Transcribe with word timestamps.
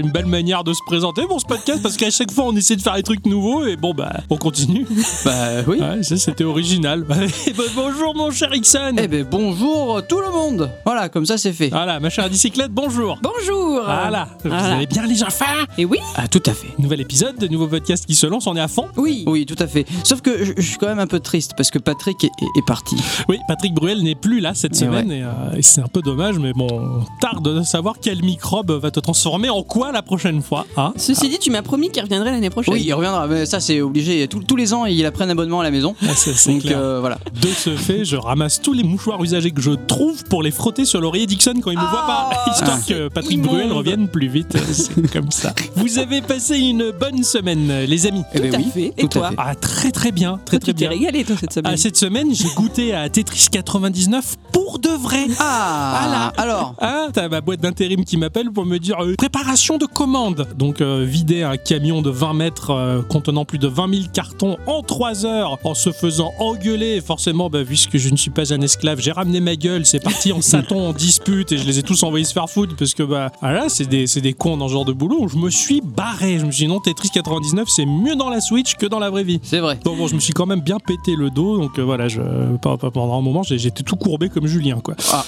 une 0.00 0.10
belle 0.10 0.26
manière 0.26 0.64
de 0.64 0.72
se 0.72 0.80
présenter 0.86 1.22
pour 1.26 1.40
ce 1.40 1.46
podcast 1.46 1.82
parce 1.82 1.96
qu'à 1.96 2.10
chaque 2.10 2.30
fois 2.30 2.44
on 2.46 2.56
essaie 2.56 2.76
de 2.76 2.82
faire 2.82 2.94
des 2.94 3.02
trucs 3.02 3.24
nouveaux 3.26 3.64
et 3.66 3.76
bon 3.76 3.94
bah 3.94 4.12
on 4.30 4.36
continue. 4.36 4.86
Bah 5.24 5.62
oui. 5.66 5.78
Ouais, 5.80 6.02
ça 6.02 6.16
c'était 6.16 6.44
original. 6.44 7.04
Eh 7.46 7.52
ben, 7.52 7.64
bonjour 7.74 8.14
mon 8.14 8.30
cher 8.30 8.52
Ixon. 8.54 8.96
Eh 8.98 9.08
ben 9.08 9.24
bonjour 9.30 10.02
tout 10.08 10.20
le 10.20 10.30
monde. 10.30 10.70
Voilà, 10.84 11.08
comme 11.08 11.26
ça 11.26 11.38
c'est 11.38 11.52
fait. 11.52 11.68
Voilà, 11.68 12.00
ma 12.00 12.10
chère 12.10 12.28
bicyclette, 12.28 12.70
bonjour. 12.72 13.18
Bonjour 13.22 13.80
Voilà, 13.84 14.28
vous 14.42 14.50
Voilà. 14.50 14.74
allez 14.76 14.86
bien 14.86 15.06
les 15.06 15.22
enfants? 15.22 15.44
Et 15.78 15.84
oui 15.84 15.98
Ah 16.16 16.28
tout 16.28 16.42
à 16.46 16.52
fait. 16.52 16.68
Nouvel 16.78 17.00
épisode, 17.00 17.36
de 17.38 17.46
nouveau 17.48 17.66
podcast 17.68 18.04
qui 18.06 18.14
se 18.14 18.26
lance, 18.26 18.46
on 18.46 18.56
est 18.56 18.60
à 18.60 18.68
fond? 18.68 18.88
Oui 18.96 19.24
Oui, 19.26 19.46
tout 19.46 19.56
à 19.58 19.66
fait. 19.66 19.86
Sauf 20.04 20.20
que 20.20 20.44
je, 20.44 20.52
je 20.56 20.62
suis 20.66 20.76
quand 20.78 20.86
même 20.88 20.98
un 20.98 21.06
peu 21.06 21.20
triste 21.20 21.52
parce 21.56 21.70
que 21.70 21.78
Patrick 21.78 22.22
est, 22.24 22.26
est- 22.26 22.58
est 22.58 22.66
parti. 22.66 22.96
Oui, 23.28 23.38
Patrick 23.48 23.74
Bruel 23.74 24.02
n'est 24.02 24.14
plus 24.14 24.40
là 24.40 24.54
cette 24.54 24.74
Et 24.74 24.78
semaine 24.78 25.10
et, 25.12 25.22
euh, 25.22 25.56
et 25.56 25.62
c'est 25.62 25.80
un 25.80 25.88
peu 25.88 26.00
dommage, 26.02 26.38
mais 26.38 26.52
bon, 26.52 26.66
on 26.70 27.04
tarde 27.20 27.44
de 27.44 27.62
savoir 27.62 27.96
quel 28.00 28.22
microbe 28.22 28.70
va 28.72 28.90
te 28.90 29.00
transformer 29.00 29.48
en 29.50 29.62
quoi 29.62 29.85
la 29.92 30.02
prochaine 30.02 30.42
fois. 30.42 30.66
Hein 30.76 30.92
Ceci 30.96 31.28
dit, 31.28 31.38
tu 31.38 31.50
m'as 31.50 31.62
promis 31.62 31.90
qu'il 31.90 32.02
reviendrait 32.02 32.30
l'année 32.32 32.50
prochaine. 32.50 32.74
Oui, 32.74 32.82
il 32.84 32.92
reviendra. 32.94 33.26
Mais 33.26 33.46
ça 33.46 33.60
c'est 33.60 33.80
obligé. 33.80 34.26
Tous- 34.28 34.42
tous 34.42 34.56
les 34.56 34.72
ans, 34.74 34.84
il 34.86 35.04
a 35.06 35.10
pris 35.10 35.24
un 35.24 35.30
abonnement 35.30 35.60
à 35.60 35.64
la 35.64 35.70
maison. 35.70 35.94
Ah, 36.02 36.06
c'est 36.14 36.34
c'est 36.34 36.52
Donc 36.52 36.62
clair. 36.62 36.78
euh, 36.78 37.00
voilà. 37.00 37.18
De 37.40 37.48
ce 37.48 37.70
fait, 37.76 38.04
je 38.04 38.16
ramasse 38.16 38.60
tous 38.60 38.72
les 38.72 38.82
mouchoirs 38.82 39.22
usagés 39.22 39.50
que 39.50 39.60
je 39.60 39.72
trouve 39.72 40.24
pour 40.24 40.42
les 40.42 40.50
frotter 40.50 40.84
sur 40.84 41.00
l'oreiller 41.00 41.26
Dixon 41.26 41.54
quand 41.62 41.70
il 41.70 41.78
me 41.78 41.82
voit 41.84 42.06
pas, 42.06 42.30
histoire 42.52 42.84
que 42.84 43.08
Patrick 43.08 43.38
immonde. 43.38 43.48
Bruel 43.48 43.72
revienne 43.72 44.08
plus 44.08 44.28
vite. 44.28 44.56
C'est 44.72 45.10
comme 45.12 45.30
ça. 45.30 45.52
Vous 45.76 45.98
avez 45.98 46.20
passé 46.22 46.58
une 46.58 46.90
bonne 46.92 47.22
semaine, 47.24 47.84
les 47.86 48.06
amis. 48.06 48.22
Eh 48.34 48.40
ben 48.40 48.50
Tout 48.50 48.56
à 48.56 48.58
oui, 48.58 48.66
fait. 48.72 48.92
Et 48.96 49.02
tout 49.02 49.06
à 49.06 49.08
toi 49.08 49.28
fait. 49.30 49.34
Ah, 49.38 49.54
très 49.54 49.90
très 49.90 50.12
bien, 50.12 50.38
très 50.44 50.58
Toi, 50.58 50.60
très 50.60 50.72
tu 50.72 50.78
t'es 50.78 50.88
bien. 50.88 50.90
régalé 50.90 51.24
toi 51.24 51.36
cette 51.38 51.52
semaine. 51.52 51.72
Ah, 51.74 51.76
cette 51.76 51.96
semaine, 51.96 52.34
j'ai 52.34 52.48
goûté 52.56 52.94
à 52.94 53.08
Tetris 53.08 53.46
99 53.50 54.36
pour 54.52 54.78
de 54.78 54.88
vrai. 54.88 55.26
Ah 55.38 56.32
alors. 56.36 56.74
Ah, 56.80 57.06
t'as 57.12 57.28
ma 57.28 57.40
boîte 57.40 57.60
d'intérim 57.60 58.04
qui 58.04 58.16
m'appelle 58.16 58.50
pour 58.50 58.64
me 58.66 58.78
dire 58.78 58.96
euh, 59.02 59.14
préparation 59.16 59.75
de 59.78 59.86
commande. 59.86 60.48
Donc 60.56 60.80
euh, 60.80 61.04
vider 61.06 61.42
un 61.42 61.56
camion 61.56 62.02
de 62.02 62.10
20 62.10 62.34
mètres 62.34 62.70
euh, 62.70 63.02
contenant 63.02 63.44
plus 63.44 63.58
de 63.58 63.68
20 63.68 63.94
000 63.94 64.02
cartons 64.12 64.56
en 64.66 64.82
3 64.82 65.26
heures 65.26 65.58
en 65.64 65.74
se 65.74 65.90
faisant 65.90 66.32
engueuler. 66.38 67.00
Forcément, 67.00 67.50
bah, 67.50 67.64
puisque 67.64 67.96
je 67.96 68.08
ne 68.08 68.16
suis 68.16 68.30
pas 68.30 68.52
un 68.52 68.60
esclave, 68.60 69.00
j'ai 69.00 69.12
ramené 69.12 69.40
ma 69.40 69.56
gueule. 69.56 69.86
C'est 69.86 70.02
parti 70.02 70.32
en 70.32 70.40
Satan 70.40 70.88
en 70.88 70.92
dispute 70.92 71.52
et 71.52 71.58
je 71.58 71.64
les 71.64 71.78
ai 71.78 71.82
tous 71.82 72.02
envoyés 72.02 72.24
se 72.24 72.32
faire 72.32 72.48
foutre 72.48 72.76
parce 72.76 72.94
que 72.94 73.02
bah 73.02 73.30
voilà, 73.40 73.68
c'est 73.68 73.86
des, 73.86 74.06
des 74.06 74.32
cons 74.32 74.56
dans 74.56 74.68
ce 74.68 74.72
genre 74.72 74.84
de 74.84 74.92
boulot. 74.92 75.28
Je 75.28 75.36
me 75.36 75.50
suis 75.50 75.80
barré. 75.80 76.38
Je 76.38 76.46
me 76.46 76.50
suis 76.50 76.66
dit 76.66 76.72
non, 76.72 76.80
Tetris 76.80 77.10
99, 77.10 77.68
c'est 77.68 77.86
mieux 77.86 78.16
dans 78.16 78.30
la 78.30 78.40
Switch 78.40 78.74
que 78.74 78.86
dans 78.86 78.98
la 78.98 79.10
vraie 79.10 79.24
vie. 79.24 79.40
C'est 79.42 79.60
vrai. 79.60 79.78
Donc 79.84 79.98
bon, 79.98 80.06
je 80.06 80.14
me 80.14 80.20
suis 80.20 80.32
quand 80.32 80.46
même 80.46 80.60
bien 80.60 80.78
pété 80.78 81.16
le 81.16 81.30
dos, 81.30 81.58
donc 81.58 81.78
euh, 81.78 81.82
voilà, 81.82 82.08
je, 82.08 82.20
pendant 82.60 83.18
un 83.18 83.22
moment, 83.22 83.42
j'étais 83.42 83.82
tout 83.82 83.96
courbé 83.96 84.28
comme 84.28 84.46
Julien, 84.46 84.80
quoi. 84.80 84.94
Ah. 85.12 85.24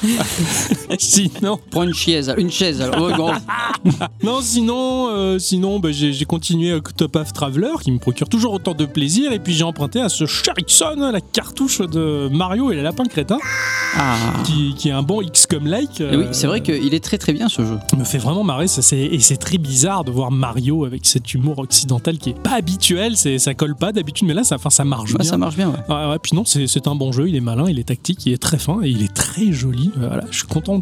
sinon, 0.98 1.58
Prends 1.70 1.82
une 1.82 1.94
chaise, 1.94 2.32
une 2.38 2.50
chaise. 2.50 2.80
Alors. 2.80 3.02
Ouais, 3.02 3.16
bon. 3.16 3.32
non, 4.38 4.44
sinon, 4.44 5.08
euh, 5.10 5.38
sinon, 5.40 5.80
bah, 5.80 5.88
j'ai 5.90 6.24
continué 6.24 6.70
avec 6.70 6.94
Top 6.96 7.16
of 7.16 7.32
Traveler, 7.32 7.72
qui 7.82 7.90
me 7.90 7.98
procure 7.98 8.28
toujours 8.28 8.52
autant 8.52 8.72
de 8.72 8.84
plaisir, 8.86 9.32
et 9.32 9.40
puis 9.40 9.52
j'ai 9.52 9.64
emprunté 9.64 10.00
à 10.00 10.08
ce 10.08 10.26
Sherrickson, 10.26 11.10
la 11.12 11.20
cartouche 11.20 11.80
de 11.80 12.28
Mario 12.30 12.70
et 12.70 12.76
les 12.76 12.82
lapins 12.82 13.04
crétins, 13.04 13.38
Ah. 13.96 14.14
qui, 14.44 14.74
qui 14.76 14.90
est 14.90 14.92
un 14.92 15.02
bon 15.02 15.22
XCOM-like. 15.22 16.00
Et 16.00 16.04
oui, 16.16 16.24
euh, 16.24 16.28
c'est 16.32 16.46
vrai 16.46 16.60
qu'il 16.60 16.94
est 16.94 17.02
très 17.02 17.18
très 17.18 17.32
bien 17.32 17.48
ce 17.48 17.62
jeu. 17.64 17.78
me 17.96 18.04
fait 18.04 18.18
vraiment 18.18 18.44
marrer 18.44 18.68
ça, 18.68 18.80
et 18.96 19.18
c'est 19.18 19.36
très 19.38 19.58
bizarre 19.58 20.04
de 20.04 20.12
voir 20.12 20.30
Mario 20.30 20.84
avec 20.84 21.04
cet 21.06 21.34
humour 21.34 21.58
occidental 21.58 22.18
qui 22.18 22.30
est 22.30 22.40
pas 22.40 22.52
habituel 22.54 23.16
c'est 23.16 23.38
ça 23.38 23.54
colle 23.54 23.74
pas 23.74 23.92
d'habitude 23.92 24.26
mais 24.28 24.34
là 24.34 24.44
ça, 24.44 24.54
enfin, 24.56 24.70
ça 24.70 24.84
marche 24.84 25.14
bien 25.14 25.24
ça 25.24 25.36
marche 25.36 25.56
bien. 25.56 25.70
Ouais. 25.70 25.94
Ouais, 25.94 26.10
ouais, 26.10 26.18
puis 26.22 26.36
non, 26.36 26.44
c'est 26.44 26.86
un 26.86 26.94
bon 26.94 27.10
jeu, 27.12 27.28
il 27.28 27.34
est 27.34 27.40
malin, 27.40 27.64
il 27.68 27.78
est 27.78 27.84
tactique, 27.88 28.24
il 28.26 28.32
est 28.34 28.38
très 28.42 28.58
fin 28.58 28.80
et 28.82 28.88
il 28.88 29.02
est 29.02 29.12
très 29.12 29.52
joli. 29.52 29.90
Euh, 29.98 30.06
Voilà, 30.08 30.24
je 30.30 30.38
suis 30.38 30.46
content 30.46 30.78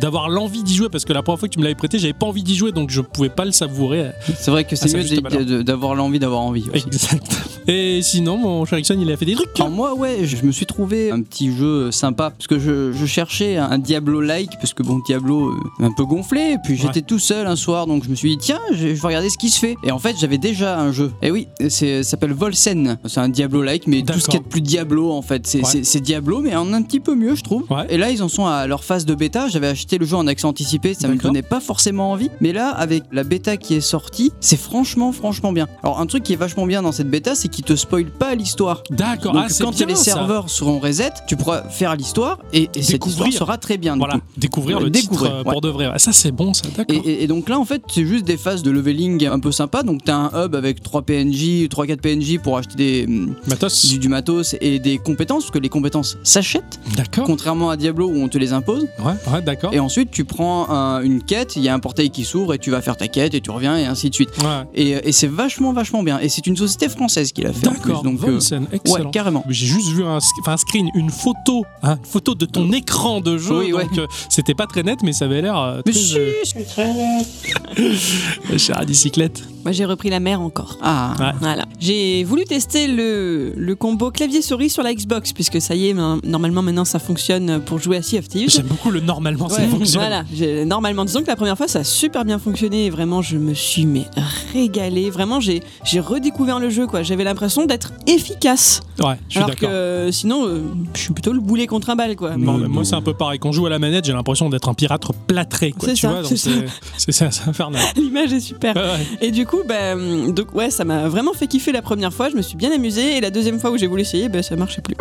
d'avoir 0.00 0.28
l'envie 0.28 0.62
d'y 0.62 0.74
jouer 0.74 0.88
parce 0.90 1.04
que 1.04 1.12
la 1.12 1.22
première 1.22 1.38
fois 1.38 1.48
que 1.48 1.52
tu 1.54 1.58
me 1.58 1.64
l'avais 1.64 1.74
prêté, 1.76 1.98
j'avais 1.98 2.12
pas 2.12 2.26
envie 2.26 2.42
d'y 2.42 2.56
jouer 2.56 2.72
donc 2.72 2.87
je 2.88 3.00
pouvais 3.00 3.28
pas 3.28 3.44
le 3.44 3.52
savourer. 3.52 4.10
C'est 4.38 4.50
vrai 4.50 4.64
que 4.64 4.76
c'est 4.76 4.92
mieux 4.94 5.62
d'avoir 5.62 5.94
l'envie 5.94 6.18
d'avoir 6.18 6.40
envie. 6.40 6.64
Exact. 6.74 7.24
Et 7.66 8.00
sinon, 8.02 8.38
mon 8.38 8.64
cher 8.64 8.78
Ixon, 8.78 8.96
il 9.00 9.10
a 9.12 9.16
fait 9.16 9.26
des 9.26 9.34
trucs. 9.34 9.48
Alors 9.60 9.70
moi 9.70 9.94
ouais, 9.94 10.24
je 10.24 10.44
me 10.44 10.52
suis 10.52 10.66
trouvé 10.66 11.10
un 11.10 11.20
petit 11.22 11.54
jeu 11.54 11.90
sympa 11.90 12.30
parce 12.30 12.46
que 12.46 12.58
je, 12.58 12.92
je 12.92 13.06
cherchais 13.06 13.56
un 13.56 13.78
Diablo-like 13.78 14.52
parce 14.60 14.72
que 14.74 14.82
bon 14.82 15.00
Diablo 15.06 15.50
euh, 15.50 15.84
un 15.84 15.92
peu 15.92 16.04
gonflé 16.04 16.52
et 16.52 16.56
puis 16.62 16.76
j'étais 16.76 17.02
tout 17.02 17.18
seul 17.18 17.46
un 17.46 17.56
soir 17.56 17.86
donc 17.86 18.04
je 18.04 18.08
me 18.10 18.14
suis 18.14 18.30
dit 18.30 18.38
tiens 18.38 18.60
je, 18.72 18.76
je 18.78 18.84
vais 19.00 19.06
regarder 19.06 19.28
ce 19.30 19.36
qui 19.38 19.50
se 19.50 19.58
fait 19.58 19.76
et 19.84 19.90
en 19.90 19.98
fait 19.98 20.16
j'avais 20.20 20.38
déjà 20.38 20.78
un 20.78 20.92
jeu 20.92 21.12
et 21.22 21.30
oui 21.30 21.48
c'est 21.68 22.02
ça 22.02 22.10
s'appelle 22.10 22.32
Volsen 22.32 22.98
c'est 23.06 23.20
un 23.20 23.28
Diablo-like 23.28 23.86
mais 23.86 24.02
tout 24.02 24.18
ce 24.18 24.28
qui 24.28 24.36
est 24.36 24.40
de 24.40 24.44
plus 24.44 24.60
Diablo 24.60 25.10
en 25.12 25.22
fait 25.22 25.46
c'est 25.46 25.58
Ouais. 25.62 26.00
Diablo 26.00 26.40
mais 26.40 26.54
en 26.56 26.72
un 26.72 26.82
petit 26.82 27.00
peu 27.00 27.14
mieux 27.14 27.34
je 27.34 27.42
trouve 27.42 27.64
Ouais. 27.70 27.86
et 27.90 27.98
là 27.98 28.10
ils 28.10 28.22
en 28.22 28.28
sont 28.28 28.46
à 28.46 28.66
leur 28.66 28.84
phase 28.84 29.04
de 29.04 29.14
bêta 29.14 29.48
j'avais 29.48 29.66
acheté 29.68 29.98
le 29.98 30.06
jeu 30.06 30.16
en 30.16 30.26
accès 30.26 30.46
anticipé 30.46 30.94
ça 30.94 31.08
me 31.08 31.16
donnait 31.16 31.42
pas 31.42 31.60
forcément 31.60 32.12
envie 32.12 32.30
mais 32.40 32.52
là 32.52 32.70
avec 32.78 33.04
la 33.12 33.24
bêta 33.24 33.56
qui 33.56 33.74
est 33.74 33.80
sortie 33.80 34.32
c'est 34.40 34.56
franchement 34.58 35.12
franchement 35.12 35.52
bien 35.52 35.66
alors 35.82 36.00
un 36.00 36.06
truc 36.06 36.22
qui 36.22 36.32
est 36.32 36.36
vachement 36.36 36.66
bien 36.66 36.82
dans 36.82 36.92
cette 36.92 37.10
bêta 37.10 37.34
c'est 37.34 37.48
qu'il 37.48 37.64
te 37.64 37.76
spoil 37.76 38.06
pas 38.06 38.34
l'histoire 38.34 38.82
D'accord, 38.90 39.34
ah, 39.36 39.46
quand 39.60 39.70
bien 39.76 39.86
les 39.86 39.94
ça. 39.94 40.04
serveurs 40.04 40.48
seront 40.50 40.78
reset, 40.78 41.10
tu 41.26 41.36
pourras 41.36 41.62
faire 41.68 41.94
l'histoire 41.96 42.38
et, 42.52 42.68
et 42.74 42.82
cette 42.82 43.04
histoire 43.06 43.32
sera 43.32 43.58
très 43.58 43.76
bien. 43.78 43.96
Voilà, 43.96 44.14
coup. 44.14 44.20
découvrir 44.36 44.80
le 44.80 44.90
découvrir, 44.90 45.30
titre 45.30 45.46
euh, 45.46 45.52
pour 45.52 45.60
de 45.60 45.68
vrai. 45.68 45.90
Ah, 45.92 45.98
Ça, 45.98 46.12
c'est 46.12 46.30
bon, 46.32 46.54
ça, 46.54 46.62
d'accord. 46.76 46.94
Et, 47.04 47.08
et- 47.08 47.22
et 47.24 47.26
donc 47.26 47.48
là 47.48 47.58
en 47.58 47.64
fait 47.64 47.82
c'est 47.92 48.06
juste 48.06 48.24
des 48.24 48.36
phases 48.36 48.62
de 48.62 48.70
leveling 48.70 49.26
un 49.26 49.38
peu 49.40 49.52
sympa 49.52 49.82
donc 49.82 50.04
t'as 50.04 50.14
un 50.16 50.44
hub 50.46 50.54
avec 50.54 50.82
3 50.82 51.02
PNJ 51.02 51.66
3-4 51.68 51.96
PNJ 51.98 52.38
pour 52.42 52.56
acheter 52.58 52.76
des, 52.76 53.04
hum, 53.06 53.34
Matos. 53.46 53.86
du, 53.86 53.98
du 53.98 54.08
matos 54.08 54.54
et 54.60 54.78
des 54.78 54.98
compétences 54.98 55.44
parce 55.44 55.50
que 55.52 55.58
les 55.58 55.68
compétences 55.68 56.16
s'achètent 56.22 56.78
D'accord. 56.96 57.24
contrairement 57.24 57.70
à 57.70 57.76
Diablo 57.76 58.08
où 58.08 58.16
on 58.16 58.28
te 58.28 58.38
les 58.38 58.52
impose 58.52 58.86
Ouais, 59.04 59.12
ouais, 59.32 59.42
d'accord. 59.42 59.72
et 59.74 59.80
ensuite 59.80 60.10
tu 60.10 60.24
prends 60.24 60.68
un- 60.70 61.02
une 61.02 61.22
quête 61.22 61.56
il 61.56 61.62
y 61.62 61.68
a 61.68 61.74
un 61.74 61.78
portail 61.80 62.10
qui 62.10 62.24
s'ouvre 62.24 62.54
et 62.54 62.58
tu 62.58 62.67
vas 62.70 62.80
faire 62.82 62.96
ta 62.96 63.08
quête 63.08 63.34
et 63.34 63.40
tu 63.40 63.50
reviens 63.50 63.76
et 63.76 63.84
ainsi 63.86 64.10
de 64.10 64.14
suite 64.14 64.30
Ouais. 64.38 64.64
et, 64.74 64.90
et 65.08 65.12
c'est 65.12 65.26
vachement 65.26 65.72
vachement 65.72 66.02
bien 66.02 66.18
et 66.20 66.28
c'est 66.28 66.46
une 66.46 66.56
société 66.56 66.88
française 66.88 67.32
qui 67.32 67.42
l'a 67.42 67.52
fait 67.52 67.66
en 67.68 67.72
plus, 67.72 67.80
D'accord, 67.88 68.02
donc 68.02 68.20
euh, 68.24 68.36
excellent. 68.36 68.66
ouais 69.04 69.10
carrément 69.12 69.44
J'ai 69.48 69.66
juste 69.66 69.88
vu 69.88 70.04
un, 70.04 70.18
sc- 70.18 70.26
enfin, 70.40 70.52
un 70.52 70.56
screen, 70.56 70.88
une 70.94 71.10
photo, 71.10 71.64
hein, 71.82 71.96
une 71.98 72.04
photo 72.10 72.34
de 72.34 72.44
ton 72.46 72.70
écran 72.72 73.20
de 73.20 73.38
jeu. 73.38 73.58
Oui, 73.58 73.72
ouais. 73.72 73.84
donc 73.84 73.98
euh, 73.98 74.06
c'était 74.28 74.54
pas 74.54 74.66
très 74.66 74.82
net, 74.82 75.00
mais 75.02 75.12
ça 75.12 75.24
avait 75.26 75.42
l'air 75.42 75.56
euh, 75.58 75.80
mais 75.86 75.92
très. 75.92 76.18
euh, 76.18 77.92
c'est- 77.94 78.58
chère 78.58 78.84
bicyclette. 78.86 79.42
Moi 79.64 79.72
j'ai 79.72 79.84
repris 79.84 80.08
la 80.10 80.20
mer 80.20 80.40
encore. 80.40 80.78
ah 80.82 81.14
Ouais. 81.18 81.26
Voilà. 81.40 81.64
J'ai 81.80 82.24
voulu 82.24 82.44
tester 82.44 82.86
le, 82.86 83.52
le 83.56 83.74
combo 83.74 84.10
clavier-souris 84.10 84.70
sur 84.70 84.82
la 84.82 84.94
Xbox, 84.94 85.32
puisque 85.32 85.60
ça 85.60 85.74
y 85.74 85.88
est, 85.88 85.94
ma- 85.94 86.16
normalement 86.24 86.62
maintenant 86.62 86.84
ça 86.84 86.98
fonctionne 86.98 87.60
pour 87.60 87.78
jouer 87.78 87.96
à 87.98 88.02
Sea 88.02 88.18
of 88.18 88.28
Thieves. 88.28 88.50
J'aime 88.50 88.66
beaucoup 88.66 88.90
le 88.90 89.00
normalement, 89.00 89.48
ça 89.48 89.62
fonctionne. 89.68 90.02
Voilà, 90.02 90.64
normalement, 90.64 91.04
disons 91.04 91.22
que 91.22 91.26
la 91.26 91.36
première 91.36 91.56
fois 91.56 91.68
ça 91.68 91.80
a 91.80 91.84
super 91.84 92.24
bien 92.24 92.38
fonctionné 92.38 92.57
et 92.66 92.90
vraiment 92.90 93.22
je 93.22 93.36
me 93.36 93.54
suis 93.54 93.86
mais 93.86 94.04
régalé. 94.52 95.10
Vraiment, 95.10 95.40
j'ai 95.40 95.62
j'ai 95.84 96.00
redécouvert 96.00 96.58
le 96.58 96.70
jeu 96.70 96.86
quoi. 96.86 97.02
J'avais 97.02 97.24
l'impression 97.24 97.64
d'être 97.66 97.92
efficace. 98.06 98.80
Ouais, 99.02 99.14
je 99.28 99.34
suis 99.34 99.38
Alors 99.38 99.54
que 99.56 100.08
sinon, 100.12 100.46
euh, 100.46 100.60
je 100.94 101.00
suis 101.00 101.12
plutôt 101.12 101.32
le 101.32 101.40
boulet 101.40 101.66
contre 101.66 101.90
un 101.90 101.96
bal 101.96 102.16
quoi. 102.16 102.36
Non, 102.36 102.54
Mais- 102.54 102.62
mais 102.62 102.68
moi 102.68 102.84
c'est 102.84 102.94
un 102.96 103.02
peu 103.02 103.14
pareil. 103.14 103.38
Quand 103.38 103.52
je 103.52 103.56
joue 103.56 103.66
à 103.66 103.70
la 103.70 103.78
manette, 103.78 104.04
j'ai 104.04 104.12
l'impression 104.12 104.48
d'être 104.48 104.68
un 104.68 104.74
pirate 104.74 105.02
plâtré. 105.26 105.72
quoi, 105.72 105.88
C'est 105.88 105.94
tu 105.94 106.00
ça, 106.00 106.20
c'est 106.24 107.12
ça. 107.12 107.30
c'est 107.30 107.48
infernal. 107.48 107.80
L'image 107.96 108.32
est 108.32 108.40
super. 108.40 108.74
Ouais, 108.74 108.82
ouais. 108.82 109.06
Et 109.20 109.30
du 109.30 109.46
coup, 109.46 109.60
bah, 109.66 109.94
donc 110.28 110.54
ouais, 110.54 110.70
ça 110.70 110.84
m'a 110.84 111.08
vraiment 111.08 111.32
fait 111.32 111.46
kiffer 111.46 111.72
la 111.72 111.82
première 111.82 112.12
fois. 112.12 112.28
Je 112.28 112.36
me 112.36 112.42
suis 112.42 112.56
bien 112.56 112.72
amusé 112.72 113.16
et 113.16 113.20
la 113.20 113.30
deuxième 113.30 113.60
fois 113.60 113.70
où 113.70 113.78
j'ai 113.78 113.86
voulu 113.86 114.02
essayer, 114.02 114.28
bah, 114.28 114.42
ça 114.42 114.56
marchait 114.56 114.82
plus. 114.82 114.96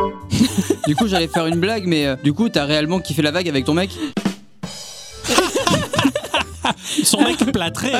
Du 0.87 0.95
coup, 0.95 1.07
j'allais 1.07 1.27
faire 1.27 1.45
une 1.47 1.59
blague, 1.59 1.85
mais 1.85 2.05
euh, 2.05 2.15
du 2.23 2.31
coup, 2.33 2.47
t'as 2.49 2.65
réellement 2.65 2.99
kiffé 2.99 3.21
la 3.21 3.31
vague 3.31 3.49
avec 3.49 3.65
ton 3.65 3.73
mec? 3.73 3.89
Son 7.03 7.21
mec 7.21 7.37
plâtré. 7.51 7.91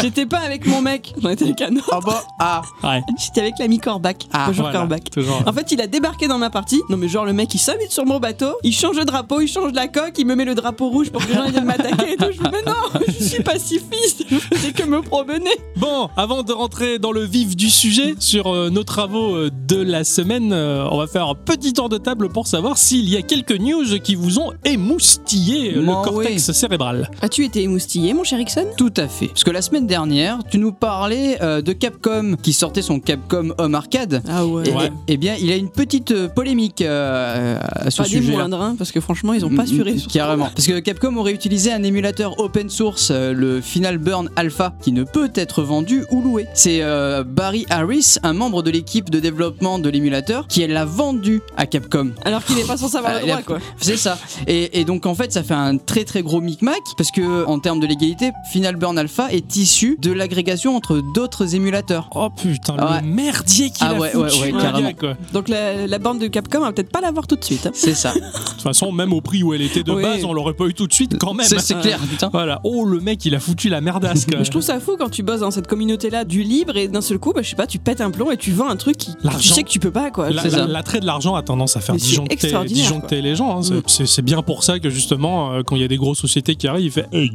J'étais 0.00 0.26
pas 0.26 0.38
avec 0.38 0.66
mon 0.66 0.80
mec, 0.82 1.14
j'en 1.20 1.30
étais 1.30 1.44
avec 1.44 1.60
un 1.62 1.76
autre. 1.76 1.90
Ah 1.92 2.00
bah, 2.04 2.22
ah 2.38 2.62
Ouais, 2.82 3.00
J'étais 3.18 3.40
avec 3.40 3.54
l'ami 3.58 3.78
Corbac. 3.78 4.26
Ah, 4.32 4.44
Bonjour 4.48 4.64
voilà, 4.64 4.78
Corbac. 4.80 5.10
toujours. 5.10 5.42
En 5.46 5.52
fait, 5.52 5.72
il 5.72 5.80
a 5.80 5.86
débarqué 5.86 6.28
dans 6.28 6.38
ma 6.38 6.50
partie. 6.50 6.80
Non, 6.90 6.96
mais 6.96 7.08
genre, 7.08 7.24
le 7.24 7.32
mec, 7.32 7.54
il 7.54 7.58
s'invite 7.58 7.90
sur 7.90 8.04
mon 8.06 8.18
bateau, 8.20 8.56
il 8.62 8.72
change 8.72 8.96
de 8.96 9.04
drapeau, 9.04 9.40
il 9.40 9.48
change 9.48 9.72
la 9.72 9.88
coque, 9.88 10.18
il 10.18 10.26
me 10.26 10.34
met 10.34 10.44
le 10.44 10.54
drapeau 10.54 10.88
rouge 10.88 11.10
pour 11.10 11.22
que 11.24 11.28
les 11.28 11.34
gens 11.34 11.48
viennent 11.48 11.64
m'attaquer 11.64 12.12
et 12.12 12.16
tout. 12.16 12.26
Je 12.32 12.40
me 12.40 12.44
dis, 12.44 12.50
mais 12.52 12.62
non, 12.70 13.00
je 13.06 13.24
suis 13.24 13.42
pacifiste, 13.42 14.24
je 14.30 14.36
faisais 14.36 14.72
que 14.72 14.82
me 14.84 15.00
promener. 15.02 15.50
Bon, 15.76 16.08
avant 16.16 16.42
de 16.42 16.52
rentrer 16.52 16.98
dans 16.98 17.12
le 17.12 17.24
vif 17.24 17.56
du 17.56 17.70
sujet 17.70 18.14
sur 18.18 18.52
euh, 18.54 18.70
nos 18.70 18.84
travaux 18.84 19.34
euh, 19.34 19.50
de 19.68 19.76
la 19.76 20.04
semaine, 20.04 20.52
euh, 20.52 20.86
on 20.90 20.98
va 20.98 21.06
faire 21.06 21.28
un 21.28 21.34
petit 21.34 21.72
tour 21.72 21.88
de 21.88 21.98
table 21.98 22.28
pour 22.28 22.46
savoir 22.46 22.78
s'il 22.78 23.08
y 23.08 23.16
a 23.16 23.22
quelques 23.22 23.58
news 23.58 23.98
qui 24.02 24.14
vous 24.14 24.38
ont 24.38 24.52
émoustillé 24.64 25.72
le 25.72 25.82
Moi, 25.82 26.02
cortex 26.04 26.52
cérébral. 26.52 27.10
As-tu 27.22 27.44
été 27.44 27.62
émoustillé, 27.62 27.93
mon 27.98 28.24
cher 28.24 28.40
Ixon? 28.40 28.66
Tout 28.76 28.92
à 28.96 29.06
fait. 29.08 29.28
Parce 29.28 29.44
que 29.44 29.50
la 29.50 29.62
semaine 29.62 29.86
dernière, 29.86 30.38
tu 30.50 30.58
nous 30.58 30.72
parlais 30.72 31.38
euh, 31.42 31.62
de 31.62 31.72
Capcom 31.72 32.36
qui 32.42 32.52
sortait 32.52 32.82
son 32.82 32.98
Capcom 33.00 33.54
Home 33.58 33.74
Arcade. 33.74 34.22
Ah 34.28 34.44
ouais. 34.46 34.68
Et, 34.68 34.72
Ouais. 34.74 34.86
et- 34.86 35.14
eh 35.14 35.16
bien, 35.16 35.36
il 35.40 35.50
a 35.52 35.56
une 35.56 35.70
petite 35.70 36.10
euh, 36.10 36.28
polémique 36.28 36.80
euh, 36.82 37.58
à 37.60 37.90
ce 37.90 37.98
Pas 37.98 38.04
des 38.04 38.10
sujet. 38.16 38.32
moindres, 38.32 38.60
hein, 38.60 38.74
parce 38.76 38.90
que 38.92 39.00
franchement, 39.00 39.32
ils 39.32 39.44
ont 39.44 39.48
pas 39.50 39.62
Mm, 39.62 39.66
assuré. 39.66 39.92
mm, 39.94 39.98
sur 39.98 40.10
ça. 40.10 40.18
Carrément. 40.18 40.48
Parce 40.54 40.66
que 40.66 40.78
Capcom 40.80 41.16
aurait 41.16 41.32
utilisé 41.32 41.72
un 41.72 41.82
émulateur 41.82 42.38
open 42.40 42.68
source, 42.68 43.08
euh, 43.12 43.32
le 43.32 43.60
Final 43.60 43.98
Burn 43.98 44.28
Alpha, 44.36 44.74
qui 44.82 44.90
ne 44.92 45.04
peut 45.04 45.30
être 45.34 45.62
vendu 45.62 46.04
ou 46.10 46.20
loué. 46.22 46.46
C'est 46.54 46.80
euh, 46.82 47.22
Barry 47.24 47.64
Harris, 47.70 48.16
un 48.22 48.32
membre 48.32 48.62
de 48.62 48.70
l'équipe 48.70 49.10
de 49.10 49.20
développement 49.20 49.78
de 49.78 49.88
l'émulateur, 49.88 50.46
qui 50.48 50.66
l'a 50.66 50.84
vendu 50.84 51.40
à 51.56 51.66
Capcom. 51.66 52.10
Alors 52.24 52.44
qu'il 52.44 52.58
est 52.58 52.66
pas 52.66 52.76
censé 52.76 52.96
avoir 52.96 53.12
Ah, 53.16 53.20
le 53.20 53.26
droit, 53.26 53.42
quoi. 53.42 53.58
C'est 53.80 53.96
ça. 53.96 54.18
Et, 54.48 54.80
et 54.80 54.84
donc 54.84 55.06
en 55.06 55.14
fait, 55.14 55.32
ça 55.32 55.42
fait 55.44 55.54
un 55.54 55.76
très 55.76 56.04
très 56.04 56.22
gros 56.22 56.40
micmac 56.40 56.80
parce 56.96 57.10
que 57.10 57.44
en 57.46 57.58
termes 57.58 57.80
de 57.80 57.83
l'égalité, 57.84 58.32
Final 58.50 58.76
Burn 58.76 58.98
Alpha 58.98 59.32
est 59.32 59.56
issu 59.56 59.96
de 60.00 60.12
l'agrégation 60.12 60.76
entre 60.76 61.00
d'autres 61.14 61.54
émulateurs. 61.54 62.08
Oh 62.14 62.28
putain, 62.30 62.74
Ouais. 62.74 63.00
le 63.02 63.06
merdier 63.08 63.70
qu'il 63.70 63.86
Ah 63.86 63.90
a 63.90 63.94
ouais, 63.98 64.10
foutu, 64.10 64.42
ouais, 64.42 64.52
carrément. 64.60 64.90
gars. 64.90 65.16
Donc 65.32 65.48
la, 65.48 65.86
la 65.86 65.98
bande 65.98 66.18
de 66.20 66.26
Capcom 66.26 66.60
va 66.60 66.72
peut-être 66.72 66.90
pas 66.90 67.00
l'avoir 67.00 67.26
tout 67.26 67.36
de 67.36 67.44
suite. 67.44 67.66
hein. 67.66 67.70
C'est 67.74 67.94
ça. 67.94 68.12
De 68.14 68.20
toute 68.20 68.62
façon, 68.62 68.92
même 68.92 69.12
au 69.12 69.20
prix 69.20 69.42
où 69.42 69.52
elle 69.54 69.62
était 69.62 69.82
de 69.82 69.92
Oui. 69.92 70.02
base, 70.02 70.24
on 70.24 70.32
l'aurait 70.32 70.54
pas 70.54 70.64
eu 70.66 70.74
tout 70.74 70.86
de 70.86 70.92
suite 70.92 71.18
quand 71.18 71.34
même. 71.34 71.46
C'est 71.46 71.80
clair, 71.80 71.98
putain. 71.98 72.30
Voilà. 72.32 72.60
Oh, 72.64 72.84
le 72.84 73.00
mec, 73.00 73.24
il 73.26 73.34
a 73.34 73.40
foutu 73.40 73.68
la 73.68 73.80
merdasse. 73.80 74.26
je 74.42 74.50
trouve 74.50 74.62
ça 74.62 74.80
fou 74.80 74.96
quand 74.98 75.10
tu 75.10 75.22
bosses 75.22 75.40
dans 75.40 75.50
cette 75.50 75.66
communauté-là 75.66 76.24
du 76.24 76.42
libre 76.42 76.76
et 76.76 76.88
d'un 76.88 77.00
seul 77.00 77.18
coup, 77.18 77.32
bah, 77.32 77.42
je 77.42 77.50
sais 77.50 77.56
pas, 77.56 77.66
tu 77.66 77.78
pètes 77.78 78.00
un 78.00 78.10
plomb 78.10 78.30
et 78.30 78.36
tu 78.36 78.52
vends 78.52 78.68
un 78.68 78.76
truc 78.76 78.96
qui, 78.96 79.12
tu 79.40 79.48
sais 79.48 79.62
que 79.62 79.68
tu 79.68 79.78
peux 79.80 79.90
pas 79.90 80.10
quoi. 80.10 80.30
L'attrait 80.30 81.00
de 81.00 81.06
l'argent 81.06 81.34
a 81.34 81.42
tendance 81.42 81.76
à 81.76 81.80
faire 81.80 81.94
disjoncter, 81.96 83.20
les 83.22 83.34
gens. 83.34 83.58
hein. 83.58 83.62
C'est- 83.62 83.74
Mm. 84.04 84.06
C'est 84.06 84.22
bien 84.22 84.42
pour 84.42 84.62
ça 84.64 84.78
que 84.78 84.88
justement, 84.90 85.52
euh, 85.52 85.62
quand 85.62 85.76
il 85.76 85.82
y 85.82 85.84
a 85.84 85.88
des 85.88 85.96
grosses 85.96 86.18
sociétés 86.18 86.54
qui 86.56 86.66
arrivent, 86.68 86.84
il 86.86 86.90
fait 86.90 87.06
Hey 87.12 87.30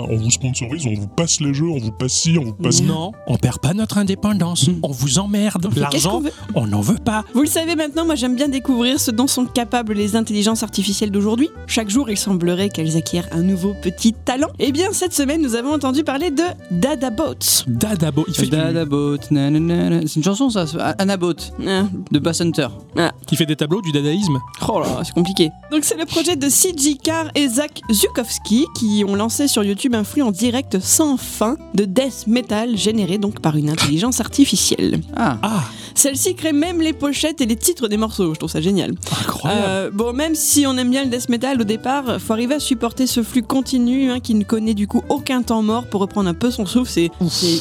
On 0.00 0.16
vous 0.16 0.30
sponsorise, 0.30 0.86
on 0.86 0.94
vous 0.94 1.06
passe 1.08 1.40
les 1.40 1.52
jeux, 1.54 1.68
on 1.68 1.78
vous 1.78 1.92
passe 1.92 2.12
ci, 2.12 2.36
on 2.38 2.44
vous 2.44 2.54
passe 2.54 2.82
Non, 2.82 3.12
on 3.26 3.36
perd 3.36 3.58
pas 3.58 3.74
notre 3.74 3.98
indépendance. 3.98 4.68
Mm. 4.68 4.78
On 4.82 4.90
vous 4.90 5.18
emmerde. 5.18 5.68
L'argent, 5.76 6.22
on 6.54 6.66
n'en 6.66 6.80
veut 6.80 6.98
pas. 6.98 7.24
Vous 7.34 7.42
le 7.42 7.46
savez 7.48 7.76
maintenant, 7.76 8.04
moi 8.06 8.14
j'aime 8.14 8.34
bien 8.36 8.48
découvrir 8.48 8.98
ce 9.00 9.10
dont 9.10 9.26
sont 9.26 9.44
capables 9.46 9.92
les 9.94 10.16
intelligences 10.16 10.62
artificielles 10.62 11.10
d'aujourd'hui. 11.10 11.48
Chaque 11.66 11.90
jour, 11.90 12.08
il 12.10 12.16
semblerait 12.16 12.68
qu'elles 12.70 12.96
acquièrent 12.96 13.28
un 13.32 13.42
nouveau 13.42 13.74
petit 13.82 14.12
talent. 14.12 14.48
Et 14.58 14.72
bien 14.72 14.92
cette 14.92 15.12
semaine, 15.14 15.42
nous 15.42 15.54
avons 15.54 15.72
entendu 15.74 16.04
parler 16.04 16.30
de 16.30 16.42
Dadabots. 16.70 17.64
Dadabo, 17.66 18.24
il 18.28 18.34
fait, 18.34 18.42
du- 18.44 18.50
Dadabot, 18.50 19.16
nanana. 19.30 20.00
c'est 20.06 20.16
une 20.16 20.24
chanson 20.24 20.50
ça, 20.50 20.64
Anabot 20.98 21.32
Ah, 21.66 21.84
de 22.10 22.18
Bass 22.18 22.40
Hunter. 22.40 22.68
il 23.30 23.36
fait 23.36 23.46
des 23.46 23.56
tableaux, 23.56 23.80
du 23.82 23.92
dadaïsme. 23.92 24.38
Oh 24.68 24.80
là, 24.80 25.00
c'est 25.04 25.14
compliqué. 25.14 25.50
Donc 25.70 25.84
c'est 25.84 25.96
le 25.96 26.04
projet 26.06 26.36
de 26.36 26.48
CG 26.48 26.94
Carr 27.02 27.26
et 27.34 27.48
Zach 27.48 27.80
Zukowski 27.90 28.66
qui 28.76 29.04
ont 29.08 29.14
lancé 29.14 29.48
sur 29.48 29.64
YouTube 29.64 29.81
un 29.94 30.04
flux 30.04 30.22
en 30.22 30.30
direct 30.30 30.78
sans 30.80 31.16
fin 31.16 31.56
de 31.74 31.84
death 31.84 32.26
metal 32.26 32.76
généré 32.76 33.18
donc 33.18 33.40
par 33.40 33.56
une 33.56 33.68
intelligence 33.70 34.20
artificielle. 34.20 35.00
Ah, 35.16 35.38
Ah, 35.42 35.64
Celle-ci 35.94 36.34
crée 36.34 36.52
même 36.52 36.80
les 36.80 36.92
pochettes 36.92 37.40
et 37.40 37.46
les 37.46 37.56
titres 37.56 37.88
des 37.88 37.96
morceaux, 37.96 38.32
je 38.34 38.38
trouve 38.38 38.50
ça 38.50 38.60
génial. 38.60 38.94
incroyable. 39.20 39.62
Euh, 39.66 39.90
bon, 39.92 40.12
même 40.12 40.34
si 40.34 40.66
on 40.66 40.76
aime 40.76 40.90
bien 40.90 41.04
le 41.04 41.10
death 41.10 41.28
metal 41.28 41.60
au 41.60 41.64
départ, 41.64 42.04
faut 42.20 42.32
arriver 42.32 42.54
à 42.54 42.60
supporter 42.60 43.06
ce 43.06 43.22
flux 43.22 43.42
continu 43.42 44.10
hein, 44.10 44.20
qui 44.20 44.34
ne 44.34 44.44
connaît 44.44 44.74
du 44.74 44.86
coup 44.86 45.02
aucun 45.08 45.42
temps 45.42 45.62
mort 45.62 45.86
pour 45.86 46.00
reprendre 46.00 46.28
un 46.28 46.34
peu 46.34 46.50
son 46.50 46.66
souffle. 46.66 46.90
C'est, 46.90 47.10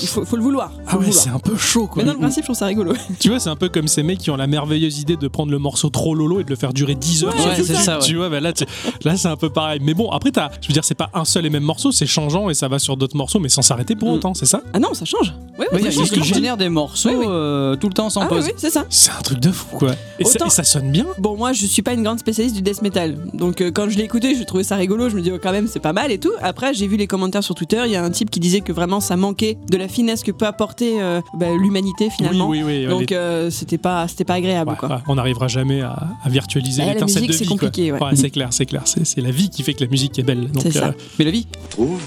il 0.01 0.07
faut, 0.07 0.25
faut 0.25 0.35
le 0.37 0.43
vouloir. 0.43 0.71
faut 0.85 0.97
ah 0.97 0.97
ouais, 0.97 1.11
c'est 1.11 1.29
un 1.29 1.39
peu 1.39 1.55
chaud 1.57 1.87
quoi. 1.87 2.03
Mais 2.03 2.07
dans 2.07 2.13
le 2.13 2.19
principe, 2.19 2.43
je 2.43 2.47
trouve 2.47 2.55
ça 2.57 2.65
rigolo. 2.67 2.93
Tu 3.19 3.29
vois, 3.29 3.39
c'est 3.39 3.49
un 3.49 3.55
peu 3.55 3.69
comme 3.69 3.87
ces 3.87 4.03
mecs 4.03 4.19
qui 4.19 4.29
ont 4.31 4.35
la 4.37 4.47
merveilleuse 4.47 4.99
idée 4.99 5.17
de 5.17 5.27
prendre 5.27 5.51
le 5.51 5.59
morceau 5.59 5.89
trop 5.89 6.15
lolo 6.15 6.39
et 6.39 6.43
de 6.43 6.49
le 6.49 6.55
faire 6.55 6.73
durer 6.73 6.95
10 6.95 7.23
heures 7.25 7.35
Ouais, 7.35 7.55
sur 7.55 7.65
c'est 7.65 7.75
ça, 7.75 7.97
ouais. 7.99 8.03
Tu 8.05 8.15
vois, 8.15 8.29
bah 8.29 8.39
là, 8.39 8.53
tu- 8.53 8.65
là 9.03 9.15
c'est 9.17 9.27
un 9.27 9.35
peu 9.35 9.49
pareil. 9.49 9.79
Mais 9.83 9.93
bon, 9.93 10.09
après, 10.09 10.31
t'as- 10.31 10.49
je 10.61 10.67
veux 10.67 10.73
dire, 10.73 10.83
c'est 10.83 10.95
pas 10.95 11.09
un 11.13 11.25
seul 11.25 11.45
et 11.45 11.49
même 11.49 11.63
morceau, 11.63 11.91
c'est 11.91 12.05
changeant 12.05 12.49
et 12.49 12.53
ça 12.53 12.67
va 12.67 12.79
sur 12.79 12.97
d'autres 12.97 13.17
morceaux, 13.17 13.39
mais 13.39 13.49
sans 13.49 13.61
s'arrêter 13.61 13.95
pour 13.95 14.09
Mm. 14.09 14.13
autant, 14.13 14.33
c'est 14.33 14.45
ça? 14.45 14.61
Ah 14.73 14.79
non, 14.79 14.93
ça 14.93 15.05
change. 15.05 15.33
Oui, 15.59 15.65
Oui, 15.73 15.79
oui, 15.79 15.81
ça 15.83 15.87
il, 15.89 15.93
change. 16.07 16.11
il 16.17 16.23
génère 16.23 16.57
des 16.57 16.69
morceaux 16.69 17.09
Oui, 17.09 17.15
oui. 17.19 17.25
euh, 17.27 17.75
tout 17.75 17.87
le 17.87 17.93
temps 17.93 18.09
sans 18.09 18.20
Ah 18.21 18.27
oui, 18.31 18.37
pause. 18.37 18.45
oui, 18.47 18.53
c'est 18.57 18.69
ça. 18.69 18.85
C'est 18.89 19.11
un 19.11 19.21
truc 19.21 19.39
de 19.39 19.51
fou, 19.51 19.67
quoi. 19.77 19.91
Et, 20.19 20.23
ça, 20.25 20.45
et 20.45 20.49
ça 20.49 20.63
sonne 20.63 20.91
bien. 20.91 21.05
Bon, 21.17 21.35
moi, 21.35 21.53
je 21.53 21.65
suis 21.65 21.81
pas 21.81 21.93
une 21.93 22.03
grande 22.03 22.19
spécialiste 22.19 22.55
du 22.55 22.61
death 22.61 22.81
metal. 22.81 23.17
Donc, 23.33 23.61
euh, 23.61 23.71
quand 23.71 23.89
je 23.89 23.97
l'ai 23.97 24.03
écouté, 24.03 24.35
je 24.35 24.43
trouvais 24.43 24.63
ça 24.63 24.75
rigolo. 24.75 25.09
Je 25.09 25.15
me 25.15 25.21
dis, 25.21 25.31
oh, 25.31 25.39
quand 25.41 25.51
même, 25.51 25.67
c'est 25.67 25.79
pas 25.79 25.93
mal 25.93 26.11
et 26.11 26.17
tout. 26.19 26.31
Après, 26.41 26.73
j'ai 26.73 26.87
vu 26.87 26.97
les 26.97 27.07
commentaires 27.07 27.43
sur 27.43 27.55
Twitter. 27.55 27.81
Il 27.85 27.91
y 27.91 27.95
a 27.95 28.03
un 28.03 28.09
type 28.11 28.29
qui 28.29 28.39
disait 28.39 28.61
que 28.61 28.71
vraiment, 28.71 28.99
ça 28.99 29.15
manquait 29.17 29.57
de 29.69 29.77
la 29.77 29.87
finesse 29.87 30.23
que 30.23 30.31
peut 30.31 30.45
apporter 30.45 31.01
euh, 31.01 31.21
bah, 31.33 31.47
l'humanité 31.57 32.09
finalement. 32.09 32.47
Oui, 32.47 32.63
oui, 32.63 32.85
oui. 32.85 32.87
Donc, 32.87 33.09
les- 33.09 33.15
euh, 33.15 33.49
c'était 33.49 33.77
pas, 33.77 34.07
c'était 34.07 34.25
pas 34.25 34.35
agréable, 34.35 34.71
Ouais, 34.71 34.77
quoi. 34.77 34.89
ouais, 34.89 34.95
on 35.07 35.15
n'arrivera 35.15 35.47
jamais 35.47 35.81
à, 35.81 36.07
à 36.23 36.29
virtualiser 36.29 36.81
Bah, 36.81 36.87
la 36.87 36.93
l'étincelle 36.93 37.23
de 37.23 37.27
musique, 37.27 37.33
c'est 37.37 37.43
vie. 37.45 37.57
quoi. 37.57 37.67
compliqué, 37.69 37.91
ouais. 37.91 37.99
c'est 38.15 38.29
clair, 38.29 38.49
c'est 38.51 38.65
clair. 38.65 38.81
C'est 38.85 39.05
c'est 39.05 39.21
la 39.21 39.31
vie 39.31 39.49
qui 39.49 39.63
fait 39.63 39.73
que 39.73 39.83
la 39.83 39.89
musique 39.89 40.17
est 40.19 40.23
belle. 40.23 40.49
Donc, 40.51 40.63
C'est 40.63 40.71
ça. 40.71 40.93
Mais 41.19 41.25
la 41.25 41.31
vie 41.31 41.47
trouve 41.69 41.99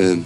euh, 0.00 0.16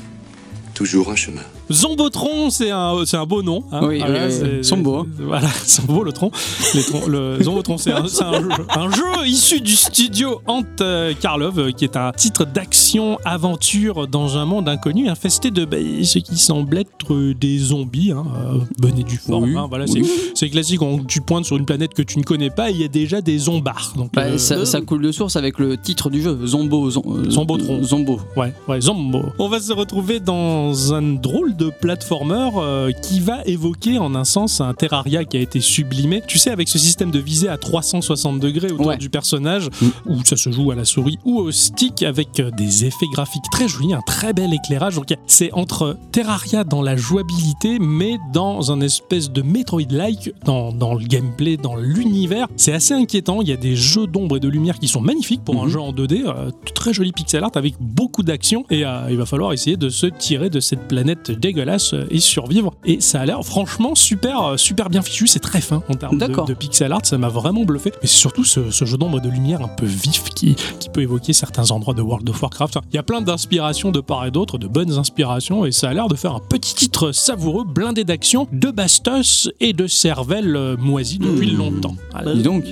toujours 0.75 1.11
un 1.11 1.17
chemin. 1.17 1.43
Zombotron, 1.71 2.51
c'est 2.51 2.71
un, 2.71 2.95
c'est 3.05 3.17
un 3.17 3.27
beau 3.27 3.43
nom. 3.43 3.63
hein. 3.73 3.81
Oui, 3.83 4.01
oui, 4.03 4.09
oui. 4.09 4.31
c'est- 4.33 4.63
Sombo, 4.63 4.97
hein. 4.97 5.07
Voilà, 5.19 5.49
Sombo, 5.67 6.03
le 6.03 6.13
tronc. 6.13 6.31
Les 6.75 6.83
troncs- 6.83 7.07
le 7.07 7.39
Zombotron, 7.43 7.79
c'est 7.79 7.93
un, 7.93 8.07
c'est 8.09 8.25
un 8.25 8.41
jeu, 8.41 8.49
un 8.75 8.91
jeu 8.91 9.27
issu 9.27 9.61
du 9.61 9.77
studio 9.77 10.41
Ant 10.47 10.63
euh, 10.81 11.13
Karlov, 11.21 11.59
euh, 11.59 11.71
qui 11.71 11.85
est 11.85 11.97
un 11.97 12.13
titre 12.13 12.45
d'action-aventure 12.45 14.09
dans 14.09 14.37
un 14.37 14.45
monde 14.45 14.69
inconnu, 14.69 15.09
infesté 15.09 15.51
de 15.51 15.65
bah, 15.65 15.77
ce 16.03 16.19
qui 16.19 16.37
semble 16.39 16.79
être 16.79 17.33
des 17.33 17.59
zombies, 17.59 18.13
hein, 18.13 18.25
euh, 18.37 18.59
bonnet 18.79 19.03
du 19.03 19.17
forme. 19.17 19.45
Oui. 19.45 19.57
hein, 19.57 19.67
voilà, 19.69 19.87
c'est- 19.87 20.03
c'est 20.35 20.49
classique. 20.49 20.83
On- 20.83 20.99
tu 21.05 21.21
pointes 21.21 21.45
sur 21.45 21.57
une 21.57 21.65
planète 21.67 21.95
que 21.95 22.03
tu 22.03 22.19
ne 22.19 22.25
connais 22.25 22.51
pas, 22.51 22.71
et 22.71 22.75
il 22.75 22.81
y 22.81 22.85
a 22.85 22.89
déjà 22.89 23.21
des 23.21 23.39
zombards. 23.39 23.93
Donc, 23.97 24.13
Bah, 24.15 24.23
euh, 24.23 24.39
ça, 24.39 24.65
ça 24.67 24.81
coule 24.81 25.03
de 25.03 25.13
source 25.13 25.37
avec 25.37 25.59
le 25.59 25.77
titre 25.77 26.11
du 26.11 26.23
jeu, 26.23 26.39
Zombo. 26.47 26.91
Zom- 26.91 27.31
Zombotron. 27.31 27.83
Zombo. 27.83 28.21
Ouais, 28.37 28.53
ouais, 28.69 28.81
Zombo. 28.81 29.23
On 29.39 29.49
va 29.49 29.61
se 29.61 29.73
retrouver 29.73 30.21
dans 30.21 30.95
un 30.95 31.03
drôle 31.03 31.55
de 31.59 31.71
platformer 31.71 32.49
euh, 32.57 32.93
qui 32.93 33.21
va 33.21 33.43
évoquer 33.45 33.99
en 33.99 34.15
un 34.15 34.25
sens 34.25 34.61
un 34.61 34.73
Terraria 34.75 35.25
qui 35.25 35.37
a 35.37 35.41
été 35.41 35.61
sublimé. 35.61 36.23
Tu 36.27 36.39
sais, 36.39 36.51
avec 36.51 36.69
ce 36.69 36.79
système 36.79 37.11
de 37.11 37.19
visée 37.19 37.49
à 37.49 37.57
360 37.59 38.41
degrés 38.41 38.71
autour 38.73 38.87
Ouais. 38.87 38.97
du 38.97 39.11
personnage, 39.11 39.69
Mm. 39.83 39.87
où 40.07 40.25
ça 40.25 40.37
se 40.37 40.51
joue 40.51 40.71
à 40.71 40.75
la 40.75 40.85
souris 40.85 41.19
ou 41.25 41.39
au 41.39 41.51
stick 41.51 42.03
avec 42.03 42.41
euh, 42.41 42.51
des 42.53 42.85
effets 42.85 43.07
graphiques 43.13 43.45
très 43.51 43.69
jolis, 43.69 43.93
un 43.95 44.01
très 44.07 44.33
bel 44.33 44.53
éclairage. 44.55 44.95
Donc 44.97 45.15
c'est 45.27 45.53
entre 45.53 45.97
Terraria 46.13 46.65
dans 46.65 46.81
la 46.83 46.97
jouabilité, 46.97 47.79
mais 47.81 48.17
dans 48.33 48.73
un 48.73 48.81
espèce 48.81 49.31
de 49.31 49.43
Metroid-like 49.43 50.33
dans, 50.45 50.73
dans 50.73 50.95
le 50.95 51.05
gameplay, 51.05 51.57
dans 51.57 51.77
l'univers. 51.77 52.47
C'est 52.57 52.73
assez 52.73 52.95
inquiétant. 52.95 53.43
Il 53.43 53.49
y 53.49 53.53
a 53.53 53.57
des 53.57 53.77
jeux 53.77 54.07
d'ombre 54.07 54.37
et 54.37 54.41
de 54.41 54.49
lumière 54.49 54.79
qui 54.79 54.89
sont 54.89 55.01
magnifiques 55.01 55.45
pour 55.45 55.61
un 55.61 55.65
Mhm. 55.67 55.71
jeu 55.71 55.81
en 55.81 55.93
2D, 55.93 56.23
euh, 56.27 56.51
très 56.75 56.93
joli 56.93 57.13
pixel 57.13 57.43
art 57.45 57.51
avec 57.55 57.75
beaucoup 57.81 58.23
d'action. 58.23 58.65
Et 58.71 58.85
euh, 58.85 59.09
il 59.11 59.17
va 59.17 59.27
falloir 59.27 59.53
essayer 59.53 59.77
de 59.77 59.89
se 59.89 60.07
tirer 60.07 60.51
de 60.51 60.61
cette 60.61 60.87
planète 60.89 61.31
dégueulasse 61.49 61.95
euh, 61.95 62.07
et 62.11 62.21
survivre. 62.21 62.75
Et 62.85 63.01
ça 63.01 63.21
a 63.21 63.27
l'air 63.27 63.43
franchement 63.43 63.95
super, 63.95 64.43
euh, 64.43 64.57
super 64.57 64.91
bien 64.91 65.03
fichu. 65.03 65.27
C'est 65.27 65.41
très 65.41 65.61
fin 65.61 65.83
en 65.89 65.95
termes 65.95 66.19
de, 66.19 66.55
pixel 66.55 66.93
art. 66.93 67.01
Ça 67.05 67.17
m'a 67.19 67.29
vraiment 67.29 67.65
bluffé. 67.65 67.93
Mais 68.03 68.09
c'est 68.09 68.19
surtout 68.19 68.45
ce, 68.45 68.71
ce 68.71 68.85
jeu 68.85 68.97
d'ombre 68.97 69.21
de 69.21 69.29
lumière 69.29 69.63
un 69.63 69.69
peu 69.69 69.87
vif 69.87 70.25
qui, 70.35 70.57
qui 70.79 70.89
peut 70.89 71.03
évoquer 71.03 71.33
certains 71.33 71.71
endroits 71.71 71.95
de 71.95 72.03
World 72.03 72.29
of 72.29 72.43
Warcraft. 72.43 72.79
Il 72.93 72.97
y 72.97 72.99
a 72.99 73.03
plein 73.03 73.23
d'inspirations 73.23 73.91
de 73.91 74.01
part 74.01 74.27
et 74.27 74.31
d'autre, 74.31 74.59
de 74.59 74.67
bonnes 74.67 74.93
inspirations. 74.93 75.65
Et 75.65 75.73
ça 75.73 75.89
a 75.89 75.95
l'air 75.95 76.09
de 76.09 76.17
faire 76.17 76.35
un 76.35 76.41
petit 76.41 76.75
titre 76.75 77.13
savoureux, 77.13 77.65
blindé 77.65 78.05
d'action, 78.05 78.47
de 78.53 78.71
bastos 78.71 79.51
et 79.61 79.73
de 79.73 79.87
cervelle 79.87 80.55
euh, 80.57 80.77
moisie 80.77 81.19
depuis 81.19 81.51
longtemps. 81.51 81.97
Voilà. 82.13 82.35
Dis 82.35 82.43
donc. 82.43 82.65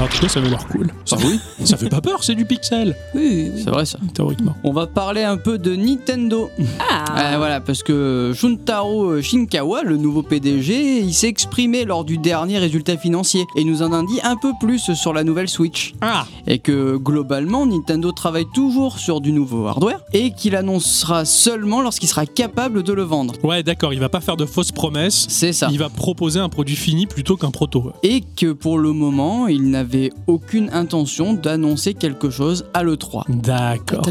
En 0.00 0.06
tout 0.06 0.18
cas, 0.20 0.28
ça 0.28 0.38
avait 0.40 0.48
l'air 0.48 0.64
cool. 0.68 0.90
Ça, 1.04 1.16
Ah 1.18 1.24
oui, 1.26 1.40
ça 1.66 1.76
fait 1.76 1.88
pas 1.88 2.00
peur, 2.00 2.22
c'est 2.22 2.34
du 2.36 2.44
pixel, 2.44 2.94
Oui, 3.14 3.50
oui. 3.54 3.62
c'est 3.64 3.70
vrai 3.70 3.84
ça. 3.84 3.98
théoriquement. 4.14 4.54
On 4.62 4.72
va 4.72 4.86
parler 4.86 5.22
un 5.24 5.36
peu 5.36 5.58
de 5.58 5.74
Nintendo. 5.74 6.50
Ah, 6.78 7.32
Euh, 7.34 7.36
voilà, 7.38 7.60
parce 7.60 7.82
que 7.82 8.32
Shuntaro 8.34 9.20
Shinkawa, 9.20 9.82
le 9.82 9.96
nouveau 9.96 10.22
PDG, 10.22 11.00
il 11.00 11.12
s'est 11.14 11.26
exprimé 11.26 11.84
lors 11.84 12.04
du 12.04 12.16
dernier 12.18 12.58
résultat 12.58 12.96
financier 12.96 13.44
et 13.56 13.64
nous 13.64 13.82
en 13.82 13.92
a 13.92 14.02
dit 14.04 14.20
un 14.22 14.36
peu 14.36 14.52
plus 14.60 14.92
sur 14.94 15.12
la 15.12 15.24
nouvelle 15.24 15.48
Switch. 15.48 15.94
Ah 16.00 16.26
Et 16.46 16.58
que 16.60 16.96
globalement, 16.96 17.66
Nintendo 17.66 18.12
travaille 18.12 18.46
toujours 18.54 18.98
sur 18.98 19.20
du 19.20 19.32
nouveau 19.32 19.66
hardware 19.66 20.00
et 20.12 20.30
qu'il 20.32 20.54
annoncera 20.54 21.24
seulement 21.24 21.82
lorsqu'il 21.82 22.08
sera 22.08 22.24
capable 22.26 22.82
de 22.84 22.92
le 22.92 23.02
vendre. 23.02 23.34
Ouais, 23.42 23.62
d'accord, 23.64 23.92
il 23.92 23.98
va 24.00 24.08
pas 24.08 24.20
faire 24.20 24.36
de 24.36 24.46
fausses 24.46 24.72
promesses. 24.72 25.26
C'est 25.28 25.52
ça. 25.52 25.68
Il 25.72 25.78
va 25.78 25.88
proposer 25.88 26.38
un 26.38 26.48
produit 26.48 26.76
fini 26.76 27.06
plutôt 27.06 27.36
qu'un 27.36 27.50
proto. 27.50 27.92
Et 28.04 28.22
que 28.36 28.52
pour 28.52 28.78
le 28.78 28.92
moment, 28.92 29.48
il 29.48 29.70
n'avait 29.70 29.87
aucune 30.26 30.70
intention 30.72 31.32
d'annoncer 31.34 31.94
quelque 31.94 32.30
chose 32.30 32.64
à 32.74 32.82
l'E3. 32.82 33.24
D'accord. 33.28 34.02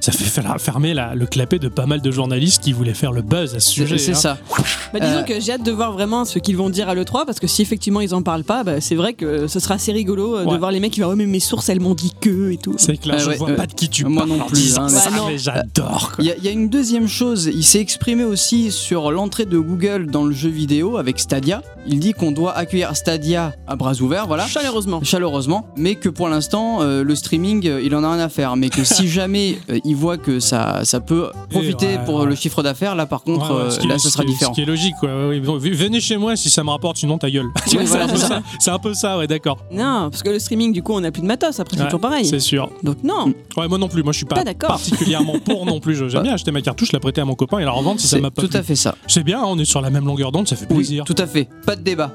Ça 0.00 0.12
fait 0.12 0.24
fer- 0.24 0.56
fermer 0.60 0.94
la- 0.94 1.14
le 1.14 1.26
clapet 1.26 1.58
de 1.58 1.68
pas 1.68 1.86
mal 1.86 2.00
de 2.00 2.10
journalistes 2.10 2.62
qui 2.62 2.72
voulaient 2.72 2.94
faire 2.94 3.12
le 3.12 3.22
buzz 3.22 3.54
à 3.54 3.60
ce 3.60 3.70
sujet. 3.70 3.98
c'est 3.98 4.12
hein. 4.12 4.14
ça. 4.14 4.38
Bah, 4.92 5.00
disons 5.00 5.18
Euh, 5.18 5.22
que 5.22 5.40
j'ai 5.40 5.52
hâte 5.52 5.62
de 5.64 5.72
voir 5.72 5.92
vraiment 5.92 6.24
ce 6.24 6.38
qu'ils 6.38 6.56
vont 6.56 6.70
dire 6.70 6.88
à 6.88 6.94
l'E3 6.94 7.24
parce 7.26 7.40
que 7.40 7.46
si 7.46 7.62
effectivement 7.62 8.00
ils 8.00 8.14
en 8.14 8.22
parlent 8.22 8.44
pas, 8.44 8.64
bah, 8.64 8.80
c'est 8.80 8.94
vrai 8.94 9.12
que 9.14 9.46
ce 9.46 9.60
sera 9.60 9.74
assez 9.74 9.92
rigolo 9.92 10.36
euh, 10.36 10.44
Ouais. 10.44 10.52
de 10.52 10.58
voir 10.58 10.70
les 10.70 10.80
mecs 10.80 10.92
qui 10.92 11.00
vont 11.00 11.06
dire, 11.08 11.16
Ouais, 11.16 11.24
mais 11.24 11.30
mes 11.30 11.40
sources 11.40 11.68
elles 11.68 11.80
m'ont 11.80 11.94
dit 11.94 12.12
que 12.20 12.50
et 12.50 12.56
tout. 12.56 12.74
C'est 12.78 12.96
clair, 12.96 13.16
Ah 13.18 13.22
je 13.22 13.28
ouais, 13.30 13.36
vois 13.36 13.50
euh, 13.50 13.56
pas 13.56 13.66
de 13.66 13.72
qui 13.74 13.88
tu 13.88 14.04
moi 14.04 14.24
parles 14.26 14.38
non 14.38 14.44
en 14.44 14.46
plus, 14.46 14.78
hein, 14.78 14.88
ça, 14.88 15.10
mais- 15.10 15.16
non. 15.16 15.28
j'adore. 15.36 16.12
quoi. 16.14 16.24
Il 16.24 16.34
y, 16.40 16.44
y 16.44 16.48
a 16.48 16.52
une 16.52 16.68
deuxième 16.68 17.06
chose, 17.08 17.50
il 17.52 17.64
s'est 17.64 17.80
exprimé 17.80 18.24
aussi 18.24 18.70
sur 18.72 19.10
l'entrée 19.10 19.44
de 19.46 19.58
Google 19.58 20.06
dans 20.10 20.24
le 20.24 20.32
jeu 20.32 20.48
vidéo 20.50 20.96
avec 20.96 21.18
Stadia. 21.18 21.62
Il 21.86 22.00
dit 22.00 22.12
qu'on 22.12 22.32
doit 22.32 22.54
accueillir 22.56 22.94
Stadia 22.96 23.52
à 23.66 23.76
bras 23.76 23.94
ouverts, 24.00 24.26
voilà. 24.26 24.46
Chaleureusement. 24.46 24.87
Chaleureusement, 25.02 25.66
mais 25.76 25.94
que 25.94 26.08
pour 26.08 26.28
l'instant, 26.28 26.82
euh, 26.82 27.02
le 27.04 27.14
streaming, 27.14 27.66
euh, 27.68 27.80
il 27.82 27.94
en 27.94 28.04
a 28.04 28.12
rien 28.12 28.20
à 28.24 28.28
faire. 28.28 28.56
Mais 28.56 28.68
que 28.70 28.84
si 28.84 29.08
jamais 29.18 29.58
euh, 29.70 29.78
il 29.84 29.96
voit 29.96 30.16
que 30.18 30.40
ça, 30.40 30.80
ça 30.84 31.00
peut 31.00 31.30
profiter 31.50 31.86
ouais, 31.86 32.04
pour 32.04 32.20
ouais. 32.20 32.26
le 32.26 32.34
chiffre 32.34 32.62
d'affaires, 32.62 32.94
là 32.94 33.06
par 33.06 33.22
contre, 33.22 33.50
Ouais, 33.50 33.56
ouais, 33.56 33.62
euh, 33.64 33.70
ce 33.70 33.78
qui- 33.80 33.86
là, 33.88 33.98
ce 33.98 34.10
sera 34.10 34.24
qui 34.24 34.30
différent. 34.30 34.52
Ce 34.52 34.56
qui 34.56 34.62
est 34.62 34.66
logique, 34.66 34.94
quoi. 35.00 35.08
Venez 35.10 36.00
chez 36.00 36.16
moi 36.16 36.36
si 36.36 36.50
ça 36.50 36.62
me 36.64 36.70
rapporte, 36.70 36.96
sinon 36.98 37.18
ta 37.18 37.30
gueule. 37.30 37.46
C'est 37.66 37.76
voilà, 37.84 38.04
un 38.04 38.08
peu 38.08 38.16
c'est 38.16 38.20
ça. 38.22 38.28
ça. 38.28 38.42
C'est 38.60 38.70
un 38.70 38.78
peu 38.78 38.94
ça, 38.94 39.18
ouais, 39.18 39.26
d'accord. 39.26 39.58
Non, 39.72 40.08
parce 40.10 40.22
que 40.22 40.30
le 40.30 40.38
streaming 40.38 40.72
du 40.72 40.82
coup 40.82 40.92
on 40.94 41.04
a 41.04 41.10
plus 41.10 41.22
de 41.22 41.26
matos 41.26 41.58
après 41.60 41.76
c'est 41.76 41.82
Ouais, 41.82 41.88
toujours 41.88 42.00
pareil. 42.00 42.24
C'est 42.24 42.40
sûr. 42.40 42.70
Donc 42.82 43.02
non. 43.04 43.32
Ouais, 43.56 43.68
moi 43.68 43.78
non 43.78 43.88
plus. 43.88 44.02
Moi, 44.02 44.12
je 44.12 44.18
suis 44.18 44.26
pas, 44.26 44.42
particulièrement 44.44 45.38
pour 45.44 45.66
non 45.66 45.80
plus. 45.80 46.08
J'aime 46.08 46.22
bien 46.22 46.34
acheter 46.34 46.50
ma 46.50 46.60
cartouche, 46.62 46.92
la 46.92 47.00
prêter 47.00 47.20
à 47.20 47.24
mon 47.24 47.34
copain 47.34 47.58
et 47.58 47.64
la 47.64 47.70
revendre 47.70 48.00
si 48.00 48.06
ça 48.08 48.18
m'a 48.20 48.30
pas 48.30 48.42
tout 48.42 48.48
plu. 48.48 48.58
à 48.58 48.62
fait 48.62 48.76
ça. 48.76 48.94
C'est 49.06 49.22
bien, 49.24 49.40
hein, 49.40 49.44
on 49.46 49.58
est 49.58 49.64
sur 49.64 49.80
la 49.80 49.90
même 49.90 50.06
longueur 50.06 50.32
d'onde, 50.32 50.48
ça 50.48 50.56
fait 50.56 50.66
plaisir. 50.66 51.04
tout 51.04 51.14
à 51.18 51.26
fait. 51.26 51.48
Pas 51.66 51.76
de 51.76 51.82
débat. 51.82 52.12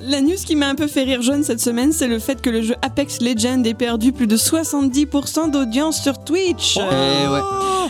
La 0.00 0.20
news 0.20 0.36
qui 0.44 0.56
m'a 0.56 0.68
un 0.72 0.74
peu 0.74 0.86
fait 0.86 1.02
rire 1.02 1.20
jaune 1.20 1.44
cette 1.44 1.60
semaine, 1.60 1.92
c'est 1.92 2.06
le 2.06 2.18
fait 2.18 2.40
que 2.40 2.48
le 2.48 2.62
jeu 2.62 2.74
Apex 2.80 3.20
Legends 3.20 3.62
ait 3.64 3.74
perdu 3.74 4.10
plus 4.10 4.26
de 4.26 4.38
70% 4.38 5.50
d'audience 5.50 6.00
sur 6.00 6.24
Twitch. 6.24 6.78
Eh 6.78 7.28
ouais. 7.28 7.40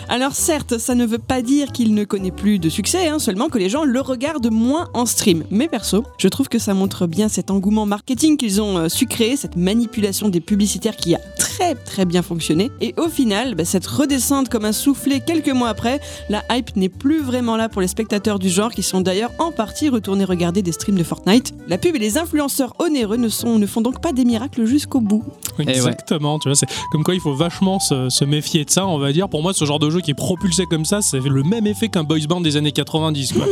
Alors 0.08 0.34
certes, 0.34 0.78
ça 0.78 0.96
ne 0.96 1.06
veut 1.06 1.18
pas 1.18 1.42
dire 1.42 1.70
qu'il 1.70 1.94
ne 1.94 2.02
connaît 2.04 2.32
plus 2.32 2.58
de 2.58 2.68
succès, 2.68 3.06
hein, 3.06 3.20
seulement 3.20 3.48
que 3.48 3.58
les 3.58 3.68
gens 3.68 3.84
le 3.84 4.00
regardent 4.00 4.50
moins 4.50 4.88
en 4.94 5.06
stream. 5.06 5.44
Mais 5.50 5.68
perso, 5.68 6.02
je 6.18 6.26
trouve 6.26 6.48
que 6.48 6.58
ça 6.58 6.74
montre 6.74 7.06
bien 7.06 7.28
cet 7.28 7.50
engouement 7.50 7.86
marketing 7.86 8.36
qu'ils 8.36 8.60
ont 8.60 8.78
euh, 8.78 8.88
su 8.88 9.06
créer, 9.06 9.36
cette 9.36 9.56
manipulation 9.56 10.28
des 10.28 10.40
publicitaires 10.40 10.96
qui 10.96 11.14
a 11.14 11.20
très 11.38 11.74
très 11.74 12.04
bien 12.04 12.22
fonctionné. 12.22 12.70
Et 12.80 12.94
au 12.96 13.08
final, 13.08 13.54
bah, 13.54 13.64
cette 13.64 13.86
redescente 13.86 14.48
comme 14.48 14.64
un 14.64 14.72
soufflet 14.72 15.20
quelques 15.20 15.50
mois 15.50 15.68
après, 15.68 16.00
la 16.28 16.42
hype 16.50 16.74
n'est 16.76 16.88
plus 16.88 17.20
vraiment 17.20 17.56
là 17.56 17.68
pour 17.68 17.80
les 17.80 17.88
spectateurs 17.88 18.38
du 18.38 18.48
genre 18.48 18.72
qui 18.72 18.82
sont 18.82 19.00
d'ailleurs 19.00 19.30
en 19.38 19.52
partie 19.52 19.88
retournés 19.88 20.24
regarder 20.24 20.62
des 20.62 20.72
streams 20.72 20.98
de 20.98 21.04
Fortnite. 21.04 21.54
La 21.68 21.78
pub 21.78 21.94
et 21.94 22.00
les 22.00 22.18
influenceurs 22.18 22.71
onéreux 22.78 23.16
ne, 23.16 23.28
sont, 23.28 23.58
ne 23.58 23.66
font 23.66 23.80
donc 23.80 24.00
pas 24.00 24.12
des 24.12 24.24
miracles 24.24 24.64
jusqu'au 24.64 25.00
bout. 25.00 25.24
ouais. 25.58 25.68
Exactement, 25.68 26.38
tu 26.38 26.48
vois, 26.48 26.56
c'est 26.56 26.68
comme 26.90 27.04
quoi 27.04 27.14
il 27.14 27.20
faut 27.20 27.34
vachement 27.34 27.78
se, 27.78 28.08
se 28.08 28.24
méfier 28.24 28.64
de 28.64 28.70
ça, 28.70 28.86
on 28.86 28.98
va 28.98 29.12
dire. 29.12 29.28
Pour 29.28 29.42
moi, 29.42 29.52
ce 29.54 29.64
genre 29.64 29.78
de 29.78 29.90
jeu 29.90 30.00
qui 30.00 30.10
est 30.12 30.14
propulsé 30.14 30.66
comme 30.66 30.84
ça, 30.84 31.02
ça 31.02 31.20
fait 31.20 31.28
le 31.28 31.42
même 31.42 31.66
effet 31.66 31.88
qu'un 31.88 32.04
boys 32.04 32.18
band 32.28 32.40
des 32.40 32.56
années 32.56 32.72
90, 32.72 33.32
quoi. 33.32 33.46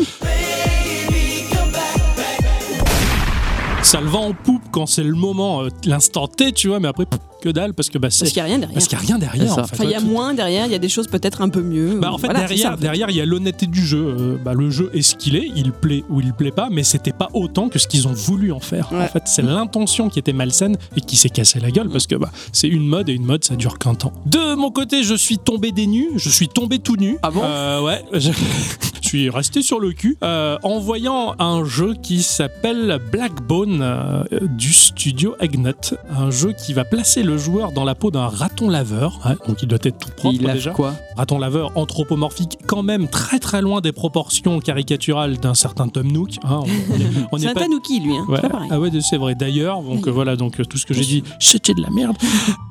Ça 3.83 4.01
le 4.01 4.07
vend 4.09 4.29
en 4.29 4.35
poupe 4.35 4.63
quand 4.71 4.87
c'est 4.87 5.03
le 5.03 5.15
moment, 5.15 5.63
euh, 5.63 5.69
l'instant 5.85 6.29
T, 6.29 6.53
tu 6.53 6.69
vois, 6.69 6.79
mais 6.81 6.89
après, 6.89 7.07
pff, 7.07 7.19
que 7.41 7.49
dalle, 7.49 7.75
parce 7.75 7.89
que 7.91 7.99
bah, 7.99 8.09
c'est. 8.11 8.21
Parce 8.21 8.33
qu'il 8.33 8.43
n'y 8.43 8.49
a 8.49 8.51
rien 8.51 8.59
derrière. 8.59 8.75
Parce 8.75 8.87
qu'il 8.89 8.99
n'y 8.99 9.05
a 9.05 9.07
rien 9.07 9.19
derrière, 9.19 9.53
en 9.53 9.65
fait. 9.65 9.75
Enfin, 9.75 9.85
il 9.85 9.91
y 9.91 9.95
a 9.95 10.01
Tout- 10.01 10.07
moins 10.07 10.35
derrière, 10.35 10.67
il 10.67 10.73
y 10.73 10.75
a 10.75 10.79
des 10.79 10.89
choses 10.89 11.09
peut-être 11.09 11.41
un 11.43 11.49
peu 11.49 11.63
mieux. 11.63 11.99
Bah, 12.01 12.13
en 12.13 12.19
fait, 12.19 12.27
Voilà, 12.27 12.41
derrière, 12.41 12.59
ça, 12.69 12.69
en 12.75 12.77
fait. 12.77 12.83
derrière, 12.83 13.11
il 13.11 13.17
y 13.17 13.21
a 13.21 13.27
l'honnêteté 13.27 13.67
du 13.67 13.85
jeu. 13.85 14.15
Euh, 14.19 14.37
bah, 14.43 14.53
le 14.55 14.71
jeu 14.71 14.91
est 14.95 15.03
ce 15.03 15.15
qu'il 15.17 15.37
est, 15.37 15.51
il 15.57 15.73
plaît 15.73 16.05
ou 16.09 16.21
il 16.21 16.33
plaît 16.33 16.51
pas, 16.53 16.69
mais 16.71 16.83
c'était 16.85 17.13
pas 17.13 17.29
autant 17.35 17.69
que 17.69 17.79
ce 17.79 17.87
qu'ils 17.89 18.07
ont 18.09 18.13
voulu 18.13 18.53
en 18.53 18.61
faire. 18.61 18.91
En 18.93 19.07
fait, 19.09 19.23
c'est 19.27 19.43
l'intention 19.43 20.09
qui 20.09 20.19
était 20.19 20.33
malsaine 20.33 20.77
et 20.97 21.01
qui 21.01 21.17
s'est 21.17 21.29
cassé 21.31 21.59
la 21.61 21.71
gueule 21.71 21.89
parce 21.89 22.07
que 22.07 22.15
bah, 22.17 22.31
c'est 22.53 22.69
une 22.69 22.87
mode 22.87 23.09
et 23.09 23.13
une 23.13 23.25
mode, 23.25 23.45
ça 23.45 23.57
dure 23.57 23.79
qu'un 23.79 23.95
temps. 23.95 24.13
De 24.27 24.55
mon 24.55 24.71
côté, 24.71 25.03
je 25.03 25.15
suis 25.15 25.39
tombé 25.39 25.73
des 25.73 25.87
nus, 25.87 26.11
je 26.17 26.29
suis 26.29 26.49
tombé 26.49 26.79
tout 26.79 26.97
nu. 26.97 27.17
Ah 27.23 27.31
bon? 27.31 27.43
Euh, 27.45 27.81
Ouais, 27.81 28.05
je... 28.13 28.31
je 29.03 29.09
suis 29.09 29.31
resté 29.31 29.63
sur 29.63 29.81
le 29.81 29.93
cul 29.93 30.17
euh, 30.23 30.57
en 30.63 30.79
voyant 30.79 31.35
un 31.39 31.65
jeu 31.65 31.95
qui 32.01 32.23
s'appelle 32.23 33.01
Blackbone 33.11 33.81
euh, 33.83 34.25
du 34.43 34.73
studio 34.73 35.35
Eggnut. 35.41 35.95
Un 36.17 36.31
jeu 36.31 36.53
qui 36.53 36.73
va 36.73 36.85
placer 36.85 37.23
le 37.23 37.30
joueur 37.37 37.73
dans 37.73 37.85
la 37.85 37.95
peau 37.95 38.11
d'un 38.11 38.27
raton 38.29 38.69
laveur. 38.69 39.19
Donc 39.47 39.63
il 39.63 39.69
doit 39.69 39.79
être 39.83 39.99
tout 39.99 40.11
propre 40.17 40.35
Il 40.35 40.43
lave 40.43 40.57
déjà 40.57 40.71
quoi? 40.73 40.95
Raton 41.17 41.39
laveur 41.39 41.73
anthropomorphique, 41.77 42.59
quand 42.67 42.83
même 42.83 43.09
très 43.09 43.39
très 43.39 43.61
loin 43.63 43.81
des 43.81 43.93
proportions 43.93 44.59
caricaturales 44.61 45.39
d'un 45.39 45.55
certain 45.55 45.89
Tom 45.89 46.11
Nook. 46.11 46.37
hein. 46.45 46.61
on 46.61 46.65
on 46.65 46.67
est- 46.67 47.27
on 47.33 47.39
C'est 47.41 47.47
un 47.49 47.55
pas. 47.55 47.61
tanuki, 47.61 48.01
lui. 48.01 48.17
Hein. 48.17 48.25
Ouais. 48.29 48.37
C'est 48.37 48.43
pas 48.43 48.49
pareil. 48.51 48.69
Ah 48.73 48.81
ouais, 48.81 48.91
c'est 49.01 49.17
vrai. 49.17 49.35
D'ailleurs, 49.35 49.83
donc 49.83 50.07
voilà, 50.09 50.37
donc 50.37 50.61
tout 50.69 50.79
ce 50.79 50.87
que 50.87 50.95
j'ai 50.95 51.05
dit, 51.05 51.23
c'était 51.39 51.75
de 51.75 51.81
la 51.83 51.91
merde. 51.91 52.17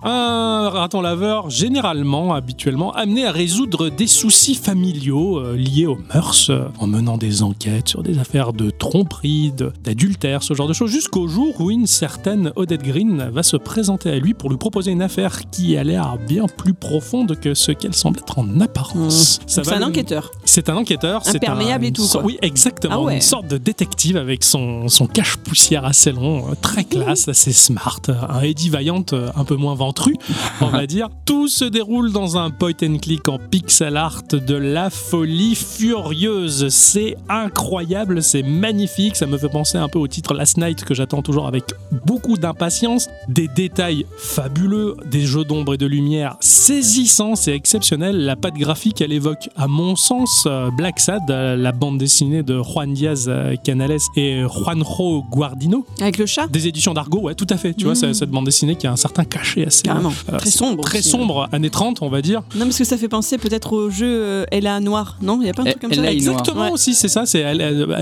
Un 0.04 0.70
raton 0.70 1.01
laveur, 1.01 1.50
généralement, 1.50 2.34
habituellement, 2.34 2.92
amené 2.94 3.25
à 3.25 3.32
résoudre 3.32 3.89
des 3.89 4.08
soucis 4.08 4.56
familiaux 4.56 5.39
euh, 5.39 5.56
liés 5.58 5.88
aux 5.88 5.98
mœurs, 6.13 6.50
euh, 6.50 6.66
en 6.80 6.88
menant 6.88 7.18
des 7.18 7.44
enquêtes 7.44 7.89
sur 7.89 8.04
des 8.04 8.18
affaires 8.20 8.54
de 8.54 8.70
tromperie, 8.70 9.51
d'adultère, 9.84 10.44
ce 10.44 10.54
genre 10.54 10.68
de 10.68 10.74
choses, 10.74 10.92
jusqu'au 10.92 11.28
jour 11.28 11.60
où 11.60 11.72
une 11.72 11.88
certaine 11.88 12.51
Odette 12.56 12.84
Green 12.84 13.30
va 13.34 13.44
se 13.44 13.58
présenter 13.58 14.10
à 14.12 14.20
lui 14.20 14.34
pour 14.34 14.49
lui 14.50 14.58
proposer 14.58 14.91
une 14.91 15.01
affaire 15.01 15.50
qui 15.51 15.77
a 15.77 15.84
l'air 15.84 16.18
bien 16.27 16.46
plus 16.48 16.74
profonde 16.74 17.39
que 17.39 17.53
ce 17.53 17.72
qu'elle 17.72 17.94
semble 17.94 18.20
être 18.20 18.39
en 18.39 18.60
apparence. 18.60 19.39
Donc, 19.39 19.50
C'est 19.50 19.72
un 19.74 19.82
enquêteur. 19.84 20.32
c'est 20.46 20.70
un 20.70 20.75
enquêteur. 20.77 21.22
Imperméable 21.27 21.86
un- 21.86 21.88
et 21.88 21.91
tout, 21.91 22.08
quoi. 22.08 22.24
Oui, 22.24 22.38
exactement. 22.41 22.96
Ah 22.96 23.01
ouais. 23.01 23.15
Une 23.15 23.22
sorte 23.22 23.48
de 23.48 23.58
détective 23.58 24.18
avec 24.18 24.44
son, 24.44 24.88
son 24.88 25.08
cache-poussière 25.08 25.86
assez 25.86 26.12
long, 26.12 26.50
euh, 26.50 26.56
très 26.62 26.84
classe, 26.84 27.27
assez 27.27 27.51
smart. 27.53 28.00
euh, 28.10 28.13
Un 28.29 28.41
Eddie 28.41 28.70
Valiant 28.70 29.03
euh, 29.13 29.29
un 29.36 29.44
peu 29.46 29.56
moins 29.56 29.75
ventru, 29.75 30.15
on 30.62 30.68
va 30.68 30.86
dire. 30.88 31.10
Tout 31.25 31.48
se 31.48 31.65
déroule 31.65 32.12
dans 32.12 32.38
un 32.38 32.50
point 32.50 32.72
and 32.84 32.98
click 33.01 33.27
en 33.27 33.38
pixel 33.39 33.98
art 33.98 34.24
de 34.32 34.56
la 34.56 34.89
folie 34.89 35.56
furieuse. 35.56 36.68
C'est 36.70 37.15
incroyable, 37.27 38.22
c'est 38.24 38.44
magnifique. 38.44 39.15
Ça 39.15 39.25
me 39.25 39.38
fait 39.38 39.50
penser 39.50 39.77
un 39.77 39.88
peu 39.88 40.00
au 40.00 40.08
titre 40.08 40.34
Last 40.34 40.58
Night 40.58 40.84
que 40.86 40.94
j'attends 40.94 41.22
toujours 41.22 41.48
avec 41.48 41.63
beaucoup 42.06 42.38
d'impatience. 42.38 43.08
Des 43.27 43.48
détails 43.48 44.06
fabuleux, 44.43 44.96
des 45.12 45.25
jeux 45.25 45.43
d'ombre 45.43 45.74
et 45.74 45.77
de 45.77 45.86
lumière 45.86 46.38
saisissants, 46.39 47.36
c'est 47.36 47.53
exceptionnel. 47.53 48.24
La 48.24 48.38
patte 48.38 48.53
graphique, 48.53 49.01
elle 49.01 49.12
évoque, 49.12 49.50
à 49.58 49.67
mon 49.67 49.98
sens, 49.98 50.46
euh, 50.46 50.69
Black 50.72 51.01
Sad, 51.01 51.24
euh, 51.29 51.58
la 51.58 51.74
bande 51.74 51.98
dessinée 51.98 52.41
de 52.41 52.62
Juan 52.62 52.93
Diaz 52.93 53.25
euh, 53.27 53.58
Canales 53.58 53.98
et 54.15 54.41
Juanjo 54.43 55.24
Guardino, 55.29 55.86
Avec 56.00 56.17
le 56.17 56.25
chat 56.25 56.48
des 56.48 56.67
éditions 56.69 56.93
d'Argo, 56.93 57.19
ouais, 57.19 57.36
tout 57.36 57.48
à 57.50 57.58
fait. 57.58 57.74
Tu 57.74 57.84
vois, 57.84 57.93
Mm. 57.93 57.96
c'est- 57.98 58.13
cette 58.13 58.29
bande 58.29 58.46
dessinée 58.46 58.77
qui 58.77 58.88
a 58.88 58.93
un 58.93 58.96
certain 58.96 59.25
cachet 59.25 59.65
assez. 59.65 59.84
Carrément. 59.84 60.13
euh, 60.31 60.38
Très 60.38 60.51
sombre. 60.51 60.84
Très 60.86 61.00
aussi. 61.00 61.10
sombre, 61.10 61.50
années 61.51 61.69
30, 61.69 62.01
on 62.01 62.08
va 62.10 62.22
dire. 62.22 62.41
Non, 62.55 62.63
parce 62.65 62.77
que 62.77 62.86
ça 62.86 62.96
fait 62.98 63.10
penser 63.10 63.38
peut-être 63.38 63.74
au 63.74 63.89
jeu 63.89 64.46
Ella 64.51 64.79
Noir. 64.79 65.17
Non, 65.22 65.39
il 65.41 65.46
n'y 65.46 65.50
a 65.50 65.53
pas 65.53 65.63
un 65.63 65.65
truc 65.65 65.81
comme 65.81 65.91
Ella 65.91 66.03
ça. 66.03 66.12
Exactement 66.13 66.62
Ouais. 66.62 66.72
aussi, 66.72 66.93
c'est 66.93 67.10
ça, 67.10 67.25
c'est 67.25 67.43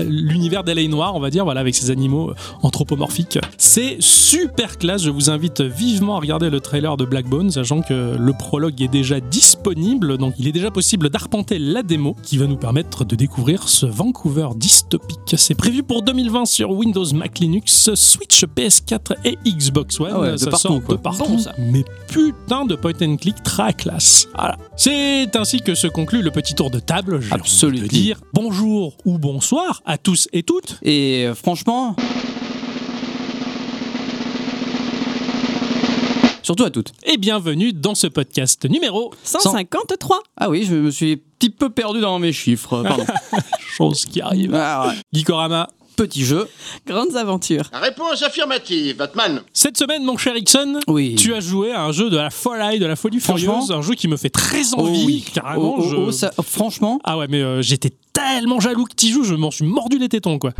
l'univers 0.04 0.62
d'L.A. 0.62 0.86
Noir, 0.86 1.16
on 1.16 1.20
va 1.20 1.30
dire, 1.30 1.42
voilà, 1.44 1.60
avec 1.60 1.74
ses 1.74 1.90
animaux 1.90 2.32
anthropomorphiques. 2.62 3.38
C'est 3.56 3.96
super 3.98 4.78
classe, 4.78 5.02
je 5.02 5.10
vous 5.10 5.30
invite 5.30 5.62
vivement 5.62 6.16
à 6.16 6.20
regarder 6.28 6.50
le 6.50 6.60
trailer 6.60 6.98
de 6.98 7.06
Blackbone, 7.06 7.50
sachant 7.50 7.80
que 7.80 8.14
le 8.18 8.32
prologue 8.34 8.82
est 8.82 8.88
déjà 8.88 9.18
disponible, 9.18 10.18
donc 10.18 10.34
il 10.38 10.46
est 10.46 10.52
déjà 10.52 10.70
possible 10.70 11.08
d'arpenter 11.08 11.58
la 11.58 11.82
démo 11.82 12.14
qui 12.22 12.36
va 12.36 12.46
nous 12.46 12.58
permettre 12.58 13.06
de 13.06 13.16
découvrir 13.16 13.66
ce 13.66 13.86
Vancouver 13.86 14.48
dystopique. 14.54 15.34
C'est 15.38 15.54
prévu 15.54 15.82
pour 15.82 16.02
2020 16.02 16.44
sur 16.44 16.70
Windows, 16.72 17.06
Mac, 17.14 17.38
Linux, 17.38 17.94
Switch, 17.94 18.44
PS4 18.44 19.14
et 19.24 19.38
Xbox 19.46 19.98
One. 20.00 20.10
Ah 20.12 20.20
ouais, 20.20 20.32
de 20.32 20.36
ça 20.36 20.50
partout, 20.50 20.68
sort 20.68 20.82
quoi. 20.82 20.96
de 20.96 21.00
partout. 21.00 21.24
Bon, 21.24 21.38
ça. 21.38 21.54
Mais 21.58 21.82
putain 22.08 22.66
de 22.66 22.74
point 22.74 22.92
and 23.00 23.16
click 23.16 23.42
très 23.42 23.72
classe. 23.72 24.28
Voilà. 24.34 24.58
C'est 24.76 25.34
ainsi 25.34 25.62
que 25.62 25.74
se 25.74 25.86
conclut 25.86 26.20
le 26.20 26.30
petit 26.30 26.54
tour 26.54 26.70
de 26.70 26.78
table. 26.78 27.22
J'ai 27.22 27.28
envie 27.32 27.40
de 27.40 27.40
Absolument. 27.40 27.86
dire 27.86 28.20
bonjour 28.34 28.98
ou 29.06 29.16
bonsoir 29.16 29.80
à 29.86 29.96
tous 29.96 30.28
et 30.34 30.42
toutes. 30.42 30.78
Et 30.82 31.24
euh, 31.26 31.34
franchement. 31.34 31.96
Surtout 36.48 36.64
à 36.64 36.70
toutes. 36.70 36.92
Et 37.04 37.18
bienvenue 37.18 37.74
dans 37.74 37.94
ce 37.94 38.06
podcast 38.06 38.64
numéro 38.70 39.12
153. 39.22 40.22
Ah 40.38 40.48
oui, 40.48 40.64
je 40.64 40.74
me 40.76 40.90
suis 40.90 41.12
un 41.12 41.16
petit 41.38 41.50
peu 41.50 41.68
perdu 41.68 42.00
dans 42.00 42.18
mes 42.18 42.32
chiffres. 42.32 42.82
Pardon. 42.82 43.04
chose 43.76 44.06
qui 44.06 44.22
arrive. 44.22 44.54
Ah, 44.54 44.86
ouais. 44.88 44.94
Gikorama. 45.12 45.68
Petit 45.96 46.24
jeu. 46.24 46.48
Grandes 46.86 47.16
aventures. 47.16 47.68
Réponse 47.72 48.22
affirmative, 48.22 48.96
Batman. 48.96 49.42
Cette 49.52 49.76
semaine, 49.76 50.04
mon 50.04 50.16
cher 50.16 50.36
Ixon, 50.38 50.80
Oui. 50.86 51.16
tu 51.16 51.34
as 51.34 51.40
joué 51.40 51.72
à 51.72 51.82
un 51.82 51.92
jeu 51.92 52.08
de 52.08 52.16
la 52.16 52.30
folie, 52.30 52.78
de 52.78 52.86
la 52.86 52.96
folie 52.96 53.20
furieuse, 53.20 53.70
un 53.70 53.82
jeu 53.82 53.92
qui 53.94 54.08
me 54.08 54.16
fait 54.16 54.30
très 54.30 54.62
Oh 54.74 54.82
envie, 54.86 55.04
oui. 55.04 55.24
carrément. 55.34 55.74
Oh, 55.76 55.82
oh, 55.84 55.88
je- 55.90 55.96
oh, 55.96 56.12
ça- 56.12 56.30
franchement, 56.42 56.98
Ah 57.04 57.18
ouais, 57.18 57.26
mais 57.28 57.42
euh, 57.42 57.60
j'étais 57.60 57.90
tellement 58.12 58.60
jaloux 58.60 58.84
que 58.84 58.94
tu 58.94 59.08
joues, 59.08 59.24
je 59.24 59.34
m'en 59.34 59.50
suis 59.50 59.64
mordu 59.64 59.98
les 59.98 60.08
tétons, 60.08 60.38
quoi. 60.38 60.52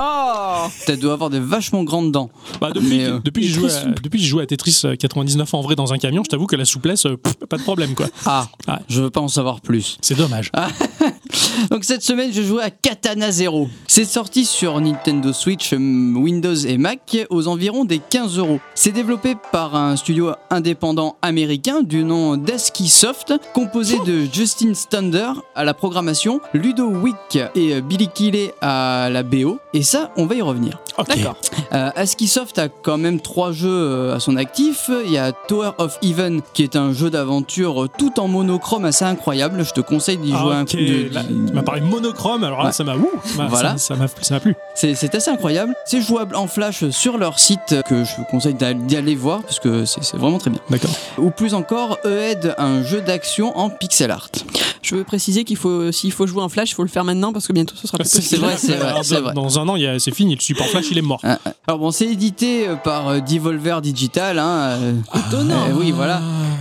Oh 0.00 0.68
tu 0.86 0.96
dois 0.96 1.12
avoir 1.12 1.30
des 1.30 1.38
vachement 1.40 1.84
grandes 1.84 2.10
dents. 2.12 2.30
Bah, 2.60 2.70
depuis, 2.74 3.04
euh, 3.04 3.18
depuis, 3.24 3.42
que 3.46 3.52
joué 3.52 3.68
très 3.68 3.78
à- 3.78 3.84
depuis 3.86 4.18
que 4.18 4.24
j'ai 4.24 4.28
joué 4.28 4.42
à 4.42 4.46
Tetris 4.46 4.80
euh, 4.84 4.96
99 4.96 5.54
en 5.54 5.60
vrai 5.60 5.76
dans 5.76 5.92
un 5.92 5.98
camion, 5.98 6.22
je 6.24 6.28
t'avoue 6.30 6.46
que 6.46 6.56
la 6.56 6.64
souplesse, 6.64 7.06
euh, 7.06 7.16
pff, 7.16 7.34
pas 7.48 7.56
de 7.56 7.62
problème, 7.62 7.94
quoi. 7.94 8.06
Ah, 8.24 8.48
Ouais. 8.68 8.74
je 8.88 9.02
veux 9.02 9.10
pas 9.10 9.20
en 9.20 9.28
savoir 9.28 9.60
plus. 9.60 9.96
C'est 10.00 10.16
dommage. 10.16 10.50
Donc 11.70 11.84
cette 11.84 12.02
semaine, 12.02 12.32
je 12.32 12.42
jouais 12.42 12.62
à 12.62 12.70
Katana 12.70 13.30
Zero. 13.30 13.68
C'est 13.86 14.04
sorti 14.04 14.44
sur 14.44 14.80
Nintendo 14.80 15.32
Switch, 15.32 15.72
Windows 15.72 16.54
et 16.54 16.78
Mac 16.78 17.16
aux 17.30 17.46
environs 17.48 17.84
des 17.84 17.98
15 18.00 18.38
euros. 18.38 18.60
C'est 18.74 18.92
développé 18.92 19.34
par 19.52 19.74
un 19.74 19.96
studio 19.96 20.32
indépendant 20.50 21.16
américain 21.22 21.82
du 21.82 22.04
nom 22.04 22.36
d'Aski 22.36 22.88
Soft, 22.88 23.34
composé 23.54 23.98
de 24.06 24.24
Justin 24.32 24.74
Stunder 24.74 25.30
à 25.54 25.64
la 25.64 25.74
programmation, 25.74 26.40
Ludo 26.54 26.85
Wick 26.86 27.36
et 27.54 27.74
euh, 27.74 27.80
Billy 27.80 28.08
Keeley 28.08 28.54
à 28.60 29.08
la 29.10 29.22
BO. 29.22 29.58
Et 29.74 29.82
ça, 29.82 30.10
on 30.16 30.26
va 30.26 30.34
y 30.34 30.42
revenir. 30.42 30.78
Ok. 30.98 31.08
D'accord. 31.08 31.36
Euh, 31.72 31.90
ASCII 31.94 32.26
Soft 32.26 32.58
a 32.58 32.68
quand 32.68 32.96
même 32.96 33.20
trois 33.20 33.52
jeux 33.52 33.68
euh, 33.70 34.16
à 34.16 34.20
son 34.20 34.36
actif. 34.36 34.90
Il 35.04 35.10
y 35.12 35.18
a 35.18 35.32
Tower 35.32 35.72
of 35.78 35.98
Even, 36.02 36.40
qui 36.54 36.62
est 36.62 36.74
un 36.76 36.92
jeu 36.94 37.10
d'aventure 37.10 37.84
euh, 37.84 37.88
tout 37.98 38.18
en 38.18 38.28
monochrome 38.28 38.84
assez 38.86 39.04
incroyable. 39.04 39.62
Je 39.64 39.72
te 39.72 39.80
conseille 39.82 40.16
d'y 40.16 40.32
Ah, 40.34 40.38
jouer 40.42 40.54
un 40.54 40.64
coup. 40.64 40.76
de- 40.76 41.12
là, 41.12 41.22
tu 41.24 41.52
m'as 41.52 41.62
parlé 41.62 41.82
monochrome, 41.82 42.44
alors 42.44 42.60
là, 42.60 42.66
Ouais. 42.66 42.72
ça 42.72 42.84
m'a 42.84 42.96
ouh, 42.96 43.10
ça 43.24 43.36
m'a- 43.36 43.46
Voilà. 43.48 43.76
ça- 43.76 43.94
m'a 43.96 44.06
ça 44.08 44.34
m'a 44.34 44.40
plu. 44.40 44.54
C'est 44.74 45.14
assez 45.14 45.30
incroyable. 45.30 45.74
C'est 45.84 46.00
jouable 46.00 46.34
en 46.36 46.46
flash 46.46 46.88
sur 46.90 47.18
leur 47.18 47.38
site 47.38 47.76
que 47.88 48.04
je 48.04 48.16
vous 48.16 48.24
conseille 48.30 48.54
d'a- 48.54 48.72
d'y 48.74 48.96
aller 48.96 49.14
voir 49.14 49.42
parce 49.42 49.58
que 49.58 49.84
c'est 49.84 50.02
c'est 50.02 50.16
vraiment 50.16 50.38
très 50.38 50.50
bien. 50.50 50.60
D'accord. 50.70 50.90
Ou 51.18 51.30
plus 51.30 51.52
encore, 51.54 51.98
E-Head, 52.06 52.54
un 52.58 52.82
jeu 52.82 53.00
d'action 53.02 53.56
en 53.58 53.68
pixel 53.68 54.10
art. 54.10 54.28
Je 54.82 54.94
veux 54.94 55.04
préciser 55.04 55.44
qu'il 55.44 55.56
faut, 55.56 55.90
s'il 55.92 56.12
faut 56.12 56.26
jouer 56.26 56.42
en 56.42 56.48
flash, 56.48 56.65
il 56.70 56.74
faut 56.74 56.82
le 56.82 56.88
faire 56.88 57.04
maintenant 57.04 57.32
parce 57.32 57.46
que 57.46 57.52
bientôt 57.52 57.74
ce 57.76 57.86
sera 57.86 57.98
plus 57.98 58.08
c'est 58.08 58.18
possible. 58.18 58.42
vrai, 58.42 58.54
c'est 58.56 58.76
vrai, 58.76 58.94
c'est 59.02 59.14
dans- 59.16 59.20
vrai. 59.22 59.34
Dans 59.34 59.58
un 59.58 59.68
an, 59.68 59.76
c'est 59.98 60.14
fini. 60.14 60.34
Le 60.34 60.40
support 60.40 60.66
flash, 60.66 60.86
il 60.90 60.98
est 60.98 61.02
mort. 61.02 61.20
Ah, 61.24 61.38
ah. 61.44 61.52
Alors 61.66 61.78
bon, 61.80 61.90
c'est 61.90 62.06
édité 62.06 62.68
euh, 62.68 62.76
par 62.76 63.08
euh, 63.08 63.20
Devolver 63.20 63.80
Digital. 63.82 64.38
Hein, 64.38 64.78
euh, 64.80 64.92
Étonnant. 65.28 65.68
euh, 65.68 65.74
oui, 65.78 65.90
voilà. 65.92 66.20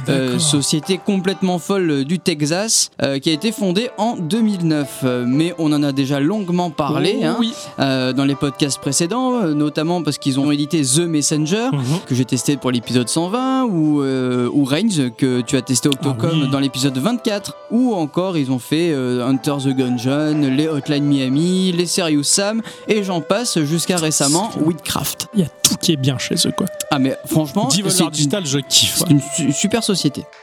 Euh, 0.10 0.40
société 0.40 1.00
complètement 1.04 1.60
folle 1.60 1.90
euh, 1.90 2.04
du 2.06 2.20
Texas 2.20 2.90
euh, 3.02 3.20
qui 3.20 3.30
a 3.30 3.34
été 3.34 3.52
fondée 3.52 3.90
en 3.98 4.16
2009. 4.16 5.02
Euh, 5.04 5.26
mais 5.28 5.54
on 5.58 5.72
en 5.74 5.82
a 5.84 5.92
déjà 5.92 6.20
longuement 6.20 6.70
parlé 6.70 7.18
Oh, 7.22 7.26
hein, 7.26 7.36
oui. 7.40 7.54
dans 7.78 8.26
les 8.26 8.36
podcasts 8.36 8.80
précédents, 8.80 9.44
notamment 9.48 10.02
parce 10.04 10.18
qu'ils 10.18 10.40
ont 10.40 10.52
édité 10.52 10.82
The 10.82 11.00
Messenger. 11.00 11.70
Mhm. 11.74 11.84
que 12.06 12.16
j'ai 12.16 12.26
testé 12.26 12.58
pour 12.58 12.72
l'épisode 12.72 13.08
120 13.10 13.66
ou, 13.66 14.02
ou 14.04 14.64
Reigns 14.66 15.10
que 15.18 15.42
tu 15.42 15.58
as 15.58 15.62
testé 15.62 15.90
Octocom 15.90 16.30
Ah 16.32 16.38
oui. 16.44 16.50
dans 16.52 16.60
l'épisode 16.60 16.98
24 16.98 17.54
ou 17.72 17.94
encore 17.94 18.38
ils 18.38 18.52
ont 18.52 18.60
fait 18.60 18.94
Hunter 18.94 19.56
the 19.64 19.70
Gungeon, 19.76 20.42
les 20.56 20.68
Hotline 20.68 21.06
Miami, 21.06 21.72
les 21.72 21.86
Serious 21.86 22.24
Sam 22.24 22.62
et 22.88 23.04
j'en 23.04 23.22
passe 23.22 23.60
jusqu'à 23.64 23.98
récemment 23.98 24.52
Witcraft. 24.64 25.28
Il 25.34 25.42
y 25.42 25.44
a 25.44 25.48
tout 25.64 25.76
qui 25.82 25.94
est 25.94 25.98
bien 25.98 26.18
chez 26.18 26.36
eux, 26.46 26.52
quoi. 26.56 26.68
Ah 26.92 27.00
mais 27.00 27.18
franchement 27.26 27.68
Devolver 27.68 28.02
une- 28.06 28.10
Digital, 28.12 28.46
je 28.46 28.60
kiffe. 28.60 28.98
c'est 29.00 29.10
une 29.10 29.22
su- 29.22 29.52
super 29.54 29.84
société. 29.84 29.95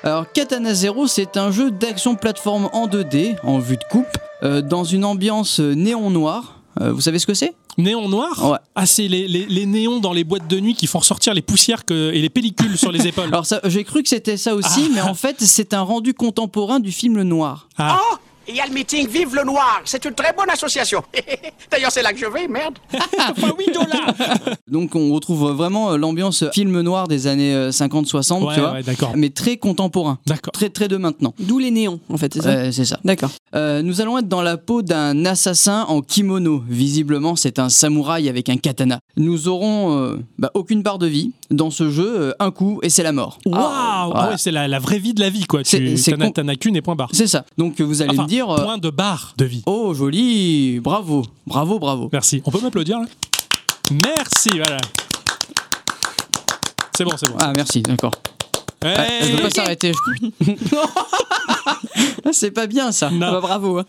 Alors 0.03 0.31
Katana 0.33 0.75
Zero, 0.75 1.07
c'est 1.07 1.37
un 1.37 1.51
jeu 1.51 1.71
d'action 1.71 2.15
plateforme 2.17 2.69
en 2.73 2.87
2D, 2.89 3.37
en 3.45 3.59
vue 3.59 3.77
de 3.77 3.85
coupe, 3.91 4.07
euh, 4.43 4.63
dans 4.63 4.85
une 4.85 5.05
ambiance 5.05 5.61
néon 5.61 6.11
noir. 6.11 6.61
Euh, 6.81 6.93
vous 6.93 7.01
savez 7.03 7.19
ce 7.19 7.27
que 7.27 7.35
c'est? 7.35 7.55
Néon 7.79 8.09
noir? 8.09 8.51
Ouais. 8.51 8.59
Ah, 8.75 8.87
c'est 8.87 9.09
les, 9.09 9.29
les- 9.29 9.47
les 9.47 9.67
néons 9.67 9.99
dans 10.01 10.13
les 10.13 10.25
boîtes 10.25 10.49
de 10.49 10.59
nuit 10.61 10.75
qui 10.75 10.87
font 10.87 10.99
ressortir 11.01 11.33
les 11.35 11.43
poussières 11.43 11.85
que- 11.85 12.13
et 12.13 12.21
les 12.21 12.31
pellicules 12.31 12.77
sur 12.79 12.93
les 12.93 13.07
épaules. 13.09 13.27
Alors 13.29 13.47
ça, 13.47 13.61
j'ai 13.65 13.85
cru 13.85 14.03
que 14.03 14.09
c'était 14.09 14.37
ça 14.37 14.55
aussi, 14.55 14.91
mais 14.95 15.01
en 15.03 15.15
fait 15.15 15.37
c'est 15.41 15.75
un 15.75 15.83
rendu 15.83 16.15
contemporain 16.15 16.81
du 16.81 16.93
film 16.93 17.17
Le 17.17 17.25
Noir. 17.25 17.69
Ah. 17.79 17.99
Oh 18.01 18.17
Il 18.49 18.57
y 18.57 18.61
a 18.61 18.67
le 18.67 18.73
meeting 18.73 19.07
Vive 19.09 19.35
le 19.35 19.45
Noir 19.45 19.83
C'est 19.85 20.05
une 20.05 20.15
très 20.15 20.33
bonne 20.33 20.51
association 20.51 21.03
D'ailleurs, 21.71 21.91
c'est 21.93 22.03
là 22.03 22.13
que 22.13 22.19
je 22.19 22.27
vais, 22.27 22.49
merde 22.49 22.75
Enfin, 23.31 23.53
oui, 23.59 23.67
dollars 23.73 24.15
Donc 24.69 24.95
on 24.95 25.13
retrouve 25.13 25.51
vraiment 25.53 25.93
euh, 25.93 25.97
l'ambiance 25.97 26.45
film 26.53 26.81
noir 26.81 27.09
des 27.09 27.27
années 27.27 27.55
euh, 27.55 27.71
50-60, 27.71 28.43
Ouais, 28.45 28.55
tu 28.55 28.61
vois, 28.61 28.73
ouais, 28.73 28.83
d'accord. 28.83 29.13
mais 29.17 29.31
très 29.31 29.57
contemporain, 29.57 30.19
D'accord. 30.27 30.53
très 30.53 30.69
très 30.71 30.89
de 30.89 30.97
maintenant. 30.97 31.35
D'où 31.39 31.59
les 31.59 31.71
néons, 31.71 32.01
en 32.09 32.17
fait, 32.17 32.35
c'est 32.35 32.43
ça 32.43 32.49
Euh, 32.51 32.73
c'est 32.73 32.85
ça. 32.85 32.99
D'accord. 33.05 33.31
Euh, 33.55 33.83
nous 33.83 34.01
allons 34.01 34.19
être 34.19 34.29
dans 34.29 34.43
la 34.43 34.57
peau 34.57 34.83
d'un 34.83 35.25
assassin 35.25 35.85
en 35.89 36.01
kimono. 36.03 36.63
Visiblement, 36.69 37.37
c'est 37.37 37.59
un 37.59 37.69
samouraï 37.69 38.29
avec 38.29 38.49
un 38.49 38.57
katana. 38.57 38.99
Nous 39.17 39.49
aurons 39.49 39.97
euh, 39.99 40.17
bah, 40.39 40.51
aucune 40.55 40.83
barre 40.83 40.99
de 40.99 41.07
vie. 41.07 41.33
Dans 41.51 41.71
ce 41.71 41.91
jeu, 41.91 42.15
euh, 42.19 42.33
un 42.39 42.51
coup 42.51 42.81
et 42.83 42.89
c'est 42.89 43.03
la 43.03 43.13
mort. 43.13 43.39
Waouh 43.45 43.61
Ah, 43.63 44.09
voilà. 44.11 44.31
ouais, 44.31 44.35
C'est 44.39 44.51
la, 44.51 44.69
la 44.69 44.79
vraie 44.79 44.99
vie 44.99 45.13
de 45.15 45.21
la 45.21 45.29
vie, 45.31 45.45
quoi. 45.45 45.61
C'est- 45.65 45.79
Tu 45.79 45.97
c'est 45.99 46.13
t'en 46.13 46.21
as- 46.23 46.27
con- 46.27 46.33
t'en 46.33 46.49
as 46.49 46.57
qu'une 46.57 46.77
et 46.77 46.83
point 46.83 46.95
barre. 46.97 47.11
C'est 47.13 47.27
ça. 47.27 47.45
Donc 47.59 47.81
vous 47.81 48.01
allez 48.03 48.13
Enfin, 48.13 48.25
dire... 48.33 48.51
euh, 48.51 48.63
point 48.65 48.79
de 48.79 48.91
barre 48.91 49.35
de 49.37 49.45
vie. 49.45 49.63
Oh, 49.67 49.95
joli 49.95 50.81
Bravo 50.81 51.25
Bravo, 51.47 51.79
bravo 51.79 52.09
Merci. 52.13 52.43
On 52.45 52.51
peut 52.51 52.61
m'applaudir, 52.61 52.99
là? 52.99 53.07
Merci, 53.91 54.51
voilà. 54.57 54.79
C'est 56.97 57.05
bon, 57.05 57.13
c'est 57.17 57.29
bon. 57.29 57.37
Ah, 57.39 57.53
merci, 57.55 57.83
d'accord. 57.83 58.13
Hey 58.85 58.95
Ah, 58.97 59.05
elle 59.23 59.33
veut 59.37 59.43
pas 59.43 59.51
s'arrêter. 59.51 59.93
Ah, 62.25 62.31
c'est 62.33 62.51
pas 62.51 62.67
bien 62.67 62.93
ça. 62.93 63.11
Non. 63.11 63.27
Ah 63.29 63.33
bah, 63.33 63.41
bravo. 63.41 63.79
hein. 63.79 63.85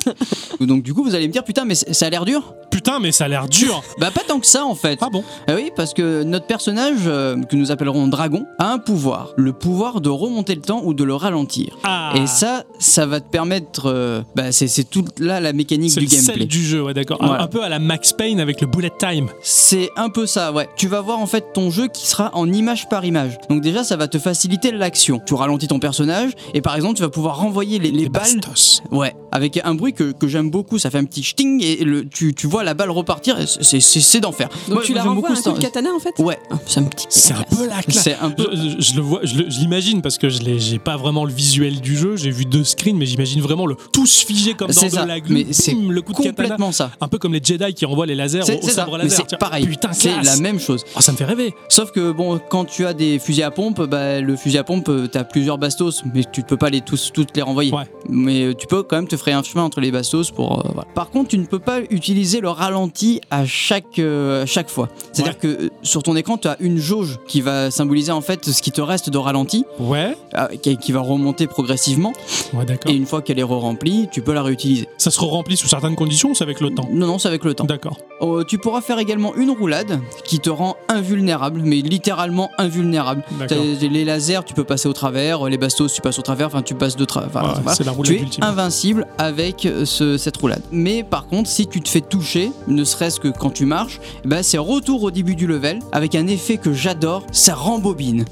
Donc 0.60 0.82
du 0.82 0.94
coup, 0.94 1.02
vous 1.04 1.14
allez 1.14 1.26
me 1.28 1.32
dire, 1.32 1.44
putain, 1.44 1.64
mais 1.64 1.74
ça 1.74 2.06
a 2.06 2.10
l'air 2.10 2.24
dur 2.24 2.54
Putain, 2.70 2.98
mais 3.00 3.12
ça 3.12 3.24
a 3.26 3.28
l'air 3.28 3.48
dur. 3.48 3.82
Bah 3.98 4.10
pas 4.10 4.22
tant 4.26 4.40
que 4.40 4.46
ça 4.46 4.64
en 4.64 4.74
fait. 4.74 4.98
Ah 5.02 5.08
bon? 5.12 5.22
Ah 5.46 5.52
oui, 5.54 5.70
parce 5.76 5.92
que 5.94 6.22
notre 6.22 6.46
personnage, 6.46 7.00
euh, 7.06 7.40
que 7.44 7.54
nous 7.56 7.70
appellerons 7.70 8.08
Dragon, 8.08 8.46
a 8.58 8.72
un 8.72 8.78
pouvoir. 8.78 9.32
Le 9.36 9.52
pouvoir 9.52 10.00
de 10.00 10.08
remonter 10.08 10.54
le 10.54 10.62
temps 10.62 10.80
ou 10.84 10.94
de 10.94 11.04
le 11.04 11.14
ralentir. 11.14 11.76
Ah. 11.84 12.12
Et 12.16 12.26
ça, 12.26 12.64
ça 12.78 13.06
va 13.06 13.20
te 13.20 13.28
permettre... 13.28 13.86
euh, 13.86 14.22
bah 14.34 14.50
c'est 14.50 14.66
c'est 14.68 14.84
toute 14.84 15.20
là 15.20 15.40
la 15.40 15.52
mécanique 15.52 15.90
C'est 15.92 16.00
du 16.00 16.06
le 16.06 16.12
gameplay. 16.12 16.46
du 16.46 16.64
jeu, 16.64 16.82
ouais, 16.82 16.94
d'accord. 16.94 17.22
Un- 17.22 17.26
Voilà. 17.26 17.42
Un 17.44 17.46
peu 17.46 17.62
à 17.62 17.68
la 17.68 17.78
Max 17.78 18.12
Payne 18.12 18.40
avec 18.40 18.60
le 18.60 18.66
bullet 18.66 18.90
time. 18.98 19.28
C'est 19.42 19.90
un 19.96 20.08
peu 20.08 20.26
ça, 20.26 20.52
ouais. 20.52 20.68
Tu 20.76 20.88
vas 20.88 21.00
voir 21.02 21.18
en 21.18 21.26
fait 21.26 21.52
ton 21.52 21.70
jeu 21.70 21.88
qui 21.88 22.06
sera 22.06 22.30
en 22.34 22.50
image 22.50 22.88
par 22.88 23.04
image. 23.04 23.38
Donc 23.50 23.60
déjà, 23.60 23.84
ça 23.84 23.96
va 23.96 24.08
te 24.08 24.18
faciliter 24.32 24.72
l'action. 24.72 25.20
Tu 25.26 25.34
ralentis 25.34 25.68
ton 25.68 25.78
personnage 25.78 26.32
et 26.54 26.62
par 26.62 26.74
exemple, 26.74 26.94
tu 26.94 27.02
vas 27.02 27.10
pouvoir 27.10 27.36
renvoyer 27.36 27.78
les, 27.78 27.90
les 27.90 28.08
balles. 28.08 28.40
bastos. 28.40 28.82
Ouais, 28.90 29.14
avec 29.32 29.60
un 29.64 29.74
bruit 29.74 29.92
que, 29.94 30.12
que 30.12 30.28
j'aime 30.28 30.50
beaucoup. 30.50 30.78
Ça 30.78 30.90
fait 30.90 30.98
un 30.98 31.04
petit 31.04 31.22
sting 31.22 31.62
et 31.64 31.84
le, 31.84 32.06
tu, 32.08 32.34
tu 32.34 32.46
vois 32.46 32.62
la 32.64 32.74
balle 32.74 32.90
repartir. 32.90 33.36
c'est- 33.48 33.80
C'est 33.80 34.00
c'est 34.00 34.20
d'enfer. 34.20 34.48
Donc 34.68 34.74
Moi, 34.76 34.82
tu 34.84 34.94
la 34.94 35.02
renvoies 35.02 35.28
beaucoup 35.30 35.32
un 35.32 35.52
coup 35.52 35.58
de 35.58 35.62
katana, 35.62 35.90
en 35.94 35.98
fait? 35.98 36.14
Ouais, 36.22 36.38
Ah, 36.50 36.56
C'est 36.66 36.80
un 36.80 36.84
petit 36.84 37.06
peu 37.06 37.12
C'est 37.12 37.34
un 37.34 37.42
peu 37.42 37.66
la 37.66 37.82
classe. 37.82 38.02
c'est 38.04 38.16
un 38.20 38.30
peu. 38.30 38.46
Je, 38.52 38.56
je- 38.78 38.80
je 38.92 38.94
le 38.96 39.02
vois, 39.02 39.20
je 39.24 39.34
l'imagine 39.42 40.02
parce 40.02 40.18
que 40.18 40.28
je 40.28 40.40
j'ai 40.58 40.78
pas 40.78 40.96
vraiment 40.96 41.24
le 41.24 41.32
visuel 41.32 41.80
du 41.80 41.96
jeu. 41.96 42.16
J'ai 42.16 42.30
vu 42.30 42.44
deux 42.44 42.64
screens, 42.64 42.96
mais 42.96 43.06
j'imagine 43.06 43.40
vraiment 43.40 43.66
le 43.66 43.76
tous 43.92 44.20
figé 44.24 44.54
comme 44.54 44.70
dans 44.70 44.82
de 44.82 44.88
ça, 44.88 45.06
la 45.06 45.16
mais 45.28 45.46
c'est 45.52 45.72
le 45.72 46.02
coup 46.02 46.12
de 46.12 46.18
katana. 46.18 46.30
complètement 46.32 46.72
ça. 46.72 46.90
Un 47.00 47.08
peu 47.08 47.18
comme 47.18 47.32
les 47.32 47.40
Jedi 47.42 47.72
qui 47.74 47.86
envoient 47.86 48.06
les 48.06 48.14
lasers 48.14 48.42
C'est 48.44 48.62
au, 48.62 48.68
sabre 48.68 48.98
laser. 48.98 49.24
c'est 49.28 49.38
pareil. 49.38 49.66
Putain, 49.66 49.92
C'est 49.92 50.22
la 50.22 50.36
même 50.36 50.60
chose. 50.60 50.84
Oh, 50.96 51.00
ça 51.00 51.12
me 51.12 51.16
fait 51.16 51.24
rêver. 51.24 51.54
Sauf 51.68 51.90
que 51.92 52.12
bon, 52.12 52.38
quand 52.50 52.64
tu 52.66 52.84
as 52.86 52.92
des 52.92 53.18
fusils 53.18 53.42
à 53.42 53.50
pompe, 53.50 53.80
bah, 53.82 54.20
le 54.20 54.36
fusil 54.36 54.58
à 54.58 54.64
pompe, 54.64 54.88
euh, 54.88 55.06
t'as 55.06 55.24
plusieurs 55.24 55.58
bastos, 55.58 56.02
mais 56.14 56.22
tu 56.30 56.42
peux 56.42 56.56
pas 56.56 56.68
les 56.70 56.80
tous 56.82 57.10
toutes 57.14 57.34
les 57.36 57.42
renvoyer. 57.42 57.72
Ouais. 57.72 57.84
Mais 58.08 58.42
euh, 58.42 58.54
tu 58.54 58.66
peux 58.66 58.82
quand 58.82 58.96
même 58.96 59.08
te 59.08 59.16
frayer 59.16 59.36
un 59.36 59.42
chemin 59.42 59.64
entre 59.64 59.80
les 59.80 59.90
bastos 59.90 60.30
pour. 60.30 60.58
euh, 60.60 60.70
voilà. 60.74 60.88
Par 60.94 61.10
contre, 61.10 61.28
tu 61.30 61.38
ne 61.38 61.44
peux 61.46 61.58
pas 61.58 61.80
utiliser 61.90 62.40
le 62.40 62.48
ralenti 62.48 63.20
à 63.30 63.44
chaque 63.46 63.98
euh, 63.98 64.42
à 64.42 64.46
chaque 64.46 64.68
fois. 64.70 64.88
C'est-à-dire 65.12 65.38
que 65.38 65.70
sur 65.82 66.02
ton 66.02 66.16
écran, 66.16 66.36
tu 66.38 66.48
as 66.48 66.56
une 66.60 66.78
jauge 66.78 67.18
qui 67.28 67.40
va 67.40 67.70
symboliser 67.70 68.12
en 68.12 68.20
fait 68.20 68.44
ce 68.50 68.60
qui 68.62 68.72
te 68.72 68.80
reste 68.80 69.10
de 69.10 69.18
ralenti, 69.18 69.64
Ouais. 69.78 70.16
euh, 70.34 70.48
qui, 70.60 70.76
qui 70.76 70.92
va 70.92 71.00
remonter 71.00 71.46
progressivement. 71.46 72.12
Ouais, 72.54 72.64
d'accord. 72.64 72.90
Et 72.90 72.94
une 72.96 73.06
fois 73.06 73.22
qu'elle 73.22 73.38
est 73.38 73.42
re-remplie, 73.44 74.08
tu 74.12 74.22
peux 74.22 74.32
la 74.32 74.42
réutiliser. 74.42 74.88
Ça 74.98 75.10
se 75.10 75.20
remplit 75.20 75.56
sous 75.56 75.68
certaines 75.68 75.96
conditions 75.96 76.30
ou 76.30 76.34
c'est 76.34 76.44
avec 76.44 76.60
le 76.60 76.70
temps? 76.70 76.88
Non, 76.92 77.06
non, 77.06 77.18
c'est 77.18 77.28
avec 77.28 77.44
le 77.44 77.54
temps. 77.54 77.64
D'accord. 77.64 77.98
Euh, 78.20 78.44
tu 78.44 78.58
pourras 78.58 78.80
faire 78.80 78.98
également 78.98 79.34
une 79.36 79.50
roulade 79.50 80.00
qui 80.24 80.38
te 80.40 80.50
rend 80.50 80.76
invulnérable, 80.88 81.60
mais 81.64 81.76
littéralement 81.76 82.50
invulnérable. 82.58 83.22
D'accord. 83.38 83.58
Les 83.80 84.04
lasers, 84.04 84.40
tu 84.44 84.54
peux 84.54 84.64
passer 84.64 84.88
au 84.88 84.92
travers, 84.92 85.44
les 85.48 85.58
bastos, 85.58 85.92
tu 85.92 86.00
passes 86.00 86.18
au 86.18 86.22
travers, 86.22 86.46
enfin 86.46 86.62
tu 86.62 86.74
passes 86.74 86.96
de 86.96 87.04
travers. 87.04 87.42
Ouais, 87.42 87.74
c'est 87.74 87.84
la 87.92 87.96
roulade 87.96 88.12
tu 88.14 88.18
es 88.18 88.22
ultime. 88.22 88.44
invincible 88.44 89.06
avec 89.18 89.66
euh, 89.66 89.84
ce- 89.84 90.16
cette 90.16 90.36
roulade. 90.36 90.62
Mais 90.72 91.02
par 91.04 91.26
contre, 91.26 91.48
si 91.48 91.66
tu 91.66 91.80
te 91.80 91.88
fais 91.88 92.00
toucher, 92.00 92.50
ne 92.66 92.84
serait-ce 92.84 93.20
que 93.20 93.28
quand 93.28 93.50
tu 93.50 93.66
marches, 93.66 94.00
bah, 94.24 94.42
c'est 94.42 94.58
retour 94.58 95.02
au 95.02 95.10
début 95.10 95.34
du 95.36 95.46
level 95.46 95.78
avec 95.92 96.14
un 96.14 96.26
effet 96.26 96.56
que 96.58 96.72
j'adore, 96.72 97.24
ça 97.32 97.54
rembobine. 97.54 98.24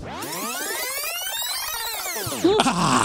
Ah, 2.64 3.04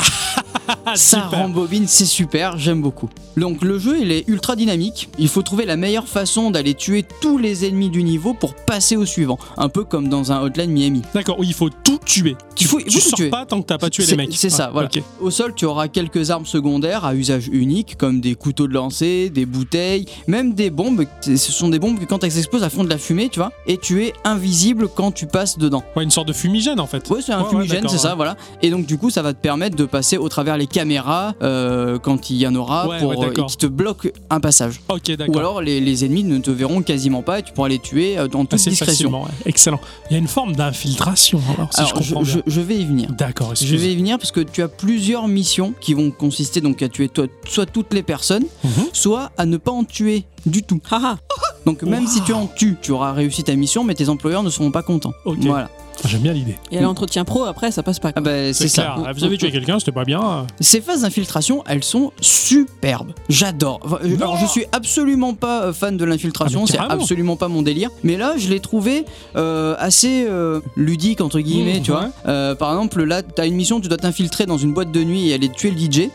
Ça 0.96 1.22
rembobine, 1.28 1.86
c'est 1.88 2.06
super, 2.06 2.58
j'aime 2.58 2.82
beaucoup. 2.82 3.10
Donc 3.38 3.62
le 3.64 3.78
jeu, 3.80 3.98
il 4.02 4.12
est 4.12 4.24
ultra 4.28 4.56
dynamique. 4.56 5.10
Il 5.20 5.28
faut 5.28 5.42
trouver 5.42 5.66
la 5.66 5.76
meilleure 5.76 6.08
façon 6.08 6.52
d'aller 6.52 6.74
tuer 6.74 7.04
tous 7.22 7.38
les 7.38 7.66
ennemis 7.66 7.90
du 7.90 8.04
niveau 8.04 8.34
pour 8.34 8.54
passer 8.56 8.96
au 8.96 9.06
suivant. 9.06 9.38
Un 9.58 9.68
peu 9.70 9.84
comme 9.84 10.08
dans 10.08 10.32
un 10.32 10.42
Hotline 10.42 10.72
Miami. 10.72 11.02
D'accord, 11.14 11.38
oui, 11.40 11.48
il 11.48 11.54
faut 11.54 11.70
tout 11.70 12.00
tuer. 12.06 12.36
Il 12.60 12.66
faut- 12.66 12.80
tu 12.80 12.86
faut 12.86 13.00
tout 13.00 13.10
sors 13.10 13.18
tuer. 13.18 13.30
pas 13.30 13.46
tant 13.46 13.62
que 13.62 13.68
t'as 13.68 13.78
pas 13.78 13.90
tué 13.90 14.06
les 14.06 14.16
mecs. 14.16 14.30
C'est 14.36 14.50
ça, 14.50 14.66
Ah, 14.68 14.72
voilà. 14.72 14.90
Au 15.20 15.30
sol, 15.32 15.54
tu 15.56 15.66
auras 15.66 15.88
quelques 15.90 16.32
armes 16.32 16.46
secondaires 16.46 17.04
à 17.04 17.14
usage 17.14 17.48
unique, 17.52 17.98
comme 17.98 18.22
des 18.22 18.36
couteaux 18.36 18.68
de 18.68 18.74
lancer, 18.74 19.30
des 19.30 19.46
bouteilles, 19.46 20.06
même 20.28 20.54
des 20.54 20.70
bombes. 20.70 21.06
Ce 21.22 21.36
sont 21.38 21.68
des 21.70 21.80
bombes 21.80 22.00
que 22.00 22.06
quand 22.06 22.24
elles 22.24 22.38
explosent, 22.38 22.64
elles 22.64 22.70
font 22.70 22.84
de 22.86 22.90
la 22.90 22.98
fumée, 22.98 23.30
tu 23.30 23.40
vois. 23.40 23.52
Et 23.68 23.78
tu 23.78 24.04
es 24.06 24.14
invisible 24.24 24.88
quand 24.88 25.12
tu 25.12 25.26
passes 25.28 25.58
dedans. 25.58 25.84
Ouais, 25.96 26.04
une 26.04 26.12
sorte 26.12 26.28
de 26.30 26.34
fumigène 26.34 26.80
en 26.80 26.88
fait. 26.88 27.08
Ouais, 27.10 27.20
c'est 27.22 27.34
un 27.34 27.44
Ouais, 27.44 27.50
fumigène, 27.50 27.88
c'est 27.90 27.98
ça, 27.98 28.16
voilà. 28.16 28.38
Et 28.62 28.70
donc, 28.70 28.86
du 28.86 28.98
coup, 28.98 29.10
ça 29.10 29.22
va 29.22 29.34
te 29.34 29.40
permettre 29.42 29.76
de 29.76 29.86
passer 29.86 30.18
au 30.18 30.30
travers 30.30 30.55
les 30.58 30.68
caméras 30.68 31.34
euh, 31.42 32.00
quand 32.00 32.30
il 32.30 32.38
y 32.38 32.48
en 32.48 32.56
aura 32.56 32.88
Ouais, 32.88 33.00
pour, 33.00 33.10
ouais, 33.10 33.26
euh, 33.26 33.32
et 33.44 33.46
qui 33.46 33.58
te 33.58 33.66
bloquent 33.66 34.10
un 34.30 34.40
passage. 34.40 34.82
Ok, 34.90 35.12
Ou 35.28 35.38
alors, 35.38 35.62
les, 35.62 35.80
les 35.80 36.06
ennemis 36.06 36.24
ne 36.24 36.38
te 36.40 36.52
verront 36.52 36.82
quasiment 36.82 37.22
pas 37.22 37.40
et 37.40 37.44
tu 37.44 37.54
pourras 37.54 37.70
les 37.70 37.80
tuer 37.80 38.18
euh, 38.18 38.28
dans 38.28 38.42
toute 38.42 38.54
Assez 38.56 38.70
discrétion. 38.70 39.12
ouais. 39.24 39.30
Excellent. 39.46 39.80
Il 40.10 40.14
y 40.14 40.16
a 40.16 40.20
une 40.20 40.28
forme 40.28 40.56
d'infiltration, 40.56 41.40
alors, 41.56 41.70
si 41.74 41.80
Alors, 41.82 41.98
je 41.98 42.04
je, 42.04 42.10
comprends 42.14 42.24
bien. 42.24 42.34
je- 42.46 42.52
je 42.52 42.62
vais 42.62 42.76
y 42.78 42.86
venir. 42.86 43.10
D'accord, 43.18 43.54
Je 43.56 43.76
vais 43.76 43.94
y 43.94 43.96
venir 43.96 44.18
parce 44.18 44.32
que 44.32 44.42
tu 44.42 44.62
as 44.62 44.68
plusieurs 44.68 45.28
missions 45.28 45.74
qui 45.80 45.94
vont 45.94 46.12
consister 46.12 46.62
donc 46.62 46.82
à 46.82 46.90
tuer 46.90 47.10
toi- 47.10 47.28
soit 47.48 47.66
toutes 47.66 47.94
les 47.94 48.04
personnes, 48.04 48.46
Mhm. 48.64 48.86
soit 48.94 49.32
à 49.38 49.46
ne 49.46 49.58
pas 49.58 49.72
en 49.72 49.84
tuer 49.84 50.26
du 50.46 50.62
tout. 50.64 50.80
Haha. 50.92 51.18
Donc 51.66 51.82
même 51.84 52.04
Wow. 52.06 52.10
si 52.10 52.22
tu 52.22 52.34
en 52.34 52.48
tues, 52.48 52.76
tu 52.82 52.92
auras 52.92 53.12
réussi 53.14 53.44
ta 53.44 53.56
mission, 53.56 53.84
mais 53.84 53.96
tes 53.96 54.10
employeurs 54.10 54.44
ne 54.44 54.50
seront 54.50 54.72
pas 54.72 54.84
contents. 54.84 55.14
Ok. 55.26 55.38
Voilà. 55.42 55.70
J'aime 56.04 56.22
bien 56.22 56.34
l'idée. 56.34 56.58
Et 56.72 56.78
à 56.78 56.82
l'entretien 56.82 57.24
pro, 57.24 57.46
après, 57.46 57.72
ça 57.72 57.82
passe 57.82 58.00
pas. 58.00 58.12
Ah 58.18 58.20
bah, 58.22 58.52
c'est 58.52 58.68
ça. 58.68 58.82
clair. 58.82 59.04
Ah, 59.08 59.14
Vous 59.14 59.24
avez 59.24 59.38
tué 59.38 59.50
quelqu'un, 59.50 59.80
c'était 59.80 59.94
pas 59.94 60.04
bien. 60.04 60.46
Ces 60.60 60.82
phases 60.82 61.04
d'infiltration, 61.04 61.64
elles 61.68 61.86
sont 61.86 62.12
superbes. 62.20 63.14
J'adore. 63.30 63.80
Je- 64.04 64.16
Alors, 64.16 64.36
je 64.38 64.46
suis 64.46 64.66
absolument 64.74 65.34
pas 65.34 65.64
euh, 65.68 65.74
fan 65.74 65.96
de 65.96 66.04
Ah, 66.04 66.08
l'infiltration, 66.10 66.62
mais 66.62 66.68
c'est 66.68 66.78
absolument 66.80 67.38
pas 67.38 67.48
mon 67.48 67.62
délire. 67.62 67.90
Mais 68.04 68.18
là, 68.18 68.34
je 68.38 68.50
l'ai 68.50 68.60
trouvé 68.60 69.06
euh, 69.38 69.76
assez 69.80 70.26
euh, 70.30 70.60
ludique, 70.76 71.22
entre 71.22 71.40
guillemets, 71.40 71.80
Mmh, 71.80 71.84
tu 71.84 71.92
ouais. 71.92 71.98
vois. 71.98 72.10
Euh, 72.28 72.56
par 72.56 72.72
exemple, 72.72 73.02
là, 73.04 73.22
t'as 73.24 73.48
une 73.48 73.56
mission, 73.56 73.80
tu 73.80 73.88
dois 73.88 73.98
t'infiltrer 73.98 74.46
dans 74.46 74.58
une 74.58 74.74
boîte 74.74 74.92
de 74.92 75.02
nuit 75.02 75.30
et 75.30 75.34
aller 75.34 75.48
tuer 75.50 75.72
le 75.72 75.78
DJ. 75.78 76.10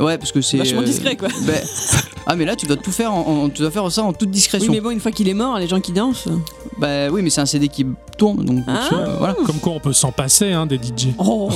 ouais, 0.00 0.18
parce 0.18 0.32
que 0.32 0.40
c'est. 0.40 0.58
Vachement 0.58 0.80
euh, 0.80 0.84
discret, 0.84 1.16
quoi. 1.16 1.28
ben, 1.46 1.62
ah, 2.26 2.34
mais 2.34 2.44
là, 2.44 2.56
tu 2.56 2.66
dois 2.66 2.76
tout 2.76 2.90
faire, 2.92 3.12
en, 3.14 3.44
en- 3.44 3.48
tu 3.48 3.62
dois 3.62 3.70
faire 3.70 3.90
ça 3.92 4.02
en 4.02 4.12
toute 4.12 4.28
Oui, 4.28 4.34
discrétion. 4.34 4.72
mais 4.72 4.80
bon, 4.82 4.90
une 4.90 5.00
fois 5.00 5.10
qu'il 5.12 5.28
est 5.28 5.34
mort, 5.34 5.58
les 5.58 5.68
gens 5.68 5.80
qui 5.80 5.92
dansent. 5.92 6.28
Bah 6.78 7.08
oui, 7.10 7.22
mais 7.22 7.30
c'est 7.30 7.40
un 7.40 7.46
CD 7.46 7.68
qui 7.68 7.86
tourne. 8.18 8.44
Donc 8.44 8.64
Ah. 8.66 8.88
euh, 8.92 9.16
voilà. 9.18 9.34
Comme 9.46 9.58
quoi 9.60 9.72
on 9.72 9.80
peut 9.80 9.92
s'en 9.92 10.12
passer 10.12 10.52
hein, 10.52 10.66
des 10.66 10.76
DJ. 10.76 11.08
Oh, 11.18 11.48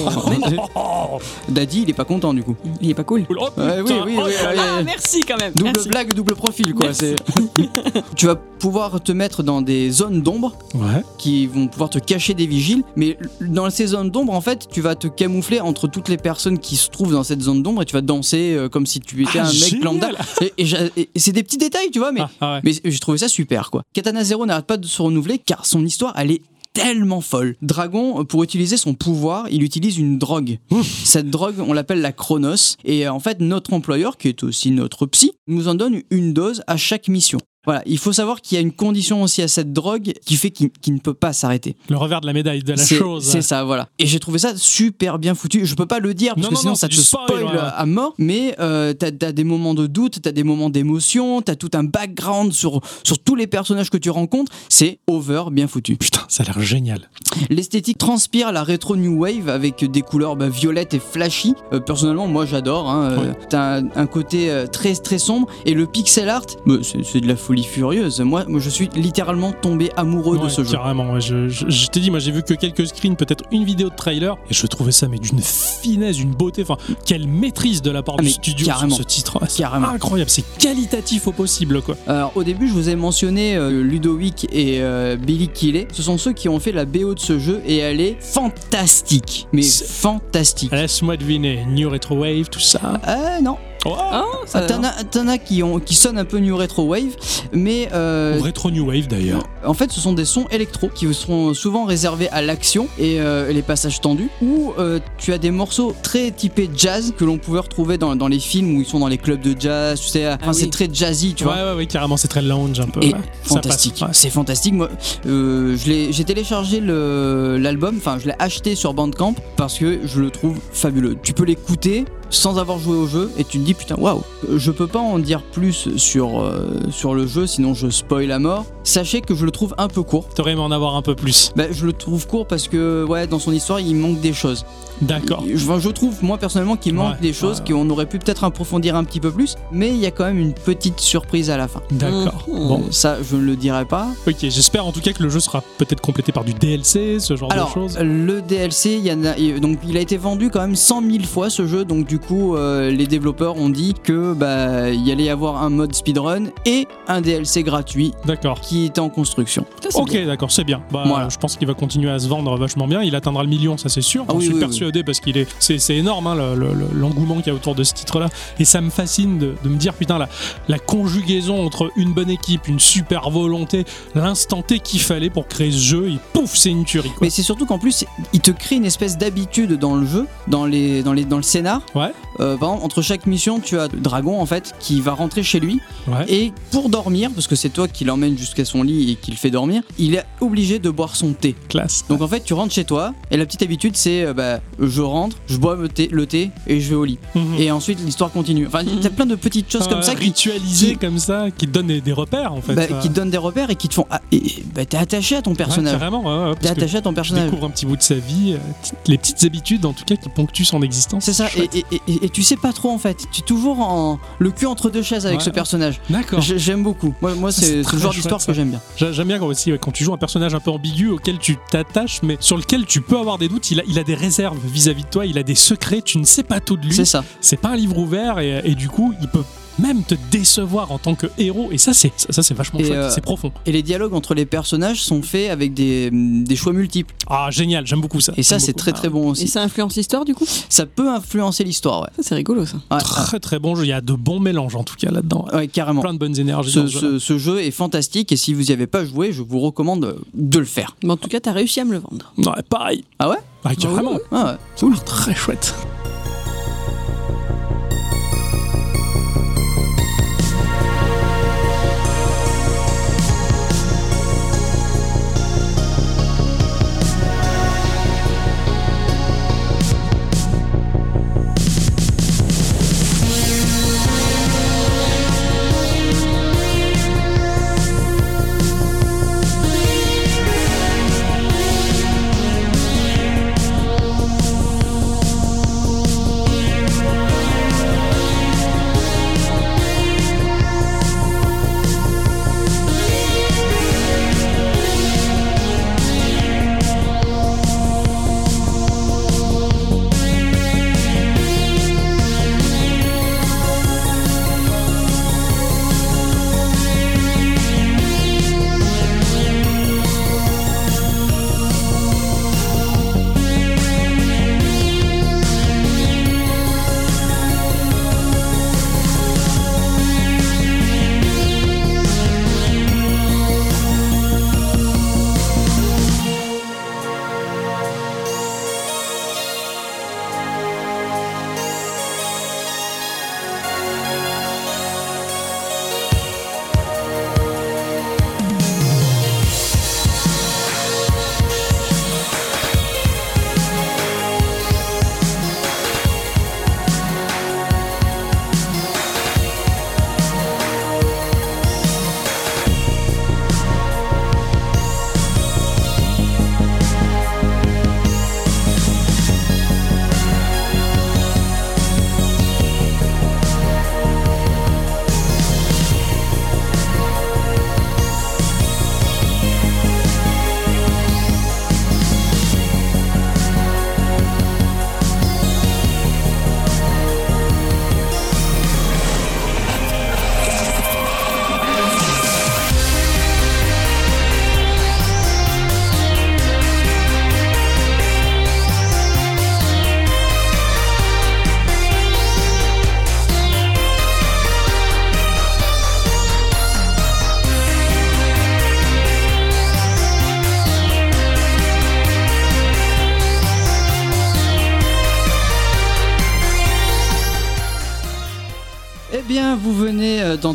Daddy, 1.49 1.83
il 1.83 1.91
est 1.91 1.95
pas 1.95 2.05
content 2.05 2.33
du 2.35 2.43
coup. 2.43 2.57
il 2.81 2.91
est 2.91 2.95
pas 2.95 3.05
cool. 3.05 3.25
oh, 3.31 3.49
oui, 3.57 3.65
oui, 4.07 4.15
oui. 4.17 4.33
Ah, 4.59 4.83
merci 4.85 5.21
quand 5.21 5.37
même. 5.39 5.53
Double 5.55 5.71
merci. 5.75 5.89
blague, 5.89 6.13
double 6.15 6.35
profil 6.35 6.75
quoi. 6.75 6.89
Tu 8.17 8.27
vas 8.27 8.37
pouvoir 8.37 9.01
te 9.03 9.13
mettre 9.13 9.43
dans 9.43 9.61
des 9.63 9.91
zones 9.91 10.23
d'ombre 10.23 10.57
Ouais. 10.75 11.03
qui 11.19 11.47
vont 11.47 11.67
pouvoir 11.69 11.91
te 11.91 11.99
cacher 11.99 12.35
des 12.35 12.47
vigiles. 12.47 12.83
Mais 12.97 13.19
dans 13.41 13.69
ces 13.71 13.87
zones 13.89 14.11
d'ombre, 14.11 14.33
en 14.35 14.41
fait, 14.41 14.67
tu 14.71 14.81
vas 14.81 14.95
te 14.95 15.07
camoufler 15.09 15.61
entre 15.61 15.87
toutes 15.89 16.09
les 16.09 16.17
personnes 16.17 16.59
qui 16.59 16.77
se 16.77 16.89
trouvent 16.91 17.13
dans 17.13 17.23
cette 17.25 17.43
zone 17.43 17.63
d'ombre 17.63 17.83
et 17.83 17.85
tu 17.85 17.93
vas 17.95 18.01
danser 18.01 18.55
euh, 18.55 18.69
comme 18.69 18.87
si 18.87 19.01
tu 19.01 19.23
étais 19.23 19.39
Ah, 19.39 19.43
un 19.47 19.53
mec 19.53 19.55
génial. 19.55 19.85
lambda. 19.85 20.09
Et, 20.41 20.53
et 20.59 20.65
j'a- 20.67 20.79
et 20.97 21.09
c'est 21.17 21.33
des 21.33 21.43
petits 21.43 21.59
détails, 21.59 21.91
tu 21.91 21.99
vois, 21.99 22.13
mais, 22.13 22.21
Ah, 22.23 22.31
ah 22.41 22.55
ouais. 22.55 22.61
mais 22.65 22.73
j'ai 22.85 22.99
trouvé 23.17 23.29
ça 23.29 23.29
super 23.29 23.71
quoi. 23.71 23.83
Katana 23.95 24.25
Zero 24.25 24.47
n'arrête 24.47 24.67
pas 24.67 24.77
de 24.77 24.87
se 24.87 25.01
renouveler 25.01 25.39
car 25.39 25.67
son 25.67 25.85
histoire, 25.85 26.13
elle 26.17 26.31
est 26.31 26.43
tellement 26.75 27.23
folle. 27.23 27.57
Dragon, 27.63 28.21
euh, 28.21 28.25
pour 28.25 28.43
utiliser 28.45 28.77
son 28.77 28.93
pouvoir, 28.93 29.47
il 29.51 29.63
utilise 29.63 29.97
une 29.97 30.19
drogue. 30.19 30.59
Cette 31.05 31.31
drogue, 31.31 31.55
on 31.67 31.73
l'appelle 31.73 32.03
la 32.03 32.13
Chronos. 32.13 32.77
Et 32.85 33.07
euh, 33.07 33.13
en 33.13 33.21
fait, 33.21 33.41
notre 33.41 33.73
employeur, 33.73 34.19
qui 34.19 34.29
est 34.29 34.45
aussi 34.45 34.71
notre 34.71 35.07
psy, 35.07 35.33
nous 35.47 35.69
en 35.69 35.75
donne 35.75 36.03
une 36.11 36.35
dose 36.35 36.63
à 36.67 36.77
chaque 36.77 37.09
mission. 37.09 37.39
Voilà, 37.67 37.83
il 37.85 37.99
faut 37.99 38.13
savoir 38.13 38.41
qu'il 38.41 38.57
y 38.57 38.59
a 38.59 38.63
une 38.63 38.73
condition 38.73 39.23
aussi 39.23 39.43
à 39.43 39.49
cette 39.49 39.73
drogue 39.73 40.13
qui 40.25 40.37
fait 40.37 40.51
qu'il 40.51 40.71
ne 40.95 40.99
peut 41.01 41.15
pas 41.15 41.33
s'arrêter. 41.33 41.77
Le 41.89 41.97
revers 41.97 42.21
de 42.21 42.27
la 42.27 42.33
médaille 42.33 42.63
de 42.63 42.73
la 42.73 42.85
chose. 42.85 43.25
C'est 43.25 43.43
ça, 43.43 43.65
voilà. 43.65 43.89
Et 43.99 44.07
j'ai 44.07 44.21
trouvé 44.21 44.39
ça 44.39 44.57
super 44.57 45.19
bien 45.19 45.35
foutu. 45.35 45.67
Je 45.67 45.75
peux 45.75 45.87
pas 45.87 45.99
le 45.99 46.15
dire 46.15 46.35
parce 46.35 46.45
Non, 46.45 46.51
que 46.51 46.55
non, 46.55 46.61
sinon 46.61 46.73
non, 46.73 46.77
ça 46.77 46.89
te 46.89 46.95
spoil, 46.95 47.27
spoil 47.27 47.45
ouais. 47.45 47.61
à 47.61 47.87
mort. 47.87 48.15
Mais 48.19 48.55
euh, 48.61 48.93
t'as 48.95 49.09
as 49.27 49.33
des 49.33 49.45
moments 49.45 49.75
de 49.75 49.87
doute, 49.87 50.21
t'as 50.23 50.33
des 50.33 50.45
moments 50.45 50.71
d'émotion, 50.71 51.43
t'as 51.43 51.57
tout 51.57 51.71
un 51.75 51.85
background 51.85 52.53
sur, 52.53 52.81
sur 53.03 53.19
tous 53.19 53.35
les 53.35 53.47
personnages 53.47 53.91
que 53.91 53.99
tu 53.99 54.11
rencontres. 54.11 54.53
C'est 54.69 55.01
over, 55.09 55.45
bien 55.51 55.67
foutu. 55.67 55.97
Putain, 55.97 56.21
ça 56.29 56.45
a 56.45 56.47
l'air 56.47 56.61
génial. 56.61 57.11
L'esthétique 57.51 57.99
transpire 57.99 58.53
la 58.53 58.63
rétro 58.63 58.97
new 58.97 59.19
wave 59.23 59.49
avec 59.49 59.85
des 59.91 60.03
couleurs 60.03 60.37
bah, 60.37 60.49
violettes 60.49 60.95
et 60.95 61.01
flashy. 61.01 61.55
Euh, 61.73 61.81
personnellement, 61.81 62.29
moi 62.29 62.47
j'adore. 62.47 62.89
Hein. 62.89 63.11
Euh, 63.11 63.33
T'as 63.51 63.81
un, 63.81 63.89
un 63.95 64.07
côté 64.07 64.51
euh, 64.51 64.67
très 64.67 64.95
très 64.95 65.19
sombre 65.19 65.49
et 65.65 65.75
le 65.75 65.87
pixel 65.87 66.29
art, 66.29 66.47
bah, 66.67 66.77
c'est 66.83 67.21
de 67.21 67.27
la 67.27 67.37
folie 67.37 67.56
furieuse. 67.65 68.21
Moi, 68.21 68.45
moi, 68.49 68.61
je 68.61 68.69
suis 68.71 68.89
littéralement 68.95 69.53
tombé 69.53 69.91
amoureux 69.97 70.39
de 70.39 70.49
ce 70.49 70.63
jeu. 70.65 70.73
Carrément, 70.73 71.13
ouais, 71.13 71.21
je, 71.21 71.49
je, 71.49 71.69
je 71.69 71.87
t'ai 71.89 72.01
dit, 72.01 72.11
moi 72.11 72.19
j'ai 72.21 72.31
vu 72.33 72.43
que 72.43 72.55
quelques 72.55 72.87
screens, 72.87 73.17
peut-être 73.17 73.45
une 73.53 73.65
vidéo 73.65 73.89
de 73.91 73.95
trailer, 73.95 74.37
et 74.51 74.55
je 74.55 74.67
trouvais 74.67 74.93
ça 74.93 75.09
mais 75.09 75.19
d'une 75.19 75.41
finesse, 75.41 76.17
d'une 76.17 76.33
beauté, 76.33 76.63
enfin, 76.63 76.77
quelle 77.05 77.27
maîtrise 77.29 77.83
de 77.83 77.91
la 77.91 78.03
part 78.03 78.17
Ah, 78.19 78.23
du 78.23 78.31
studio 78.31 78.67
sur 78.67 78.91
ce 78.93 79.03
titre. 79.03 79.41
Ouais, 79.41 79.49
c'est 79.49 79.63
Carrément. 79.63 79.89
incroyable, 79.89 80.31
c'est 80.31 80.45
qualitatif 80.59 81.27
au 81.27 81.33
possible 81.33 81.83
quoi. 81.83 81.97
Alors 82.07 82.33
au 82.35 82.45
début 82.45 82.69
je 82.69 82.73
vous 82.73 82.89
ai 82.89 82.97
mentionné 82.97 83.57
euh, 83.57 83.83
Ludovic 83.83 84.47
et 84.53 84.79
euh, 84.81 85.17
Billy 85.17 85.49
Kiley. 85.49 85.89
Ce 85.93 86.03
sont 86.03 86.19
ceux 86.19 86.33
qui 86.33 86.49
ont 86.49 86.59
fait 86.61 86.73
la 86.73 86.85
BO 86.85 87.15
de 87.15 87.21
ce 87.21 87.39
jeu 87.39 87.61
et 87.67 87.79
elle 87.79 88.01
est 88.01 88.17
fantastique. 88.21 89.47
Mais 89.53 89.63
fantastique. 89.63 90.73
Laisse-moi 90.73 91.17
deviner, 91.17 91.65
New 91.67 91.89
Retro 91.91 92.17
Wave, 92.17 92.49
tout 92.51 92.61
ça? 92.61 93.01
Euh 93.09 93.41
non. 93.43 93.57
Oh, 93.85 93.95
Ah, 93.99 94.25
ça 94.47 94.63
T'en 94.63 95.29
as, 95.29 95.39
qui, 95.39 95.63
ont, 95.63 95.79
qui 95.79 95.95
sonnent 95.95 96.19
un 96.19 96.25
peu 96.25 96.39
New 96.39 96.57
Retro 96.57 96.85
Wave, 96.85 97.15
mais 97.53 97.89
euh, 97.93 98.39
Retro 98.43 98.71
New 98.71 98.87
Wave 98.89 99.07
d'ailleurs. 99.07 99.45
en 99.65 99.75
fait 99.75 99.93
ce 99.93 100.01
sont 100.01 100.13
des 100.13 100.25
sons 100.25 100.47
électro 100.51 100.89
qui 100.89 101.13
seront 101.15 101.55
souvent 101.55 101.85
réservés 101.85 102.29
à 102.31 102.43
l'action 102.43 102.89
et 102.99 103.21
euh, 103.21 103.53
les 103.53 103.63
passages 103.63 104.01
tendus, 104.01 104.29
où 104.43 104.73
euh, 104.79 104.99
tu 105.19 105.33
as 105.33 105.39
des 105.39 105.51
morceaux 105.51 105.95
très 106.03 106.31
typés 106.33 106.69
jazz 106.77 107.13
que 107.17 107.25
l'on 107.25 107.39
pouvait 107.39 107.61
retrouver 107.61 107.99
dans, 107.99 108.17
dans 108.17 108.29
les 108.29 108.41
films 108.41 108.77
où 108.77 108.81
ils 108.81 108.87
sont 108.87 108.99
dans 108.99 109.09
les 109.09 109.19
clubs 109.19 109.41
de 109.41 109.55
jazz, 109.59 110.01
tu 110.01 110.09
sais, 110.09 110.25
Ah 110.25 110.39
c'est 110.53 110.65
oui. 110.65 110.71
très 110.71 110.89
jazzy, 110.93 111.35
tu 111.35 111.45
ouais, 111.45 111.53
vois. 111.53 111.71
ouais, 111.73 111.77
ouais, 111.79 111.87
carrément, 111.87 112.17
c'est 112.17 112.29
très 112.29 112.43
lounge 112.43 112.81
un 112.81 112.87
peu. 112.89 113.03
Et 113.03 113.13
ouais. 113.13 113.21
Fantastique, 113.43 113.99
ouais. 114.03 114.09
c'est 114.13 114.31
fantastique. 114.31 114.75
Moi, 114.75 114.89
euh, 115.27 115.77
je 115.77 115.89
l'ai- 115.89 116.13
j'ai 116.13 116.25
téléchargé 116.25 116.81
l'album, 116.81 117.97
enfin, 117.99 118.19
je 118.21 118.27
l'ai 118.27 118.35
acheté 118.39 118.75
sur 118.75 118.95
Bandcamp 118.95 119.35
parce 119.57 119.79
que 119.79 120.01
je 120.05 120.21
le 120.21 120.31
trouve 120.31 120.59
fabuleux. 120.73 121.17
Tu 121.23 121.33
peux 121.33 121.45
l'écouter 121.45 122.05
sans 122.31 122.59
avoir 122.59 122.79
joué 122.79 122.97
au 122.97 123.07
jeu 123.07 123.31
et 123.39 123.45
tu 123.45 123.59
te 123.59 123.65
dis 123.65 123.75
putain, 123.75 123.97
waouh. 123.97 124.23
Je 124.55 124.71
peux 124.71 124.87
pas 124.87 124.99
en 124.99 125.19
dire 125.19 125.43
plus 125.43 125.97
sur, 125.97 126.43
euh, 126.43 126.81
sur 126.91 127.15
le 127.15 127.27
jeu, 127.27 127.47
sinon 127.47 127.75
je 127.75 127.89
spoil 127.91 128.31
à 128.33 128.39
mort. 128.39 128.67
Sachez 128.87 129.21
que 129.21 129.35
je 129.35 129.45
le 129.45 129.51
trouve 129.51 129.75
un 129.79 129.89
peu 129.89 130.03
court. 130.05 130.29
T'aurais 130.35 130.53
aimé 130.53 130.61
en 130.61 130.71
avoir 130.71 130.95
un 130.95 131.03
peu 131.03 131.17
plus. 131.17 131.53
Bah, 131.57 131.65
je 131.73 131.85
le 131.87 131.93
trouve 131.93 132.27
court 132.29 132.47
parce 132.47 132.69
que 132.69 133.05
ouais, 133.05 133.27
dans 133.27 133.41
son 133.41 133.51
histoire, 133.53 133.81
il 133.81 133.97
manque 133.97 134.21
des 134.21 134.33
choses. 134.33 134.65
D'accord. 135.03 135.45
Je, 135.53 135.89
trouve 135.91 136.23
moi 136.25 136.39
personnellement 136.39 136.77
qu'il 136.77 136.95
manque 136.95 137.15
Ouais, 137.15 137.21
des 137.21 137.33
choses 137.33 137.59
ouais, 137.61 137.75
ouais. 137.75 137.81
qu'on 137.81 137.91
aurait 137.91 138.07
pu 138.07 138.19
peut-être 138.19 138.45
approfondir 138.45 138.97
un 138.97 139.05
petit 139.05 139.21
peu 139.21 139.31
plus, 139.31 139.57
mais 139.71 139.89
il 139.91 139.97
y 139.99 140.07
a 140.07 140.11
quand 140.11 140.25
même 140.25 140.39
une 140.39 140.55
petite 140.55 141.01
surprise 141.01 141.51
à 141.51 141.57
la 141.57 141.69
fin. 141.69 141.83
D'accord. 141.91 142.45
Mhm. 142.49 142.69
Bon, 142.69 142.79
Euh, 142.81 142.93
ça, 142.93 143.19
je 143.23 143.37
ne 143.37 143.43
le 143.43 143.57
dirai 143.57 143.85
pas. 143.85 144.07
ok, 144.27 144.37
j'espère 144.41 144.87
en 144.87 144.93
tout 144.93 145.01
cas 145.01 145.13
que 145.13 145.23
le 145.23 145.29
jeu 145.29 145.41
sera 145.41 145.63
peut-être 145.79 146.01
complété 146.01 146.33
par 146.33 146.45
du 146.45 146.55
DLC, 146.55 147.19
ce 147.21 147.37
genre 147.37 147.49
de 147.49 147.55
Alors, 147.55 147.75
choses. 147.75 147.99
le 148.01 148.41
DLC, 148.41 148.93
il 148.95 149.07
y 149.07 149.13
en 149.13 149.25
a, 149.25 149.35
donc 149.61 149.81
il 149.87 149.97
a 149.97 150.01
été 150.01 150.17
vendu 150.17 150.49
quand 150.49 150.61
même 150.61 150.77
100 150.77 151.03
000 151.03 151.25
fois 151.25 151.51
ce 151.51 151.67
jeu, 151.67 151.85
donc 151.85 152.07
du 152.07 152.19
coup, 152.19 152.57
euh, 152.57 152.91
les 152.91 153.07
développeurs 153.07 153.57
ont 153.59 153.69
dit 153.69 153.95
que 154.03 154.33
bah 154.33 154.89
il 154.91 155.07
y 155.07 155.13
allait 155.13 155.25
y 155.25 155.29
avoir 155.31 155.63
un 155.63 155.71
mode 155.71 155.95
speedrun 155.95 156.45
et 156.65 156.87
un 157.09 157.21
DLC 157.21 157.63
gratuit 157.65 158.13
D'accord. 158.25 158.61
qui 158.61 158.76
était 158.85 159.01
en 159.01 159.09
construction. 159.09 159.65
Ok, 159.95 160.17
d'accord, 160.27 160.51
c'est 160.51 160.65
bien. 160.65 160.83
Bah, 160.93 161.05
Voilà. 161.07 161.29
Je 161.29 161.37
pense 161.39 161.57
qu'il 161.57 161.67
va 161.67 161.75
continuer 161.75 162.11
à 162.11 162.19
se 162.19 162.29
vendre 162.29 162.57
vachement 162.59 162.87
bien. 162.87 163.03
Il 163.03 163.15
atteindra 163.17 163.43
le 163.43 163.49
million, 163.49 163.77
ça 163.77 163.89
c'est 163.89 164.01
sûr. 164.03 164.25
Ah 164.29 164.33
J'en 164.33 164.39
oui, 164.39 164.45
suis 164.45 164.55
oui, 164.55 164.61
persuadé 164.61 165.03
parce 165.03 165.21
qu'il 165.21 165.37
est, 165.39 165.49
c'est, 165.59 165.79
c'est 165.79 165.97
énorme 165.97 166.27
hein, 166.27 166.35
le- 166.35 166.55
le- 166.55 166.75
le- 166.75 166.89
l'engouement 166.93 167.37
qu'il 167.37 167.47
y 167.49 167.51
a 167.51 167.55
autour 167.55 167.75
de 167.75 167.83
ce 167.85 167.95
titre-là. 167.95 168.29
Et 168.59 168.65
ça 168.65 168.81
me 168.81 168.91
fascine 168.91 169.39
de, 169.39 169.55
de 169.63 169.69
me 169.69 169.77
dire 169.77 169.95
putain 169.95 170.19
la, 170.19 170.29
la 170.69 170.79
conjugaison 170.79 171.65
entre 171.65 171.91
une 171.97 172.13
bonne 172.13 172.31
équipe, 172.31 172.69
une 172.69 172.81
super 172.81 173.31
volonté, 173.31 173.85
l'instant 174.15 174.63
T 174.63 174.79
qu'il 174.81 175.01
fallait 175.01 175.31
pour 175.31 175.47
créer 175.49 175.71
ce 175.71 175.79
jeu. 175.79 176.09
Et 176.11 176.19
pouf, 176.33 176.55
c'est 176.57 176.71
une 176.71 176.85
tuerie. 176.85 177.09
Quoi. 177.11 177.19
Mais 177.23 177.31
c'est 177.31 177.43
surtout 177.43 177.67
qu'en 177.67 177.79
plus, 177.79 178.05
il 178.33 178.41
te 178.41 178.51
crée 178.51 178.77
une 178.77 178.85
espèce 178.85 179.17
d'habitude 179.19 179.73
dans 179.79 179.95
le 179.95 180.07
jeu, 180.07 180.27
dans 180.49 180.67
les, 180.67 181.03
dans 181.03 181.13
les, 181.13 181.25
dans 181.25 181.37
le 181.37 181.43
scénar. 181.43 181.81
Ouais. 181.95 182.13
Euh, 182.41 182.57
par 182.57 182.71
exemple, 182.71 182.85
entre 182.85 183.03
chaque 183.03 183.27
mission, 183.27 183.61
tu 183.61 183.79
as 183.79 183.89
le 183.93 184.01
dragon 184.01 184.41
en 184.41 184.47
fait 184.47 184.75
qui 184.81 185.01
va 185.01 185.13
rentrer 185.13 185.43
chez 185.43 185.61
lui 185.61 185.81
Ouais. 186.09 186.25
et 186.29 186.53
pour 186.71 186.89
dormir, 186.89 187.31
parce 187.35 187.47
que 187.47 187.57
c'est 187.57 187.69
toi 187.71 187.89
qui 187.89 188.05
l'emmène 188.05 188.37
jusqu'à 188.39 188.65
son 188.65 188.83
lit 188.83 189.11
et 189.13 189.15
qui 189.17 189.31
le 189.31 189.37
fait 189.37 189.51
dormir, 189.51 189.83
il 189.99 190.15
est 190.15 190.25
obligé 190.41 190.79
de 190.79 190.91
boire 190.91 191.17
son 191.17 191.33
thé. 191.33 191.55
Classe. 191.69 192.05
Donc 192.09 192.21
en 192.23 192.29
fait, 192.29 192.45
tu 192.45 192.55
rentres 192.55 192.73
chez 192.75 192.85
toi 192.85 193.13
et 193.31 193.37
la 193.37 193.45
petite 193.47 193.63
habitude 193.63 193.97
c'est 193.97 194.23
euh, 194.25 194.35
bah, 194.35 194.61
je 194.81 195.03
rentre, 195.03 195.37
je 195.49 195.57
bois 195.57 195.77
le 195.77 195.89
thé, 195.89 196.09
le 196.13 196.27
thé 196.27 196.51
et 196.67 196.81
je 196.81 196.89
vais 196.91 196.95
au 196.97 197.05
lit. 197.05 197.19
Mhm. 197.35 197.55
Et 197.59 197.71
ensuite 197.71 197.99
l'histoire 198.05 198.31
continue. 198.31 198.67
Enfin, 198.67 198.81
t'as 199.03 199.11
plein 199.11 199.27
de 199.27 199.35
petites 199.35 199.71
choses 199.71 199.89
comme 199.89 199.99
Euh, 199.99 200.03
ça 200.03 200.15
qui, 200.15 200.25
ritualisé 200.27 200.93
qui- 200.93 200.97
comme 200.99 201.19
ça, 201.19 201.47
qui 201.57 201.67
te 201.67 201.73
donnent 201.73 201.87
des, 201.89 202.01
des 202.01 202.13
repères 202.13 202.53
en 202.53 202.61
fait. 202.61 202.75
bah, 202.75 202.87
ça. 202.89 202.95
qui 202.99 203.09
te 203.09 203.15
donnent 203.15 203.31
des 203.31 203.37
repères 203.39 203.71
et 203.71 203.77
qui 203.77 203.89
te 203.89 203.95
font 203.95 204.07
ah, 204.11 204.21
et, 204.33 204.43
bah, 204.75 204.85
t'es 204.85 204.97
attaché 204.97 205.37
à 205.37 205.43
ton 205.43 205.55
personnage. 205.55 206.01
ouais, 206.01 206.09
ouais, 206.19 206.55
t'es 206.61 206.69
attaché 206.69 206.99
à 206.99 207.01
ton 207.01 207.11
tu 207.11 207.15
personnage. 207.17 207.45
découvres 207.51 207.67
un 207.67 207.71
petit 207.71 207.87
bout 207.87 207.97
de 207.97 208.03
sa 208.03 208.15
vie, 208.15 208.55
euh, 208.55 208.59
les 209.07 209.19
petites 209.19 209.43
habitudes 209.45 209.85
en 209.87 209.93
tout 209.93 210.05
cas 210.05 210.17
qui 210.17 210.29
ponctuent 210.29 210.65
son 210.65 210.83
existence. 210.83 211.25
C'est 211.25 211.33
ça, 211.33 211.47
et, 211.47 211.51
Chouette. 211.51 211.75
et, 211.75 211.97
et- 212.13 212.26
et 212.27 212.29
tu 212.29 212.43
sais 212.43 212.57
pas 212.57 212.73
trop 212.73 212.91
en 212.91 212.99
fait. 212.99 213.27
Tu 213.33 213.41
es 213.41 213.45
toujours 213.45 213.81
en 213.81 214.19
le 214.39 214.51
cul 214.51 214.67
entre 214.67 214.91
deux 214.91 215.03
chaises 215.03 215.25
avec 215.27 215.39
Ouais. 215.39 215.45
ce 215.45 215.51
personnage. 215.51 216.01
D'accord. 216.11 216.41
J'ai- 216.41 216.59
J'aime 216.59 216.83
beaucoup. 216.83 217.15
Moi, 217.23 217.53
c'est 217.53 217.83
le 217.93 217.99
genre 217.99 218.13
d'histoire 218.13 218.45
que 218.45 218.53
j'aime 218.53 218.71
bien. 218.71 218.81
J'a- 218.97 219.13
J'aime 219.13 219.29
bien 219.29 219.39
quand 219.39 219.47
aussi 219.47 219.73
ouais, 219.73 219.79
quand 219.79 219.93
tu 219.93 220.05
joues 220.05 220.13
un 220.13 220.19
personnage 220.19 220.55
un 220.55 220.61
peu 220.61 220.71
ambigu 220.71 221.09
auquel 221.11 221.39
tu 221.39 221.57
t'attaches, 221.71 222.21
mais 222.23 222.37
sur 222.41 222.57
lequel 222.57 222.85
tu 222.87 223.01
peux 223.01 223.19
avoir 223.19 223.39
des 223.39 223.49
doutes. 223.49 223.71
Il 223.71 223.81
a, 223.81 223.83
il 223.87 223.99
a 223.99 224.05
des 224.05 224.15
réserves 224.15 224.59
vis-à-vis 224.65 225.05
de 225.05 225.09
toi, 225.09 225.25
il 225.27 225.39
a 225.39 225.43
des 225.43 225.55
secrets, 225.55 226.03
tu 226.03 226.19
ne 226.19 226.25
sais 226.25 226.43
pas 226.43 226.61
tout 226.61 226.77
de 226.77 226.85
lui. 226.87 226.95
C'est 226.95 227.05
ça. 227.05 227.25
C'est 227.41 227.57
pas 227.61 227.71
un 227.71 227.77
livre 227.77 227.97
ouvert 227.99 228.39
et, 228.41 228.61
et 228.65 228.75
du 228.75 228.89
coup, 228.89 229.15
il 229.21 229.29
peut 229.29 229.45
même 229.79 230.03
te 230.03 230.15
décevoir 230.31 230.91
en 230.93 230.99
tant 230.99 231.15
que 231.15 231.27
héros. 231.39 231.69
Et 231.73 231.79
ça, 231.79 231.93
c'est 231.95 232.13
ça, 232.17 232.43
c'est 232.43 232.55
vachement 232.55 232.81
Et, 232.81 232.85
chouette, 232.85 232.97
euh, 232.99 233.11
c'est 233.11 233.21
profond. 233.21 233.53
Et 233.67 233.73
les 233.73 233.83
dialogues 233.83 234.15
entre 234.15 234.35
les 234.35 234.47
personnages 234.47 235.03
sont 235.03 235.23
faits 235.23 235.51
avec 235.51 235.75
des, 235.75 236.11
des 236.13 236.57
choix 236.57 236.73
multiples. 236.73 237.15
Ah, 237.29 237.49
génial, 237.51 237.87
j'aime 237.87 238.01
beaucoup 238.01 238.21
ça. 238.21 238.33
Et 238.37 238.43
ça, 238.43 238.59
c'est 238.59 238.73
très 238.73 238.93
très 238.93 239.09
bon 239.09 239.25
Et 239.29 239.31
aussi. 239.31 239.49
ça 239.49 239.63
influence 239.63 239.97
l'histoire 239.97 240.25
du 240.25 240.35
coup? 240.35 240.47
Ça 240.69 240.87
peut 240.87 241.09
influencer 241.11 241.65
l'histoire, 241.65 242.03
ouais. 242.03 242.09
Ça, 242.17 242.23
c'est 242.23 242.35
rigolo 242.35 242.65
ça. 242.67 242.77
Ouais, 242.91 242.99
Très 242.99 243.41
très 243.41 243.59
bon 243.59 243.75
jeu. 243.75 243.85
Il 243.85 243.89
y 243.89 243.93
a 243.93 244.01
de 244.01 244.13
bons 244.15 244.41
mélanges 244.41 244.77
en 244.77 244.85
tout 244.85 244.97
cas 244.97 245.11
là-dedans. 245.11 245.47
ouais, 245.53 245.57
ouais, 245.59 245.69
carrément. 245.69 246.01
Plein 246.01 246.15
de 246.15 246.19
bonnes 246.19 246.39
énergies. 246.39 246.71
Ce, 246.73 246.81
dans 246.81 247.19
ce 247.19 247.39
jeu 247.39 247.61
est 247.61 247.71
fantastique 247.71 248.33
et 248.33 248.37
si 248.37 248.55
vous 248.55 248.63
n'y 248.63 248.73
avez 248.73 248.87
pas 248.87 249.05
joué, 249.05 249.33
je 249.33 249.43
vous 249.43 249.61
recommande 249.61 250.17
de 250.35 250.59
le 250.59 250.65
faire. 250.65 250.97
Mais 251.05 251.11
en 251.13 251.17
tout 251.17 251.29
cas, 251.29 251.41
t'as 251.41 251.53
réussi 251.53 251.81
à 251.81 251.85
me 251.85 251.93
le 251.93 251.99
vendre. 251.99 252.33
Ouais, 252.39 252.63
pareil. 252.69 253.05
Ah 253.19 253.29
ouais? 253.29 253.37
Ah, 253.65 253.75
carrément. 253.75 254.13
ouais. 254.15 254.21
Ah 254.31 254.45
ouais. 254.53 254.59
Ça 254.77 254.87
a 254.87 254.89
l'air 254.91 255.05
très 255.05 255.35
chouette. 255.35 255.75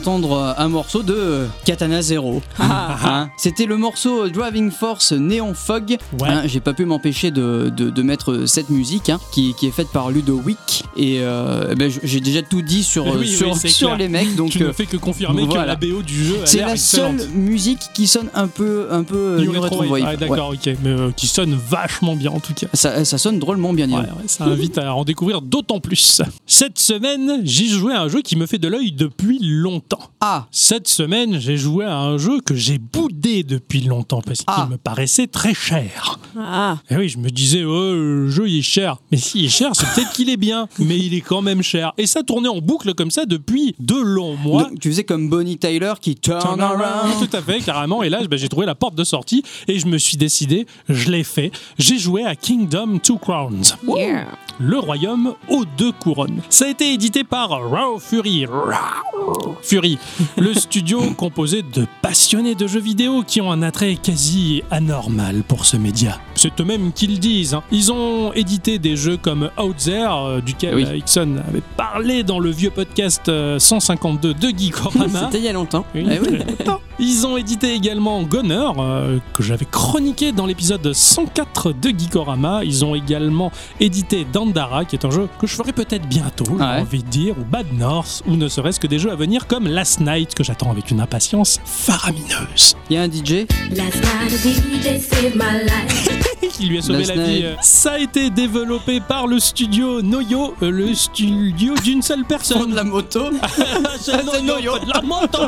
D'entendre 0.01 0.33
euh, 0.33 0.53
un 0.57 0.67
morceau 0.67 1.03
de 1.03 1.13
euh, 1.15 1.45
Katana 1.63 2.01
Zero. 2.01 2.41
Hein, 2.59 3.29
C'était 3.37 3.65
le 3.65 3.77
morceau 3.77 4.27
Driving 4.29 4.71
Force 4.71 5.11
Neon 5.11 5.53
Fog. 5.53 5.97
Ouais. 6.19 6.27
Hein, 6.27 6.41
J'ai 6.45 6.59
pas 6.59 6.73
pu 6.73 6.85
m'empêcher 6.85 7.29
de, 7.29 7.71
de- 7.75 7.89
de 7.91 8.01
mettre 8.01 8.45
cette 8.47 8.69
musique 8.71 9.09
hein, 9.09 9.19
qui, 9.31 9.53
qui 9.53 9.67
est 9.67 9.71
faite 9.71 9.89
par 9.89 10.09
Ludowick. 10.09 10.83
Et 10.97 11.19
euh, 11.21 11.75
ben, 11.75 11.91
j'ai 12.03 12.19
déjà 12.19 12.41
tout 12.41 12.61
dit 12.63 12.83
sur, 12.83 13.05
Oui, 13.15 13.27
sur, 13.27 13.95
les 13.95 14.07
mecs. 14.07 14.35
Donc, 14.35 14.49
tu 14.49 14.59
ne 14.59 14.65
euh, 14.65 14.73
fais 14.73 14.85
que 14.87 14.97
confirmer 14.97 15.45
voilà. 15.45 15.63
que 15.63 15.67
la 15.67 15.75
BO 15.93 16.01
du 16.01 16.25
jeu 16.25 16.35
c'est 16.45 16.61
la 16.61 16.71
excellente. 16.73 17.19
seule 17.19 17.29
musique 17.29 17.81
qui 17.93 18.07
sonne 18.07 18.29
un 18.33 18.47
peu, 18.47 18.87
un 18.91 19.03
peu 19.03 19.15
euh, 19.15 19.37
New 19.39 19.51
New 19.53 19.61
Retro 19.61 19.77
Retro 19.77 19.93
Wave. 19.93 20.03
Wave. 20.03 20.13
Ah, 20.13 20.17
d'accord, 20.17 20.49
ok. 20.49 20.65
Mais 20.83 20.89
euh, 20.89 21.11
qui 21.15 21.27
sonne 21.27 21.55
vachement 21.69 22.15
bien 22.15 22.31
en 22.31 22.39
tout 22.39 22.53
cas. 22.55 22.67
Ça, 22.73 23.05
ça 23.05 23.17
sonne 23.19 23.37
drôlement 23.37 23.73
bien. 23.73 23.89
ouais, 23.89 24.05
ça 24.25 24.45
invite 24.45 24.77
à 24.79 24.95
en 24.95 25.03
découvrir 25.03 25.41
d'autant 25.41 25.79
plus. 25.79 26.21
Cette 26.47 26.79
semaine, 26.79 27.41
j'ai 27.43 27.67
joué 27.67 27.93
à 27.93 28.01
un 28.01 28.07
jeu 28.07 28.21
qui 28.21 28.35
me 28.35 28.45
fait 28.47 28.57
de 28.57 28.67
l'œil 28.67 28.91
depuis 28.91 29.37
longtemps. 29.41 29.90
Ah, 30.19 30.47
Cette 30.51 30.87
semaine, 30.87 31.39
j'ai 31.39 31.57
joué 31.57 31.85
à 31.85 31.97
un 31.97 32.17
jeu 32.17 32.39
que 32.41 32.53
j'ai 32.55 32.77
boudé 32.77 33.43
depuis 33.43 33.81
longtemps 33.81 34.21
parce 34.21 34.39
qu'il 34.39 34.45
Ah. 34.47 34.67
me 34.69 34.77
paraissait 34.77 35.27
très 35.27 35.53
cher. 35.53 36.19
Ah, 36.37 36.77
Et 36.89 36.95
oui, 36.95 37.09
je 37.09 37.17
me 37.17 37.29
disais, 37.29 37.63
oh, 37.63 37.93
le 37.93 38.29
jeu 38.29 38.47
il 38.47 38.59
est 38.59 38.61
cher. 38.61 38.97
Mais 39.11 39.17
s'il 39.17 39.45
est 39.45 39.49
cher, 39.49 39.71
c'est 39.73 39.87
peut-être 39.93 40.11
qu'il 40.13 40.29
est 40.29 40.37
bien, 40.37 40.67
mais 40.79 40.97
il 40.97 41.13
est 41.13 41.21
quand 41.21 41.41
même 41.41 41.61
cher. 41.61 41.91
Et 41.97 42.05
ça 42.07 42.23
tournait 42.23 42.49
en 42.49 42.59
boucle 42.59 42.93
comme 42.93 43.11
ça 43.11 43.25
depuis 43.25 43.75
de 43.79 43.95
longs 43.95 44.37
mois. 44.37 44.63
donc, 44.65 44.79
tu 44.79 44.89
faisais 44.89 45.03
comme 45.03 45.29
Bonnie 45.29 45.57
Tyler 45.57 45.93
qui 45.99 46.15
turn, 46.15 46.39
Turn 46.41 46.61
around. 46.61 46.81
around, 46.81 47.29
tout 47.29 47.35
à 47.37 47.41
fait, 47.41 47.59
carrément. 47.59 48.03
Et 48.03 48.09
là, 48.09 48.21
ben, 48.29 48.37
j'ai 48.37 48.49
trouvé 48.49 48.65
la 48.65 48.75
porte 48.75 48.95
de 48.95 49.03
sortie 49.03 49.43
et 49.67 49.79
je 49.79 49.87
me 49.87 49.97
suis 49.97 50.17
décidé, 50.17 50.65
je 50.89 51.09
l'ai 51.09 51.23
fait. 51.23 51.51
J'ai 51.77 51.97
joué 51.97 52.23
à 52.25 52.35
Kingdom 52.35 52.99
Two 52.99 53.17
Crowns. 53.17 53.63
yeah. 53.87 54.27
Le 54.59 54.77
royaume 54.77 55.33
aux 55.49 55.65
deux 55.65 55.91
couronnes. 55.91 56.41
Ça 56.49 56.65
a 56.65 56.67
été 56.69 56.93
édité 56.93 57.23
par 57.23 57.49
Raw 57.49 57.99
Fury. 57.99 58.45
Raw 58.45 59.55
Fury, 59.63 59.97
le 60.37 60.53
studio 60.59 61.01
composé 61.17 61.61
de 61.63 61.87
passionnés 62.01 62.53
de 62.55 62.67
jeux 62.67 62.79
vidéo 62.79 63.23
qui 63.25 63.41
ont 63.41 63.51
un 63.51 63.61
attrait 63.63 63.95
quasi 63.95 64.61
anormal 64.69 65.43
pour 65.47 65.65
ce 65.65 65.77
média. 65.77 66.19
C'est 66.35 66.59
eux-mêmes 66.61 66.91
qui 66.93 67.07
le 67.07 67.17
disent. 67.17 67.53
hein. 67.55 67.63
Ils 67.71 67.91
ont 67.91 68.33
édité 68.33 68.77
des 68.79 68.95
jeux 68.95 69.17
comme 69.17 69.49
Out 69.61 69.77
There, 69.77 70.09
euh, 70.11 70.41
duquel 70.41 70.75
Oui. 70.75 70.85
euh, 70.87 70.97
Ixon 70.97 71.37
avait 71.47 71.61
parlé 71.77 72.23
dans 72.23 72.39
le 72.39 72.49
vieux 72.51 72.71
podcast 72.71 73.29
euh, 73.29 73.57
152 73.59 74.33
de 74.33 74.47
Geekorama. 74.49 75.25
C'était 75.25 75.39
il 75.39 75.43
y 75.45 75.47
a 75.47 75.53
longtemps. 75.53 75.85
Oui, 75.95 76.05
Eh 76.09 76.19
oui. 76.19 76.37
longtemps. 76.37 76.81
Ils 76.99 77.25
ont 77.25 77.37
édité 77.37 77.73
également 77.73 78.21
Gunner, 78.23 78.69
euh, 78.77 79.17
que 79.33 79.41
j'avais 79.43 79.65
chroniqué 79.65 80.31
dans 80.31 80.45
l'épisode 80.45 80.93
104 80.93 81.73
de 81.73 81.89
Geekorama. 81.89 82.63
Ils 82.63 82.85
ont 82.85 82.93
également 82.95 83.51
édité 83.79 84.25
Dandara, 84.31 84.85
qui 84.85 84.95
est 84.95 85.05
un 85.05 85.09
jeu 85.11 85.27
que 85.39 85.47
je 85.47 85.55
ferai 85.55 85.73
peut-être 85.73 86.07
bientôt, 86.07 86.45
j'ai 86.47 86.53
Ouais. 86.63 86.81
envie 86.81 87.03
de 87.03 87.09
dire, 87.09 87.35
ou 87.39 87.43
Bad 87.43 87.65
North, 87.73 88.21
ou 88.27 88.35
ne 88.35 88.47
serait-ce 88.47 88.79
que 88.79 88.87
des 88.87 88.99
jeux 88.99 89.11
à 89.11 89.15
venir 89.15 89.47
comme 89.47 89.67
Last 89.67 89.99
Night, 89.99 90.35
que 90.35 90.43
j'attends 90.43 90.69
avec 90.71 90.91
une 90.91 90.99
impatience 91.01 91.59
faramineuse. 91.65 92.75
Il 92.89 92.95
y 92.95 92.99
a 92.99 93.03
un 93.03 93.07
DJ. 93.09 93.47
Last 93.71 94.01
night 94.01 94.31
DJ 94.31 94.99
saved 95.01 95.35
my 95.35 95.63
life. 95.63 96.09
qui 96.53 96.65
lui 96.65 96.77
a 96.79 96.81
sauvé 96.81 96.99
Last 96.99 97.15
la 97.15 97.23
vie. 97.23 97.39
Night. 97.43 97.57
Ça 97.61 97.91
a 97.93 97.99
été 97.99 98.29
développé 98.29 98.99
par 98.99 99.25
le 99.27 99.39
studio 99.39 100.01
Noyo, 100.01 100.53
euh, 100.61 100.69
le 100.69 100.93
studio 100.93 101.73
d'une 101.83 102.01
seule 102.01 102.25
personne. 102.25 102.73
la 102.75 102.83
moto. 102.83 103.21
C'est 103.99 104.41
Noyo, 104.43 104.77
de 104.79 104.89
la 104.93 105.01
moto. 105.01 105.43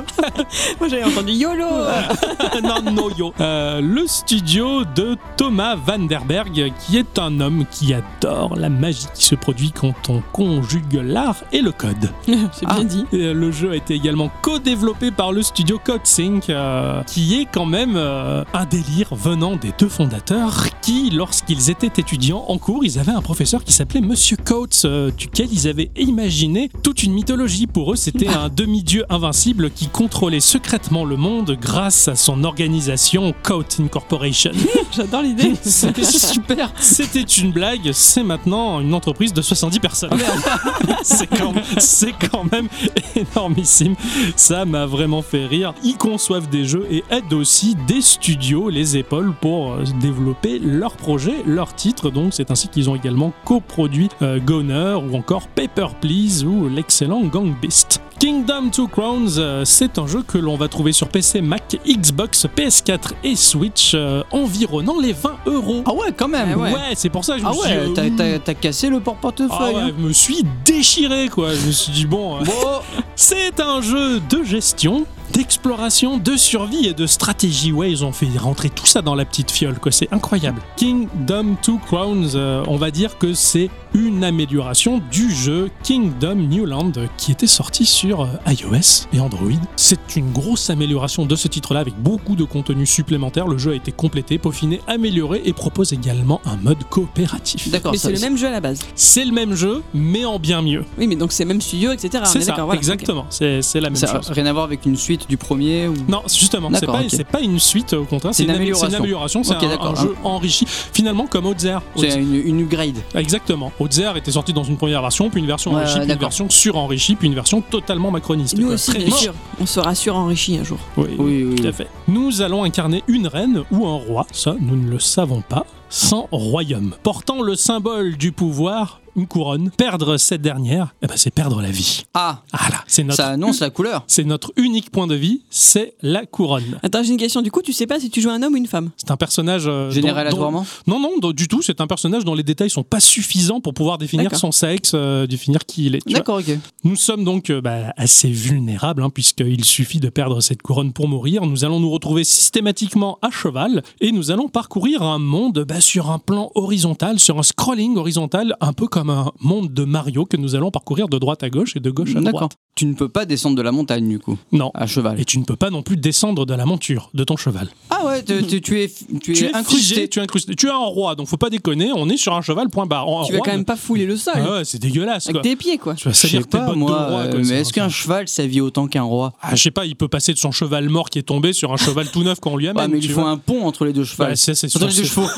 Moi 0.79 0.87
j'avais 0.89 1.03
entendu 1.03 1.32
YOLO 1.33 1.65
non, 2.63 2.91
Noyo. 2.91 3.33
Euh, 3.39 3.81
le 3.81 4.05
studio 4.05 4.83
de 4.95 5.17
Thomas 5.35 5.75
Vanderberg, 5.75 6.71
qui 6.79 6.97
est 6.97 7.17
un 7.17 7.39
homme 7.39 7.65
qui 7.71 7.93
adore 7.93 8.55
la 8.55 8.69
magie 8.69 9.07
qui 9.15 9.25
se 9.25 9.33
produit 9.33 9.71
quand 9.71 10.09
on 10.09 10.21
conjugue 10.31 11.01
l'art 11.03 11.43
et 11.51 11.61
le 11.61 11.71
code. 11.71 12.11
C'est 12.51 12.67
bien 12.67 12.83
dit. 12.83 13.05
Et, 13.11 13.17
euh, 13.17 13.33
le 13.33 13.51
jeu 13.51 13.71
a 13.71 13.75
été 13.75 13.95
également 13.95 14.29
co-développé 14.43 15.09
par 15.09 15.31
le 15.31 15.41
studio 15.41 15.79
CodeSync, 15.83 16.49
euh, 16.49 17.01
qui 17.03 17.39
est 17.39 17.47
quand 17.51 17.65
même 17.65 17.95
euh, 17.95 18.43
un 18.53 18.65
délire 18.65 19.15
venant 19.15 19.55
des 19.55 19.71
deux 19.79 19.89
fondateurs 19.89 20.67
qui, 20.81 21.09
lorsqu'ils 21.09 21.71
étaient 21.71 21.99
étudiants 21.99 22.45
en 22.47 22.59
cours, 22.59 22.85
ils 22.85 22.99
avaient 22.99 23.11
un 23.11 23.21
professeur 23.21 23.63
qui 23.63 23.73
s'appelait 23.73 24.01
Monsieur 24.01 24.37
Coates, 24.37 24.85
duquel 25.17 25.47
ils 25.51 25.67
avaient 25.67 25.89
imaginé 25.97 26.69
toute 26.83 27.01
une 27.01 27.13
mythologie. 27.13 27.65
Pour 27.65 27.93
eux, 27.93 27.95
c'était 27.95 28.27
un 28.43 28.49
demi-dieu 28.49 29.05
invincible 29.09 29.71
qui 29.71 29.87
contrôlait 29.87 30.39
secrètement 30.39 31.05
le 31.05 31.15
monde 31.15 31.22
grâce 31.23 32.07
à 32.07 32.15
son 32.15 32.43
organisation 32.43 33.33
Coat 33.43 33.79
Incorporation. 33.79 34.51
J'adore 34.91 35.21
l'idée. 35.21 35.53
C'était 35.61 36.03
super. 36.03 36.71
C'était 36.79 37.21
une 37.21 37.51
blague. 37.51 37.91
C'est 37.93 38.23
maintenant 38.23 38.81
une 38.81 38.93
entreprise 38.93 39.33
de 39.33 39.41
70 39.41 39.79
personnes. 39.79 40.09
c'est 41.03 41.27
quand, 41.27 41.53
c'est 41.77 42.13
quand 42.29 42.51
même 42.51 42.67
énormissime. 43.15 43.95
Ça 44.35 44.65
m'a 44.65 44.85
vraiment 44.85 45.21
fait 45.21 45.45
rire. 45.45 45.73
Ils 45.83 45.97
conçoivent 45.97 46.49
des 46.49 46.65
jeux 46.65 46.85
et 46.91 47.03
aident 47.09 47.33
aussi 47.33 47.75
des 47.87 48.01
studios 48.01 48.69
les 48.69 48.97
épaules 48.97 49.33
pour 49.39 49.73
euh, 49.73 49.83
développer 50.01 50.59
leurs 50.59 50.97
projets, 50.97 51.43
leurs 51.45 51.73
titres. 51.73 52.09
Donc 52.09 52.33
c'est 52.33 52.51
ainsi 52.51 52.67
qu'ils 52.67 52.89
ont 52.89 52.95
également 52.95 53.31
coproduit 53.45 54.09
euh, 54.21 54.39
Goner 54.39 54.95
ou 54.95 55.15
encore 55.15 55.47
Paper 55.47 55.87
Please 56.01 56.43
ou 56.43 56.67
l'excellent 56.67 57.21
Gang 57.21 57.53
Beast. 57.61 58.01
Kingdom 58.23 58.69
Two 58.69 58.87
Crowns, 58.87 59.37
euh, 59.37 59.65
c'est 59.65 59.97
un 59.97 60.07
jeu 60.07 60.23
que 60.23 60.37
l'on 60.37 60.55
va 60.55 60.69
trouver 60.69 60.93
sur 60.93 61.09
PC, 61.13 61.41
Mac, 61.41 61.77
Xbox, 61.87 62.47
PS4 62.57 63.11
et 63.23 63.35
Switch, 63.35 63.91
euh, 63.93 64.23
environnant 64.31 64.99
les 64.99 65.13
20 65.13 65.37
euros. 65.45 65.83
Ah 65.85 65.93
ouais, 65.93 66.11
quand 66.17 66.27
même. 66.27 66.49
Ah 66.55 66.57
ouais. 66.57 66.71
Ouais, 66.73 66.79
c'est 66.95 67.09
pour 67.09 67.23
ça 67.23 67.35
que 67.35 67.41
je 67.41 67.45
Ah 67.45 67.49
me 67.49 67.53
suis 67.55 67.61
ouais, 67.71 67.85
dit, 67.87 67.93
t'as- 67.93 68.23
euh, 68.23 68.37
t'as 68.39 68.39
t'as 68.39 68.53
cassé 68.55 68.89
le 68.89 68.97
ah 68.97 69.01
porte-portefeuille. 69.01 69.75
ouais, 69.75 69.81
hein. 69.81 69.91
je 69.97 70.03
me 70.07 70.11
suis 70.11 70.43
déchiré 70.65 71.29
quoi. 71.29 71.53
Je 71.53 71.67
me 71.67 71.71
suis 71.71 71.91
dit 71.93 72.05
bon, 72.07 72.37
euh, 72.37 72.43
Bon, 72.43 72.79
c'est 73.15 73.59
un 73.59 73.79
jeu 73.81 74.19
de 74.19 74.43
gestion, 74.43 75.05
d'exploration, 75.33 76.17
de 76.19 76.37
survie 76.37 76.85
et 76.85 76.93
de 76.93 77.07
stratégie. 77.07 77.71
Ouais, 77.71 77.91
ils 77.91 78.05
ont 78.05 78.11
fait 78.11 78.27
rentrer 78.37 78.69
tout 78.69 78.85
ça 78.85 79.01
dans 79.01 79.15
la 79.15 79.25
petite 79.25 79.51
fiole 79.51 79.79
quoi. 79.79 79.91
C'est 79.91 80.13
incroyable. 80.13 80.61
Kingdom 80.77 81.55
Two 81.61 81.79
Crowns, 81.79 82.35
euh, 82.35 82.63
on 82.67 82.77
va 82.77 82.91
dire 82.91 83.17
que 83.17 83.33
c'est 83.33 83.69
une 83.95 84.23
amélioration 84.23 85.01
du 85.11 85.31
jeu 85.31 85.69
Kingdom 85.83 86.35
Newland 86.35 86.91
euh, 86.97 87.07
qui 87.17 87.31
était 87.31 87.47
sorti 87.47 87.85
sur 87.85 88.21
euh, 88.21 88.27
iOS 88.47 89.07
et 89.11 89.19
Android. 89.19 89.49
C'est 89.75 90.15
une 90.15 90.31
grosse 90.31 90.69
amélioration 90.69 91.25
de 91.25 91.35
ce 91.35 91.47
titre-là 91.47 91.79
avec 91.79 91.95
beaucoup 91.95 92.35
de 92.35 92.43
contenu 92.43 92.85
supplémentaire. 92.85 93.47
Le 93.47 93.57
jeu 93.57 93.71
a 93.71 93.75
été 93.75 93.91
complété, 93.91 94.37
peaufiné, 94.37 94.81
amélioré 94.87 95.41
et 95.45 95.53
propose 95.53 95.93
également 95.93 96.41
un 96.45 96.57
mode 96.57 96.83
coopératif. 96.89 97.69
d'accord. 97.69 97.91
Mais 97.91 97.97
c'est 97.97 98.11
le 98.11 98.19
même 98.19 98.37
jeu 98.37 98.47
à 98.47 98.51
la 98.51 98.61
base. 98.61 98.79
C'est 98.95 99.25
le 99.25 99.31
même 99.31 99.55
jeu, 99.55 99.81
mais 99.95 100.25
en 100.25 100.37
bien 100.37 100.61
mieux. 100.61 100.85
Oui, 100.99 101.07
mais 101.07 101.15
donc 101.15 101.31
c'est 101.31 101.45
même 101.45 101.61
studio, 101.61 101.91
etc. 101.91 102.23
C'est 102.27 102.39
est 102.39 102.41
ça, 102.43 102.55
voilà, 102.63 102.75
exactement. 102.75 103.25
C'est 103.29 103.63
c'est 103.63 103.79
la 103.79 103.89
même 103.89 103.99
chose. 103.99 104.29
rien 104.29 104.45
à 104.45 104.53
voir 104.53 104.65
avec 104.65 104.85
une 104.85 104.95
suite 104.95 105.22
du 105.27 105.37
premier 105.37 105.87
ou? 105.87 105.93
Non, 106.07 106.21
justement, 106.27 106.69
c'est 106.73 107.23
pas, 107.25 107.41
une 107.41 107.59
suite, 107.59 107.93
au 107.93 108.05
contraire, 108.05 108.33
C'est 108.33 108.43
une 108.43 108.49
amé- 108.49 108.55
amélioration. 108.57 108.87
C'est 108.89 108.95
une 108.95 109.01
amélioration, 109.01 109.43
c'est 109.43 109.53
un, 109.55 109.95
jeu 109.95 110.15
enrichi, 110.23 110.65
finalement 110.67 111.27
comme 111.27 111.45
Outzer. 111.45 111.77
C'est 111.95 112.15
une, 112.19 112.35
une 112.35 112.61
upgrade. 112.61 112.97
Exactement. 113.15 113.71
Outzer 113.79 114.11
était 114.17 114.31
sorti 114.31 114.53
dans 114.53 114.63
une 114.63 114.77
première 114.77 115.01
version, 115.01 115.29
puis 115.29 115.41
une 115.41 115.47
version 115.47 115.71
Ouais, 115.73 115.81
enrichie, 115.81 115.99
puis 115.99 116.11
une 116.11 116.19
version 116.19 116.49
surenrichie, 116.49 117.15
puis 117.15 117.27
une 117.27 117.35
version 117.35 117.61
totalement 117.61 118.11
macroniste. 118.11 118.57
Nous 118.57 118.65
quoi. 118.65 118.75
aussi, 118.75 118.91
bien 118.97 119.15
sûr. 119.15 119.33
On 119.59 119.65
sera 119.65 119.95
surenrichi 119.95 120.57
un 120.57 120.63
jour. 120.63 120.79
Oui, 120.97 121.07
Oui, 121.17 121.43
oui, 121.43 121.55
tout 121.55 121.67
à 121.67 121.71
fait. 121.71 121.87
Nous 122.07 122.41
allons 122.41 122.63
incarner 122.63 123.03
une 123.07 123.27
reine 123.27 123.63
ou 123.71 123.87
un 123.87 123.95
roi, 123.95 124.25
ça 124.31 124.55
nous 124.59 124.75
ne 124.75 124.89
le 124.89 124.99
savons 124.99 125.41
pas, 125.41 125.65
sans 125.89 126.27
royaume. 126.31 126.95
Portant 127.03 127.41
le 127.41 127.55
symbole 127.55 128.17
du 128.17 128.31
pouvoir, 128.31 128.99
une 129.15 129.27
couronne. 129.27 129.71
Perdre 129.77 130.17
cette 130.17 130.41
dernière, 130.41 130.93
eh 131.01 131.07
ben, 131.07 131.15
c'est 131.17 131.31
perdre 131.31 131.61
la 131.61 131.71
vie. 131.71 132.03
Ah, 132.13 132.41
Ah 132.51 132.69
là, 132.69 132.83
c'est 132.87 133.03
notre, 133.03 133.17
ça 133.17 133.29
annonce 133.29 133.59
la 133.59 133.69
couleur. 133.69 134.03
c'est 134.07 134.23
notre 134.23 134.51
unique 134.55 134.89
point 134.91 135.07
de 135.07 135.15
vie, 135.15 135.41
c'est 135.49 135.95
la 136.01 136.25
couronne. 136.25 136.79
Attends, 136.83 137.03
j'ai 137.03 137.11
une 137.11 137.17
question. 137.17 137.41
Du 137.41 137.51
coup, 137.51 137.61
tu 137.61 137.73
sais 137.73 137.87
pas 137.87 137.99
si 137.99 138.09
tu 138.09 138.21
joues 138.21 138.29
un 138.29 138.41
homme 138.43 138.53
ou 138.53 138.57
une 138.57 138.67
femme 138.67 138.89
C'est 138.97 139.11
un 139.11 139.17
personnage. 139.17 139.63
euh, 139.67 139.85
dont- 139.87 139.91
Général 139.91 140.23
dont- 140.25 140.29
aléatoirement. 140.29 140.65
Non, 140.87 140.99
non, 140.99 141.29
du 141.31 141.47
tout. 141.47 141.61
C'est 141.61 141.81
un 141.81 141.87
personnage 141.87 142.25
dont 142.25 142.33
les 142.35 142.43
détails 142.43 142.69
sont 142.69 142.83
pas 142.83 142.99
suffisants 142.99 143.61
pour 143.61 143.73
pouvoir 143.73 143.97
définir 143.97 144.25
D'accord. 144.25 144.39
son 144.39 144.51
sexe, 144.51 144.91
euh, 144.95 145.27
définir 145.27 145.65
qui 145.65 145.85
il 145.85 145.95
est. 145.95 145.99
tu 146.01 146.09
vois. 146.09 146.19
D'accord, 146.19 146.37
ok. 146.39 146.57
Nous 146.83 146.95
sommes 146.95 147.23
donc 147.23 147.49
euh, 147.49 147.61
bah, 147.61 147.93
assez 147.97 148.29
vulnérables, 148.29 149.03
hein, 149.03 149.09
puisqu'il 149.09 149.63
suffit 149.65 149.99
de 149.99 150.09
perdre 150.09 150.41
cette 150.41 150.61
couronne 150.61 150.91
pour 150.93 151.07
mourir. 151.07 151.45
Nous 151.45 151.63
allons 151.65 151.79
nous 151.79 151.89
retrouver 151.91 152.23
systématiquement 152.23 153.17
à 153.21 153.29
cheval 153.31 153.83
et 154.01 154.11
nous 154.11 154.31
allons 154.31 154.47
parcourir 154.49 155.01
un 155.03 155.19
monde 155.19 155.65
bah, 155.67 155.81
sur 155.81 156.09
un 156.11 156.19
plan 156.19 156.51
horizontal, 156.55 157.19
sur 157.19 157.39
un 157.39 157.43
scrolling 157.43 157.97
horizontal, 157.97 158.55
un 158.61 158.73
peu 158.73 158.87
comme 158.87 159.02
un 159.09 159.31
monde 159.39 159.73
de 159.73 159.83
Mario 159.85 160.25
que 160.25 160.37
nous 160.37 160.55
allons 160.55 160.71
parcourir 160.71 161.07
de 161.09 161.17
droite 161.17 161.43
à 161.43 161.49
gauche 161.49 161.75
et 161.75 161.79
de 161.79 161.89
gauche 161.91 162.15
à 162.15 162.21
droite. 162.21 162.51
Tu 162.75 162.85
ne 162.85 162.93
peux 162.95 163.09
pas 163.09 163.25
descendre 163.25 163.55
de 163.55 163.61
la 163.61 163.71
montagne 163.71 164.07
du 164.09 164.17
coup, 164.19 164.37
Non. 164.51 164.71
à 164.73 164.87
cheval. 164.87 165.19
Et 165.19 165.25
tu 165.25 165.37
ne 165.37 165.43
peux 165.43 165.55
pas 165.55 165.69
non 165.69 165.83
plus 165.83 165.95
descendre 165.97 166.45
de 166.45 166.53
la 166.55 166.65
monture 166.65 167.09
de 167.13 167.23
ton 167.23 167.37
cheval. 167.37 167.67
Ah 167.91 168.03
ouais, 168.05 168.23
tu, 168.23 168.43
tu- 168.47 168.61
tu 168.61 168.81
es, 168.81 168.89
tu 168.89 169.33
Tu 169.33 169.45
es 169.45 169.49
es 169.49 169.53
incrusté. 169.55 169.77
figé, 169.95 170.07
tu 170.09 170.19
es 170.19 170.21
incrusté. 170.23 170.55
Tu 170.55 170.67
es 170.67 170.71
un 170.71 170.77
roi, 170.77 171.13
donc 171.15 171.27
faut 171.27 171.37
pas 171.37 171.51
déconner. 171.51 171.91
On 171.95 172.09
est 172.09 172.17
sur 172.17 172.33
un 172.33 172.41
cheval, 172.41 172.69
point 172.69 172.87
barre. 172.87 173.07
Un 173.07 173.25
Tu 173.25 173.33
vas 173.33 173.39
quand 173.39 173.51
même 173.51 173.63
pas 173.65 173.75
fouler 173.75 174.05
le 174.07 174.17
sol. 174.17 174.33
Ah 174.37 174.51
ouais, 174.53 174.65
c'est 174.65 174.79
dégueulasse. 174.79 175.25
avec 175.27 175.35
Quoi. 175.35 175.41
tes 175.43 175.55
pieds, 175.55 175.77
quoi. 175.77 175.93
Tu 175.93 176.05
vas 176.07 176.13
Je 176.13 176.17
sais 176.17 176.27
salir 176.29 176.47
tes 176.47 176.57
pas 176.57 176.73
moi, 176.73 176.89
de 176.89 176.95
roi. 176.95 177.05
quoi, 177.07 177.19
euh, 177.39 177.43
mais 177.47 177.61
est-ce 177.61 177.71
qu'un 177.73 177.89
cheval 177.89 178.27
ça 178.27 178.45
vit 178.47 178.61
autant 178.61 178.87
qu'un 178.87 179.03
roi 179.03 179.33
Ah, 179.41 179.55
je 179.55 179.61
sais 179.61 179.71
pas, 179.71 179.85
il 179.85 179.95
peut 179.95 180.07
passer 180.07 180.33
de 180.33 180.39
son 180.39 180.51
cheval 180.51 180.89
mort 180.89 181.09
qui 181.11 181.19
est 181.19 181.23
tombé 181.23 181.53
sur 181.53 181.71
un 181.71 181.77
cheval 181.77 182.09
tout 182.09 182.23
neuf 182.23 182.39
qu'on 182.39 182.57
lui 182.57 182.67
amène. 182.67 182.83
Ah 182.83 182.87
mais 182.87 182.97
il 182.99 183.09
faut 183.09 183.21
un 183.21 183.37
pont 183.37 183.65
entre 183.67 183.85
les 183.85 183.93
deux 183.93 184.03
chevaux. 184.03 184.23
Entre 184.23 184.31
les 184.31 184.35
deux 184.35 184.53
c'est- 184.55 185.03
chevaux. 185.05 185.27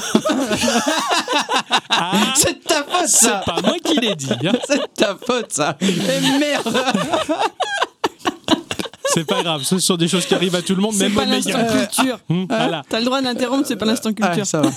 Ah, 1.89 2.33
C'est 2.35 2.63
ta 2.63 2.83
faute 2.83 3.07
ça. 3.07 3.41
Pas 3.55 3.61
moi 3.61 3.75
qui 3.83 3.99
l'ai 3.99 4.15
dit. 4.15 4.29
hein. 4.47 4.51
C'est 4.67 4.93
ta 4.93 5.15
faute 5.15 5.51
ça. 5.51 5.77
Et 5.81 6.39
merde. 6.39 6.73
C'est 9.13 9.23
pas 9.25 9.43
grave, 9.43 9.63
ce 9.63 9.79
sont 9.79 9.95
des 9.95 10.07
choses 10.09 10.25
qui 10.25 10.33
arrivent 10.35 10.55
à 10.55 10.61
tout 10.61 10.75
le 10.75 10.81
monde, 10.81 10.95
même 10.97 11.13
pas 11.13 11.25
l'instant 11.25 11.59
culture. 11.65 12.17
Hum, 12.29 12.47
voilà. 12.49 12.81
T'as 12.89 12.99
le 12.99 13.05
droit 13.05 13.21
d'interrompre, 13.21 13.65
c'est 13.65 13.75
pas 13.77 13.85
l'instant 13.85 14.11
culture. 14.11 14.45
ça 14.45 14.61
va. 14.61 14.69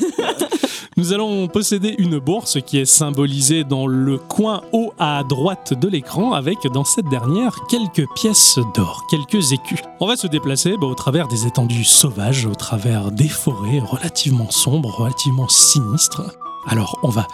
Nous 0.96 1.12
allons 1.12 1.48
posséder 1.48 1.94
une 1.98 2.18
bourse 2.18 2.58
qui 2.64 2.78
est 2.78 2.84
symbolisée 2.84 3.64
dans 3.64 3.86
le 3.86 4.18
coin 4.18 4.62
haut 4.72 4.92
à 4.98 5.22
droite 5.24 5.72
de 5.74 5.88
l'écran 5.88 6.32
avec 6.34 6.58
dans 6.72 6.84
cette 6.84 7.08
dernière 7.08 7.56
quelques 7.68 8.06
pièces 8.14 8.58
d'or, 8.74 9.06
quelques 9.10 9.52
écus. 9.52 9.80
On 10.00 10.06
va 10.06 10.16
se 10.16 10.26
déplacer 10.26 10.76
bah, 10.80 10.86
au 10.86 10.94
travers 10.94 11.26
des 11.28 11.46
étendues 11.46 11.84
sauvages, 11.84 12.46
au 12.46 12.54
travers 12.54 13.10
des 13.10 13.28
forêts 13.28 13.80
relativement 13.80 14.50
sombres, 14.50 14.90
relativement 15.00 15.48
sinistres. 15.48 16.22
Alors 16.68 16.98
on 17.02 17.08
va 17.08 17.26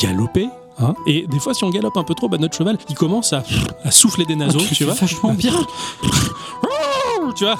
galoper. 0.00 0.48
Hein, 0.80 0.94
et 1.06 1.26
des 1.26 1.38
fois, 1.38 1.54
si 1.54 1.64
on 1.64 1.70
galope 1.70 1.96
un 1.96 2.04
peu 2.04 2.14
trop, 2.14 2.28
bah, 2.28 2.38
notre 2.38 2.56
cheval 2.56 2.78
il 2.88 2.94
commence 2.94 3.32
à, 3.32 3.42
à 3.84 3.90
souffler 3.90 4.24
des 4.24 4.36
naseaux, 4.36 4.60
tu 4.74 4.84
vois. 4.84 4.94
Vachement 4.94 5.32
bien. 5.34 5.52
tu 7.36 7.44
vois. 7.44 7.56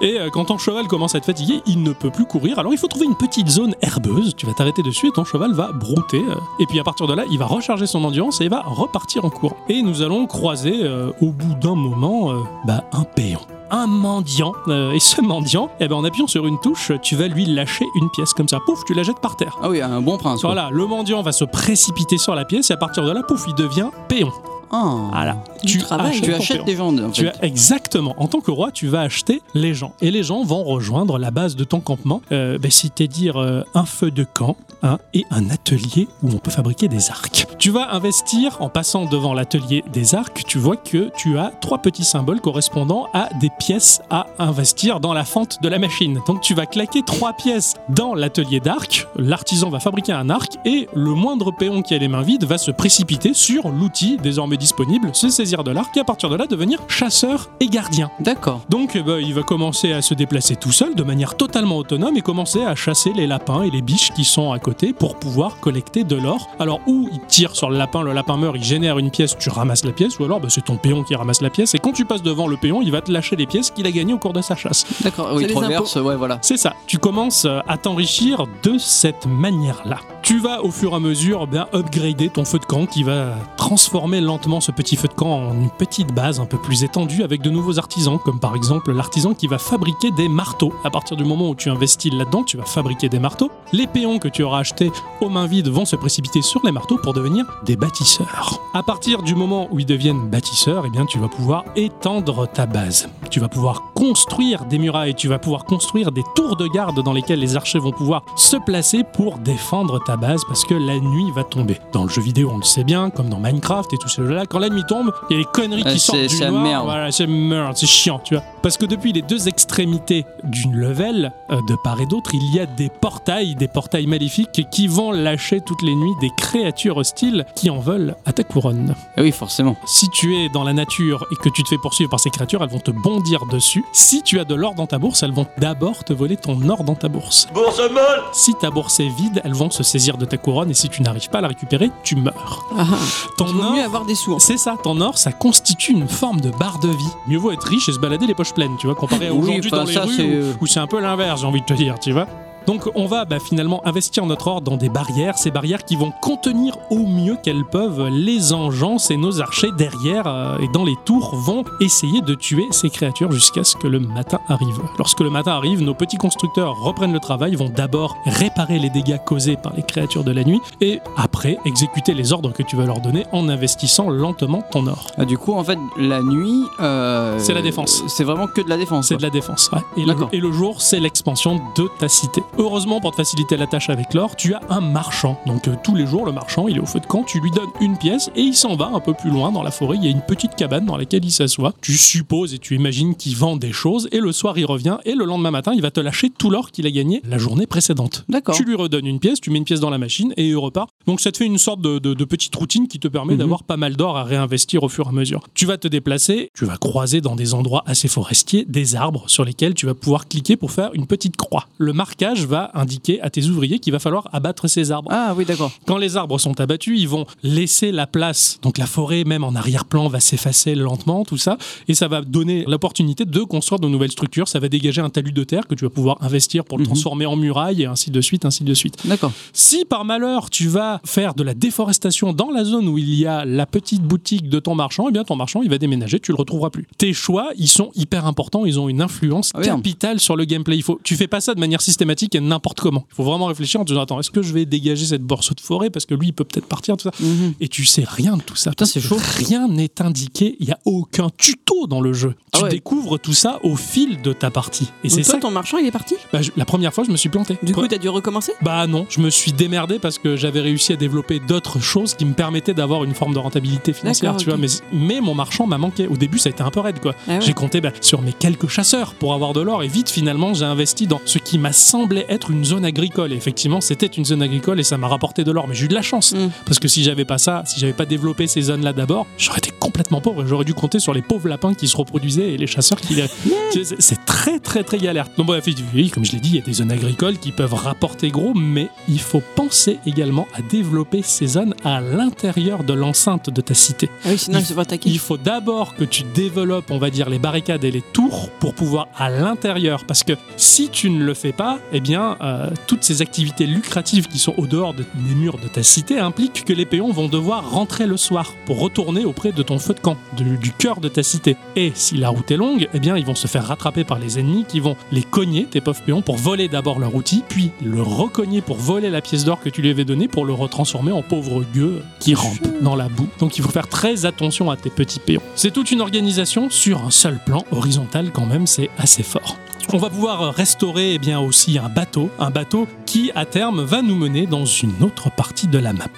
Et 0.00 0.18
euh, 0.20 0.28
quand 0.28 0.46
ton 0.46 0.58
cheval 0.58 0.86
commence 0.86 1.14
à 1.14 1.18
être 1.18 1.24
fatigué, 1.24 1.62
il 1.66 1.82
ne 1.82 1.92
peut 1.92 2.10
plus 2.10 2.26
courir. 2.26 2.58
Alors 2.58 2.72
il 2.72 2.78
faut 2.78 2.88
trouver 2.88 3.06
une 3.06 3.16
petite 3.16 3.48
zone 3.48 3.74
herbeuse. 3.80 4.34
Tu 4.36 4.44
vas 4.44 4.52
t'arrêter 4.52 4.82
dessus 4.82 5.06
et 5.08 5.10
ton 5.12 5.24
cheval 5.24 5.54
va 5.54 5.72
brouter. 5.72 6.18
euh, 6.28 6.34
Et 6.58 6.66
puis 6.66 6.78
à 6.80 6.84
partir 6.84 7.06
de 7.06 7.14
là, 7.14 7.24
il 7.30 7.38
va 7.38 7.46
recharger 7.46 7.86
son 7.86 8.02
endurance 8.04 8.40
et 8.40 8.44
il 8.44 8.50
va 8.50 8.60
repartir 8.66 9.24
en 9.24 9.30
courant. 9.30 9.56
Et 9.68 9.82
nous 9.82 10.02
allons 10.02 10.26
croiser 10.26 10.80
euh, 10.82 11.10
au 11.22 11.30
bout 11.30 11.54
d'un 11.54 11.74
moment 11.76 12.32
euh, 12.32 12.40
bah, 12.66 12.84
un 12.92 13.04
péon. 13.04 13.38
Un 13.70 13.86
mendiant. 13.86 14.52
Euh, 14.68 14.92
et 14.92 15.00
ce 15.00 15.20
mendiant, 15.20 15.70
eh 15.80 15.88
ben, 15.88 15.96
en 15.96 16.04
appuyant 16.04 16.26
sur 16.26 16.46
une 16.46 16.60
touche, 16.60 16.92
tu 17.02 17.16
vas 17.16 17.26
lui 17.28 17.44
lâcher 17.46 17.84
une 17.96 18.10
pièce 18.10 18.32
comme 18.32 18.48
ça. 18.48 18.58
Pouf, 18.66 18.84
tu 18.86 18.94
la 18.94 19.02
jettes 19.02 19.20
par 19.20 19.36
terre. 19.36 19.56
Ah 19.62 19.68
oui, 19.68 19.80
un 19.80 20.00
bon 20.00 20.18
prince. 20.18 20.42
quoi. 20.42 20.52
Voilà, 20.52 20.68
le 20.70 20.86
mendiant 20.86 21.22
va 21.22 21.32
se 21.32 21.44
précipiter 21.44 22.18
sur 22.18 22.34
la 22.34 22.44
pièce 22.44 22.70
et 22.70 22.74
à 22.74 22.76
partir 22.76 23.04
de 23.04 23.10
là, 23.10 23.22
pouf, 23.26 23.44
il 23.48 23.54
devient 23.54 23.88
péon. 24.08 24.32
Ah. 24.74 25.08
Voilà. 25.12 25.44
Du 25.62 25.78
travail. 25.78 26.20
Tu 26.20 26.34
achètes 26.34 26.64
des 26.64 26.76
gens, 26.76 26.88
en 26.88 27.10
Tu 27.10 27.28
as 27.28 27.44
exactement. 27.44 28.14
En 28.18 28.26
tant 28.26 28.40
que 28.40 28.50
roi, 28.50 28.72
tu 28.72 28.88
vas 28.88 29.00
acheter 29.00 29.40
les 29.54 29.72
gens. 29.72 29.92
Et 30.00 30.10
les 30.10 30.22
gens 30.22 30.42
vont 30.42 30.64
rejoindre 30.64 31.18
la 31.18 31.30
base 31.30 31.54
de 31.54 31.64
ton 31.64 31.80
campement, 31.80 32.22
euh, 32.32 32.58
ben, 32.58 32.70
c'est-à-dire 32.70 33.36
euh, 33.40 33.62
un 33.74 33.84
feu 33.84 34.10
de 34.10 34.24
camp 34.24 34.56
hein, 34.82 34.98
et 35.12 35.24
un 35.30 35.48
atelier 35.50 36.08
où 36.22 36.30
on 36.30 36.38
peut 36.38 36.50
fabriquer 36.50 36.88
des 36.88 37.10
arcs. 37.10 37.46
Tu 37.58 37.70
vas 37.70 37.94
investir 37.94 38.56
en 38.60 38.68
passant 38.68 39.04
devant 39.04 39.32
l'atelier 39.32 39.84
des 39.92 40.14
arcs. 40.14 40.42
Tu 40.46 40.58
vois 40.58 40.76
que 40.76 41.10
tu 41.16 41.38
as 41.38 41.52
trois 41.60 41.78
petits 41.78 42.04
symboles 42.04 42.40
correspondant 42.40 43.06
à 43.14 43.28
des 43.40 43.50
pièces 43.58 44.02
à 44.10 44.26
investir 44.38 44.98
dans 44.98 45.12
la 45.12 45.24
fente 45.24 45.62
de 45.62 45.68
la 45.68 45.78
machine. 45.78 46.20
Donc 46.26 46.40
tu 46.40 46.54
vas 46.54 46.66
claquer 46.66 47.02
trois 47.02 47.32
pièces 47.32 47.74
dans 47.88 48.14
l'atelier 48.14 48.60
d'arc. 48.60 49.06
L'artisan 49.16 49.70
va 49.70 49.78
fabriquer 49.78 50.12
un 50.12 50.30
arc 50.30 50.54
et 50.64 50.88
le 50.94 51.10
moindre 51.10 51.52
péon 51.52 51.82
qui 51.82 51.94
a 51.94 51.98
les 51.98 52.08
mains 52.08 52.22
vides 52.22 52.44
va 52.44 52.58
se 52.58 52.70
précipiter 52.70 53.34
sur 53.34 53.68
l'outil 53.68 54.16
désormais 54.16 54.56
disponible, 54.64 55.10
se 55.12 55.28
saisir 55.28 55.62
de 55.62 55.70
l'arc 55.70 55.94
et 55.94 56.00
à 56.00 56.04
partir 56.04 56.30
de 56.30 56.36
là 56.36 56.46
devenir 56.46 56.78
chasseur 56.88 57.50
et 57.60 57.66
gardien. 57.66 58.10
D'accord. 58.20 58.62
Donc 58.70 58.92
eh 58.94 59.02
ben, 59.02 59.18
il 59.18 59.34
va 59.34 59.42
commencer 59.42 59.92
à 59.92 60.00
se 60.00 60.14
déplacer 60.14 60.56
tout 60.56 60.72
seul 60.72 60.94
de 60.94 61.02
manière 61.02 61.36
totalement 61.36 61.76
autonome 61.76 62.16
et 62.16 62.22
commencer 62.22 62.62
à 62.64 62.74
chasser 62.74 63.12
les 63.12 63.26
lapins 63.26 63.62
et 63.62 63.70
les 63.70 63.82
biches 63.82 64.10
qui 64.14 64.24
sont 64.24 64.52
à 64.52 64.58
côté 64.58 64.94
pour 64.94 65.18
pouvoir 65.18 65.60
collecter 65.60 66.02
de 66.02 66.16
l'or. 66.16 66.48
Alors 66.58 66.80
ou 66.86 67.10
il 67.12 67.20
tire 67.28 67.54
sur 67.54 67.68
le 67.68 67.76
lapin, 67.76 68.02
le 68.02 68.14
lapin 68.14 68.38
meurt, 68.38 68.56
il 68.56 68.64
génère 68.64 68.98
une 68.98 69.10
pièce, 69.10 69.36
tu 69.38 69.50
ramasses 69.50 69.84
la 69.84 69.92
pièce, 69.92 70.18
ou 70.18 70.24
alors 70.24 70.40
ben, 70.40 70.48
c'est 70.48 70.64
ton 70.64 70.78
péon 70.78 71.04
qui 71.04 71.14
ramasse 71.14 71.42
la 71.42 71.50
pièce 71.50 71.74
et 71.74 71.78
quand 71.78 71.92
tu 71.92 72.06
passes 72.06 72.22
devant 72.22 72.46
le 72.46 72.56
péon, 72.56 72.80
il 72.80 72.90
va 72.90 73.02
te 73.02 73.12
lâcher 73.12 73.36
les 73.36 73.46
pièces 73.46 73.70
qu'il 73.70 73.86
a 73.86 73.90
gagnées 73.90 74.14
au 74.14 74.18
cours 74.18 74.32
de 74.32 74.40
sa 74.40 74.56
chasse. 74.56 74.86
D'accord. 75.02 75.28
Oui, 75.34 75.42
C'est 75.42 75.48
les 75.48 75.54
traverse, 75.54 75.96
ouais, 75.96 76.16
voilà. 76.16 76.38
C'est 76.40 76.56
ça, 76.56 76.72
tu 76.86 76.96
commences 76.96 77.44
euh, 77.44 77.60
à 77.68 77.76
t'enrichir 77.76 78.46
de 78.62 78.78
cette 78.78 79.26
manière-là. 79.26 79.98
Tu 80.22 80.38
vas 80.38 80.62
au 80.64 80.70
fur 80.70 80.92
et 80.92 80.96
à 80.96 81.00
mesure 81.00 81.46
bien 81.46 81.66
upgrader 81.74 82.30
ton 82.30 82.46
feu 82.46 82.58
de 82.58 82.64
camp 82.64 82.86
qui 82.86 83.02
va 83.02 83.34
transformer 83.58 84.22
lentement 84.22 84.43
ce 84.44 84.72
petit 84.72 84.96
feu 84.96 85.08
de 85.08 85.14
camp 85.14 85.30
en 85.30 85.54
une 85.54 85.70
petite 85.70 86.12
base 86.12 86.38
un 86.38 86.44
peu 86.44 86.58
plus 86.58 86.84
étendue 86.84 87.22
avec 87.22 87.40
de 87.40 87.48
nouveaux 87.48 87.78
artisans, 87.78 88.18
comme 88.18 88.38
par 88.38 88.54
exemple 88.54 88.92
l'artisan 88.92 89.32
qui 89.32 89.46
va 89.46 89.58
fabriquer 89.58 90.10
des 90.10 90.28
marteaux. 90.28 90.72
À 90.84 90.90
partir 90.90 91.16
du 91.16 91.24
moment 91.24 91.48
où 91.48 91.54
tu 91.54 91.70
investis 91.70 92.12
là-dedans, 92.12 92.44
tu 92.44 92.58
vas 92.58 92.64
fabriquer 92.64 93.08
des 93.08 93.18
marteaux. 93.18 93.50
Les 93.72 93.86
péons 93.86 94.18
que 94.18 94.28
tu 94.28 94.42
auras 94.42 94.58
achetés 94.58 94.92
aux 95.20 95.30
mains 95.30 95.46
vides 95.46 95.68
vont 95.68 95.86
se 95.86 95.96
précipiter 95.96 96.42
sur 96.42 96.60
les 96.64 96.72
marteaux 96.72 96.98
pour 96.98 97.14
devenir 97.14 97.46
des 97.64 97.76
bâtisseurs. 97.76 98.60
À 98.74 98.82
partir 98.82 99.22
du 99.22 99.34
moment 99.34 99.68
où 99.70 99.80
ils 99.80 99.86
deviennent 99.86 100.28
bâtisseurs, 100.28 100.84
eh 100.86 100.90
bien 100.90 101.06
tu 101.06 101.18
vas 101.18 101.28
pouvoir 101.28 101.64
étendre 101.74 102.46
ta 102.46 102.66
base. 102.66 103.08
Tu 103.30 103.40
vas 103.40 103.48
pouvoir 103.48 103.94
construire 103.94 104.66
des 104.66 104.78
murailles, 104.78 105.14
tu 105.14 105.28
vas 105.28 105.38
pouvoir 105.38 105.64
construire 105.64 106.12
des 106.12 106.22
tours 106.34 106.56
de 106.56 106.66
garde 106.66 107.02
dans 107.02 107.12
lesquelles 107.12 107.40
les 107.40 107.56
archers 107.56 107.78
vont 107.78 107.92
pouvoir 107.92 108.22
se 108.36 108.56
placer 108.56 109.04
pour 109.04 109.38
défendre 109.38 110.02
ta 110.04 110.16
base 110.16 110.42
parce 110.46 110.64
que 110.64 110.74
la 110.74 110.98
nuit 110.98 111.30
va 111.34 111.44
tomber. 111.44 111.78
Dans 111.92 112.04
le 112.04 112.10
jeu 112.10 112.20
vidéo, 112.20 112.50
on 112.52 112.58
le 112.58 112.64
sait 112.64 112.84
bien, 112.84 113.10
comme 113.10 113.28
dans 113.28 113.38
Minecraft 113.38 113.92
et 113.92 113.98
tous 113.98 114.08
ces 114.08 114.22
jeux-là, 114.34 114.46
quand 114.46 114.58
la 114.58 114.68
nuit 114.68 114.84
tombe, 114.88 115.12
il 115.30 115.34
y 115.34 115.36
a 115.36 115.38
les 115.40 115.44
conneries 115.52 115.84
qui 115.84 115.98
sortent 115.98 116.18
c'est- 116.28 116.44
du 116.44 116.50
noir. 116.50 116.62
merde. 116.62 116.84
Voilà, 116.84 117.12
c'est 117.12 117.26
merde, 117.26 117.76
c'est 117.76 117.86
chiant, 117.86 118.20
tu 118.22 118.34
vois. 118.34 118.44
Parce 118.62 118.76
que 118.76 118.86
depuis 118.86 119.12
les 119.12 119.22
deux 119.22 119.48
extrémités 119.74 120.24
d'une 120.44 120.76
level, 120.76 121.32
euh, 121.50 121.56
de 121.66 121.74
part 121.82 122.00
et 122.00 122.06
d'autre, 122.06 122.30
il 122.32 122.54
y 122.54 122.60
a 122.60 122.66
des 122.66 122.88
portails, 122.88 123.56
des 123.56 123.66
portails 123.66 124.06
maléfiques 124.06 124.68
qui 124.70 124.86
vont 124.86 125.10
lâcher 125.10 125.60
toutes 125.60 125.82
les 125.82 125.96
nuits 125.96 126.14
des 126.20 126.30
créatures 126.36 126.96
hostiles 126.98 127.44
qui 127.56 127.70
en 127.70 127.80
veulent 127.80 128.14
à 128.24 128.32
ta 128.32 128.44
couronne. 128.44 128.94
Eh 129.16 129.22
oui, 129.22 129.32
forcément. 129.32 129.76
Si 129.84 130.08
tu 130.10 130.36
es 130.36 130.48
dans 130.48 130.62
la 130.62 130.74
nature 130.74 131.26
et 131.32 131.34
que 131.42 131.48
tu 131.48 131.64
te 131.64 131.68
fais 131.68 131.78
poursuivre 131.78 132.08
par 132.08 132.20
ces 132.20 132.30
créatures, 132.30 132.62
elles 132.62 132.70
vont 132.70 132.78
te 132.78 132.92
bondir 132.92 133.46
dessus. 133.46 133.84
Si 133.92 134.22
tu 134.22 134.38
as 134.38 134.44
de 134.44 134.54
l'or 134.54 134.74
dans 134.76 134.86
ta 134.86 135.00
bourse, 135.00 135.24
elles 135.24 135.32
vont 135.32 135.48
d'abord 135.58 136.04
te 136.04 136.12
voler 136.12 136.36
ton 136.36 136.56
or 136.68 136.84
dans 136.84 136.94
ta 136.94 137.08
bourse. 137.08 137.48
Bourse 137.52 137.80
molle 137.80 138.22
Si 138.32 138.54
ta 138.54 138.70
bourse 138.70 139.00
est 139.00 139.08
vide, 139.08 139.40
elles 139.42 139.54
vont 139.54 139.70
se 139.70 139.82
saisir 139.82 140.18
de 140.18 140.24
ta 140.24 140.36
couronne 140.36 140.70
et 140.70 140.74
si 140.74 140.88
tu 140.88 141.02
n'arrives 141.02 141.30
pas 141.30 141.38
à 141.38 141.42
la 141.42 141.48
récupérer, 141.48 141.90
tu 142.04 142.14
meurs. 142.14 142.64
Ah, 142.78 142.86
ah. 142.92 142.96
Ton 143.38 143.46
Il 143.48 143.54
vaut 143.54 143.62
or, 143.64 143.72
mieux 143.72 143.82
avoir 143.82 144.04
des 144.04 144.14
sous. 144.14 144.38
c'est 144.38 144.56
ça, 144.56 144.76
ton 144.80 145.00
or, 145.00 145.18
ça 145.18 145.32
constitue 145.32 145.90
une 145.90 146.06
forme 146.06 146.40
de 146.40 146.50
barre 146.50 146.78
de 146.78 146.90
vie. 146.90 147.12
Mieux 147.26 147.38
vaut 147.38 147.50
être 147.50 147.66
riche 147.66 147.88
et 147.88 147.92
se 147.92 147.98
balader 147.98 148.28
les 148.28 148.34
poches 148.34 148.54
pleines, 148.54 148.76
tu 148.78 148.86
vois, 148.86 148.94
comparé 148.94 149.26
à 149.26 149.34
Oui, 149.34 149.63
aujourd'hui 149.66 149.96
enfin, 149.96 150.02
dans 150.02 150.06
les 150.06 150.14
ça, 150.16 150.22
rues 150.22 150.30
c'est, 150.32 150.38
où, 150.38 150.42
euh, 150.42 150.54
où 150.60 150.66
c'est 150.66 150.80
un 150.80 150.86
peu 150.86 151.00
l'inverse, 151.00 151.40
j'ai 151.40 151.46
envie 151.46 151.60
de 151.60 151.66
te 151.66 151.74
dire, 151.74 151.98
tu 151.98 152.12
vois. 152.12 152.26
Donc 152.66 152.88
on 152.94 153.06
va 153.06 153.24
bah, 153.24 153.38
finalement 153.38 153.80
investir 153.86 154.24
notre 154.26 154.48
or 154.48 154.60
dans 154.62 154.76
des 154.76 154.88
barrières, 154.88 155.36
ces 155.36 155.50
barrières 155.50 155.84
qui 155.84 155.96
vont 155.96 156.12
contenir 156.22 156.76
au 156.90 156.98
mieux 157.06 157.36
qu'elles 157.42 157.64
peuvent 157.64 158.08
les 158.08 158.52
engences 158.52 159.10
et 159.10 159.16
nos 159.16 159.40
archers 159.40 159.70
derrière 159.76 160.26
euh, 160.26 160.58
et 160.58 160.68
dans 160.68 160.84
les 160.84 160.96
tours 161.04 161.34
vont 161.36 161.64
essayer 161.80 162.20
de 162.22 162.34
tuer 162.34 162.66
ces 162.70 162.90
créatures 162.90 163.30
jusqu'à 163.32 163.64
ce 163.64 163.76
que 163.76 163.86
le 163.86 164.00
matin 164.00 164.38
arrive. 164.48 164.78
Lorsque 164.98 165.20
le 165.20 165.30
matin 165.30 165.52
arrive, 165.52 165.82
nos 165.82 165.94
petits 165.94 166.16
constructeurs 166.16 166.74
reprennent 166.76 167.12
le 167.12 167.20
travail, 167.20 167.54
vont 167.54 167.68
d'abord 167.68 168.16
réparer 168.26 168.78
les 168.78 168.90
dégâts 168.90 169.18
causés 169.24 169.56
par 169.56 169.74
les 169.74 169.82
créatures 169.82 170.24
de 170.24 170.32
la 170.32 170.44
nuit 170.44 170.60
et 170.80 171.00
après 171.16 171.58
exécuter 171.64 172.14
les 172.14 172.32
ordres 172.32 172.52
que 172.52 172.62
tu 172.62 172.76
vas 172.76 172.86
leur 172.86 173.00
donner 173.00 173.26
en 173.32 173.48
investissant 173.48 174.08
lentement 174.08 174.62
ton 174.70 174.86
or. 174.86 175.06
Ah, 175.18 175.24
du 175.24 175.36
coup, 175.38 175.52
en 175.52 175.64
fait, 175.64 175.78
la 175.98 176.22
nuit. 176.22 176.64
euh, 176.80 177.38
C'est 177.38 177.54
la 177.54 177.62
défense. 177.62 178.02
C'est 178.08 178.24
vraiment 178.24 178.46
que 178.46 178.60
de 178.62 178.68
la 178.68 178.76
défense. 178.76 179.08
C'est 179.08 179.16
de 179.16 179.22
la 179.22 179.30
défense. 179.30 179.70
ouais. 179.72 179.80
Et, 179.96 180.00
le, 180.00 180.06
D'accord. 180.06 180.28
et 180.32 180.38
le 180.38 180.50
jour, 180.52 180.80
c'est 180.80 181.00
l'expansion 181.00 181.60
de 181.76 181.88
ta 181.98 182.08
cité. 182.08 182.42
Heureusement, 182.56 183.00
pour 183.00 183.10
te 183.10 183.16
faciliter 183.16 183.56
la 183.56 183.66
tâche 183.66 183.90
avec 183.90 184.14
l'or, 184.14 184.36
tu 184.36 184.54
as 184.54 184.60
un 184.68 184.80
marchand. 184.80 185.36
Donc 185.44 185.66
euh, 185.66 185.74
tous 185.82 185.96
les 185.96 186.06
jours, 186.06 186.24
le 186.24 186.30
marchand, 186.30 186.68
il 186.68 186.76
est 186.76 186.80
au 186.80 186.86
feu 186.86 187.00
de 187.00 187.06
camp, 187.06 187.24
tu 187.24 187.40
lui 187.40 187.50
donnes 187.50 187.70
une 187.80 187.98
pièce 187.98 188.30
et 188.36 188.42
il 188.42 188.54
s'en 188.54 188.76
va 188.76 188.86
un 188.94 189.00
peu 189.00 189.12
plus 189.12 189.30
loin 189.30 189.50
dans 189.50 189.62
la 189.64 189.72
forêt. 189.72 189.96
Il 189.96 190.04
y 190.04 190.06
a 190.06 190.10
une 190.10 190.20
petite 190.22 190.54
cabane 190.54 190.86
dans 190.86 190.96
laquelle 190.96 191.24
il 191.24 191.32
s'assoit. 191.32 191.74
Tu 191.82 191.94
supposes 191.96 192.54
et 192.54 192.58
tu 192.58 192.76
imagines 192.76 193.16
qu'il 193.16 193.34
vend 193.36 193.56
des 193.56 193.72
choses 193.72 194.08
et 194.12 194.20
le 194.20 194.30
soir, 194.30 194.56
il 194.56 194.66
revient 194.66 194.98
et 195.04 195.14
le 195.14 195.24
lendemain 195.24 195.50
matin, 195.50 195.72
il 195.74 195.82
va 195.82 195.90
te 195.90 195.98
lâcher 195.98 196.30
tout 196.30 196.48
l'or 196.48 196.70
qu'il 196.70 196.86
a 196.86 196.90
gagné 196.92 197.22
la 197.28 197.38
journée 197.38 197.66
précédente. 197.66 198.24
D'accord. 198.28 198.54
Tu 198.54 198.64
lui 198.64 198.76
redonnes 198.76 199.06
une 199.06 199.18
pièce, 199.18 199.40
tu 199.40 199.50
mets 199.50 199.58
une 199.58 199.64
pièce 199.64 199.80
dans 199.80 199.90
la 199.90 199.98
machine 199.98 200.32
et 200.36 200.46
il 200.48 200.56
repart. 200.56 200.90
Donc 201.08 201.20
ça 201.20 201.32
te 201.32 201.38
fait 201.38 201.46
une 201.46 201.58
sorte 201.58 201.80
de, 201.80 201.98
de- 201.98 202.14
de 202.14 202.24
petite 202.24 202.54
routine 202.54 202.86
qui 202.86 203.00
te 203.00 203.08
permet 203.08 203.32
Mhm. 203.32 203.38
d'avoir 203.40 203.64
pas 203.64 203.76
mal 203.76 203.96
d'or 203.96 204.16
à 204.16 204.22
réinvestir 204.22 204.84
au 204.84 204.88
fur 204.88 205.06
et 205.06 205.08
à 205.08 205.12
mesure. 205.12 205.40
Tu 205.54 205.66
vas 205.66 205.76
te 205.76 205.88
déplacer, 205.88 206.50
tu 206.54 206.64
vas 206.66 206.76
croiser 206.76 207.20
dans 207.20 207.34
des 207.34 207.52
endroits 207.52 207.82
assez 207.86 208.06
forestiers 208.06 208.64
des 208.68 208.94
arbres 208.94 209.24
sur 209.28 209.44
lesquels 209.44 209.74
tu 209.74 209.86
vas 209.86 209.94
pouvoir 209.94 210.28
cliquer 210.28 210.56
pour 210.56 210.70
faire 210.70 210.90
une 210.94 211.08
petite 211.08 211.36
croix. 211.36 211.66
Le 211.78 211.92
marquage 211.92 212.43
va 212.46 212.70
indiquer 212.74 213.20
à 213.20 213.30
tes 213.30 213.44
ouvriers 213.46 213.78
qu'il 213.78 213.92
va 213.92 213.98
falloir 213.98 214.28
abattre 214.32 214.68
ces 214.68 214.92
arbres. 214.92 215.10
Ah 215.12 215.34
oui, 215.36 215.44
d'accord. 215.44 215.70
Quand 215.86 215.96
les 215.96 216.16
arbres 216.16 216.38
sont 216.38 216.60
abattus, 216.60 216.98
ils 217.00 217.08
vont 217.08 217.26
laisser 217.42 217.92
la 217.92 218.06
place. 218.06 218.58
Donc 218.62 218.78
la 218.78 218.86
forêt, 218.86 219.24
même 219.24 219.44
en 219.44 219.54
arrière-plan, 219.54 220.08
va 220.08 220.20
s'effacer 220.20 220.74
lentement, 220.74 221.24
tout 221.24 221.36
ça. 221.38 221.58
Et 221.88 221.94
ça 221.94 222.08
va 222.08 222.22
donner 222.22 222.64
l'opportunité 222.66 223.24
de 223.24 223.40
construire 223.42 223.78
de 223.80 223.88
nouvelles 223.88 224.12
structures. 224.12 224.48
Ça 224.48 224.58
va 224.58 224.68
dégager 224.68 225.00
un 225.00 225.10
talus 225.10 225.32
de 225.32 225.44
terre 225.44 225.66
que 225.66 225.74
tu 225.74 225.84
vas 225.84 225.90
pouvoir 225.90 226.18
investir 226.22 226.64
pour 226.64 226.78
le 226.78 226.82
Mhm. 226.84 226.88
transformer 226.88 227.26
en 227.26 227.36
muraille 227.36 227.82
et 227.82 227.86
ainsi 227.86 228.10
de 228.10 228.20
suite, 228.20 228.44
ainsi 228.44 228.64
de 228.64 228.74
suite. 228.74 228.96
D'accord. 229.06 229.32
Si 229.52 229.84
par 229.84 230.04
malheur 230.04 230.50
tu 230.50 230.68
vas 230.68 231.00
faire 231.04 231.34
de 231.34 231.42
la 231.42 231.54
déforestation 231.54 232.32
dans 232.32 232.50
la 232.50 232.64
zone 232.64 232.88
où 232.88 232.98
il 232.98 233.14
y 233.14 233.26
a 233.26 233.44
la 233.44 233.66
petite 233.66 234.02
boutique 234.02 234.48
de 234.48 234.58
ton 234.60 234.74
marchand, 234.74 235.06
eh 235.08 235.12
bien 235.12 235.24
ton 235.24 235.36
marchand 235.36 235.62
il 235.62 235.70
va 235.70 235.78
déménager, 235.78 236.20
tu 236.20 236.32
le 236.32 236.36
retrouveras 236.36 236.70
plus. 236.70 236.86
Tes 236.98 237.12
choix, 237.12 237.50
ils 237.56 237.68
sont 237.68 237.90
hyper 237.94 238.26
importants, 238.26 238.64
ils 238.64 238.78
ont 238.80 238.88
une 238.88 239.02
influence 239.02 239.50
Ah, 239.54 239.60
merde. 239.60 239.76
capitale 239.78 240.20
sur 240.20 240.36
le 240.36 240.44
gameplay. 240.44 240.76
Il 240.76 240.82
faut, 240.82 241.00
tu 241.02 241.16
fais 241.16 241.26
pas 241.28 241.40
ça 241.40 241.54
de 241.54 241.60
manière 241.60 241.80
systématique 241.80 242.33
n'importe 242.38 242.80
comment. 242.80 243.04
Il 243.10 243.14
faut 243.14 243.24
vraiment 243.24 243.46
réfléchir 243.46 243.80
en 243.80 243.84
disant 243.84 244.00
attends, 244.02 244.20
est-ce 244.20 244.30
que 244.30 244.42
je 244.42 244.52
vais 244.52 244.64
dégager 244.66 245.06
cette 245.06 245.22
borceau 245.22 245.54
de 245.54 245.60
forêt 245.60 245.90
parce 245.90 246.06
que 246.06 246.14
lui 246.14 246.28
il 246.28 246.32
peut 246.32 246.44
peut-être 246.44 246.66
partir 246.66 246.96
tout 246.96 247.04
ça. 247.04 247.10
Mhm. 247.20 247.54
Et 247.60 247.68
tu 247.68 247.84
sais 247.84 248.04
rien 248.06 248.36
de 248.36 248.42
tout 248.42 248.56
ça. 248.56 248.70
Putain, 248.70 248.84
c'est 248.86 249.00
chaud. 249.00 249.16
Rien 249.36 249.68
n'est 249.68 250.00
indiqué. 250.00 250.56
Il 250.60 250.68
y 250.68 250.72
a 250.72 250.78
aucun 250.84 251.28
tuto 251.36 251.86
dans 251.86 252.00
le 252.00 252.12
jeu. 252.12 252.34
Ah 252.52 252.58
tu 252.58 252.64
ouais. 252.64 252.70
découvres 252.70 253.18
tout 253.18 253.32
ça 253.32 253.58
au 253.62 253.76
fil 253.76 254.22
de 254.22 254.32
ta 254.32 254.50
partie. 254.50 254.88
Et 255.02 255.08
c'est 255.08 255.22
ça. 255.22 255.38
ton 255.38 255.50
marchand, 255.50 255.78
il 255.78 255.86
est 255.86 255.90
parti? 255.90 256.14
Bah, 256.32 256.40
je- 256.42 256.50
la 256.56 256.64
première 256.64 256.92
fois, 256.94 257.04
je 257.04 257.10
me 257.10 257.16
suis 257.16 257.28
planté. 257.28 257.56
Du 257.62 257.72
coup, 257.72 257.80
Quoi 257.80 257.88
t'as 257.88 257.98
dû 257.98 258.08
recommencer? 258.08 258.52
Bah 258.62 258.86
non, 258.86 259.06
je 259.08 259.20
me 259.20 259.30
suis 259.30 259.52
démerdé 259.52 259.98
parce 259.98 260.18
que 260.18 260.36
j'avais 260.36 260.60
réussi 260.60 260.92
à 260.92 260.96
développer 260.96 261.40
d'autres 261.40 261.80
choses 261.80 262.14
qui 262.14 262.24
me 262.24 262.32
permettaient 262.34 262.74
d'avoir 262.74 263.04
une 263.04 263.14
forme 263.14 263.34
de 263.34 263.38
rentabilité 263.38 263.92
financière, 263.92 264.36
tu 264.36 264.46
vois. 264.46 264.56
Mais, 264.56 264.68
mais 264.92 265.20
mon 265.20 265.34
marchand 265.34 265.66
m'a 265.66 265.78
manqué. 265.78 266.06
Au 266.06 266.16
début, 266.16 266.38
ça 266.38 266.48
a 266.48 266.52
été 266.52 266.62
un 266.62 266.70
peu 266.70 266.80
raide, 266.80 267.00
quoi. 267.00 267.14
Ah 267.28 267.34
ouais. 267.34 267.40
J'ai 267.40 267.52
compté 267.54 267.80
bah, 267.80 267.90
sur 268.00 268.22
mes 268.22 268.32
quelques 268.32 268.68
chasseurs 268.68 269.14
pour 269.14 269.34
avoir 269.34 269.52
de 269.52 269.60
l'or 269.60 269.82
et 269.82 269.88
vite, 269.88 270.08
finalement, 270.10 270.54
j'ai 270.54 270.64
investi 270.64 271.06
dans 271.06 271.20
ce 271.24 271.38
qui 271.38 271.58
m'a 271.58 271.72
semblé 271.72 272.23
être 272.28 272.50
une 272.50 272.64
zone 272.64 272.84
agricole. 272.84 273.32
Et 273.32 273.36
effectivement, 273.36 273.80
c'était 273.80 274.06
une 274.06 274.24
zone 274.24 274.42
agricole 274.42 274.80
et 274.80 274.84
ça 274.84 274.96
m'a 274.98 275.08
rapporté 275.08 275.44
de 275.44 275.50
l'or. 275.52 275.66
Mais 275.68 275.74
j'ai 275.74 275.86
eu 275.86 275.88
de 275.88 275.94
la 275.94 276.02
chance 276.02 276.32
Mm. 276.34 276.50
parce 276.66 276.78
que 276.78 276.88
si 276.88 277.02
j'avais 277.02 277.24
pas 277.24 277.38
ça, 277.38 277.62
si 277.66 277.80
j'avais 277.80 277.92
pas 277.92 278.06
développé 278.06 278.46
ces 278.46 278.62
zones-là 278.62 278.92
d'abord, 278.92 279.26
j'aurais 279.38 279.58
été 279.58 279.70
complètement 279.78 280.20
pauvre 280.20 280.42
et 280.42 280.46
j'aurais 280.46 280.64
dû 280.64 280.74
compter 280.74 280.98
sur 280.98 281.12
les 281.14 281.22
pauvres 281.22 281.48
lapins 281.48 281.74
qui 281.74 281.86
se 281.88 281.96
reproduisaient 281.96 282.52
et 282.52 282.56
les 282.56 282.66
chasseurs 282.66 283.00
qui 283.00 283.14
les. 283.14 283.24
C'est- 284.00 284.24
très, 284.24 284.58
très, 284.58 284.82
très 284.84 284.98
galère. 284.98 285.26
Donc, 285.36 285.46
bref, 285.46 285.64
oui, 285.94 286.10
comme 286.10 286.24
je 286.24 286.32
l'ai 286.32 286.40
dit, 286.40 286.50
il 286.50 286.56
y 286.56 286.58
a 286.58 286.62
des 286.62 286.72
zones 286.74 286.90
agricoles 286.90 287.38
qui 287.38 287.50
peuvent 287.52 287.74
rapporter 287.74 288.30
gros, 288.30 288.52
mais 288.54 288.88
il 289.08 289.20
faut 289.20 289.42
penser 289.56 289.98
également 290.06 290.46
à 290.54 290.62
développer 290.62 291.22
ces 291.22 291.46
zones 291.46 291.74
à 291.84 292.00
l'intérieur 292.00 292.84
de 292.84 292.92
l'enceinte 292.94 293.50
de 293.50 293.60
ta 293.60 293.74
cité. 293.74 294.08
Ah 294.24 294.28
oui, 294.30 294.38
sinon, 294.38 294.58
Il 294.58 294.62
ils 294.62 294.66
se 294.66 294.74
vont 294.74 294.82
attaquer. 294.82 295.10
Il 295.10 295.18
faut 295.18 295.36
d'abord 295.36 295.94
que 295.94 296.04
tu 296.04 296.22
développes, 296.34 296.90
on 296.90 296.98
va 296.98 297.10
dire, 297.10 297.28
les 297.28 297.38
barricades 297.38 297.84
et 297.84 297.90
les 297.90 298.02
tours 298.02 298.50
pour 298.60 298.74
pouvoir 298.74 299.08
à 299.16 299.30
l'intérieur. 299.30 300.04
Parce 300.06 300.22
que 300.22 300.32
si 300.56 300.88
tu 300.88 301.10
ne 301.10 301.22
le 301.24 301.34
fais 301.34 301.52
pas, 301.52 301.78
eh 301.92 302.00
bien, 302.04 302.36
euh, 302.42 302.70
toutes 302.86 303.02
ces 303.02 303.20
activités 303.22 303.66
lucratives 303.66 304.28
qui 304.28 304.38
sont 304.38 304.54
au 304.58 304.66
dehors 304.68 304.94
de- 304.94 305.04
des 305.14 305.34
murs 305.34 305.58
de 305.58 305.66
ta 305.66 305.82
cité 305.82 306.20
impliquent 306.20 306.64
que 306.64 306.72
les 306.72 306.84
péons 306.86 307.10
vont 307.10 307.28
devoir 307.28 307.68
rentrer 307.70 308.06
le 308.06 308.16
soir 308.16 308.54
pour 308.66 308.78
retourner 308.78 309.24
auprès 309.24 309.50
de 309.50 309.62
ton 309.64 309.78
feu 309.80 309.94
de 309.94 310.00
camp, 310.00 310.16
du, 310.36 310.56
du 310.58 310.70
cœur 310.72 311.00
de 311.00 311.08
ta 311.08 311.22
cité. 311.22 311.56
Et 311.74 311.90
si 311.94 312.16
la 312.16 312.28
route 312.28 312.48
est 312.52 312.56
longue, 312.56 312.88
eh 312.94 313.00
bien, 313.00 313.16
ils 313.16 313.24
vont 313.26 313.34
se 313.34 313.46
faire 313.48 313.66
rattraper 313.66 314.04
par 314.04 314.18
les 314.20 314.38
ennemis 314.38 314.64
qui 314.68 314.78
vont 314.78 314.96
les 315.10 315.22
cogner, 315.22 315.64
tes 315.64 315.80
pauvres 315.80 316.02
péons, 316.02 316.22
pour 316.22 316.36
voler 316.36 316.68
d'abord 316.68 316.98
leur 317.00 317.14
outil, 317.14 317.42
puis 317.48 317.70
le 317.82 318.02
recogner 318.02 318.60
pour 318.60 318.76
voler 318.76 319.10
la 319.10 319.20
pièce 319.22 319.44
d'or 319.44 319.60
que 319.60 319.70
tu 319.70 319.80
lui 319.82 319.90
avais 319.90 320.04
donnée 320.04 320.28
pour 320.28 320.44
le 320.44 320.52
retransformer 320.52 321.10
en 321.12 321.22
pauvre 321.22 321.64
gueux 321.74 322.02
qui 322.20 322.34
rampe 322.34 322.60
dans 322.82 322.94
la 322.96 323.08
boue. 323.08 323.28
Donc 323.40 323.56
il 323.56 323.62
faut 323.64 323.70
faire 323.70 323.88
très 323.88 324.26
attention 324.26 324.70
à 324.70 324.76
tes 324.76 324.90
petits 324.90 325.20
péons. 325.20 325.40
C'est 325.56 325.72
toute 325.72 325.90
une 325.90 326.02
organisation 326.02 326.68
sur 326.70 327.02
un 327.04 327.10
seul 327.10 327.38
plan, 327.44 327.64
horizontal 327.72 328.30
quand 328.32 328.44
même, 328.46 328.66
c'est 328.66 328.90
assez 328.98 329.22
fort. 329.22 329.56
On 329.92 329.98
va 329.98 330.10
pouvoir 330.10 330.54
restaurer 330.54 331.14
eh 331.14 331.18
bien 331.18 331.40
aussi 331.40 331.78
un 331.78 331.88
bateau, 331.88 332.30
un 332.38 332.50
bateau 332.50 332.88
qui 333.06 333.30
à 333.34 333.44
terme 333.44 333.82
va 333.82 334.02
nous 334.02 334.16
mener 334.16 334.46
dans 334.46 334.64
une 334.64 335.02
autre 335.02 335.30
partie 335.30 335.68
de 335.68 335.78
la 335.78 335.92
map. 335.92 336.08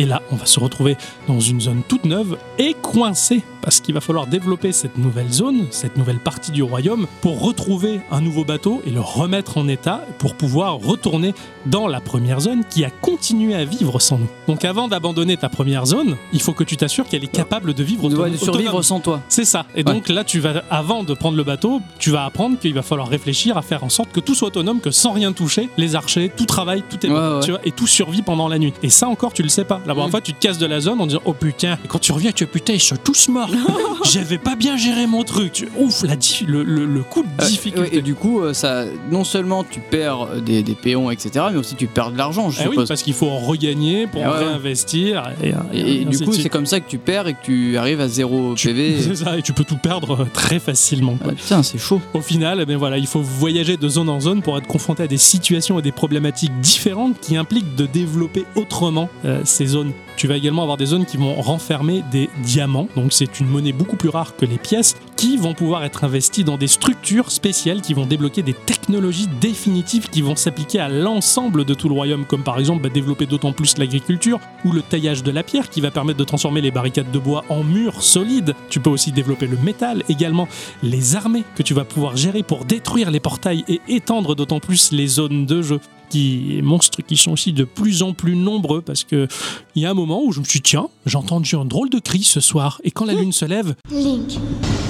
Et 0.00 0.06
là, 0.06 0.22
on 0.32 0.36
va 0.36 0.46
se 0.46 0.58
retrouver 0.58 0.96
dans 1.28 1.40
une 1.40 1.60
zone 1.60 1.82
toute 1.86 2.04
neuve 2.06 2.38
et 2.58 2.72
coincé 2.72 3.42
parce 3.60 3.80
qu'il 3.80 3.92
va 3.92 4.00
falloir 4.00 4.26
développer 4.26 4.72
cette 4.72 4.96
nouvelle 4.96 5.30
zone, 5.30 5.66
cette 5.70 5.98
nouvelle 5.98 6.18
partie 6.20 6.50
du 6.52 6.62
royaume 6.62 7.06
pour 7.20 7.42
retrouver 7.42 8.00
un 8.10 8.22
nouveau 8.22 8.42
bateau 8.42 8.80
et 8.86 8.90
le 8.90 9.02
remettre 9.02 9.58
en 9.58 9.68
état 9.68 10.02
pour 10.16 10.34
pouvoir 10.34 10.76
retourner 10.78 11.34
dans 11.66 11.86
la 11.86 12.00
première 12.00 12.40
zone 12.40 12.62
qui 12.70 12.82
a 12.86 12.88
continué 12.90 13.54
à 13.54 13.66
vivre 13.66 14.00
sans 14.00 14.16
nous. 14.16 14.28
Donc 14.48 14.64
avant 14.64 14.88
d'abandonner 14.88 15.36
ta 15.36 15.50
première 15.50 15.84
zone, 15.84 16.16
il 16.32 16.40
faut 16.40 16.54
que 16.54 16.64
tu 16.64 16.78
t'assures 16.78 17.06
qu'elle 17.06 17.22
est 17.22 17.26
capable 17.26 17.74
de 17.74 17.82
vivre 17.82 18.04
autonome- 18.08 18.38
survivre 18.38 18.68
autonome. 18.70 18.82
sans 18.82 19.00
toi. 19.00 19.20
C'est 19.28 19.44
ça. 19.44 19.66
Et 19.76 19.84
donc 19.84 20.08
là, 20.08 20.24
tu 20.24 20.40
vas, 20.40 20.62
avant 20.70 21.02
de 21.04 21.12
prendre 21.12 21.36
le 21.36 21.44
bateau, 21.44 21.82
tu 21.98 22.10
vas 22.10 22.24
apprendre 22.24 22.58
qu'il 22.58 22.72
va 22.72 22.80
falloir 22.80 23.08
réfléchir 23.08 23.58
à 23.58 23.62
faire 23.62 23.84
en 23.84 23.90
sorte 23.90 24.10
que 24.12 24.20
tout 24.20 24.34
soit 24.34 24.48
autonome, 24.48 24.80
que 24.80 24.90
sans 24.90 25.12
rien 25.12 25.32
toucher, 25.32 25.68
les 25.76 25.94
archers, 25.96 26.32
tout 26.34 26.46
travaille, 26.46 26.82
tout 26.88 27.04
est 27.04 27.10
Ouais, 27.10 27.14
bon, 27.14 27.34
ouais. 27.36 27.44
tu 27.44 27.50
vois, 27.50 27.60
et 27.64 27.72
tout 27.72 27.86
survit 27.86 28.22
pendant 28.22 28.48
la 28.48 28.58
nuit. 28.58 28.72
Et 28.82 28.88
ça 28.88 29.06
encore, 29.06 29.34
tu 29.34 29.42
le 29.42 29.50
sais 29.50 29.64
pas. 29.64 29.82
La 29.90 29.94
première 29.94 30.06
Mm. 30.06 30.10
fois, 30.12 30.20
tu 30.20 30.32
te 30.34 30.38
casses 30.40 30.58
de 30.58 30.66
la 30.66 30.78
zone 30.78 31.00
en 31.00 31.06
disant 31.08 31.20
oh 31.24 31.32
putain. 31.32 31.76
Et 31.84 31.88
quand 31.88 31.98
tu 31.98 32.12
reviens, 32.12 32.30
tu 32.30 32.44
es 32.44 32.46
putain, 32.46 32.74
ils 32.74 32.80
sont 32.80 32.94
tous 32.96 33.26
morts. 33.28 33.50
J'avais 34.12 34.38
pas 34.38 34.54
bien 34.54 34.76
géré 34.76 35.08
mon 35.08 35.24
truc. 35.24 35.52
Tu- 35.52 35.68
Ouf, 35.78 36.04
la 36.04 36.14
di- 36.14 36.44
le, 36.46 36.62
le- 36.62 36.86
le 36.86 37.02
coup 37.02 37.22
de 37.22 37.28
Euh, 37.42 37.46
difficulté. 37.46 37.80
ouais, 37.80 37.98
et 37.98 38.02
du 38.02 38.14
coup, 38.14 38.40
euh, 38.40 38.54
ça, 38.54 38.84
non 39.10 39.24
seulement 39.24 39.64
tu 39.64 39.80
perds 39.80 40.28
des, 40.46 40.62
des 40.62 40.74
péons, 40.76 41.10
etc., 41.10 41.46
mais 41.50 41.58
aussi 41.58 41.74
tu 41.74 41.88
perds 41.88 42.12
de 42.12 42.18
l'argent, 42.18 42.50
je 42.50 42.60
Eh 42.60 42.64
oui, 42.66 42.70
suppose. 42.74 42.88
parce 42.88 43.02
qu'il 43.02 43.14
faut 43.14 43.28
en 43.28 43.38
regagner 43.40 44.06
pour 44.06 44.22
Eh 44.24 44.26
ouais, 44.28 44.38
réinvestir. 44.46 45.24
Et, 45.42 45.52
Et, 45.72 46.02
et 46.02 46.04
du 46.04 46.18
coup, 46.20 46.32
c'est 46.32 46.48
comme 46.48 46.66
ça 46.66 46.78
que 46.78 46.88
tu 46.88 46.98
perds 46.98 47.26
et 47.26 47.32
que 47.34 47.38
tu 47.42 47.76
arrives 47.76 48.00
à 48.00 48.06
0 48.08 48.54
PV. 48.54 48.96
C'est 49.02 49.16
ça, 49.24 49.36
et 49.38 49.42
tu 49.42 49.52
peux 49.52 49.64
tout 49.64 49.76
perdre 49.78 50.22
euh, 50.22 50.26
très 50.32 50.60
facilement. 50.60 51.16
quoi. 51.16 51.32
Ah, 51.32 51.34
putain, 51.34 51.62
c'est 51.64 51.78
chaud. 51.78 52.00
Au 52.14 52.20
final, 52.20 52.60
eh 52.62 52.66
bien 52.66 52.76
voilà, 52.78 52.96
il 52.98 53.06
faut 53.08 53.20
voyager 53.22 53.76
de 53.76 53.88
zone 53.88 54.08
en 54.08 54.20
zone 54.20 54.40
pour 54.42 54.56
être 54.56 54.66
confronté 54.68 55.02
à 55.02 55.06
des 55.08 55.18
situations 55.18 55.78
et 55.78 55.82
des 55.82 55.92
problématiques 55.92 56.52
différentes 56.60 57.18
qui 57.20 57.36
impliquent 57.36 57.74
de 57.74 57.86
développer 57.86 58.44
autrement 58.54 59.08
euh, 59.24 59.40
ces 59.44 59.66
zones. 59.66 59.79
Tu 60.16 60.26
vas 60.26 60.36
également 60.36 60.62
avoir 60.62 60.76
des 60.76 60.86
zones 60.86 61.06
qui 61.06 61.16
vont 61.16 61.40
renfermer 61.40 62.02
des 62.10 62.28
diamants, 62.42 62.88
donc 62.94 63.12
c'est 63.12 63.40
une 63.40 63.46
monnaie 63.46 63.72
beaucoup 63.72 63.96
plus 63.96 64.08
rare 64.08 64.36
que 64.36 64.44
les 64.44 64.58
pièces, 64.58 64.96
qui 65.16 65.36
vont 65.36 65.54
pouvoir 65.54 65.84
être 65.84 66.04
investies 66.04 66.44
dans 66.44 66.56
des 66.56 66.66
structures 66.66 67.30
spéciales 67.30 67.82
qui 67.82 67.94
vont 67.94 68.06
débloquer 68.06 68.42
des 68.42 68.54
technologies 68.54 69.28
définitives 69.40 70.08
qui 70.08 70.22
vont 70.22 70.36
s'appliquer 70.36 70.80
à 70.80 70.88
l'ensemble 70.88 71.64
de 71.64 71.74
tout 71.74 71.88
le 71.88 71.94
royaume, 71.94 72.24
comme 72.24 72.42
par 72.42 72.58
exemple 72.58 72.82
bah, 72.82 72.88
développer 72.88 73.26
d'autant 73.26 73.52
plus 73.52 73.76
l'agriculture 73.78 74.40
ou 74.64 74.72
le 74.72 74.82
taillage 74.82 75.22
de 75.22 75.30
la 75.30 75.42
pierre 75.42 75.68
qui 75.68 75.80
va 75.80 75.90
permettre 75.90 76.18
de 76.18 76.24
transformer 76.24 76.60
les 76.60 76.70
barricades 76.70 77.10
de 77.10 77.18
bois 77.18 77.44
en 77.48 77.64
murs 77.64 78.02
solides. 78.02 78.54
Tu 78.68 78.80
peux 78.80 78.90
aussi 78.90 79.12
développer 79.12 79.46
le 79.46 79.56
métal 79.58 80.02
également 80.08 80.48
les 80.82 81.16
armées 81.16 81.44
que 81.54 81.62
tu 81.62 81.74
vas 81.74 81.84
pouvoir 81.84 82.16
gérer 82.16 82.42
pour 82.42 82.64
détruire 82.64 83.10
les 83.10 83.20
portails 83.20 83.64
et 83.68 83.80
étendre 83.88 84.34
d'autant 84.34 84.60
plus 84.60 84.92
les 84.92 85.06
zones 85.06 85.46
de 85.46 85.62
jeu 85.62 85.80
qui 86.10 86.60
monstres 86.62 87.02
qui 87.02 87.16
sont 87.16 87.32
aussi 87.32 87.52
de 87.52 87.64
plus 87.64 88.02
en 88.02 88.12
plus 88.12 88.36
nombreux 88.36 88.82
parce 88.82 89.04
que 89.04 89.26
il 89.74 89.82
y 89.82 89.86
a 89.86 89.90
un 89.90 89.94
moment 89.94 90.22
où 90.22 90.32
je 90.32 90.40
me 90.40 90.44
suis 90.44 90.60
dit, 90.60 90.70
tiens 90.70 90.88
j'ai 91.06 91.16
entendu 91.16 91.54
un 91.56 91.64
drôle 91.64 91.88
de 91.88 91.98
cri 91.98 92.22
ce 92.22 92.40
soir 92.40 92.80
et 92.84 92.90
quand 92.90 93.06
la 93.06 93.14
lune 93.14 93.32
se 93.32 93.44
lève 93.44 93.74
Link, 93.90 94.38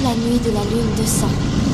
la 0.03 0.15
nuit 0.15 0.41
de 0.45 0.51
la 0.53 0.65
lune 0.65 0.95
de 0.99 1.07
sang. 1.07 1.70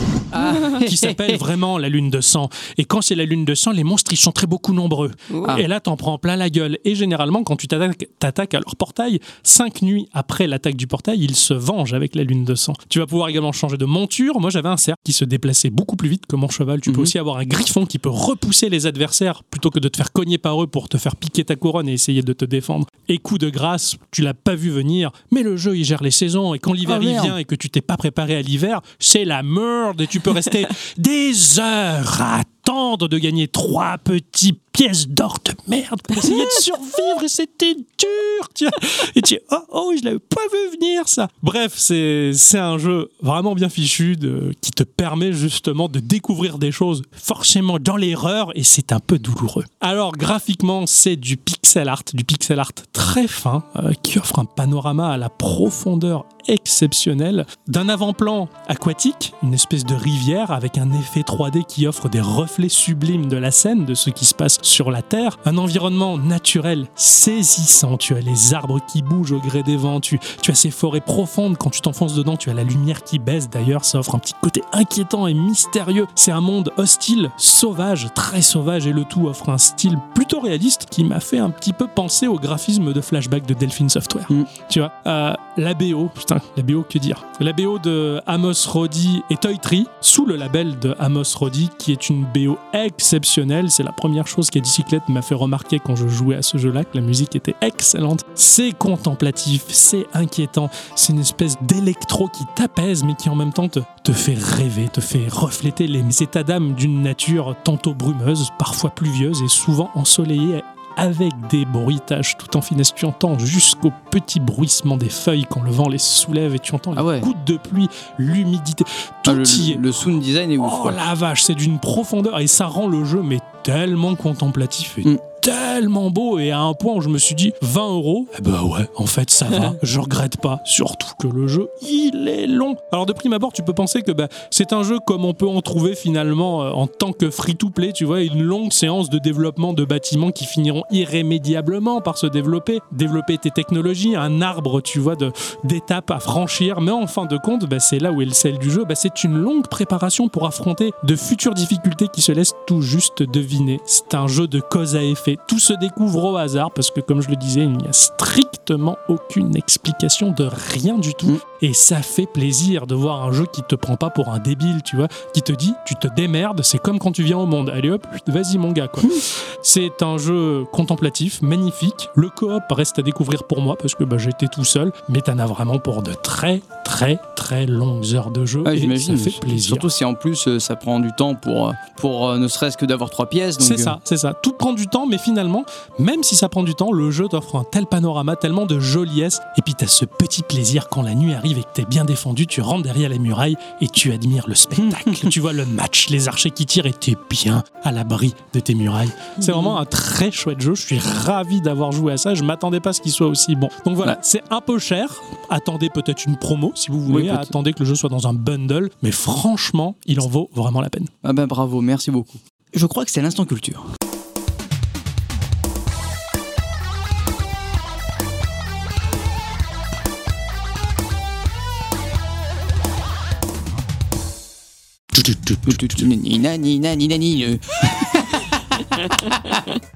Qui 0.86 0.96
s'appelle 0.96 1.36
vraiment 1.38 1.78
la 1.78 1.88
lune 1.88 2.10
de 2.10 2.20
sang. 2.20 2.48
Et 2.78 2.84
quand 2.84 3.00
c'est 3.02 3.14
la 3.14 3.24
lune 3.24 3.44
de 3.44 3.54
sang 3.54 3.72
les 3.72 3.84
monstres 3.84 4.12
ils 4.12 4.16
sont 4.18 4.32
très 4.32 4.46
beaucoup 4.46 4.72
nombreux. 4.72 5.10
Ah. 5.46 5.56
et 5.58 5.66
là 5.66 5.80
t'en 5.80 5.96
prends 5.96 6.18
plein 6.18 6.36
la 6.36 6.50
gueule. 6.50 6.78
Et 6.84 6.94
généralement 6.94 7.42
quand 7.42 7.56
tu 7.56 7.66
t'attaques 7.68 8.54
à 8.54 8.58
leur 8.60 8.76
portail 8.76 9.20
cinq 9.42 9.82
nuits 9.82 10.08
après 10.12 10.46
l'attaque 10.46 10.76
du 10.76 10.86
portail 10.86 11.18
ils 11.22 11.36
se 11.36 11.54
vengent 11.54 11.94
avec 11.94 12.14
la 12.14 12.22
lune 12.24 12.44
de 12.44 12.54
sang. 12.54 12.74
Tu 12.88 12.98
vas 12.98 13.06
pouvoir 13.06 13.28
également 13.28 13.52
changer 13.52 13.76
de 13.76 13.84
monture. 13.84 14.40
Moi 14.40 14.50
j'avais 14.50 14.68
un 14.68 14.76
cerf 14.76 14.96
qui 15.04 15.12
se 15.12 15.24
déplaçait 15.24 15.70
beaucoup 15.70 15.96
plus 15.96 16.08
vite 16.08 16.26
que 16.26 16.36
mon 16.36 16.48
cheval. 16.48 16.80
Tu 16.80 16.90
peux 16.92 16.96
Mhm. 16.96 17.02
aussi 17.02 17.18
avoir 17.18 17.36
un 17.38 17.44
griffon 17.44 17.86
qui 17.86 17.98
peut 17.98 18.08
repousser 18.10 18.68
les 18.68 18.86
adversaires 18.86 19.42
plutôt 19.44 19.70
que 19.70 19.78
de 19.78 19.88
te 19.88 19.96
faire 19.96 20.12
cogner 20.12 20.38
par 20.38 20.62
eux 20.62 20.66
pour 20.66 20.88
te 20.88 20.96
faire 20.98 21.16
piquer 21.16 21.44
ta 21.44 21.56
couronne 21.56 21.88
et 21.88 21.92
essayer 21.92 22.22
de 22.22 22.32
te 22.32 22.44
défendre. 22.44 22.86
Et 23.08 23.18
coup 23.18 23.38
de 23.38 23.48
grâce 23.50 23.96
tu 24.10 24.22
l'as 24.22 24.34
pas 24.34 24.54
vu 24.54 24.70
venir 24.70 25.10
mais 25.30 25.42
le 25.42 25.56
jeu 25.56 25.76
il 25.76 25.84
gère 25.84 26.02
les 26.02 26.10
saisons. 26.10 26.54
Et 26.54 26.58
quand 26.58 26.72
l'hiver 26.72 26.96
Ah, 27.00 27.04
merde. 27.04 27.24
vient 27.24 27.38
et 27.38 27.44
que 27.44 27.54
tu 27.54 27.68
t'es 27.70 27.80
pas 27.80 27.96
préparé 27.96 28.36
à 28.36 28.42
l'hiver 28.42 28.80
c'est 28.98 29.24
la 29.24 29.42
merde 29.42 30.00
et 30.00 30.06
tu 30.06 30.20
peux 30.26 30.32
rester 30.32 30.66
des 30.98 31.60
heures 31.60 32.20
à 32.20 32.42
attendre 32.66 33.08
de 33.08 33.18
gagner 33.18 33.46
trois 33.46 33.96
petits 33.98 34.58
pièces 34.72 35.08
d'or 35.08 35.38
de 35.44 35.52
merde 35.68 36.02
pour 36.02 36.18
essayer 36.18 36.44
de 36.44 36.62
survivre 36.62 37.22
et 37.24 37.28
c'était 37.28 37.74
dur 37.74 38.48
vois. 38.60 38.70
et 39.14 39.22
tu 39.22 39.38
oh 39.50 39.56
oh 39.70 39.92
je 39.98 40.04
l'avais 40.04 40.18
pas 40.18 40.42
vu 40.52 40.76
venir 40.76 41.08
ça 41.08 41.28
bref 41.42 41.72
c'est 41.76 42.32
c'est 42.34 42.58
un 42.58 42.76
jeu 42.76 43.10
vraiment 43.22 43.54
bien 43.54 43.70
fichu 43.70 44.18
qui 44.60 44.72
te 44.72 44.82
permet 44.82 45.32
justement 45.32 45.88
de 45.88 45.98
découvrir 45.98 46.58
des 46.58 46.72
choses 46.72 47.02
forcément 47.12 47.78
dans 47.78 47.96
l'erreur 47.96 48.50
et 48.54 48.64
c'est 48.64 48.92
un 48.92 49.00
peu 49.00 49.18
douloureux 49.18 49.64
alors 49.80 50.12
graphiquement 50.12 50.86
c'est 50.86 51.16
du 51.16 51.38
pixel 51.38 51.88
art 51.88 52.02
du 52.12 52.24
pixel 52.24 52.58
art 52.58 52.72
très 52.92 53.28
fin 53.28 53.64
euh, 53.76 53.92
qui 54.02 54.18
offre 54.18 54.40
un 54.40 54.44
panorama 54.44 55.08
à 55.08 55.16
la 55.16 55.30
profondeur 55.30 56.26
exceptionnelle 56.48 57.46
d'un 57.66 57.88
avant-plan 57.88 58.48
aquatique, 58.68 59.32
une 59.42 59.54
espèce 59.54 59.84
de 59.84 59.94
rivière 59.94 60.50
avec 60.50 60.78
un 60.78 60.92
effet 60.92 61.20
3D 61.20 61.64
qui 61.64 61.86
offre 61.86 62.08
des 62.08 62.20
reflets 62.20 62.55
sublimes 62.68 63.28
de 63.28 63.36
la 63.36 63.50
scène, 63.50 63.84
de 63.84 63.94
ce 63.94 64.10
qui 64.10 64.24
se 64.24 64.34
passe 64.34 64.58
sur 64.62 64.90
la 64.90 65.02
Terre, 65.02 65.38
un 65.44 65.58
environnement 65.58 66.18
naturel 66.18 66.86
saisissant, 66.94 67.96
tu 67.96 68.14
as 68.14 68.20
les 68.20 68.54
arbres 68.54 68.80
qui 68.86 69.02
bougent 69.02 69.32
au 69.32 69.40
gré 69.40 69.62
des 69.62 69.76
vents, 69.76 70.00
tu, 70.00 70.18
tu 70.42 70.50
as 70.50 70.54
ces 70.54 70.70
forêts 70.70 71.00
profondes, 71.00 71.56
quand 71.56 71.70
tu 71.70 71.80
t'enfonces 71.80 72.14
dedans, 72.14 72.36
tu 72.36 72.50
as 72.50 72.54
la 72.54 72.64
lumière 72.64 73.02
qui 73.02 73.18
baisse. 73.18 73.48
D'ailleurs, 73.48 73.84
ça 73.84 73.98
offre 73.98 74.14
un 74.14 74.18
petit 74.18 74.34
côté 74.40 74.62
inquiétant 74.72 75.26
et 75.26 75.34
mystérieux, 75.34 76.06
c'est 76.14 76.32
un 76.32 76.40
monde 76.40 76.72
hostile, 76.76 77.30
sauvage, 77.36 78.08
très 78.14 78.42
sauvage. 78.42 78.86
Et 78.86 78.92
le 78.92 79.04
tout 79.04 79.26
offre 79.26 79.48
un 79.48 79.58
style 79.58 79.98
plutôt 80.14 80.40
réaliste 80.40 80.86
qui 80.90 81.04
m'a 81.04 81.20
fait 81.20 81.38
un 81.38 81.50
petit 81.50 81.72
peu 81.72 81.86
penser 81.86 82.26
au 82.26 82.38
graphisme 82.38 82.92
de 82.92 83.00
flashback 83.00 83.46
de 83.46 83.54
Delphine 83.54 83.88
Software. 83.88 84.26
Mm. 84.30 84.44
Tu 84.68 84.78
vois, 84.80 84.92
euh, 85.06 85.34
la 85.56 85.74
BO, 85.74 86.10
putain, 86.14 86.40
la 86.56 86.62
BO, 86.62 86.84
que 86.88 86.98
dire? 86.98 87.24
La 87.40 87.52
BO 87.52 87.78
de 87.78 88.20
Amos 88.26 88.66
Roddy 88.68 89.22
et 89.30 89.36
Toy 89.36 89.58
Tree, 89.58 89.86
sous 90.00 90.26
le 90.26 90.36
label 90.36 90.78
de 90.78 90.94
Amos 90.98 91.36
Roddy, 91.36 91.70
qui 91.78 91.92
est 91.92 92.08
une 92.08 92.24
BO 92.24 92.45
vidéo 92.46 92.58
exceptionnelle. 92.72 93.70
C'est 93.70 93.82
la 93.82 93.92
première 93.92 94.26
chose 94.26 94.50
qu'Eddie 94.50 94.70
Cyclette 94.70 95.08
m'a 95.08 95.22
fait 95.22 95.34
remarquer 95.34 95.80
quand 95.80 95.96
je 95.96 96.06
jouais 96.06 96.36
à 96.36 96.42
ce 96.42 96.58
jeu-là, 96.58 96.84
que 96.84 96.96
la 96.96 97.00
musique 97.00 97.34
était 97.34 97.56
excellente. 97.60 98.24
C'est 98.34 98.72
contemplatif, 98.72 99.64
c'est 99.68 100.06
inquiétant, 100.14 100.70
c'est 100.94 101.12
une 101.12 101.20
espèce 101.20 101.56
d'électro 101.62 102.28
qui 102.28 102.44
t'apaise, 102.54 103.02
mais 103.04 103.14
qui 103.14 103.28
en 103.28 103.34
même 103.34 103.52
temps 103.52 103.68
te, 103.68 103.80
te 104.04 104.12
fait 104.12 104.38
rêver, 104.38 104.88
te 104.88 105.00
fait 105.00 105.26
refléter 105.28 105.86
les 105.86 106.22
états 106.22 106.44
d'âme 106.44 106.74
d'une 106.74 107.02
nature 107.02 107.56
tantôt 107.64 107.94
brumeuse, 107.94 108.50
parfois 108.58 108.90
pluvieuse 108.90 109.42
et 109.42 109.48
souvent 109.48 109.90
ensoleillée 109.94 110.62
avec 110.96 111.32
des 111.50 111.64
bruitages 111.64 112.36
tout 112.38 112.56
en 112.56 112.60
finesse. 112.62 112.94
Tu 112.94 113.04
entends 113.04 113.38
jusqu'au 113.38 113.92
petit 114.10 114.40
bruissement 114.40 114.96
des 114.96 115.08
feuilles 115.10 115.46
quand 115.48 115.62
le 115.62 115.70
vent 115.70 115.88
les 115.88 115.98
soulève 115.98 116.54
et 116.54 116.58
tu 116.58 116.74
entends 116.74 116.92
Ah 116.96 117.00
les 117.02 117.06
ouais. 117.06 117.20
gouttes 117.20 117.44
de 117.46 117.56
pluie, 117.56 117.88
l'humidité. 118.18 118.84
Tout 119.22 119.30
Ah, 119.30 119.34
le, 119.34 119.46
y 119.60 119.72
est. 119.72 119.76
le 119.76 119.92
sound 119.92 120.20
design 120.20 120.50
est 120.50 120.56
ouf. 120.58 120.72
Oh 120.84 120.90
la 120.90 121.14
vache, 121.14 121.42
c'est 121.42 121.54
d'une 121.54 121.78
profondeur 121.78 122.38
et 122.40 122.46
ça 122.46 122.66
rend 122.66 122.86
le 122.88 123.04
jeu 123.04 123.22
mais 123.22 123.38
tellement 123.62 124.14
contemplatif 124.14 124.98
et 124.98 125.04
Mm. 125.04 125.18
Tellement 125.46 126.10
beau 126.10 126.40
et 126.40 126.50
à 126.50 126.58
un 126.58 126.74
point 126.74 126.94
où 126.94 127.00
je 127.00 127.08
me 127.08 127.18
suis 127.18 127.36
dit 127.36 127.52
20 127.62 127.88
euros, 127.88 128.26
eh 128.36 128.42
ben 128.42 128.64
ouais, 128.64 128.90
en 128.96 129.06
fait 129.06 129.30
ça 129.30 129.44
va, 129.44 129.74
je 129.82 130.00
regrette 130.00 130.40
pas. 130.40 130.60
Surtout 130.64 131.12
que 131.20 131.28
le 131.28 131.46
jeu, 131.46 131.68
il 131.82 132.26
est 132.26 132.48
long. 132.48 132.74
Alors 132.90 133.06
de 133.06 133.12
prime 133.12 133.32
abord, 133.32 133.52
tu 133.52 133.62
peux 133.62 133.72
penser 133.72 134.02
que 134.02 134.10
bah, 134.10 134.26
c'est 134.50 134.72
un 134.72 134.82
jeu 134.82 134.98
comme 134.98 135.24
on 135.24 135.34
peut 135.34 135.46
en 135.46 135.62
trouver 135.62 135.94
finalement 135.94 136.64
euh, 136.64 136.70
en 136.70 136.88
tant 136.88 137.12
que 137.12 137.30
free-to-play, 137.30 137.92
tu 137.92 138.04
vois, 138.04 138.22
une 138.22 138.42
longue 138.42 138.72
séance 138.72 139.08
de 139.08 139.18
développement 139.18 139.72
de 139.72 139.84
bâtiments 139.84 140.32
qui 140.32 140.46
finiront 140.46 140.82
irrémédiablement 140.90 142.00
par 142.00 142.18
se 142.18 142.26
développer, 142.26 142.80
développer 142.90 143.38
tes 143.38 143.52
technologies, 143.52 144.16
un 144.16 144.42
arbre, 144.42 144.80
tu 144.80 144.98
vois, 144.98 145.14
d'étapes 145.62 146.10
à 146.10 146.18
franchir. 146.18 146.80
Mais 146.80 146.90
en 146.90 147.06
fin 147.06 147.26
de 147.26 147.36
compte, 147.36 147.66
bah, 147.66 147.78
c'est 147.78 148.00
là 148.00 148.10
où 148.10 148.20
est 148.20 148.26
le 148.26 148.32
sel 148.32 148.58
du 148.58 148.68
jeu. 148.68 148.84
Bah, 148.84 148.96
c'est 148.96 149.22
une 149.22 149.36
longue 149.36 149.68
préparation 149.68 150.28
pour 150.28 150.44
affronter 150.44 150.90
de 151.04 151.14
futures 151.14 151.54
difficultés 151.54 152.08
qui 152.08 152.20
se 152.20 152.32
laissent 152.32 152.54
tout 152.66 152.82
juste 152.82 153.22
deviner. 153.22 153.78
C'est 153.86 154.14
un 154.14 154.26
jeu 154.26 154.48
de 154.48 154.58
cause 154.58 154.96
à 154.96 155.04
effet. 155.04 155.35
Tout 155.46 155.58
se 155.58 155.72
découvre 155.72 156.24
au 156.24 156.36
hasard 156.36 156.70
parce 156.70 156.90
que, 156.90 157.00
comme 157.00 157.20
je 157.20 157.28
le 157.28 157.36
disais, 157.36 157.62
il 157.62 157.76
n'y 157.76 157.88
a 157.88 157.92
strictement 157.92 158.96
aucune 159.08 159.56
explication 159.56 160.32
de 160.32 160.44
rien 160.44 160.98
du 160.98 161.14
tout. 161.14 161.40
Et 161.62 161.72
ça 161.72 162.02
fait 162.02 162.26
plaisir 162.26 162.86
de 162.86 162.94
voir 162.94 163.24
un 163.24 163.32
jeu 163.32 163.46
qui 163.50 163.62
te 163.62 163.74
prend 163.74 163.96
pas 163.96 164.10
pour 164.10 164.28
un 164.28 164.38
débile, 164.38 164.82
tu 164.84 164.96
vois, 164.96 165.08
qui 165.32 165.42
te 165.42 165.52
dit, 165.52 165.74
tu 165.86 165.94
te 165.94 166.08
démerdes, 166.08 166.62
c'est 166.62 166.78
comme 166.78 166.98
quand 166.98 167.12
tu 167.12 167.22
viens 167.22 167.38
au 167.38 167.46
monde. 167.46 167.70
Allez 167.70 167.90
hop, 167.90 168.06
vas-y 168.26 168.58
mon 168.58 168.72
gars, 168.72 168.88
quoi. 168.88 169.02
C'est 169.62 170.02
un 170.02 170.16
jeu 170.16 170.64
contemplatif, 170.70 171.42
magnifique. 171.42 172.08
Le 172.14 172.28
coop 172.28 172.62
reste 172.70 173.00
à 173.00 173.02
découvrir 173.02 173.44
pour 173.44 173.60
moi 173.60 173.74
parce 173.76 173.96
que 173.96 174.04
bah, 174.04 174.16
j'étais 174.16 174.46
tout 174.46 174.62
seul, 174.64 174.92
mais 175.08 175.20
t'en 175.22 175.40
as 175.40 175.46
vraiment 175.46 175.80
pour 175.80 176.02
de 176.02 176.12
très 176.12 176.60
très 176.84 177.18
très 177.34 177.66
longues 177.66 178.14
heures 178.14 178.30
de 178.30 178.46
jeu 178.46 178.60
Ouais, 178.60 178.78
et 178.78 178.98
ça 178.98 179.16
fait 179.16 179.40
plaisir. 179.40 179.66
Surtout 179.66 179.88
si 179.88 180.04
en 180.04 180.14
plus 180.14 180.46
euh, 180.46 180.60
ça 180.60 180.76
prend 180.76 181.00
du 181.00 181.12
temps 181.12 181.34
pour, 181.34 181.68
euh, 181.68 181.72
pour 181.96 182.28
euh, 182.28 182.38
ne 182.38 182.48
serait-ce 182.48 182.76
que 182.76 182.86
d'avoir 182.86 183.10
trois 183.10 183.26
pièces. 183.26 183.56
C'est 183.58 183.74
euh, 183.74 183.82
ça, 183.82 184.00
c'est 184.04 184.16
ça. 184.16 184.34
Tout 184.34 184.52
prend 184.52 184.72
du 184.72 184.86
temps, 184.86 185.06
mais 185.06 185.18
finalement, 185.18 185.64
même 185.98 186.22
si 186.22 186.36
ça 186.36 186.48
prend 186.48 186.62
du 186.62 186.74
temps, 186.74 186.92
le 186.92 187.10
jeu 187.10 187.26
t'offre 187.28 187.56
un 187.56 187.64
tel 187.64 187.86
panorama, 187.86 188.36
tellement 188.36 188.66
de 188.66 188.78
joliesse. 188.78 189.40
Et 189.58 189.62
puis 189.62 189.74
t'as 189.74 189.86
ce 189.86 190.04
petit 190.04 190.42
plaisir 190.42 190.88
quand 190.88 191.02
la 191.02 191.14
nuit 191.14 191.34
arrive 191.34 191.45
et 191.52 191.62
que 191.62 191.72
t'es 191.74 191.84
bien 191.84 192.04
défendu, 192.04 192.46
tu 192.46 192.60
rentres 192.60 192.82
derrière 192.82 193.08
les 193.08 193.18
murailles 193.18 193.56
et 193.80 193.88
tu 193.88 194.12
admires 194.12 194.46
le 194.48 194.54
spectacle. 194.54 195.10
tu 195.30 195.40
vois 195.40 195.52
le 195.52 195.64
match, 195.66 196.08
les 196.10 196.28
archers 196.28 196.50
qui 196.50 196.66
tirent 196.66 196.86
et 196.86 196.92
t'es 196.92 197.14
bien 197.30 197.62
à 197.82 197.92
l'abri 197.92 198.34
de 198.52 198.60
tes 198.60 198.74
murailles. 198.74 199.10
C'est 199.40 199.52
vraiment 199.52 199.78
un 199.78 199.84
très 199.84 200.30
chouette 200.30 200.60
jeu. 200.60 200.74
Je 200.74 200.82
suis 200.86 200.98
ravi 200.98 201.60
d'avoir 201.60 201.92
joué 201.92 202.12
à 202.12 202.16
ça. 202.16 202.34
Je 202.34 202.42
m'attendais 202.42 202.80
pas 202.80 202.90
à 202.90 202.92
ce 202.92 203.00
qu'il 203.00 203.12
soit 203.12 203.26
aussi 203.28 203.54
bon. 203.56 203.68
Donc 203.84 203.96
voilà, 203.96 204.12
Ouais. 204.12 204.18
c'est 204.22 204.42
un 204.50 204.60
peu 204.60 204.78
cher. 204.78 205.08
Attendez 205.50 205.88
peut-être 205.90 206.24
une 206.26 206.36
promo 206.36 206.72
si 206.74 206.90
vous 206.90 207.00
voulez. 207.00 207.24
Oui. 207.24 207.28
Attendez 207.30 207.72
que 207.72 207.80
le 207.80 207.84
jeu 207.86 207.94
soit 207.94 208.08
dans 208.10 208.26
un 208.26 208.34
bundle. 208.34 208.90
Mais 209.02 209.10
franchement, 209.12 209.96
il 210.06 210.20
en 210.20 210.26
vaut 210.28 210.48
vraiment 210.54 210.80
la 210.80 210.90
peine. 210.90 211.06
Ah 211.24 211.32
ben 211.32 211.46
bravo, 211.46 211.80
merci 211.80 212.10
beaucoup. 212.10 212.38
Je 212.74 212.86
crois 212.86 213.04
que 213.04 213.10
c'est 213.10 213.22
l'instant 213.22 213.44
culture. 213.44 213.86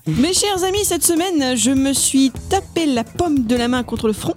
Mes 0.07 0.35
chers 0.35 0.64
amis, 0.64 0.85
cette 0.85 1.05
semaine, 1.05 1.57
je 1.57 1.71
me 1.71 1.93
suis 1.93 2.33
tapé 2.49 2.87
la 2.87 3.05
pomme 3.05 3.45
de 3.47 3.55
la 3.57 3.68
main 3.68 3.83
contre 3.83 4.09
le 4.09 4.12
front 4.12 4.35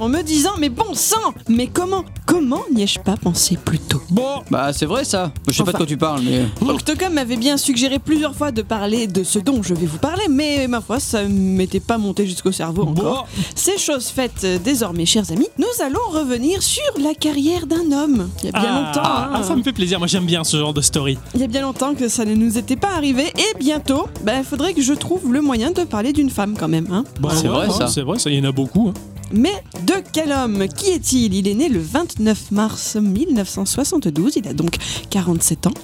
en 0.00 0.08
me 0.08 0.22
disant 0.22 0.50
Mais 0.58 0.68
bon 0.68 0.94
sang 0.94 1.34
Mais 1.48 1.66
comment 1.68 2.04
Comment 2.26 2.62
n'y 2.72 2.82
ai-je 2.82 2.98
pas 3.00 3.16
pensé 3.16 3.56
plus 3.62 3.78
tôt? 3.78 4.00
Bon, 4.10 4.42
Bah 4.50 4.72
c'est 4.72 4.86
vrai 4.86 5.04
ça. 5.04 5.32
Je 5.46 5.52
sais 5.52 5.64
pas 5.64 5.72
de 5.72 5.76
quoi 5.76 5.86
tu 5.86 5.96
parles, 5.96 6.22
mais 6.22 6.44
Octocom 6.68 7.12
m'avait 7.12 7.36
bien 7.36 7.56
suggéré 7.56 7.98
plusieurs 7.98 8.34
fois 8.34 8.50
de 8.52 8.62
parler 8.62 9.06
de 9.06 9.22
ce 9.24 9.38
dont 9.38 9.62
je 9.62 9.74
vais 9.74 9.86
vous 9.86 9.98
parler, 9.98 10.24
mais 10.28 10.66
ma 10.68 10.80
foi, 10.80 11.00
ça 11.00 11.24
m'était 11.24 11.80
pas 11.80 11.98
monté 11.98 12.26
jusqu'au 12.26 12.52
cerveau 12.52 12.82
encore. 12.84 13.26
bon. 13.36 13.42
C'est 13.54 13.78
chose 13.78 14.06
faite 14.06 14.42
euh, 14.44 14.58
désormais, 14.62 15.06
chers 15.06 15.30
amis. 15.32 15.48
Nous 15.58 15.84
allons 15.84 15.98
revenir 16.10 16.62
sur 16.62 16.82
la 17.02 17.14
carrière 17.14 17.66
d'un 17.66 17.90
homme. 17.92 18.28
Il 18.42 18.46
y 18.46 18.48
a 18.48 18.60
bien 18.60 18.70
Ah, 18.72 18.80
longtemps. 18.86 19.08
hein. 19.08 19.30
ah, 19.34 19.42
ça 19.42 19.56
me 19.56 19.62
fait 19.62 19.72
plaisir. 19.72 19.98
Moi, 19.98 20.06
j'aime 20.06 20.24
bien 20.26 20.44
ce 20.44 20.56
genre 20.56 20.72
de 20.74 20.80
story. 20.80 21.18
Il 21.34 21.40
y 21.40 21.44
a 21.44 21.48
bien 21.48 21.62
longtemps 21.62 21.94
que 21.94 22.08
ça 22.08 22.24
ne 22.24 22.34
nous 22.34 22.56
était 22.58 22.76
pas 22.76 22.94
arrivé, 22.94 23.24
et 23.36 23.58
bientôt, 23.58 24.06
il 24.26 24.44
faudrait 24.44 24.72
que 24.74 24.82
je 24.82 24.92
trouve 24.92 25.32
le 25.32 25.40
moyen 25.40 25.72
de 25.72 25.82
parler 25.82 26.12
d'une 26.12 26.30
femme 26.30 26.54
quand 26.58 26.68
même. 26.68 26.86
Hein. 26.92 27.04
Bah, 27.20 27.30
C'est 27.34 27.48
ouais, 27.48 27.66
vrai, 27.66 27.70
ça. 27.70 27.88
C'est 27.88 28.02
vrai, 28.02 28.18
ça. 28.18 28.30
Il 28.30 28.38
y 28.38 28.40
en 28.40 28.48
a 28.48 28.52
beaucoup. 28.52 28.88
hein. 28.88 28.94
Mais 29.32 29.52
de 29.86 29.94
quel 30.12 30.32
homme 30.32 30.66
Qui 30.68 30.90
est-il 30.90 31.34
Il 31.34 31.46
est 31.48 31.54
né 31.54 31.68
le 31.68 31.78
29 31.80 32.50
mars 32.50 32.96
1972, 32.96 34.36
il 34.36 34.48
a 34.48 34.52
donc 34.54 34.76
47 35.10 35.66
ans. 35.68 35.74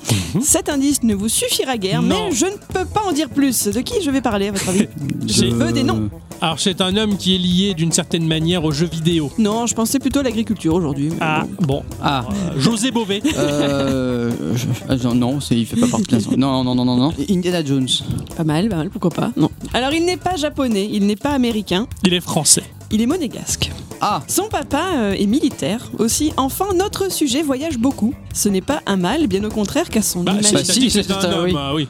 Cet 0.43 0.69
indice 0.69 1.03
ne 1.03 1.15
vous 1.15 1.29
suffira 1.29 1.77
guère, 1.79 2.03
Mhm. 2.03 2.09
Non. 2.09 2.17
mais 2.29 2.35
je 2.35 2.47
ne 2.47 2.57
peux 2.73 2.85
pas 2.85 3.03
en 3.09 3.13
dire 3.13 3.29
plus. 3.29 3.69
De 3.69 3.81
qui 3.81 4.03
je 4.03 4.11
vais 4.11 4.21
parler 4.21 4.49
à 4.49 4.53
votre 4.53 4.69
avis 4.69 4.87
Je 5.27 5.45
Euh, 5.47 5.51
veux 5.55 5.73
des 5.73 5.83
noms. 5.83 6.09
Alors, 6.41 6.61
c'est 6.61 6.81
un 6.81 6.97
homme 6.97 7.17
qui 7.17 7.35
est 7.35 7.39
lié 7.39 7.75
d'une 7.75 7.93
certaine 7.93 8.27
manière 8.27 8.65
aux 8.65 8.73
jeux 8.73 8.89
vidéo. 8.91 9.31
Non, 9.39 9.67
je 9.67 9.75
pensais 9.75 9.99
plutôt 9.99 10.21
à 10.21 10.23
l'agriculture 10.23 10.75
aujourd'hui. 10.75 11.11
Ah, 11.21 11.45
bon. 11.61 11.67
bon. 11.67 11.83
Ah, 12.03 12.27
Euh, 12.31 12.61
José 12.61 12.91
Bové. 12.91 13.23
euh, 13.37 14.31
je- 14.55 14.67
ah, 14.89 15.15
non, 15.15 15.39
il 15.51 15.67
fait 15.67 15.77
pas 15.81 15.87
partie 15.89 16.07
de 16.07 16.13
l'instant. 16.17 16.33
Non, 16.37 16.63
non, 16.63 16.75
non, 16.75 16.85
non, 16.85 16.97
non. 16.97 17.13
Indiana 17.31 17.65
Jones. 17.65 17.89
Pas 18.37 18.45
mal, 18.45 18.69
pas 18.69 18.77
mal, 18.77 18.91
pourquoi 18.91 19.11
pas 19.11 19.33
Non. 19.37 19.51
Alors, 19.73 19.93
il 19.93 20.05
n'est 20.05 20.17
pas 20.19 20.37
japonais, 20.37 20.89
il 20.93 21.07
n'est 21.07 21.17
pas 21.17 21.31
américain, 21.31 21.87
Il 22.05 22.13
est 22.15 22.21
français. 22.21 22.63
Il 22.91 23.01
est 23.01 23.07
monégasque. 23.07 23.71
Ah, 24.01 24.23
Son 24.29 24.49
papa 24.49 24.83
euh, 24.97 25.13
est 25.13 25.27
militaire 25.27 25.91
aussi. 25.99 26.33
Enfin, 26.37 26.67
notre 26.75 27.11
sujet 27.11 27.43
voyage 27.43 27.79
beaucoup. 27.79 28.15
Ce 28.35 28.49
n'est 28.51 28.61
pas 28.61 28.83
un 28.87 28.97
mal, 28.97 29.27
bien 29.27 29.43
au 29.45 29.49
contraire, 29.49 29.89
qu'à 29.89 30.03
son 30.03 30.23
Bah, 30.23 30.33
image. 30.33 30.65
si, 30.65 30.91
c'est 30.91 31.03
c'était 31.03 31.15
un 31.15 31.21
ça, 31.21 31.39
homme, 31.39 31.45
oui. 31.47 31.55
ah 31.57 31.75
oui. 31.75 31.89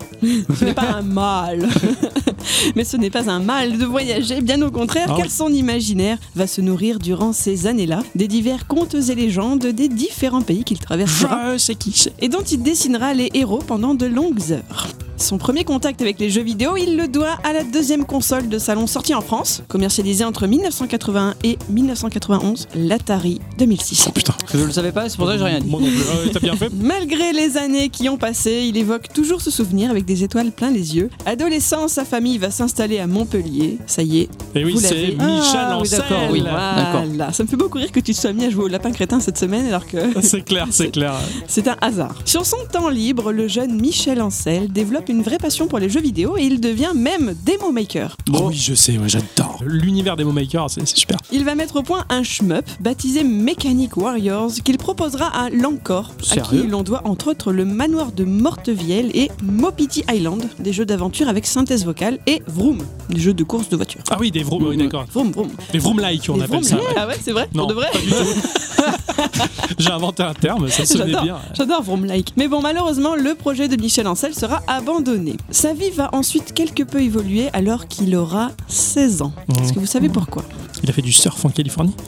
Ce 0.58 0.64
n'est 0.64 0.74
pas 0.74 0.88
un 0.98 1.02
mal. 1.02 1.68
Mais 2.74 2.84
ce 2.84 2.96
n'est 2.96 3.10
pas 3.10 3.30
un 3.30 3.40
mal 3.40 3.78
de 3.78 3.84
voyager, 3.84 4.40
bien 4.40 4.60
au 4.62 4.70
contraire, 4.70 5.08
Ah 5.10 5.14
car 5.16 5.30
son 5.30 5.52
imaginaire 5.52 6.18
va 6.34 6.46
se 6.46 6.60
nourrir 6.60 6.98
durant 6.98 7.32
ces 7.32 7.66
années-là 7.66 8.02
des 8.14 8.28
divers 8.28 8.66
contes 8.66 8.94
et 8.94 9.14
légendes 9.14 9.66
des 9.66 9.88
différents 9.88 10.42
pays 10.42 10.64
qu'il 10.64 10.78
traversera 10.78 11.52
Je 11.54 11.58
sais 11.58 11.74
qui 11.74 11.94
et 12.20 12.28
dont 12.28 12.42
il 12.42 12.62
dessinera 12.62 13.14
les 13.14 13.30
héros 13.34 13.62
pendant 13.66 13.94
de 13.94 14.06
longues 14.06 14.52
heures. 14.52 14.88
Son 15.18 15.38
premier 15.38 15.64
contact 15.64 16.02
avec 16.02 16.20
les 16.20 16.28
jeux 16.28 16.42
vidéo, 16.42 16.76
il 16.76 16.96
le 16.98 17.08
doit 17.08 17.38
à 17.42 17.54
la 17.54 17.64
deuxième 17.64 18.04
console 18.04 18.50
de 18.50 18.58
salon 18.58 18.86
sortie 18.86 19.14
en 19.14 19.22
France, 19.22 19.62
commercialisée 19.66 20.24
entre 20.24 20.46
1981 20.46 21.34
et 21.42 21.56
1991, 21.70 22.68
l'Atari 22.74 23.40
2600. 23.56 24.10
Putain. 24.10 24.34
je 24.52 24.58
le 24.58 24.70
savais 24.70 24.92
pas, 24.92 25.08
c'est 25.08 25.16
pour 25.16 25.26
ça 25.26 25.32
que 25.32 25.38
j'ai 25.38 25.44
rien 25.44 25.60
dit. 25.60 25.68
Moi 25.68 25.80
non 25.80 25.86
plus. 25.86 26.02
Ah 26.10 26.28
T'as 26.34 26.40
bien 26.40 26.54
fait. 26.54 26.70
Malgré 26.78 27.32
les 27.32 27.56
années 27.56 27.88
qui 27.88 28.10
ont 28.10 28.18
passé, 28.18 28.66
il 28.68 28.76
évoque 28.76 29.08
toujours 29.12 29.40
ce 29.40 29.50
souvenir 29.50 29.90
avec 29.90 30.04
des 30.04 30.22
étoiles 30.22 30.52
plein 30.52 30.70
les 30.70 30.96
yeux. 30.96 31.08
Adolescent, 31.24 31.88
sa 31.88 32.04
famille 32.04 32.35
va 32.38 32.50
s'installer 32.50 32.98
à 32.98 33.06
Montpellier. 33.06 33.78
Ça 33.86 34.02
y 34.02 34.20
est, 34.20 34.28
Et 34.54 34.64
oui, 34.64 34.72
vous 34.72 34.80
c'est 34.80 34.94
l'avez. 34.94 35.06
Michel 35.12 35.20
Ah, 35.20 35.76
oui, 35.76 35.82
Ancel. 35.82 35.98
d'accord, 35.98 36.22
oui, 36.30 36.40
voilà. 36.40 37.32
Ça 37.32 37.42
me 37.42 37.48
fait 37.48 37.56
beaucoup 37.56 37.78
rire 37.78 37.90
que 37.92 38.00
tu 38.00 38.12
te 38.14 38.20
sois 38.20 38.32
mis 38.32 38.44
à 38.44 38.50
jouer 38.50 38.64
au 38.64 38.68
lapin 38.68 38.90
crétin 38.92 39.20
cette 39.20 39.38
semaine 39.38 39.66
alors 39.66 39.86
que 39.86 39.98
C'est 40.22 40.42
clair, 40.42 40.66
c'est 40.70 40.90
clair. 40.90 41.14
c'est 41.48 41.68
un 41.68 41.76
hasard. 41.80 42.14
Sur 42.24 42.44
son 42.46 42.58
temps 42.70 42.88
libre, 42.88 43.32
le 43.32 43.48
jeune 43.48 43.80
Michel 43.80 44.20
Ancel 44.20 44.68
développe 44.72 45.08
une 45.08 45.22
vraie 45.22 45.38
passion 45.38 45.66
pour 45.66 45.78
les 45.78 45.88
jeux 45.88 46.00
vidéo 46.00 46.36
et 46.36 46.42
il 46.44 46.60
devient 46.60 46.92
même 46.94 47.34
démo 47.44 47.72
maker. 47.72 48.16
Oh 48.32 48.46
oui, 48.48 48.54
je 48.56 48.74
sais, 48.74 48.98
ouais, 48.98 49.08
j'adore. 49.08 49.60
L'univers 49.64 50.16
des 50.16 50.24
Makers, 50.24 50.70
c'est 50.70 50.86
super. 50.86 51.16
Il 51.32 51.44
va 51.44 51.54
mettre 51.54 51.76
au 51.76 51.82
point 51.82 52.04
un 52.10 52.22
shmup 52.22 52.64
baptisé 52.80 53.24
Mechanic 53.24 53.96
Warriors 53.96 54.50
qu'il 54.64 54.76
proposera 54.76 55.26
à 55.26 55.48
Lancor, 55.50 56.12
à 56.32 56.40
qui 56.40 56.58
l'on 56.66 56.82
doit 56.82 57.00
entre 57.04 57.28
autres 57.30 57.52
le 57.52 57.64
manoir 57.64 58.12
de 58.12 58.24
Mortevielle 58.24 59.10
et 59.14 59.30
Mopiti 59.42 60.04
Island, 60.12 60.44
des 60.58 60.72
jeux 60.72 60.84
d'aventure 60.84 61.28
avec 61.28 61.46
synthèse 61.46 61.84
vocale, 61.84 62.18
et 62.26 62.42
Vroom, 62.46 62.78
des 63.10 63.20
jeux 63.20 63.34
de 63.34 63.44
course 63.44 63.68
de 63.68 63.76
voiture. 63.76 64.00
Ah 64.10 64.16
oui, 64.18 64.30
des 64.30 64.42
vroom, 64.42 64.64
oui, 64.68 64.76
d'accord. 64.76 65.04
Vroom, 65.12 65.30
vroom. 65.32 65.48
Des 65.72 65.78
vroom-like, 65.78 66.24
on 66.28 66.36
Des 66.36 66.42
appelle 66.42 66.60
vroom- 66.60 66.64
ça. 66.64 66.76
ouais. 66.76 66.82
Ah 66.96 67.06
ouais, 67.06 67.16
c'est 67.22 67.32
vrai 67.32 67.48
Non, 67.54 67.62
Pour 67.62 67.68
de 67.68 67.74
vrai 67.74 67.88
pas 67.92 67.98
du 67.98 68.08
tout. 68.08 68.16
J'ai 69.78 69.90
inventé 69.90 70.22
un 70.22 70.34
terme, 70.34 70.68
ça 70.68 70.84
sonnait 70.86 71.20
bien. 71.22 71.38
J'adore 71.54 71.82
Vroom-like. 71.82 72.32
Mais 72.36 72.48
bon, 72.48 72.60
malheureusement, 72.60 73.14
le 73.14 73.34
projet 73.34 73.68
de 73.68 73.76
Michel 73.80 74.06
Ancel 74.06 74.34
sera 74.34 74.62
abandonné. 74.66 75.34
Sa 75.50 75.72
vie 75.74 75.90
va 75.90 76.10
ensuite 76.12 76.52
quelque 76.54 76.82
peu 76.82 77.00
évoluer 77.00 77.48
alors 77.52 77.88
qu'il 77.88 78.14
aura 78.16 78.50
16 78.68 79.22
ans. 79.22 79.32
Est-ce 79.60 79.72
que 79.72 79.78
vous 79.80 79.86
savez 79.86 80.08
pourquoi? 80.08 80.44
Il 80.82 80.90
a 80.90 80.92
fait 80.92 81.02
du 81.02 81.12
surf 81.12 81.44
en 81.44 81.48
Californie? 81.50 81.94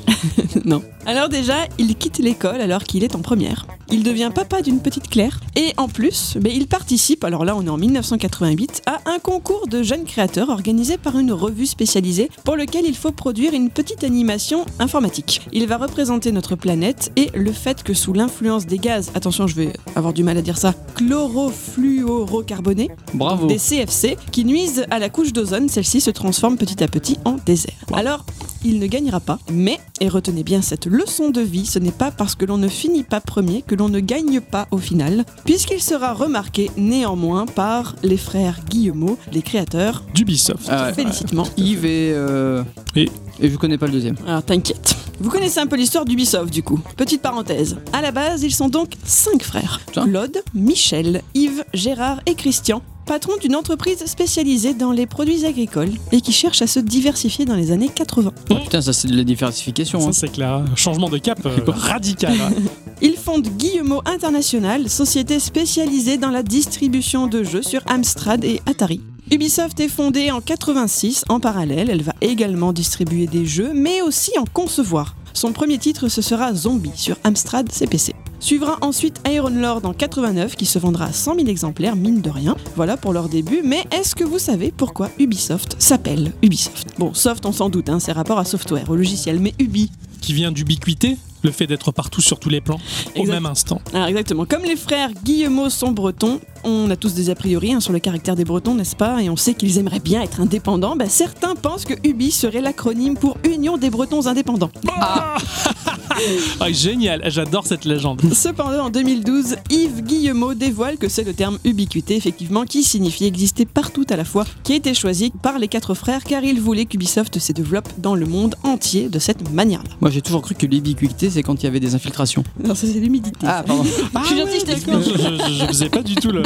Non. 0.64 0.82
Alors 1.06 1.28
déjà, 1.28 1.54
il 1.78 1.94
quitte 1.96 2.18
l'école 2.18 2.60
alors 2.60 2.82
qu'il 2.84 3.04
est 3.04 3.14
en 3.14 3.20
première. 3.20 3.66
Il 3.90 4.02
devient 4.02 4.30
papa 4.34 4.60
d'une 4.60 4.80
petite 4.80 5.08
Claire. 5.08 5.40
Et 5.56 5.72
en 5.76 5.88
plus, 5.88 6.36
ben, 6.40 6.52
il 6.54 6.66
participe, 6.66 7.24
alors 7.24 7.44
là 7.44 7.54
on 7.56 7.64
est 7.64 7.68
en 7.70 7.76
1988, 7.78 8.82
à 8.86 8.98
un 9.06 9.18
concours 9.18 9.66
de 9.68 9.82
jeunes 9.82 10.04
créateurs 10.08 10.48
organisé 10.48 10.96
par 10.98 11.16
une 11.16 11.30
revue 11.30 11.66
spécialisée 11.66 12.30
pour 12.42 12.56
lequel 12.56 12.84
il 12.84 12.96
faut 12.96 13.12
produire 13.12 13.54
une 13.54 13.70
petite 13.70 14.02
animation 14.02 14.66
informatique. 14.80 15.42
Il 15.52 15.68
va 15.68 15.76
représenter 15.76 16.32
notre 16.32 16.56
planète 16.56 17.12
et 17.14 17.30
le 17.34 17.52
fait 17.52 17.84
que 17.84 17.94
sous 17.94 18.12
l'influence 18.12 18.66
des 18.66 18.78
gaz, 18.78 19.12
attention 19.14 19.46
je 19.46 19.54
vais 19.54 19.72
avoir 19.94 20.12
du 20.12 20.24
mal 20.24 20.36
à 20.36 20.42
dire 20.42 20.58
ça, 20.58 20.74
chlorofluorocarbonés, 20.96 22.88
Bravo. 23.14 23.46
des 23.46 23.58
CFC, 23.58 24.16
qui 24.32 24.44
nuisent 24.44 24.84
à 24.90 24.98
la 24.98 25.08
couche 25.10 25.32
d'ozone, 25.32 25.68
celle-ci 25.68 26.00
se 26.00 26.10
transforme 26.10 26.56
petit 26.56 26.82
à 26.82 26.88
petit 26.88 27.18
en 27.24 27.36
désert. 27.46 27.74
Alors, 27.92 28.24
il 28.64 28.80
ne 28.80 28.86
gagnera 28.86 29.20
pas, 29.20 29.38
mais, 29.52 29.78
et 30.00 30.08
retenez 30.08 30.42
bien 30.42 30.62
cette 30.62 30.86
leçon 30.86 31.30
de 31.30 31.40
vie, 31.40 31.66
ce 31.66 31.78
n'est 31.78 31.92
pas 31.92 32.10
parce 32.10 32.34
que 32.34 32.44
l'on 32.44 32.58
ne 32.58 32.68
finit 32.68 33.04
pas 33.04 33.20
premier 33.20 33.62
que 33.62 33.74
l'on 33.74 33.88
ne 33.88 34.00
gagne 34.00 34.40
pas 34.40 34.66
au 34.70 34.78
final, 34.78 35.24
puisqu'il 35.44 35.80
sera 35.80 36.12
remarqué 36.12 36.70
néanmoins 36.76 37.46
par 37.46 37.94
les 38.02 38.16
frères 38.16 38.60
Guillemot, 38.68 39.18
les 39.32 39.42
créateurs. 39.42 39.97
d'Ubisoft. 40.14 40.66
Ah 40.70 40.86
ouais. 40.86 40.94
Félicitement. 40.94 41.46
Yves 41.56 41.84
et. 41.84 42.12
euh, 42.14 42.62
Et- 42.96 43.08
Et 43.40 43.48
je 43.50 43.56
connais 43.56 43.78
pas 43.78 43.86
le 43.86 43.92
deuxième. 43.92 44.16
Alors 44.26 44.42
t'inquiète. 44.42 44.96
Vous 45.20 45.30
connaissez 45.30 45.58
un 45.60 45.66
peu 45.66 45.76
l'histoire 45.76 46.04
d'Ubisoft 46.04 46.52
du 46.52 46.62
coup. 46.62 46.80
Petite 46.96 47.22
parenthèse. 47.22 47.76
À 47.92 48.00
la 48.02 48.10
base, 48.12 48.42
ils 48.42 48.54
sont 48.54 48.68
donc 48.68 48.90
cinq 49.04 49.42
frères. 49.42 49.80
Claude, 49.92 50.38
Michel, 50.54 51.22
Yves, 51.34 51.64
Gérard 51.74 52.20
et 52.26 52.34
Christian. 52.34 52.82
Patrons 53.06 53.36
d'une 53.40 53.56
entreprise 53.56 54.04
spécialisée 54.04 54.74
dans 54.74 54.92
les 54.92 55.06
produits 55.06 55.46
agricoles 55.46 55.92
et 56.12 56.20
qui 56.20 56.30
cherche 56.32 56.60
à 56.60 56.66
se 56.66 56.78
diversifier 56.78 57.46
dans 57.46 57.54
les 57.54 57.70
années 57.72 57.88
80. 57.88 58.32
Ah, 58.50 58.54
putain, 58.56 58.82
ça 58.82 58.92
c'est 58.92 59.08
de 59.08 59.16
la 59.16 59.24
diversification. 59.24 59.98
Ça 60.00 60.08
hein. 60.08 60.12
c'est 60.12 60.28
clair, 60.30 60.52
un 60.70 60.76
changement 60.76 61.08
de 61.08 61.16
cap 61.16 61.38
euh, 61.46 61.56
radical. 61.68 62.34
hein. 62.38 62.50
Ils 63.00 63.16
fondent 63.16 63.48
Guillemot 63.56 64.02
International, 64.04 64.90
société 64.90 65.38
spécialisée 65.40 66.18
dans 66.18 66.28
la 66.30 66.42
distribution 66.42 67.28
de 67.28 67.42
jeux 67.44 67.62
sur 67.62 67.80
Amstrad 67.88 68.44
et 68.44 68.60
Atari. 68.66 69.00
Ubisoft 69.30 69.78
est 69.80 69.88
fondée 69.88 70.30
en 70.30 70.40
86. 70.40 71.24
En 71.28 71.38
parallèle, 71.38 71.90
elle 71.90 72.02
va 72.02 72.14
également 72.22 72.72
distribuer 72.72 73.26
des 73.26 73.44
jeux, 73.44 73.72
mais 73.74 74.00
aussi 74.00 74.30
en 74.38 74.44
concevoir. 74.44 75.16
Son 75.34 75.52
premier 75.52 75.76
titre, 75.76 76.08
ce 76.08 76.22
sera 76.22 76.54
Zombie 76.54 76.92
sur 76.94 77.16
Amstrad 77.24 77.70
CPC. 77.70 78.14
Suivra 78.40 78.78
ensuite 78.80 79.20
Iron 79.28 79.50
Lord 79.50 79.84
en 79.84 79.92
89 79.92 80.56
qui 80.56 80.64
se 80.64 80.78
vendra 80.78 81.06
à 81.06 81.12
100 81.12 81.34
000 81.34 81.48
exemplaires, 81.48 81.94
mine 81.94 82.22
de 82.22 82.30
rien. 82.30 82.56
Voilà 82.74 82.96
pour 82.96 83.12
leur 83.12 83.28
début, 83.28 83.60
mais 83.62 83.84
est-ce 83.90 84.14
que 84.14 84.24
vous 84.24 84.38
savez 84.38 84.72
pourquoi 84.74 85.10
Ubisoft 85.18 85.76
s'appelle 85.78 86.32
Ubisoft? 86.42 86.98
Bon, 86.98 87.12
soft 87.12 87.44
on 87.44 87.52
s'en 87.52 87.68
doute, 87.68 87.90
hein, 87.90 88.00
c'est 88.00 88.12
rapport 88.12 88.38
à 88.38 88.46
software, 88.46 88.88
au 88.88 88.96
logiciel, 88.96 89.40
mais 89.40 89.52
Ubi, 89.58 89.90
Qui 90.22 90.32
vient 90.32 90.52
d'ubiquité, 90.52 91.18
le 91.42 91.50
fait 91.50 91.66
d'être 91.66 91.92
partout 91.92 92.20
sur 92.20 92.40
tous 92.40 92.48
les 92.48 92.60
plans, 92.60 92.80
au 93.16 93.24
même 93.24 93.46
instant. 93.46 93.80
Alors 93.92 94.06
exactement, 94.06 94.46
comme 94.46 94.64
les 94.64 94.76
frères 94.76 95.10
Guillemot 95.24 95.70
sont 95.70 95.92
bretons, 95.92 96.40
on 96.64 96.90
a 96.90 96.96
tous 96.96 97.14
des 97.14 97.30
a 97.30 97.34
priori 97.34 97.72
hein, 97.72 97.80
sur 97.80 97.92
le 97.92 97.98
caractère 97.98 98.36
des 98.36 98.44
bretons, 98.44 98.74
n'est-ce 98.74 98.96
pas? 98.96 99.22
Et 99.22 99.30
on 99.30 99.36
sait 99.36 99.54
qu'ils 99.54 99.78
aimeraient 99.78 100.00
bien 100.00 100.22
être 100.22 100.40
indépendants. 100.40 100.96
Bah, 100.96 101.08
certains 101.08 101.54
pensent 101.54 101.84
que 101.84 101.94
UBI 102.06 102.30
serait 102.30 102.60
l'acronyme 102.60 103.16
pour 103.16 103.36
Union 103.44 103.76
des 103.76 103.90
Bretons 103.90 104.26
indépendants. 104.26 104.70
Ah, 105.00 105.36
génial, 106.70 107.22
j'adore 107.26 107.66
cette 107.66 107.84
légende. 107.84 108.20
Cependant, 108.32 108.86
en 108.86 108.90
2012, 108.90 109.56
Yves 109.70 110.02
Guillemot 110.02 110.54
dévoile 110.54 110.96
que 110.98 111.08
c'est 111.08 111.24
le 111.24 111.32
terme 111.32 111.58
ubiquité, 111.64 112.16
effectivement, 112.16 112.64
qui 112.64 112.82
signifie 112.82 113.24
exister 113.24 113.64
partout 113.66 114.04
à 114.10 114.16
la 114.16 114.24
fois, 114.24 114.44
qui 114.64 114.72
a 114.72 114.76
été 114.76 114.94
choisi 114.94 115.32
par 115.42 115.58
les 115.58 115.68
quatre 115.68 115.94
frères 115.94 116.24
car 116.24 116.42
ils 116.44 116.60
voulaient 116.60 116.84
qu'Ubisoft 116.86 117.38
se 117.38 117.52
développe 117.52 117.88
dans 117.98 118.14
le 118.14 118.26
monde 118.26 118.54
entier 118.64 119.08
de 119.08 119.18
cette 119.18 119.50
manière-là. 119.52 119.88
Moi 120.00 120.10
j'ai 120.10 120.20
toujours 120.22 120.42
cru 120.42 120.54
que 120.54 120.66
l'ubiquité 120.66 121.30
c'est 121.30 121.42
quand 121.42 121.62
il 121.62 121.64
y 121.64 121.66
avait 121.66 121.80
des 121.80 121.94
infiltrations. 121.94 122.44
Non, 122.62 122.74
ça 122.74 122.86
c'est 122.86 122.98
l'humidité. 123.00 123.38
Ah, 123.46 123.62
pardon. 123.66 123.84
Je 124.22 124.26
suis 124.26 124.38
gentil, 124.38 124.52
je 124.54 124.58
Je, 124.60 124.64
t'explique. 124.64 124.94
je, 125.04 125.52
je 125.60 125.64
faisais 125.66 125.88
pas 125.88 126.02
du 126.02 126.14
tout 126.14 126.30
le. 126.30 126.42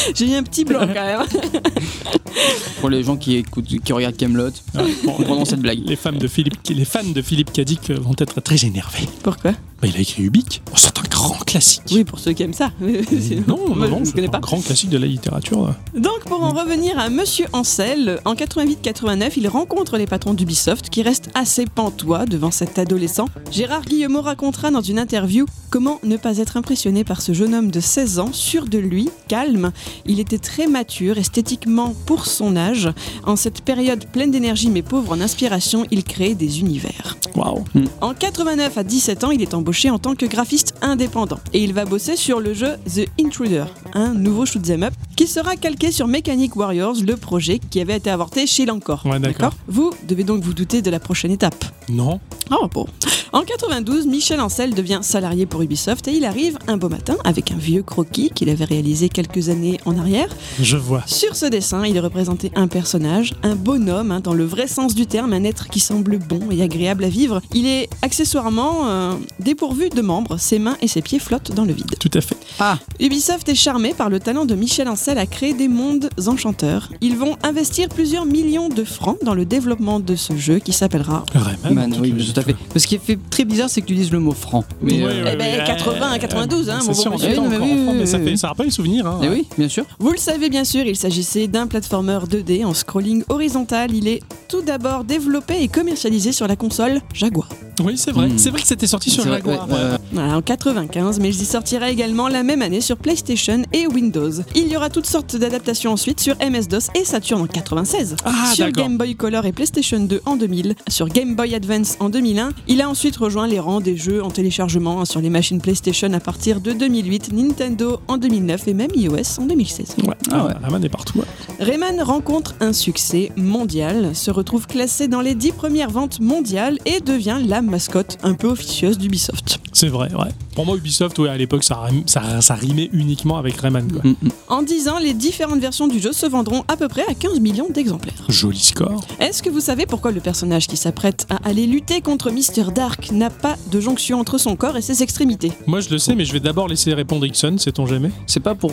J'ai 0.14 0.30
eu 0.30 0.34
un 0.34 0.42
petit 0.42 0.64
blanc 0.64 0.80
quand 0.86 1.04
même. 1.04 1.22
Pour 2.80 2.88
les 2.90 3.02
gens 3.02 3.16
qui 3.16 3.36
écoutent, 3.36 3.66
qui 3.66 3.92
regardent 3.92 4.16
Camelot, 4.16 4.50
Ah, 4.76 4.82
bon, 5.04 5.44
cette 5.44 5.60
blague. 5.60 5.80
les, 5.84 5.96
fans 5.96 6.12
de 6.12 6.26
Philippe, 6.28 6.54
les 6.68 6.84
fans 6.84 7.04
de 7.04 7.20
Philippe 7.22 7.52
Cadic 7.52 7.90
vont 7.90 8.14
être 8.18 8.40
très 8.40 8.64
énervés. 8.64 9.06
Pourquoi? 9.22 9.52
Bah, 9.82 9.88
il 9.88 9.96
a 9.96 10.00
écrit 10.00 10.22
Ubik. 10.24 10.62
Oh, 10.70 10.74
c'est 10.76 10.96
un 10.98 11.02
grand 11.10 11.34
classique. 11.44 11.82
Oui, 11.90 12.04
pour 12.04 12.18
ceux 12.18 12.32
qui 12.32 12.42
aiment 12.42 12.52
ça. 12.54 12.70
Non, 12.80 12.88
non, 13.46 13.74
Moi, 13.74 13.88
non, 13.88 13.96
je 13.96 14.00
ne 14.00 14.04
c'est 14.06 14.12
connais 14.12 14.28
un 14.28 14.30
pas. 14.30 14.38
grand 14.40 14.60
classique 14.64 14.90
de 14.90 14.98
la 14.98 15.06
littérature. 15.06 15.74
Donc 15.94 16.20
pour 16.26 16.42
en 16.42 16.50
revenir 16.50 16.98
à 16.98 17.10
Monsieur 17.10 17.46
Ansel, 17.52 18.20
en 18.24 18.34
88-89, 18.34 19.32
il 19.36 19.48
rencontre 19.48 19.96
les 19.98 20.06
patrons 20.06 20.34
d'Ubisoft 20.34 20.88
qui 20.90 21.02
restent 21.02 21.30
assez 21.34 21.64
pantois 21.66 22.26
devant 22.26 22.50
cet 22.50 22.78
adolescent. 22.78 23.26
Gérard 23.50 23.82
Guillemot 23.84 24.22
racontera 24.22 24.70
dans 24.70 24.82
une 24.82 24.98
interview 24.98 25.46
comment 25.70 25.98
ne 26.04 26.16
pas 26.16 26.38
être 26.38 26.56
impressionné 26.56 27.04
par 27.04 27.20
ce 27.22 27.32
jeune 27.32 27.54
homme 27.54 27.70
de 27.70 27.80
16 27.80 28.18
ans, 28.18 28.32
sûr 28.32 28.66
de 28.66 28.78
lui, 28.78 29.08
calme. 29.28 29.72
Il 30.06 30.20
était 30.20 30.38
très 30.38 30.66
mature 30.66 31.18
esthétiquement 31.18 31.94
pour 32.06 32.26
son 32.26 32.56
âge. 32.56 32.88
En 33.24 33.36
cette 33.36 33.62
période 33.62 34.06
pleine 34.06 34.30
d'énergie 34.30 34.70
mais 34.70 34.82
pauvre 34.82 35.12
en 35.12 35.20
inspiration, 35.20 35.84
il 35.90 36.04
crée 36.04 36.34
des 36.34 36.60
univers. 36.60 37.16
Waouh. 37.34 37.64
En 38.00 38.14
89 38.14 38.78
à 38.78 38.82
17 38.82 39.24
ans, 39.24 39.30
il 39.30 39.42
est 39.42 39.54
embauché 39.54 39.90
en 39.90 39.98
tant 39.98 40.14
que 40.14 40.26
graphiste 40.26 40.74
indépendant 40.80 41.40
et 41.52 41.62
il 41.62 41.74
va 41.74 41.84
bosser 41.84 42.16
sur 42.16 42.40
le 42.40 42.54
jeu 42.54 42.76
The 42.86 43.06
Intruder, 43.20 43.66
un 43.94 44.14
nouveau 44.14 44.46
shoot'em 44.46 44.84
up 44.84 44.94
qui 45.16 45.26
sera 45.26 45.56
calqué 45.56 45.92
sur 45.92 46.06
Mechanic 46.06 46.56
Warriors, 46.56 46.96
le 47.06 47.16
projet 47.16 47.58
qui 47.58 47.80
avait 47.80 47.96
été 47.96 48.08
avorté 48.10 48.46
chez. 48.46 48.64
Ouais, 49.04 49.18
d'accord. 49.18 49.54
Vous 49.68 49.90
devez 50.06 50.24
donc 50.24 50.42
vous 50.42 50.52
douter 50.52 50.82
de 50.82 50.90
la 50.90 51.00
prochaine 51.00 51.30
étape. 51.30 51.64
Non. 51.88 52.20
Oh 52.50 52.66
bon. 52.72 52.86
En 53.32 53.42
92, 53.42 54.06
Michel 54.06 54.40
Ancel 54.40 54.74
devient 54.74 54.98
salarié 55.02 55.46
pour 55.46 55.62
Ubisoft 55.62 56.08
et 56.08 56.12
il 56.12 56.24
arrive 56.24 56.58
un 56.66 56.76
beau 56.76 56.88
matin 56.88 57.16
avec 57.24 57.52
un 57.52 57.56
vieux 57.56 57.82
croquis 57.82 58.30
qu'il 58.34 58.50
avait 58.50 58.64
réalisé 58.64 59.08
quelques 59.08 59.48
années 59.50 59.69
en 59.84 59.98
arrière. 59.98 60.28
Je 60.60 60.76
vois. 60.76 61.02
Sur 61.06 61.36
ce 61.36 61.46
dessin, 61.46 61.84
il 61.86 61.96
est 61.96 62.00
représenté 62.00 62.50
un 62.54 62.68
personnage, 62.68 63.34
un 63.42 63.54
bonhomme, 63.56 64.10
hein, 64.10 64.20
dans 64.20 64.34
le 64.34 64.44
vrai 64.44 64.66
sens 64.66 64.94
du 64.94 65.06
terme, 65.06 65.32
un 65.32 65.44
être 65.44 65.68
qui 65.68 65.80
semble 65.80 66.18
bon 66.18 66.40
et 66.50 66.62
agréable 66.62 67.04
à 67.04 67.08
vivre. 67.08 67.40
Il 67.54 67.66
est 67.66 67.88
accessoirement 68.02 68.88
euh, 68.88 69.12
dépourvu 69.38 69.88
de 69.88 70.00
membres, 70.02 70.36
ses 70.38 70.58
mains 70.58 70.76
et 70.82 70.88
ses 70.88 71.02
pieds 71.02 71.18
flottent 71.18 71.52
dans 71.54 71.64
le 71.64 71.72
vide. 71.72 71.94
Tout 71.98 72.10
à 72.14 72.20
fait. 72.20 72.36
Ah, 72.58 72.78
Ubisoft 73.00 73.48
est 73.48 73.54
charmé 73.54 73.94
par 73.94 74.10
le 74.10 74.20
talent 74.20 74.44
de 74.44 74.54
Michel 74.54 74.88
Ancel 74.88 75.18
à 75.18 75.26
créer 75.26 75.54
des 75.54 75.68
mondes 75.68 76.08
enchanteurs. 76.26 76.90
Ils 77.00 77.16
vont 77.16 77.36
investir 77.42 77.88
plusieurs 77.88 78.26
millions 78.26 78.68
de 78.68 78.84
francs 78.84 79.18
dans 79.24 79.34
le 79.34 79.44
développement 79.44 80.00
de 80.00 80.16
ce 80.16 80.36
jeu 80.36 80.58
qui 80.58 80.72
s'appellera... 80.72 81.24
Rayman. 81.34 81.90
man, 81.90 81.98
oui, 82.00 82.12
tout 82.32 82.38
à 82.38 82.42
fait. 82.42 82.56
Ce 82.76 82.86
qui 82.86 82.96
est 82.96 83.04
fait 83.04 83.18
très 83.30 83.44
bizarre, 83.44 83.70
c'est 83.70 83.80
que 83.80 83.86
tu 83.86 83.94
dises 83.94 84.10
le 84.12 84.18
mot 84.20 84.32
franc. 84.32 84.64
Mais, 84.82 85.00
Ouais, 85.00 85.04
euh, 85.12 85.24
ouais, 85.24 85.30
Eh 85.34 85.36
ben, 85.36 85.58
ouais, 85.60 85.64
80, 85.66 86.12
ouais, 86.12 86.18
92, 86.18 86.68
hein, 86.70 86.80
sûr, 86.80 86.92
bon 86.92 87.00
on 87.10 87.12
monsieur. 87.14 87.30
est 87.30 87.38
Oui, 87.38 87.46
mais 87.48 87.56
oui, 87.58 87.74
mais 87.98 88.06
ça, 88.06 88.18
oui, 88.18 88.24
fait, 88.24 88.30
oui. 88.32 88.38
ça 88.38 88.48
rappelle 88.48 88.66
les 88.66 88.72
souvenirs. 88.72 89.06
Hein, 89.06 89.20
eh 89.22 89.28
oui, 89.28 89.46
bien 89.60 89.68
sûr. 89.68 89.84
Vous 89.98 90.10
le 90.10 90.18
savez 90.18 90.48
bien 90.48 90.64
sûr, 90.64 90.86
il 90.86 90.96
s'agissait 90.96 91.46
d'un 91.46 91.66
platformer 91.66 92.18
2D 92.26 92.64
en 92.64 92.72
scrolling 92.72 93.24
horizontal. 93.28 93.94
Il 93.94 94.08
est 94.08 94.22
tout 94.48 94.62
d'abord 94.62 95.04
développé 95.04 95.62
et 95.62 95.68
commercialisé 95.68 96.32
sur 96.32 96.48
la 96.48 96.56
console 96.56 97.00
Jaguar. 97.12 97.48
Oui, 97.84 97.96
c'est 97.96 98.10
vrai. 98.10 98.28
Hmm. 98.28 98.38
C'est 98.38 98.50
vrai 98.50 98.60
que 98.60 98.66
c'était 98.66 98.86
sorti 98.86 99.10
sur 99.10 99.24
vrai, 99.24 99.36
Jaguar. 99.36 99.68
ouais, 99.68 99.74
ouais, 99.74 99.80
ouais. 99.80 99.98
Voilà, 100.12 100.36
en 100.36 100.42
95, 100.42 101.20
mais 101.20 101.28
il 101.28 101.40
y 101.40 101.44
sortira 101.44 101.90
également 101.90 102.28
la 102.28 102.42
même 102.42 102.62
année 102.62 102.80
sur 102.80 102.96
PlayStation 102.96 103.62
et 103.72 103.86
Windows. 103.86 104.32
Il 104.54 104.68
y 104.68 104.76
aura 104.76 104.90
toutes 104.90 105.06
sortes 105.06 105.36
d'adaptations 105.36 105.92
ensuite 105.92 106.20
sur 106.20 106.36
MS-DOS 106.36 106.88
et 106.94 107.04
Saturn 107.04 107.42
en 107.42 107.46
96. 107.46 108.16
Ah, 108.24 108.52
sur. 108.54 108.70
Game 108.70 108.96
Boy 108.96 109.14
Color 109.14 109.46
et 109.46 109.52
PlayStation 109.52 110.00
2 110.00 110.22
en 110.24 110.36
2000, 110.36 110.74
sur 110.88 111.08
Game 111.08 111.34
Boy 111.34 111.54
Advance 111.54 111.96
en 112.00 112.08
2001. 112.08 112.50
Il 112.68 112.80
a 112.80 112.88
ensuite 112.88 113.16
rejoint 113.16 113.46
les 113.46 113.58
rangs 113.58 113.80
des 113.80 113.96
jeux 113.96 114.22
en 114.22 114.30
téléchargement 114.30 115.04
sur 115.04 115.20
les 115.20 115.30
machines 115.30 115.60
PlayStation 115.60 116.12
à 116.12 116.20
partir 116.20 116.60
de 116.60 116.72
2008, 116.72 117.32
Nintendo 117.32 118.00
en 118.08 118.16
2009 118.16 118.68
et 118.68 118.74
même 118.74 118.90
iOS 118.94 119.40
en 119.40 119.49
2016. 119.50 119.96
Ouais, 120.06 120.14
Ah 120.30 120.46
ouais. 120.46 120.52
Rayman 120.62 120.84
est 120.84 120.88
partout. 120.88 121.18
ouais. 121.18 121.24
Rayman 121.58 122.00
rencontre 122.02 122.54
un 122.60 122.72
succès 122.72 123.32
mondial, 123.36 124.14
se 124.14 124.30
retrouve 124.30 124.66
classé 124.66 125.08
dans 125.08 125.20
les 125.20 125.34
10 125.34 125.52
premières 125.52 125.90
ventes 125.90 126.20
mondiales 126.20 126.78
et 126.86 127.00
devient 127.00 127.38
la 127.44 127.60
mascotte 127.62 128.16
un 128.22 128.34
peu 128.34 128.46
officieuse 128.48 128.96
d'Ubisoft. 128.98 129.58
C'est 129.72 129.88
vrai, 129.88 130.08
ouais. 130.14 130.28
Pour 130.54 130.66
moi, 130.66 130.76
Ubisoft, 130.76 131.18
ouais, 131.18 131.28
à 131.28 131.36
l'époque, 131.36 131.64
ça, 131.64 131.80
ça, 132.06 132.40
ça 132.40 132.54
rimait 132.54 132.88
uniquement 132.92 133.38
avec 133.38 133.56
Rayman. 133.56 133.90
Quoi. 133.90 134.02
Mm, 134.04 134.14
mm. 134.22 134.28
En 134.48 134.62
10 134.62 134.88
ans, 134.88 134.98
les 134.98 135.14
différentes 135.14 135.60
versions 135.60 135.86
du 135.88 136.00
jeu 136.00 136.12
se 136.12 136.26
vendront 136.26 136.64
à 136.68 136.76
peu 136.76 136.88
près 136.88 137.04
à 137.08 137.14
15 137.14 137.40
millions 137.40 137.68
d'exemplaires. 137.70 138.24
Joli 138.28 138.58
score. 138.58 139.04
Est-ce 139.20 139.42
que 139.42 139.50
vous 139.50 139.60
savez 139.60 139.86
pourquoi 139.86 140.10
le 140.12 140.20
personnage 140.20 140.66
qui 140.66 140.76
s'apprête 140.76 141.26
à 141.30 141.36
aller 141.48 141.66
lutter 141.66 142.00
contre 142.00 142.30
Mr. 142.30 142.72
Dark 142.74 143.10
n'a 143.12 143.30
pas 143.30 143.56
de 143.70 143.80
jonction 143.80 144.18
entre 144.20 144.38
son 144.38 144.56
corps 144.56 144.76
et 144.76 144.82
ses 144.82 145.02
extrémités? 145.02 145.52
Moi, 145.66 145.80
je 145.80 145.90
le 145.90 145.98
sais, 145.98 146.14
mais 146.14 146.24
je 146.24 146.32
vais 146.32 146.40
d'abord 146.40 146.68
laisser 146.68 146.92
répondre 146.94 147.24
Ixon, 147.26 147.56
sait-on 147.58 147.86
jamais? 147.86 148.10
C'est 148.26 148.40
pas 148.40 148.54
pour 148.54 148.72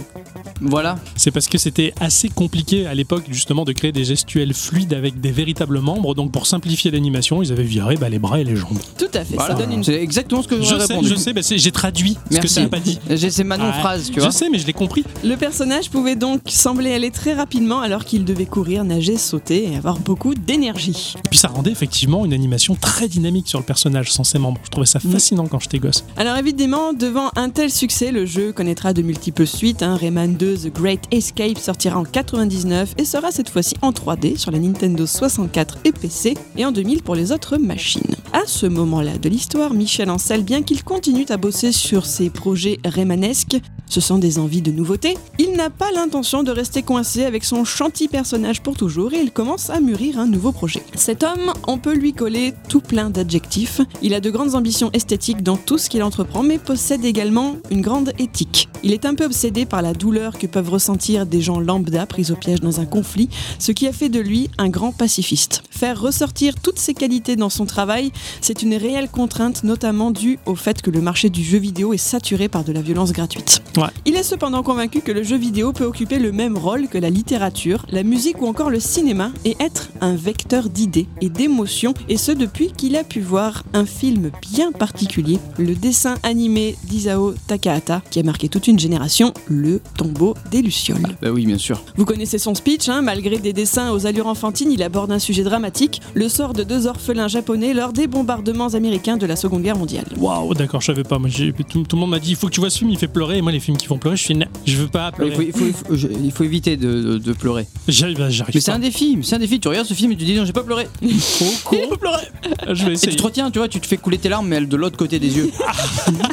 Voilà. 0.67 0.97
C'est 1.15 1.31
parce 1.31 1.47
que 1.47 1.57
c'était 1.57 1.93
assez 1.99 2.29
compliqué 2.29 2.85
à 2.87 2.93
l'époque 2.93 3.23
justement 3.31 3.63
de 3.65 3.71
créer 3.71 3.91
des 3.91 4.03
gestuels 4.05 4.53
fluides 4.53 4.93
avec 4.93 5.19
des 5.21 5.31
véritables 5.31 5.79
membres. 5.79 6.13
Donc 6.13 6.31
pour 6.31 6.45
simplifier 6.45 6.91
l'animation, 6.91 7.41
ils 7.41 7.51
avaient 7.51 7.63
viré 7.63 7.95
bah, 7.95 8.09
les 8.09 8.19
bras 8.19 8.39
et 8.39 8.43
les 8.43 8.55
jambes. 8.55 8.77
Tout 8.97 9.05
à 9.13 9.23
fait, 9.23 9.35
Voilà. 9.35 9.55
ça 9.55 9.61
donne 9.61 9.71
une 9.73 9.83
C'est 9.83 10.01
exactement 10.01 10.41
ce 10.43 10.47
que 10.47 10.61
Je 10.61 10.73
répondu. 10.75 11.07
je 11.09 11.15
sais, 11.15 11.33
bah, 11.33 11.41
c'est- 11.41 11.57
j'ai 11.57 11.71
traduit 11.71 12.17
ce 12.31 12.39
que 12.39 12.47
ça 12.47 12.61
n'a 12.61 12.67
pas 12.69 12.79
dit. 12.79 12.99
J'ai- 13.09 13.31
C'est 13.31 13.43
ma 13.43 13.55
Ouais. 13.57 13.63
non-phrase, 13.63 14.07
tu 14.07 14.15
je 14.15 14.19
vois. 14.21 14.31
sais, 14.31 14.49
mais 14.49 14.57
je 14.59 14.65
l'ai 14.67 14.73
compris. 14.73 15.03
Le 15.23 15.35
personnage 15.35 15.89
pouvait 15.89 16.15
donc 16.15 16.41
sembler 16.47 16.93
aller 16.93 17.11
très 17.11 17.33
rapidement 17.33 17.81
alors 17.81 18.03
qu'il 18.05 18.25
devait 18.25 18.45
courir, 18.45 18.83
nager, 18.83 19.17
sauter 19.17 19.71
et 19.71 19.77
avoir 19.77 19.99
beaucoup 19.99 20.33
d'énergie. 20.33 21.13
Et 21.17 21.29
puis 21.29 21.39
ça 21.39 21.47
rendait 21.47 21.71
effectivement 21.71 22.25
une 22.25 22.33
animation 22.33 22.75
très 22.75 23.07
dynamique 23.07 23.47
sur 23.47 23.59
le 23.59 23.65
personnage 23.65 24.11
sans 24.11 24.23
ses 24.23 24.39
membres. 24.39 24.59
Je 24.63 24.69
trouvais 24.69 24.85
ça 24.87 24.99
fascinant 24.99 25.45
quand 25.47 25.59
j'étais 25.59 25.79
gosse. 25.79 26.03
Alors 26.17 26.35
évidemment, 26.37 26.93
devant 26.93 27.29
un 27.35 27.49
tel 27.49 27.69
succès, 27.71 28.11
le 28.11 28.25
jeu 28.25 28.51
connaîtra 28.51 28.93
de 28.93 29.01
multiples 29.01 29.45
suites. 29.47 29.83
hein. 29.83 29.95
Rayman 29.95 30.35
2 30.35 30.56
The 30.57 30.73
Great 30.73 31.01
Escape 31.11 31.57
sortira 31.57 31.99
en 31.99 32.03
99 32.03 32.95
et 32.97 33.05
sera 33.05 33.31
cette 33.31 33.49
fois-ci 33.49 33.75
en 33.81 33.91
3D 33.91 34.37
sur 34.37 34.51
la 34.51 34.59
Nintendo 34.59 35.05
64 35.05 35.79
et 35.85 35.91
PC 35.91 36.33
et 36.57 36.65
en 36.65 36.71
2000 36.71 37.03
pour 37.03 37.15
les 37.15 37.31
autres 37.31 37.57
machines. 37.57 38.15
À 38.33 38.43
ce 38.45 38.65
moment-là 38.65 39.17
de 39.17 39.29
l'histoire, 39.29 39.73
Michel 39.73 40.09
Ancel, 40.09 40.43
bien 40.43 40.63
qu'il 40.63 40.83
continue 40.83 41.25
à 41.29 41.37
bosser 41.37 41.71
sur 41.71 42.05
ses 42.05 42.29
projets 42.29 42.79
Raymanesques, 42.85 43.57
ce 43.89 44.01
sont 44.01 44.17
des 44.17 44.37
envies 44.37 44.61
de 44.61 44.71
nouveautés. 44.71 45.17
Il 45.39 45.53
n'a 45.53 45.69
pas 45.69 45.91
l'intention 45.91 46.43
de 46.43 46.51
rester 46.51 46.83
coincé 46.83 47.23
avec 47.23 47.45
son 47.45 47.63
chantier 47.63 48.07
personnage 48.07 48.61
pour 48.61 48.75
toujours 48.75 49.13
et 49.13 49.19
il 49.19 49.31
commence 49.31 49.69
à 49.69 49.79
mûrir 49.79 50.19
un 50.19 50.25
nouveau 50.25 50.51
projet. 50.51 50.83
Cet 50.95 51.23
homme, 51.23 51.53
on 51.67 51.77
peut 51.77 51.95
lui 51.95 52.13
coller 52.13 52.53
tout 52.67 52.81
plein 52.81 53.09
d'adjectifs. 53.09 53.79
Il 54.01 54.13
a 54.13 54.19
de 54.19 54.29
grandes 54.29 54.55
ambitions 54.55 54.91
esthétiques 54.91 55.41
dans 55.41 55.55
tout 55.55 55.77
ce 55.77 55.89
qu'il 55.89 56.03
entreprend, 56.03 56.43
mais 56.43 56.57
possède 56.57 57.05
également 57.05 57.55
une 57.71 57.81
grande 57.81 58.11
éthique. 58.19 58.67
Il 58.83 58.91
est 58.91 59.05
un 59.05 59.15
peu 59.15 59.25
obsédé 59.25 59.65
par 59.65 59.81
la 59.81 59.93
douleur 59.93 60.37
que 60.37 60.46
peuvent 60.47 60.69
ressentir 60.69 61.25
des 61.25 61.41
gens 61.41 61.59
lambda 61.59 62.05
pris 62.05 62.31
au 62.31 62.35
piège 62.35 62.61
dans 62.61 62.79
un 62.79 62.85
conflit, 62.85 63.29
ce 63.59 63.71
qui 63.71 63.87
a 63.87 63.93
fait 63.93 64.09
de 64.09 64.19
lui 64.19 64.49
un 64.57 64.69
grand 64.69 64.91
pacifiste. 64.91 65.63
Faire 65.69 65.99
ressortir 65.99 66.55
toutes 66.55 66.79
ses 66.79 66.93
qualités 66.93 67.35
dans 67.35 67.49
son 67.49 67.65
travail, 67.65 68.11
c'est 68.41 68.61
une 68.63 68.73
réelle 68.73 69.09
contrainte, 69.09 69.63
notamment 69.63 70.11
due 70.11 70.39
au 70.45 70.55
fait 70.55 70.81
que 70.81 70.89
le 70.89 71.01
marché 71.01 71.29
du 71.29 71.43
jeu 71.43 71.57
vidéo 71.57 71.93
est 71.93 71.97
saturé 71.97 72.47
par 72.47 72.63
de 72.63 72.71
la 72.71 72.81
violence 72.81 73.11
gratuite. 73.11 73.61
Ouais. 73.77 73.89
Il 74.05 74.15
est 74.15 74.23
cependant 74.23 74.63
convaincu 74.63 75.01
que 75.01 75.11
le 75.11 75.23
jeu 75.23 75.37
vidéo 75.37 75.73
peut 75.73 75.85
occuper 75.85 76.19
le 76.19 76.31
même 76.31 76.57
rôle 76.57 76.87
que 76.87 76.97
la 76.97 77.09
littérature, 77.09 77.85
la 77.91 78.03
musique 78.03 78.41
ou 78.41 78.47
encore 78.47 78.69
le 78.69 78.79
cinéma 78.79 79.31
et 79.45 79.55
être 79.59 79.89
un 80.01 80.15
vecteur 80.15 80.69
d'idées 80.69 81.07
et 81.21 81.29
d'émotions, 81.29 81.93
et 82.09 82.17
ce 82.17 82.31
depuis 82.31 82.71
qu'il 82.71 82.95
a 82.95 83.03
pu 83.03 83.19
voir 83.19 83.63
un 83.73 83.85
film 83.85 84.31
bien 84.41 84.71
particulier, 84.71 85.39
le 85.57 85.75
dessin 85.75 86.15
animé 86.23 86.75
d'Isao 86.85 87.33
Takahata, 87.47 88.01
qui 88.09 88.19
a 88.19 88.23
marqué 88.23 88.49
toute 88.49 88.67
une 88.67 88.79
génération, 88.79 89.33
Le 89.47 89.81
tombeau 89.97 90.35
des 90.51 90.61
Lucioles. 90.61 90.97
Bah 91.21 91.29
oui, 91.31 91.45
bien 91.45 91.57
sûr. 91.57 91.81
Vous 91.95 92.05
connaissez 92.05 92.37
son 92.37 92.55
speech, 92.55 92.89
hein, 92.89 93.01
malgré 93.01 93.37
des 93.37 93.53
dessins 93.53 93.91
aux 93.91 94.05
allures 94.05 94.27
enfantines, 94.27 94.71
il 94.71 94.81
aborde 94.83 95.11
un 95.11 95.19
sujet 95.19 95.43
dramatique, 95.43 96.01
le 96.13 96.29
sort 96.29 96.53
de 96.53 96.63
deux 96.63 96.87
orphelins 96.87 97.27
japonais 97.27 97.73
lors 97.73 97.93
des 97.93 98.07
bombardements 98.07 98.67
américains 98.69 99.17
de 99.17 99.25
la 99.25 99.35
Seconde 99.35 99.63
Guerre 99.63 99.77
mondiale. 99.77 100.05
Waouh, 100.17 100.53
d'accord, 100.53 100.81
je 100.81 100.87
savais 100.87 101.03
pas. 101.03 101.19
Moi, 101.19 101.29
j'ai- 101.29 101.53
tout, 101.53 101.83
tout 101.83 101.95
le 101.95 101.99
monde 102.01 102.11
m'a 102.11 102.19
dit 102.19 102.31
il 102.31 102.35
faut 102.35 102.47
que 102.47 102.53
tu 102.53 102.59
vois 102.59 102.69
ce 102.69 102.77
film, 102.79 102.89
il 102.91 102.97
fait 102.97 103.07
pleurer. 103.07 103.37
Et 103.37 103.41
moi, 103.41 103.51
les 103.51 103.59
films 103.59 103.77
qui 103.77 103.85
font 103.87 103.97
pleurer, 103.97 104.17
je 104.17 104.23
suis 104.23 104.37
je 104.65 104.77
veux 104.77 104.87
pas 104.87 105.11
Il 105.13 105.15
pleurer. 105.15 105.35
faut, 105.35 105.41
il 105.41 105.53
faut- 105.53 105.65
il 105.65 105.73
faut- 105.73 105.95
je- 105.95 106.07
il 106.23 106.31
faut 106.31 106.43
éviter 106.43 106.77
de, 106.77 107.01
de- 107.01 107.17
de 107.17 107.33
pleurer. 107.33 107.65
J'arrive, 107.87 108.17
j'arrive 108.29 108.55
Mais 108.55 108.61
c'est 108.61 108.71
pas. 108.71 108.77
un 108.77 108.79
défi, 108.79 109.17
c'est 109.23 109.35
un 109.35 109.39
défi. 109.39 109.59
Tu 109.59 109.67
regardes 109.67 109.87
ce 109.87 109.93
film 109.93 110.11
et 110.11 110.15
tu 110.17 110.25
dis 110.25 110.35
non, 110.35 110.45
j'ai 110.45 110.53
pas 110.53 110.63
pleuré. 110.63 110.87
Trop 111.35 111.45
con. 111.65 111.77
pleurer. 111.99 112.27
Je 112.73 112.83
vais 112.85 112.91
Et 112.91 112.93
essayer. 112.93 113.11
tu 113.11 113.17
te 113.17 113.23
retiens, 113.23 113.49
tu 113.51 113.59
vois, 113.59 113.67
tu 113.67 113.79
te 113.79 113.87
fais 113.87 113.97
couler 113.97 114.17
tes 114.17 114.29
larmes, 114.29 114.47
mais 114.47 114.57
elles 114.57 114.67
de 114.69 114.75
l'autre 114.77 114.97
côté 114.97 115.19
des 115.19 115.35
yeux. 115.37 115.51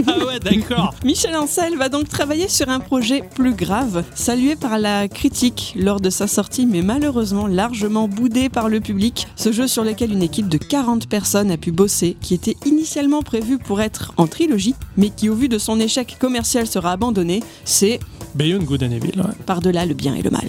Ah 0.07 0.25
ouais, 0.27 0.39
d'accord. 0.41 0.95
Michel 1.05 1.35
Ancel 1.37 1.77
va 1.77 1.89
donc 1.89 2.09
travailler 2.09 2.49
sur 2.49 2.69
un 2.69 2.81
projet 2.81 3.23
plus 3.35 3.55
grave, 3.55 3.94
salué 4.15 4.57
par 4.57 4.79
la 4.79 5.09
critique 5.09 5.75
lors 5.77 6.01
de 6.01 6.11
sa 6.11 6.27
sortie, 6.27 6.67
mais 6.67 6.83
malheureusement 6.83 7.47
largement 7.47 8.09
boudé 8.09 8.49
par 8.49 8.69
le 8.69 8.81
public. 8.81 9.27
Ce 9.37 9.53
jeu 9.53 9.67
sur 9.67 9.85
lequel 9.85 10.13
une 10.13 10.23
équipe 10.23 10.49
de 10.49 10.59
40 10.59 11.09
personnes 11.09 11.51
a 11.51 11.57
pu 11.57 11.73
bosser, 11.73 12.17
qui 12.21 12.35
était 12.35 12.57
initialement 12.67 13.23
prévu 13.23 13.59
pour 13.59 13.81
être 13.81 14.13
en 14.17 14.27
trilogie, 14.27 14.75
mais 14.97 15.11
qui 15.11 15.29
au 15.29 15.35
vu 15.35 15.49
de 15.49 15.59
son 15.59 15.79
échec 15.81 16.17
commercial 16.19 16.67
sera 16.67 16.93
abandonné, 16.93 17.43
c'est 17.65 18.01
Beyond 18.35 18.65
Good 18.65 18.83
and 18.83 18.91
Evil. 18.91 19.13
ouais. 19.17 19.25
par-delà 19.47 19.87
le 19.87 19.95
bien 19.95 20.15
et 20.15 20.23
le 20.23 20.31
mal. 20.31 20.47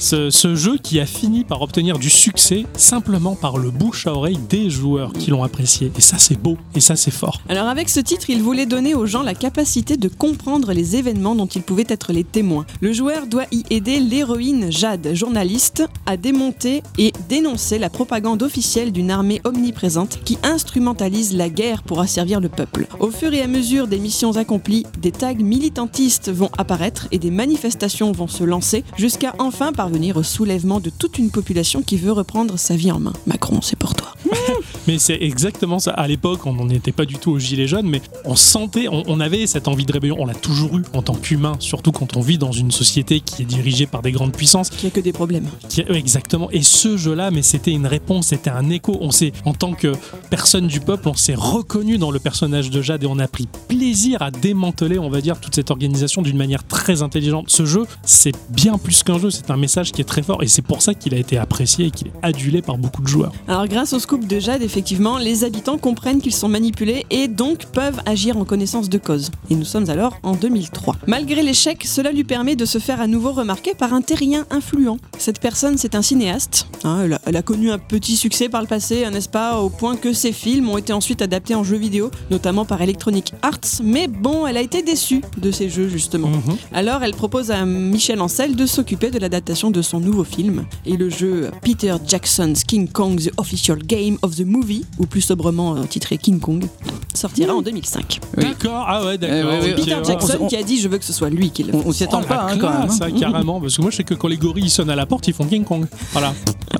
Ce, 0.00 0.30
ce 0.30 0.54
jeu 0.54 0.76
qui 0.82 1.00
a 1.00 1.06
fini 1.06 1.44
par 1.44 1.62
obtenir 1.62 1.98
du 1.98 2.10
succès 2.10 2.66
simplement 2.74 3.34
par 3.36 3.56
le 3.58 3.70
bouche 3.70 4.06
à 4.06 4.12
oreille 4.12 4.38
des 4.48 4.68
joueurs 4.70 5.12
qui 5.12 5.30
l'ont 5.30 5.42
apprécié. 5.42 5.90
Et 5.96 6.00
ça, 6.00 6.18
c'est 6.18 6.38
beau. 6.38 6.58
Et 6.74 6.80
ça, 6.80 6.96
c'est 6.96 7.10
fort. 7.10 7.40
Alors 7.48 7.68
avec 7.68 7.88
ce 7.88 8.00
titre, 8.00 8.28
il 8.28 8.42
voulait 8.42 8.66
donner 8.66 8.94
aux 8.94 9.06
gens 9.06 9.22
la 9.22 9.34
capacité 9.34 9.96
de 9.96 10.08
comprendre 10.08 10.72
les 10.72 10.96
événements 10.96 11.34
dont 11.34 11.46
ils 11.46 11.62
pouvaient 11.62 11.86
être 11.88 12.12
les 12.12 12.24
témoins. 12.24 12.66
Le 12.80 12.92
joueur 12.92 13.26
doit 13.26 13.46
y 13.50 13.62
aider 13.70 14.00
l'héroïne 14.00 14.70
Jade, 14.70 15.14
journaliste, 15.14 15.84
à 16.06 16.16
démonter 16.16 16.82
et 16.98 17.12
dénoncer 17.28 17.78
la 17.78 17.90
propagande 17.90 18.42
officielle 18.42 18.92
d'une 18.92 19.10
armée 19.10 19.40
omniprésente 19.44 20.20
qui 20.24 20.38
instrumentalise 20.42 21.34
la 21.34 21.48
guerre 21.48 21.82
pour 21.82 22.00
asservir 22.00 22.40
le 22.40 22.48
peuple. 22.48 22.86
Au 23.00 23.10
fur 23.10 23.32
et 23.32 23.40
à 23.42 23.46
mesure 23.46 23.86
des 23.86 23.98
missions 23.98 24.36
accomplies, 24.36 24.84
des 25.00 25.12
tags 25.12 25.34
militantistes 25.34 26.30
vont 26.38 26.50
apparaître 26.56 27.08
et 27.10 27.18
des 27.18 27.30
manifestations 27.30 28.12
vont 28.12 28.28
se 28.28 28.44
lancer 28.44 28.84
jusqu'à 28.96 29.34
enfin 29.38 29.72
parvenir 29.72 30.16
au 30.16 30.22
soulèvement 30.22 30.80
de 30.80 30.90
toute 30.90 31.18
une 31.18 31.30
population 31.30 31.82
qui 31.82 31.96
veut 31.96 32.12
reprendre 32.12 32.58
sa 32.58 32.76
vie 32.76 32.92
en 32.92 33.00
main. 33.00 33.12
Macron, 33.26 33.60
c'est 33.60 33.78
pour 33.78 33.94
toi. 33.94 34.14
Mais 34.88 34.98
c'est 34.98 35.18
exactement 35.20 35.78
ça. 35.78 35.90
À 35.92 36.08
l'époque, 36.08 36.46
on 36.46 36.54
n'en 36.54 36.68
était 36.70 36.92
pas 36.92 37.04
du 37.04 37.16
tout 37.16 37.30
aux 37.32 37.38
gilets 37.38 37.66
jaunes, 37.68 37.86
mais 37.86 38.00
on 38.24 38.34
sentait, 38.36 38.88
on, 38.88 39.02
on 39.06 39.20
avait 39.20 39.46
cette 39.46 39.68
envie 39.68 39.84
de 39.84 39.92
rébellion. 39.92 40.16
On 40.18 40.24
l'a 40.24 40.32
toujours 40.34 40.78
eu 40.78 40.82
en 40.94 41.02
tant 41.02 41.14
qu'humain, 41.14 41.52
surtout 41.60 41.92
quand 41.92 42.16
on 42.16 42.22
vit 42.22 42.38
dans 42.38 42.52
une 42.52 42.70
société 42.70 43.20
qui 43.20 43.42
est 43.42 43.44
dirigée 43.44 43.86
par 43.86 44.00
des 44.00 44.12
grandes 44.12 44.32
puissances. 44.32 44.70
Qui 44.70 44.86
a 44.86 44.90
que 44.90 45.00
des 45.00 45.12
problèmes. 45.12 45.44
Qui- 45.68 45.82
exactement. 45.90 46.50
Et 46.52 46.62
ce 46.62 46.96
jeu-là, 46.96 47.30
mais 47.30 47.42
c'était 47.42 47.70
une 47.72 47.86
réponse, 47.86 48.28
c'était 48.28 48.48
un 48.48 48.70
écho. 48.70 48.96
On 49.02 49.10
s'est, 49.10 49.32
en 49.44 49.52
tant 49.52 49.74
que 49.74 49.92
personne 50.30 50.68
du 50.68 50.80
peuple, 50.80 51.06
on 51.10 51.14
s'est 51.14 51.34
reconnu 51.34 51.98
dans 51.98 52.10
le 52.10 52.18
personnage 52.18 52.70
de 52.70 52.80
Jade 52.80 53.04
et 53.04 53.06
on 53.06 53.18
a 53.18 53.28
pris 53.28 53.46
plaisir 53.68 54.22
à 54.22 54.30
démanteler, 54.30 54.98
on 54.98 55.10
va 55.10 55.20
dire, 55.20 55.38
toute 55.38 55.54
cette 55.54 55.70
organisation 55.70 56.22
d'une 56.22 56.38
manière 56.38 56.66
très 56.66 57.02
intelligente. 57.02 57.50
Ce 57.50 57.66
jeu, 57.66 57.82
c'est 58.04 58.32
bien 58.48 58.78
plus 58.78 59.02
qu'un 59.02 59.18
jeu, 59.18 59.28
c'est 59.30 59.50
un 59.50 59.58
message 59.58 59.92
qui 59.92 60.00
est 60.00 60.04
très 60.08 60.22
fort 60.22 60.42
et 60.42 60.46
c'est 60.48 60.62
pour 60.62 60.80
ça 60.80 60.94
qu'il 60.94 61.12
a 61.14 61.18
été 61.18 61.36
apprécié 61.36 61.88
et 61.88 61.90
qu'il 61.90 62.06
est 62.06 62.12
adulé 62.22 62.62
par 62.62 62.78
beaucoup 62.78 63.02
de 63.02 63.08
joueurs. 63.08 63.32
Alors 63.48 63.66
grâce 63.68 63.92
au 63.92 63.98
scoop 63.98 64.26
de 64.26 64.38
Jade, 64.40 64.62
effectivement, 64.62 64.77
les 65.20 65.44
habitants 65.44 65.78
comprennent 65.78 66.20
qu'ils 66.20 66.34
sont 66.34 66.48
manipulés 66.48 67.04
et 67.10 67.28
donc 67.28 67.66
peuvent 67.66 68.00
agir 68.06 68.36
en 68.36 68.44
connaissance 68.44 68.88
de 68.88 68.98
cause. 68.98 69.30
Et 69.50 69.54
nous 69.54 69.64
sommes 69.64 69.90
alors 69.90 70.18
en 70.22 70.34
2003. 70.34 70.96
Malgré 71.06 71.42
l'échec, 71.42 71.84
cela 71.84 72.12
lui 72.12 72.24
permet 72.24 72.56
de 72.56 72.64
se 72.64 72.78
faire 72.78 73.00
à 73.00 73.06
nouveau 73.06 73.32
remarquer 73.32 73.74
par 73.74 73.92
un 73.92 74.02
terrien 74.02 74.46
influent. 74.50 74.98
Cette 75.18 75.40
personne, 75.40 75.78
c'est 75.78 75.94
un 75.94 76.02
cinéaste. 76.02 76.66
Hein, 76.84 77.00
elle, 77.04 77.12
a, 77.14 77.20
elle 77.26 77.36
a 77.36 77.42
connu 77.42 77.70
un 77.70 77.78
petit 77.78 78.16
succès 78.16 78.48
par 78.48 78.60
le 78.60 78.66
passé, 78.66 79.04
n'est-ce 79.10 79.28
pas, 79.28 79.60
au 79.60 79.68
point 79.68 79.96
que 79.96 80.12
ses 80.12 80.32
films 80.32 80.68
ont 80.68 80.78
été 80.78 80.92
ensuite 80.92 81.22
adaptés 81.22 81.54
en 81.54 81.64
jeux 81.64 81.76
vidéo, 81.76 82.10
notamment 82.30 82.64
par 82.64 82.80
Electronic 82.80 83.32
Arts. 83.42 83.82
Mais 83.82 84.06
bon, 84.06 84.46
elle 84.46 84.56
a 84.56 84.62
été 84.62 84.82
déçue 84.82 85.22
de 85.38 85.50
ces 85.50 85.68
jeux 85.68 85.88
justement. 85.88 86.28
Mhm. 86.28 86.56
Alors 86.72 87.02
elle 87.02 87.14
propose 87.14 87.50
à 87.50 87.64
Michel 87.64 88.20
Ancel 88.20 88.54
de 88.54 88.66
s'occuper 88.66 89.10
de 89.10 89.18
l'adaptation 89.18 89.70
de 89.70 89.82
son 89.82 90.00
nouveau 90.00 90.24
film. 90.24 90.66
Et 90.86 90.96
le 90.96 91.10
jeu 91.10 91.50
Peter 91.62 91.94
Jackson's 92.06 92.64
King 92.64 92.88
Kong 92.88 93.20
The 93.20 93.30
Official 93.38 93.78
Game 93.78 94.18
of 94.22 94.36
the 94.36 94.44
Movie, 94.44 94.67
ou 94.98 95.06
plus 95.06 95.20
sobrement 95.20 95.76
euh, 95.76 95.84
titré 95.84 96.18
King 96.18 96.40
Kong, 96.40 96.66
sortira 97.14 97.54
en 97.54 97.62
2005. 97.62 98.20
Oui. 98.36 98.44
D'accord, 98.44 98.84
ah 98.86 99.04
ouais, 99.04 99.18
d'accord. 99.18 99.52
Eh 99.60 99.64
ouais, 99.66 99.74
Peter 99.74 99.94
ouais. 99.94 100.04
Jackson 100.04 100.38
on- 100.40 100.46
qui 100.48 100.56
a 100.56 100.62
dit 100.62 100.78
je 100.80 100.88
veux 100.88 100.98
que 100.98 101.04
ce 101.04 101.12
soit 101.12 101.30
lui 101.30 101.50
qui 101.50 101.64
le 101.64 101.74
On, 101.74 101.82
on 101.86 101.92
s'y 101.92 102.04
attend 102.04 102.20
Oh, 102.22 102.26
pas, 102.26 102.46
hein, 102.50 102.58
quand 102.58 102.70
même. 102.70 102.82
classe, 102.86 103.00
hein. 103.00 103.06
hein, 103.14 103.18
carrément. 103.18 103.60
Parce 103.60 103.76
que 103.76 103.82
moi, 103.82 103.90
je 103.90 103.96
sais 103.96 104.04
que 104.04 104.14
quand 104.14 104.28
les 104.28 104.36
gorilles 104.36 104.70
sonnent 104.70 104.90
à 104.90 104.96
la 104.96 105.06
porte, 105.06 105.26
ils 105.28 105.34
font 105.34 105.44
King 105.46 105.64
Kong. 105.64 105.86
Voilà. 106.12 106.32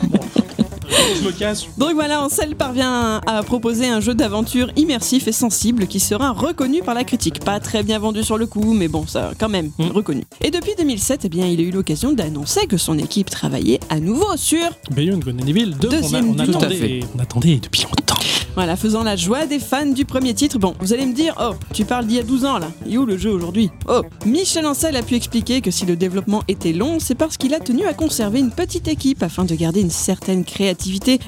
Bon. 0.04 0.18
Je 0.88 1.24
me 1.26 1.32
casse. 1.32 1.66
Donc 1.76 1.92
voilà, 1.94 2.22
Ansel 2.22 2.54
parvient 2.56 3.20
à 3.26 3.42
proposer 3.42 3.86
un 3.88 4.00
jeu 4.00 4.14
d'aventure 4.14 4.70
immersif 4.76 5.28
et 5.28 5.32
sensible 5.32 5.86
qui 5.86 6.00
sera 6.00 6.30
reconnu 6.32 6.82
par 6.82 6.94
la 6.94 7.04
critique. 7.04 7.40
Pas 7.40 7.60
très 7.60 7.82
bien 7.82 7.98
vendu 7.98 8.22
sur 8.22 8.38
le 8.38 8.46
coup, 8.46 8.72
mais 8.72 8.88
bon, 8.88 9.06
ça 9.06 9.32
quand 9.38 9.48
même 9.48 9.70
Mm. 9.78 9.88
reconnu. 9.88 10.24
Et 10.42 10.50
depuis 10.50 10.72
2007, 10.78 11.20
eh 11.24 11.28
bien, 11.28 11.46
il 11.46 11.60
a 11.60 11.62
eu 11.62 11.70
l'occasion 11.70 12.12
d'annoncer 12.12 12.66
que 12.66 12.76
son 12.76 12.98
équipe 12.98 13.30
travaillait 13.30 13.80
à 13.90 14.00
nouveau 14.00 14.36
sur 14.36 14.58
Beyond 14.90 15.18
Good 15.18 15.40
and 15.42 15.46
Evil 15.46 15.74
2, 15.80 15.88
on, 15.88 15.92
a- 15.92 16.00
Deuxième 16.00 16.30
on 16.30 16.32
du 16.34 16.50
nom. 16.50 16.58
Tout 16.58 16.64
à 16.64 16.68
fait. 16.68 16.74
attendait, 16.76 17.00
on 17.14 17.18
attendait 17.20 17.56
depuis 17.62 17.82
longtemps. 17.82 18.14
Voilà, 18.54 18.74
faisant 18.74 19.04
la 19.04 19.14
joie 19.14 19.46
des 19.46 19.60
fans 19.60 19.86
du 19.86 20.04
premier 20.04 20.34
titre. 20.34 20.58
Bon, 20.58 20.74
vous 20.80 20.92
allez 20.92 21.06
me 21.06 21.12
dire, 21.14 21.34
oh, 21.40 21.54
tu 21.72 21.84
parles 21.84 22.06
d'il 22.06 22.16
y 22.16 22.20
a 22.20 22.24
12 22.24 22.44
ans 22.44 22.58
là. 22.58 22.68
Il 22.86 22.94
est 22.94 22.98
où 22.98 23.06
le 23.06 23.16
jeu 23.16 23.30
aujourd'hui? 23.30 23.70
Oh, 23.88 24.00
Michel 24.26 24.66
Ancel 24.66 24.96
a 24.96 25.02
pu 25.02 25.14
expliquer 25.14 25.60
que 25.60 25.70
si 25.70 25.86
le 25.86 25.94
développement 25.94 26.42
était 26.48 26.72
long, 26.72 26.98
c'est 26.98 27.14
parce 27.14 27.36
qu'il 27.36 27.54
a 27.54 27.60
tenu 27.60 27.84
à 27.86 27.94
conserver 27.94 28.40
une 28.40 28.50
petite 28.50 28.88
équipe 28.88 29.22
afin 29.22 29.44
de 29.44 29.54
garder 29.54 29.80
une 29.80 29.90
certaine 29.90 30.44
créativité 30.44 30.77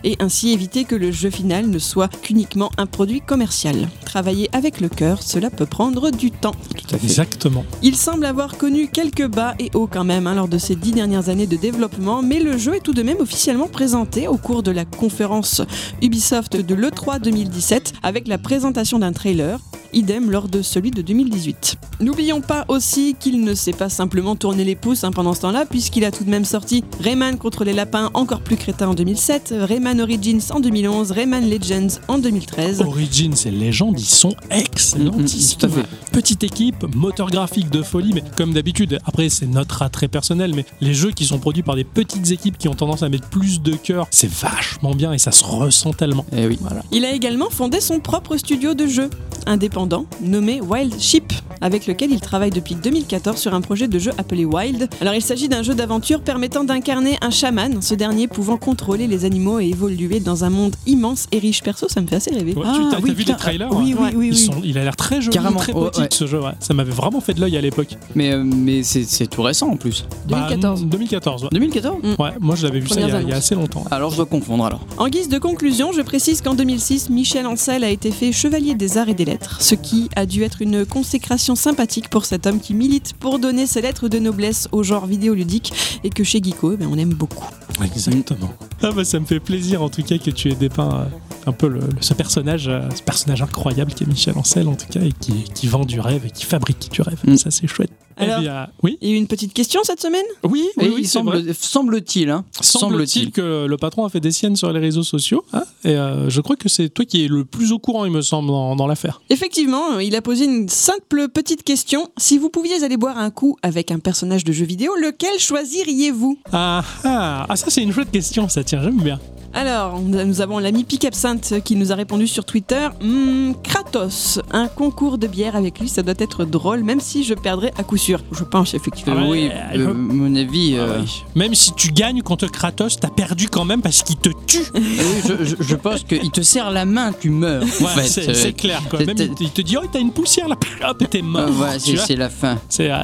et 0.04 0.16
ainsi 0.20 0.50
éviter 0.52 0.84
que 0.84 0.94
le 0.94 1.10
jeu 1.10 1.30
final 1.30 1.68
ne 1.68 1.78
soit 1.78 2.08
qu'uniquement 2.22 2.70
un 2.78 2.86
produit 2.86 3.20
commercial. 3.20 3.88
Travailler 4.04 4.48
avec 4.52 4.80
le 4.80 4.88
cœur, 4.88 5.22
cela 5.22 5.50
peut 5.50 5.66
prendre 5.66 6.10
du 6.10 6.30
temps. 6.30 6.54
Tout 6.76 6.94
à 6.94 6.98
fait. 6.98 7.06
Exactement. 7.06 7.64
Il 7.82 7.96
semble 7.96 8.24
avoir 8.24 8.56
connu 8.56 8.88
quelques 8.88 9.26
bas 9.26 9.54
et 9.58 9.70
hauts 9.74 9.88
quand 9.90 10.04
même 10.04 10.26
hein, 10.26 10.34
lors 10.34 10.48
de 10.48 10.58
ces 10.58 10.76
dix 10.76 10.92
dernières 10.92 11.28
années 11.28 11.46
de 11.46 11.56
développement, 11.56 12.22
mais 12.22 12.40
le 12.40 12.56
jeu 12.56 12.76
est 12.76 12.80
tout 12.80 12.94
de 12.94 13.02
même 13.02 13.20
officiellement 13.20 13.68
présenté 13.68 14.28
au 14.28 14.36
cours 14.36 14.62
de 14.62 14.70
la 14.70 14.84
conférence 14.84 15.62
Ubisoft 16.02 16.56
de 16.56 16.74
l'E3 16.74 17.20
2017 17.20 17.94
avec 18.02 18.28
la 18.28 18.38
présentation 18.38 18.98
d'un 18.98 19.12
trailer. 19.12 19.58
idem 19.92 20.30
lors 20.30 20.48
de 20.48 20.62
celui 20.62 20.90
de 20.90 21.02
2018. 21.02 21.76
N'oublions 22.00 22.40
pas 22.40 22.64
aussi 22.68 23.16
qu'il 23.18 23.42
ne 23.42 23.54
s'est 23.54 23.72
pas 23.72 23.88
simplement 23.88 24.36
tourné 24.36 24.64
les 24.64 24.76
pouces 24.76 25.04
hein, 25.04 25.10
pendant 25.10 25.34
ce 25.34 25.42
temps-là, 25.42 25.66
puisqu'il 25.66 26.04
a 26.04 26.10
tout 26.10 26.24
de 26.24 26.30
même 26.30 26.44
sorti 26.44 26.84
Rayman 27.00 27.36
contre 27.38 27.64
les 27.64 27.72
lapins 27.72 28.10
encore 28.14 28.40
plus 28.40 28.56
crétin 28.56 28.88
en 28.88 28.94
2007, 28.94 29.39
Rayman 29.50 30.00
Origins 30.00 30.40
en 30.50 30.60
2011, 30.60 31.10
Rayman 31.12 31.48
Legends 31.48 32.00
en 32.08 32.18
2013. 32.18 32.82
Origins 32.82 33.34
et 33.46 33.50
Legends, 33.50 33.92
ils 33.96 34.04
sont 34.04 34.34
excellentissimes. 34.50 35.70
Fait. 35.70 35.86
Petite 36.12 36.44
équipe, 36.44 36.84
moteur 36.94 37.30
graphique 37.30 37.70
de 37.70 37.82
folie, 37.82 38.12
mais 38.14 38.22
comme 38.36 38.52
d'habitude, 38.52 38.98
après 39.04 39.28
c'est 39.28 39.46
notre 39.46 39.82
attrait 39.82 40.08
personnel, 40.08 40.52
mais 40.54 40.64
les 40.80 40.94
jeux 40.94 41.10
qui 41.10 41.24
sont 41.24 41.38
produits 41.38 41.62
par 41.62 41.76
des 41.76 41.84
petites 41.84 42.30
équipes 42.30 42.58
qui 42.58 42.68
ont 42.68 42.74
tendance 42.74 43.02
à 43.02 43.08
mettre 43.08 43.28
plus 43.28 43.60
de 43.60 43.74
cœur, 43.74 44.06
c'est 44.10 44.30
vachement 44.30 44.94
bien 44.94 45.12
et 45.12 45.18
ça 45.18 45.32
se 45.32 45.44
ressent 45.44 45.92
tellement. 45.92 46.24
Eh 46.36 46.46
oui. 46.46 46.58
Voilà. 46.60 46.82
Il 46.92 47.04
a 47.04 47.12
également 47.12 47.50
fondé 47.50 47.80
son 47.80 48.00
propre 48.00 48.36
studio 48.36 48.74
de 48.74 48.86
jeux 48.86 49.10
indépendant 49.46 50.06
nommé 50.22 50.60
Wild 50.60 50.98
Sheep, 50.98 51.32
avec 51.60 51.86
lequel 51.86 52.10
il 52.12 52.20
travaille 52.20 52.50
depuis 52.50 52.74
2014 52.74 53.38
sur 53.38 53.54
un 53.54 53.60
projet 53.60 53.88
de 53.88 53.98
jeu 53.98 54.12
appelé 54.18 54.44
Wild. 54.44 54.88
Alors 55.00 55.14
il 55.14 55.22
s'agit 55.22 55.48
d'un 55.48 55.62
jeu 55.62 55.74
d'aventure 55.74 56.22
permettant 56.22 56.64
d'incarner 56.64 57.16
un 57.20 57.30
chaman, 57.30 57.80
ce 57.82 57.94
dernier 57.94 58.28
pouvant 58.28 58.56
contrôler 58.56 59.06
les 59.06 59.24
animaux 59.24 59.29
et 59.34 59.68
évoluer 59.68 60.20
dans 60.20 60.44
un 60.44 60.50
monde 60.50 60.74
immense 60.86 61.26
et 61.32 61.38
riche. 61.38 61.62
Perso, 61.62 61.88
ça 61.88 62.00
me 62.00 62.06
fait 62.06 62.16
assez 62.16 62.30
rêver. 62.30 62.54
Ouais, 62.54 62.62
Ah, 62.66 62.72
tu 62.76 62.82
t'as, 62.84 62.96
t'as 62.96 63.02
oui, 63.02 63.10
vu 63.10 63.16
putain, 63.16 63.32
les 63.32 63.38
trailers 63.38 63.68
oui, 63.72 63.92
hein 63.92 63.96
oui, 64.02 64.10
oui, 64.16 64.28
Ils 64.32 64.36
sont- 64.36 64.60
Il 64.64 64.76
a 64.78 64.84
l'air 64.84 64.96
très 64.96 65.20
joli, 65.20 65.34
Carrément, 65.34 65.58
très 65.58 65.72
ouais, 65.72 65.90
petit 65.90 66.00
ouais. 66.00 66.08
ce 66.10 66.26
jeu. 66.26 66.40
ouais. 66.40 66.52
Ça 66.60 66.74
m'avait 66.74 66.90
vraiment 66.92 67.20
fait 67.20 67.34
de 67.34 67.40
l'œil 67.40 67.56
à 67.56 67.60
l'époque. 67.60 67.96
Mais, 68.14 68.32
euh, 68.32 68.42
mais 68.44 68.82
c'est 68.82 69.04
c'est 69.04 69.26
tout 69.26 69.42
récent 69.42 69.68
en 69.68 69.76
plus. 69.76 70.04
Bah, 70.28 70.46
2014. 70.48 70.84
2014, 70.86 71.42
ouais. 71.44 71.48
2014 71.52 71.96
Ouais, 72.18 72.30
moi 72.40 72.56
je 72.56 72.66
l'avais 72.66 72.80
vu 72.80 72.88
ça 72.88 72.96
il 72.96 73.00
y, 73.00 73.04
a, 73.04 73.06
Premières 73.08 73.20
il 73.22 73.28
y 73.28 73.32
a 73.32 73.34
annonces. 73.34 73.44
assez 73.44 73.54
longtemps. 73.54 73.84
Alors 73.90 74.10
je 74.10 74.16
dois 74.16 74.26
confondre 74.26 74.64
alors. 74.64 74.80
En 74.98 75.08
guise 75.08 75.28
de 75.28 75.38
conclusion, 75.38 75.92
je 75.92 76.02
précise 76.02 76.42
qu'en 76.42 76.54
2006, 76.54 77.10
Michel 77.10 77.46
Ancel 77.46 77.84
a 77.84 77.90
été 77.90 78.10
fait 78.10 78.32
chevalier 78.32 78.74
des 78.74 78.98
arts 78.98 79.08
et 79.08 79.14
des 79.14 79.24
lettres, 79.24 79.60
ce 79.60 79.74
qui 79.74 80.08
a 80.16 80.26
dû 80.26 80.42
être 80.42 80.62
une 80.62 80.84
consécration 80.84 81.54
sympathique 81.54 82.08
pour 82.08 82.24
cet 82.24 82.46
homme 82.46 82.60
qui 82.60 82.74
milite 82.74 83.14
pour 83.18 83.38
donner 83.38 83.66
ses 83.66 83.80
lettres 83.80 84.08
de 84.08 84.18
noblesse 84.18 84.68
au 84.72 84.82
genre 84.82 85.06
vidéoludique 85.06 85.72
et 86.04 86.10
que 86.10 86.24
chez 86.24 86.40
Geeko, 86.42 86.72
eh 86.72 86.76
ben, 86.76 86.88
on 86.90 86.98
aime 86.98 87.14
beaucoup. 87.14 87.44
Exactement. 87.84 88.52
Ah 88.82 88.90
bah 88.92 89.04
ça 89.04 89.19
me 89.20 89.26
fait 89.26 89.40
plaisir 89.40 89.82
en 89.82 89.88
tout 89.88 90.02
cas 90.02 90.18
que 90.18 90.30
tu 90.30 90.50
aies 90.50 90.54
dépeint 90.54 90.92
euh, 90.92 91.04
un 91.46 91.52
peu 91.52 91.68
le, 91.68 91.80
ce 92.00 92.14
personnage, 92.14 92.68
euh, 92.68 92.88
ce 92.94 93.02
personnage 93.02 93.42
incroyable 93.42 93.92
qui 93.92 94.04
est 94.04 94.06
Michel 94.06 94.36
Ancel 94.36 94.68
en 94.68 94.74
tout 94.74 94.86
cas 94.86 95.00
et 95.00 95.12
qui, 95.12 95.44
qui 95.54 95.66
vend 95.68 95.84
du 95.84 96.00
rêve 96.00 96.26
et 96.26 96.30
qui 96.30 96.44
fabrique 96.44 96.90
du 96.90 97.02
rêve. 97.02 97.18
Mm. 97.24 97.36
Ça 97.36 97.50
c'est 97.50 97.66
chouette. 97.66 97.92
Alors 98.20 98.36
eh 98.38 98.42
bien, 98.42 98.66
oui, 98.82 98.98
Il 99.00 99.08
y 99.08 99.12
a 99.12 99.14
eu 99.14 99.18
une 99.18 99.26
petite 99.26 99.52
question 99.52 99.80
cette 99.84 100.00
semaine? 100.00 100.24
Oui, 100.44 100.64
oui, 100.76 100.84
Et 100.84 100.88
oui, 100.90 100.94
il 101.00 101.08
c'est 101.08 101.20
vrai. 101.22 101.38
semble, 101.40 101.54
semble-t-il, 101.54 102.30
hein, 102.30 102.44
Semble-t-il 102.60 103.30
que 103.32 103.66
le 103.66 103.76
patron 103.76 104.04
a 104.04 104.08
fait 104.08 104.20
des 104.20 104.32
siennes 104.32 104.56
sur 104.56 104.72
les 104.72 104.80
réseaux 104.80 105.02
sociaux. 105.02 105.44
hein, 105.52 105.62
et 105.84 105.94
euh, 105.96 106.28
je 106.30 106.40
crois 106.40 106.56
que 106.56 106.68
c'est 106.68 106.88
toi 106.88 107.04
qui 107.04 107.24
es 107.24 107.28
le 107.28 107.44
plus 107.44 107.72
au 107.72 107.78
courant, 107.78 108.04
il 108.04 108.12
me 108.12 108.22
semble, 108.22 108.48
dans, 108.48 108.76
dans 108.76 108.86
l'affaire. 108.86 109.20
Effectivement, 109.30 109.98
il 109.98 110.14
a 110.16 110.22
posé 110.22 110.44
une 110.44 110.68
simple 110.68 111.28
petite 111.28 111.62
question. 111.62 112.08
Si 112.16 112.38
vous 112.38 112.50
pouviez 112.50 112.82
aller 112.84 112.96
boire 112.96 113.18
un 113.18 113.30
coup 113.30 113.56
avec 113.62 113.90
un 113.90 113.98
personnage 113.98 114.44
de 114.44 114.52
jeu 114.52 114.64
vidéo, 114.64 114.94
lequel 114.96 115.38
choisiriez-vous? 115.38 116.38
Ah, 116.52 116.84
ah, 117.04 117.46
ah, 117.48 117.56
ça 117.56 117.66
c'est 117.70 117.82
une 117.82 117.92
chouette 117.92 118.10
question, 118.10 118.48
ça 118.48 118.62
tient, 118.64 118.82
j'aime 118.82 119.00
bien. 119.00 119.18
Alors, 119.52 119.98
nous 120.00 120.40
avons 120.40 120.60
l'ami 120.60 120.84
Pic 120.84 121.04
Absinthe 121.04 121.54
qui 121.64 121.74
nous 121.74 121.90
a 121.90 121.96
répondu 121.96 122.28
sur 122.28 122.44
Twitter 122.44 122.88
Hmm, 123.02 123.52
Kratos, 123.64 124.38
un 124.52 124.68
concours 124.68 125.18
de 125.18 125.26
bière 125.26 125.56
avec 125.56 125.80
lui, 125.80 125.88
ça 125.88 126.02
doit 126.02 126.14
être 126.18 126.44
drôle, 126.44 126.84
même 126.84 127.00
si 127.00 127.24
je 127.24 127.34
perdrais 127.34 127.72
à 127.76 127.82
coup 127.82 127.96
sûr. 127.96 128.20
Je 128.30 128.44
pense 128.44 128.74
effectivement. 128.74 129.16
Ah 129.18 129.28
oui, 129.28 129.50
euh, 129.74 129.88
euh, 129.88 129.92
mon 129.94 130.36
avis. 130.36 130.76
Ah 130.78 130.82
euh, 130.82 130.98
oui. 131.02 131.24
Même 131.34 131.54
si 131.56 131.72
tu 131.74 131.90
gagnes 131.90 132.22
contre 132.22 132.46
Kratos, 132.46 133.00
t'as 133.00 133.08
perdu 133.08 133.48
quand 133.48 133.64
même 133.64 133.82
parce 133.82 134.02
qu'il 134.04 134.16
te 134.18 134.30
tue. 134.46 134.60
oui, 134.74 134.82
je, 135.26 135.44
je- 135.44 135.56
je 135.58 135.74
pense 135.74 136.04
qu'il 136.04 136.30
te 136.30 136.42
serre 136.42 136.70
la 136.70 136.84
main, 136.84 137.12
tu 137.18 137.30
meurs. 137.30 137.62
en 137.64 137.84
Ouais, 137.84 138.02
fait. 138.02 138.08
c'est, 138.08 138.28
Euh, 138.30 138.34
c'est 138.34 138.52
clair. 138.52 138.80
Quoi. 138.88 139.00
c'est- 139.00 139.06
Même 139.06 139.16
il, 139.40 139.46
il 139.46 139.50
te 139.50 139.62
dit, 139.62 139.76
oh, 139.76 139.84
t'as 139.92 139.98
une 140.00 140.12
poussière 140.12 140.46
là, 140.48 140.56
hop, 140.88 141.02
et 141.02 141.06
t'es 141.06 141.22
mort. 141.22 141.50
ouais, 141.60 141.76
Tu 141.84 141.96
c'est 141.96 142.14
la 142.16 142.30
fin. 142.30 142.58
C'est, 142.68 142.88
euh, 142.90 142.96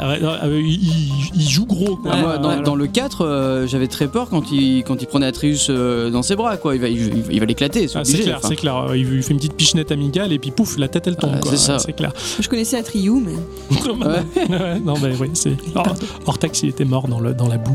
euh, 0.45 0.63
il, 0.65 1.49
joue 1.51 1.67
gros. 1.67 1.97
Quoi. 1.97 2.13
Ah, 2.15 2.39
moi, 2.39 2.39
dans, 2.39 2.77
le 2.77 2.87
4, 2.87 3.23
euh, 3.25 3.67
j'avais 3.67 3.89
très 3.89 4.07
peur 4.07 4.29
quand 4.31 4.53
il, 4.53 4.85
quand 4.85 5.03
il 5.03 5.07
prenait 5.07 5.27
Atreus 5.27 5.67
euh, 5.71 6.11
dans 6.11 6.23
ses 6.23 6.36
bras. 6.37 6.57
Quoi. 6.57 6.75
Il 6.77 6.81
va, 6.81 6.89
il, 6.89 6.97
il- 7.19 7.25
il 7.33 7.41
va 7.41 7.47
l'éclater. 7.47 7.87
Ah, 7.87 7.89
c'est 7.89 7.99
obligé, 8.11 8.23
clair, 8.25 8.37
enfin. 8.39 8.49
c'est 8.49 8.57
clair. 8.57 8.87
Il, 8.95 9.23
fait 9.23 9.31
une 9.33 9.39
petite 9.39 9.55
pichenette 9.55 9.91
amicale 9.93 10.33
et 10.33 10.39
puis 10.39 10.51
pouf, 10.53 10.79
la 10.79 10.89
tête 10.89 11.07
elle 11.07 11.17
tombe. 11.17 11.33
Ah, 11.35 11.41
c'est 11.51 11.57
ça. 11.57 11.79
C'est 11.79 11.93
clair. 11.93 12.13
Je 12.41 12.49
connaissais 12.49 12.77
Atriou, 12.79 13.21
mais. 13.25 13.33
Ouais, 13.77 14.81
non, 14.85 14.95
mais 15.03 15.13
oui, 15.21 15.31
c'est. 15.35 15.57
Or- 15.75 15.95
Ortex, 16.27 16.63
il 16.63 16.69
était 16.71 16.85
mort 16.85 17.09
dans, 17.09 17.21
le, 17.21 17.35
dans 17.35 17.49
la 17.49 17.59
boue. 17.59 17.75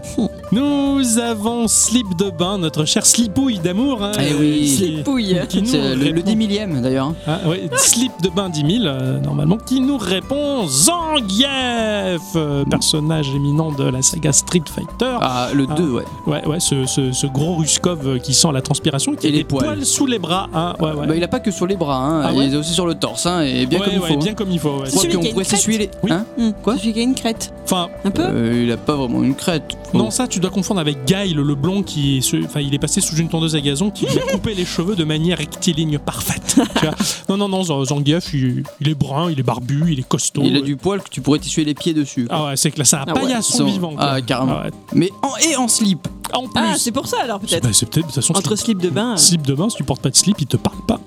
Nous 0.51 1.17
avons 1.19 1.67
Slip 1.67 2.15
de 2.17 2.29
Bain, 2.29 2.57
notre 2.57 2.85
cher 2.85 3.05
slipouille 3.05 3.59
d'amour. 3.59 4.03
hein, 4.03 4.11
Eh 4.19 4.33
oui. 4.33 4.67
Slipouille. 4.67 5.37
C'est 5.49 5.61
le, 5.61 5.95
le 5.95 6.03
répond- 6.05 6.21
10 6.25 6.35
millième 6.35 6.81
d'ailleurs. 6.81 7.07
hein. 7.07 7.15
Ah, 7.27 7.39
ouais, 7.47 7.69
Slip 7.77 8.11
de 8.21 8.29
Bain 8.29 8.49
10 8.49 8.59
000, 8.79 8.85
euh, 8.85 9.19
normalement, 9.19 9.57
qui 9.57 9.79
nous 9.81 9.97
répond 9.97 10.67
Zangief, 10.67 12.21
euh, 12.35 12.63
personnage 12.65 13.29
éminent 13.35 13.71
de 13.71 13.83
la 13.83 14.01
saga 14.01 14.31
Street 14.31 14.63
Fighter. 14.73 15.17
Ah, 15.21 15.49
le 15.53 15.65
Ah. 15.69 15.75
2, 15.75 15.91
ouais. 15.91 16.03
Ouais, 16.27 16.45
ouais, 16.47 16.59
ce, 16.59 16.85
ce- 16.85 17.11
ce 17.11 17.27
gros 17.27 17.55
Ruskov 17.57 18.07
euh, 18.07 18.17
qui 18.19 18.33
sent 18.33 18.50
la 18.53 18.61
transpiration, 18.61 19.15
qui 19.15 19.25
Et 19.27 19.29
a 19.29 19.31
les 19.31 19.37
des 19.39 19.43
poils. 19.43 19.63
poils. 19.65 19.85
sous 19.85 20.05
les 20.05 20.19
bras. 20.19 20.49
hein, 20.53 20.75
ouais, 20.79 20.91
ouais. 20.91 21.07
Bah, 21.07 21.15
il 21.15 21.23
a 21.23 21.27
pas 21.27 21.39
que 21.39 21.51
sur 21.51 21.67
les 21.67 21.75
bras, 21.75 21.97
hein. 21.97 22.21
Ah 22.25 22.33
ouais 22.33 22.47
il 22.47 22.53
est 22.53 22.57
aussi 22.57 22.73
sur 22.73 22.85
le 22.85 22.95
torse, 22.95 23.25
hein, 23.25 23.41
et 23.41 23.65
bien 23.65 23.79
Ouais, 23.79 23.85
comme 23.85 23.93
il 23.95 23.99
ouais, 24.01 24.07
faut. 24.09 24.17
bien 24.17 24.33
comme 24.33 24.51
il 24.51 24.59
faut. 24.59 24.69
ouais. 24.79 24.85
C'est 24.85 24.97
celui 24.97 25.09
qui 25.09 25.15
a 25.17 25.19
une 25.19 25.31
pourrait 25.33 25.45
crête. 25.45 25.57
s'essuyer 25.57 25.77
les. 25.79 25.89
Oui. 26.03 26.53
Quoi 26.63 26.77
Celui 26.77 26.93
qui 26.93 26.99
a 26.99 27.03
une 27.03 27.15
crête. 27.15 27.53
Enfin, 27.63 27.89
Un 28.03 28.11
peu 28.11 28.23
Euh, 28.25 28.63
Il 28.65 28.71
a 28.71 28.77
pas 28.77 28.95
vraiment 28.95 29.23
une 29.23 29.35
crête. 29.35 29.63
Non, 29.93 30.09
ça, 30.11 30.27
tu 30.27 30.39
dois 30.39 30.49
confondre 30.51 30.79
avec 30.79 31.05
Guy, 31.05 31.33
le, 31.33 31.43
le 31.43 31.55
blond 31.55 31.83
qui 31.83 32.17
est, 32.17 32.45
enfin, 32.45 32.61
il 32.61 32.73
est 32.73 32.79
passé 32.79 33.01
sous 33.01 33.15
une 33.17 33.27
tondeuse 33.29 33.55
à 33.55 33.61
gazon 33.61 33.91
qui 33.91 34.05
lui 34.05 34.17
a 34.17 34.31
coupé 34.31 34.53
les 34.53 34.65
cheveux 34.65 34.95
de 34.95 35.03
manière 35.03 35.37
rectiligne 35.37 35.97
parfaite. 35.99 36.55
tu 36.79 36.85
vois. 36.85 36.95
non, 37.29 37.37
non, 37.37 37.49
non, 37.49 37.61
Zang- 37.63 37.85
Zangief, 37.85 38.33
il, 38.33 38.63
il 38.79 38.89
est 38.89 38.95
brun, 38.95 39.29
il 39.31 39.39
est 39.39 39.43
barbu, 39.43 39.83
il 39.91 39.99
est 39.99 40.07
costaud. 40.07 40.41
Il 40.45 40.55
a 40.57 40.61
du 40.61 40.75
poil 40.77 41.01
que 41.01 41.09
tu 41.09 41.21
pourrais 41.21 41.39
t'essuyer 41.39 41.65
les 41.65 41.73
pieds 41.73 41.93
dessus. 41.93 42.25
quoi. 42.25 42.37
Ah 42.37 42.45
ouais, 42.47 42.57
c'est 42.57 42.71
que 42.71 42.79
là, 42.79 42.85
c'est 42.85 42.95
un 42.95 43.05
Ah 43.07 43.13
paillasson 43.13 43.57
Son- 43.59 43.65
vivant. 43.65 43.93
Ah, 43.97 44.21
carrément. 44.21 44.61
ouais. 44.61 44.71
Mais 44.93 45.09
en, 45.21 45.35
et 45.49 45.55
en 45.57 45.67
slip. 45.67 46.07
En 46.33 46.43
plus, 46.43 46.51
Ah, 46.55 46.75
c'est 46.77 46.91
pour 46.91 47.07
ça 47.07 47.17
alors 47.23 47.39
peut-être. 47.39 47.63
bah, 47.63 47.69
c'est 47.73 47.85
peut-être, 47.87 48.07
de 48.07 48.11
toute 48.11 48.15
façon, 48.15 48.33
Entre 48.35 48.55
slip, 48.55 48.65
slip 48.65 48.81
de 48.81 48.89
bain. 48.89 49.13
euh. 49.13 49.17
slip 49.17 49.41
de 49.45 49.53
bain, 49.53 49.69
si 49.69 49.75
tu 49.77 49.83
portes 49.83 50.01
pas 50.01 50.09
de 50.09 50.15
slip, 50.15 50.37
il 50.39 50.47
te 50.47 50.57
parle 50.57 50.77
pas. 50.87 50.99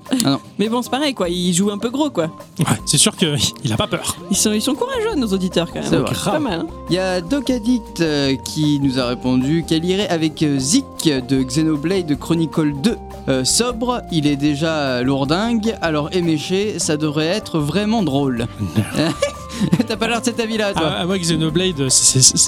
Mais 0.59 0.69
bon, 0.69 0.81
c'est 0.81 0.89
pareil 0.89 1.13
quoi, 1.13 1.29
il 1.29 1.53
joue 1.53 1.71
un 1.71 1.77
peu 1.77 1.89
gros 1.89 2.09
quoi. 2.09 2.25
Ouais, 2.59 2.65
c'est 2.85 2.97
sûr 2.97 3.15
qu'il 3.15 3.37
a 3.73 3.77
pas 3.77 3.87
peur. 3.87 4.15
Ils 4.31 4.37
sont, 4.37 4.51
ils 4.53 4.61
sont 4.61 4.75
courageux 4.75 5.15
nos 5.15 5.27
auditeurs 5.27 5.67
quand 5.71 5.79
même. 5.81 5.89
C'est 5.89 5.97
vrai. 5.97 6.13
pas 6.31 6.39
mal. 6.39 6.59
hein. 6.61 6.67
Il 6.89 6.95
y 6.95 6.99
a 6.99 7.21
Doc 7.21 7.49
Addict 7.49 8.01
euh, 8.01 8.35
qui 8.37 8.79
nous 8.81 8.99
a 8.99 9.05
répondu 9.07 9.63
qu'elle 9.67 9.85
irait 9.85 10.07
avec 10.09 10.41
euh, 10.43 10.57
Zik 10.59 10.85
de 11.05 11.43
Xenoblade 11.43 12.17
Chronicle 12.17 12.73
2. 12.81 12.97
Euh, 13.27 13.43
sobre, 13.43 14.01
il 14.11 14.27
est 14.27 14.35
déjà 14.35 15.01
lourdingue, 15.01 15.75
alors 15.81 16.09
éméché, 16.13 16.77
ça 16.79 16.95
devrait 16.97 17.25
être 17.27 17.59
vraiment 17.59 18.03
drôle. 18.03 18.47
T'as 19.87 19.95
pas 19.95 20.07
l'air 20.07 20.19
de 20.19 20.25
cet 20.25 20.39
avis-là, 20.39 20.73
toi 20.73 20.95
Ah, 20.97 21.05
moi, 21.05 21.17
Xenoblade, 21.17 21.87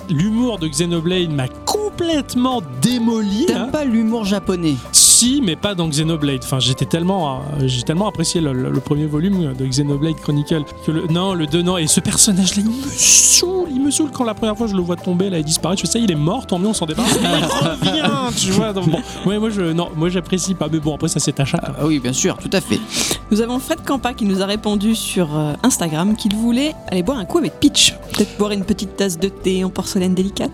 l'humour 0.09 0.59
de 0.59 0.67
Xenoblade 0.67 1.31
m'a 1.31 1.47
complètement 1.65 2.61
démoli. 2.81 3.45
T'aimes 3.45 3.57
hein. 3.57 3.69
pas 3.71 3.85
l'humour 3.85 4.25
japonais 4.25 4.75
Si, 5.17 5.41
mais 5.43 5.55
pas 5.55 5.73
dans 5.73 5.87
Xenoblade. 5.87 6.41
Enfin, 6.43 6.59
j'étais 6.59 6.85
tellement, 6.85 7.37
euh, 7.37 7.65
j'ai 7.67 7.81
tellement 7.81 8.07
apprécié 8.07 8.39
le, 8.39 8.53
le- 8.53 8.69
le 8.69 8.79
premier 8.79 9.07
volume 9.07 9.53
de 9.53 9.65
Xenoblade 9.65 10.15
Chronicle 10.17 10.63
que 10.85 10.91
le 10.91 11.07
non, 11.07 11.33
le 11.33 11.47
2 11.47 11.63
non. 11.63 11.77
Et 11.79 11.87
ce 11.87 11.99
personnage-là, 11.99 12.61
il 12.63 12.69
me 12.69 12.87
saoule, 12.95 13.67
il 13.71 13.81
me 13.81 13.89
saoule 13.89 14.11
quand 14.11 14.25
la 14.25 14.35
première 14.35 14.55
fois 14.55 14.67
je 14.67 14.75
le 14.75 14.81
vois 14.81 14.95
tomber, 14.95 15.31
là, 15.31 15.39
il 15.39 15.43
disparaît. 15.43 15.75
Je 15.75 15.81
fais 15.81 15.87
ça, 15.87 15.97
il 15.97 16.11
est 16.11 16.15
mort, 16.15 16.45
tant 16.45 16.59
mieux, 16.59 16.67
on 16.67 16.73
s'en 16.73 16.85
débarrasse. 16.85 17.17
Mais 17.19 17.29
il 17.97 18.01
revient, 18.03 18.35
tu 18.37 18.51
vois. 18.51 18.73
Donc, 18.73 18.89
bon, 18.89 18.99
ouais, 19.25 19.39
moi 19.39 19.49
je, 19.49 19.61
non, 19.73 19.89
moi 19.95 20.09
j'apprécie 20.09 20.53
pas. 20.53 20.67
Mais 20.71 20.79
bon, 20.79 20.93
après 20.93 21.07
ça 21.07 21.19
c'est 21.19 21.39
à 21.39 21.45
chacun. 21.45 21.73
Ah 21.79 21.85
oui, 21.87 21.99
bien 21.99 22.13
sûr, 22.13 22.37
tout 22.37 22.51
à 22.53 22.61
fait. 22.61 22.79
Nous 23.31 23.41
avons 23.41 23.57
Fred 23.57 23.79
Campa 23.83 24.13
qui 24.13 24.25
nous 24.25 24.41
a 24.43 24.45
répondu 24.45 24.93
sur 24.95 25.35
euh, 25.35 25.53
Instagram 25.63 26.15
qu'il 26.15 26.35
voulait 26.35 26.75
aller 26.89 27.01
boire 27.01 27.17
un 27.17 27.25
coup 27.25 27.39
avec 27.39 27.59
Peach. 27.59 27.95
Peut-être 28.13 28.37
boire 28.37 28.51
une 28.51 28.63
petite 28.65 28.95
tasse 28.95 29.17
de 29.17 29.29
thé 29.29 29.63
en 29.63 29.69
porcelaine 29.71 30.13
délicate. 30.13 30.51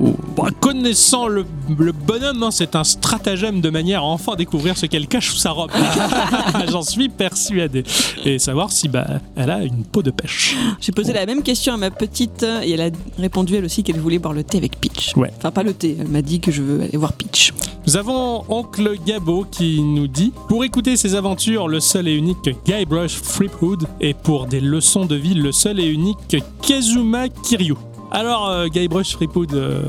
Bon, 0.00 0.46
connaissant 0.60 1.26
le, 1.26 1.44
le 1.76 1.90
bonhomme, 1.92 2.42
hein, 2.44 2.50
c'est 2.52 2.76
un 2.76 2.84
stratagème 2.84 3.60
de 3.60 3.68
manière 3.70 3.97
à 3.98 4.02
enfin 4.02 4.34
découvrir 4.36 4.76
ce 4.76 4.86
qu'elle 4.86 5.06
cache 5.06 5.30
sous 5.30 5.36
sa 5.36 5.50
robe. 5.50 5.70
J'en 6.70 6.82
suis 6.82 7.08
persuadé. 7.08 7.84
Et 8.24 8.38
savoir 8.38 8.72
si 8.72 8.88
bah, 8.88 9.06
elle 9.36 9.50
a 9.50 9.62
une 9.62 9.84
peau 9.84 10.02
de 10.02 10.10
pêche. 10.10 10.56
J'ai 10.80 10.92
posé 10.92 11.12
la 11.12 11.26
même 11.26 11.42
question 11.42 11.74
à 11.74 11.76
ma 11.76 11.90
petite 11.90 12.42
et 12.42 12.72
elle 12.72 12.80
a 12.80 12.90
répondu 13.18 13.54
elle 13.56 13.64
aussi 13.64 13.82
qu'elle 13.82 14.00
voulait 14.00 14.18
boire 14.18 14.34
le 14.34 14.44
thé 14.44 14.58
avec 14.58 14.80
Peach. 14.80 15.12
Ouais. 15.16 15.30
Enfin 15.36 15.50
pas 15.50 15.62
le 15.62 15.74
thé, 15.74 15.96
elle 16.00 16.08
m'a 16.08 16.22
dit 16.22 16.40
que 16.40 16.50
je 16.50 16.62
veux 16.62 16.82
aller 16.82 16.96
voir 16.96 17.12
Peach. 17.12 17.52
Nous 17.86 17.96
avons 17.96 18.44
Oncle 18.48 18.96
Gabo 19.06 19.46
qui 19.50 19.80
nous 19.82 20.08
dit 20.08 20.32
Pour 20.48 20.64
écouter 20.64 20.96
ses 20.96 21.14
aventures, 21.14 21.68
le 21.68 21.80
seul 21.80 22.06
et 22.08 22.14
unique 22.14 22.50
Guybrush 22.66 23.22
Threepwood 23.22 23.86
et 24.00 24.14
pour 24.14 24.46
des 24.46 24.60
leçons 24.60 25.06
de 25.06 25.14
vie, 25.16 25.34
le 25.34 25.52
seul 25.52 25.80
et 25.80 25.86
unique 25.86 26.36
Kazuma 26.60 27.28
Kiryu. 27.28 27.74
Alors, 28.10 28.48
euh, 28.48 28.66
Guybrush 28.68 29.10
Threepwood. 29.12 29.54
euh, 29.54 29.82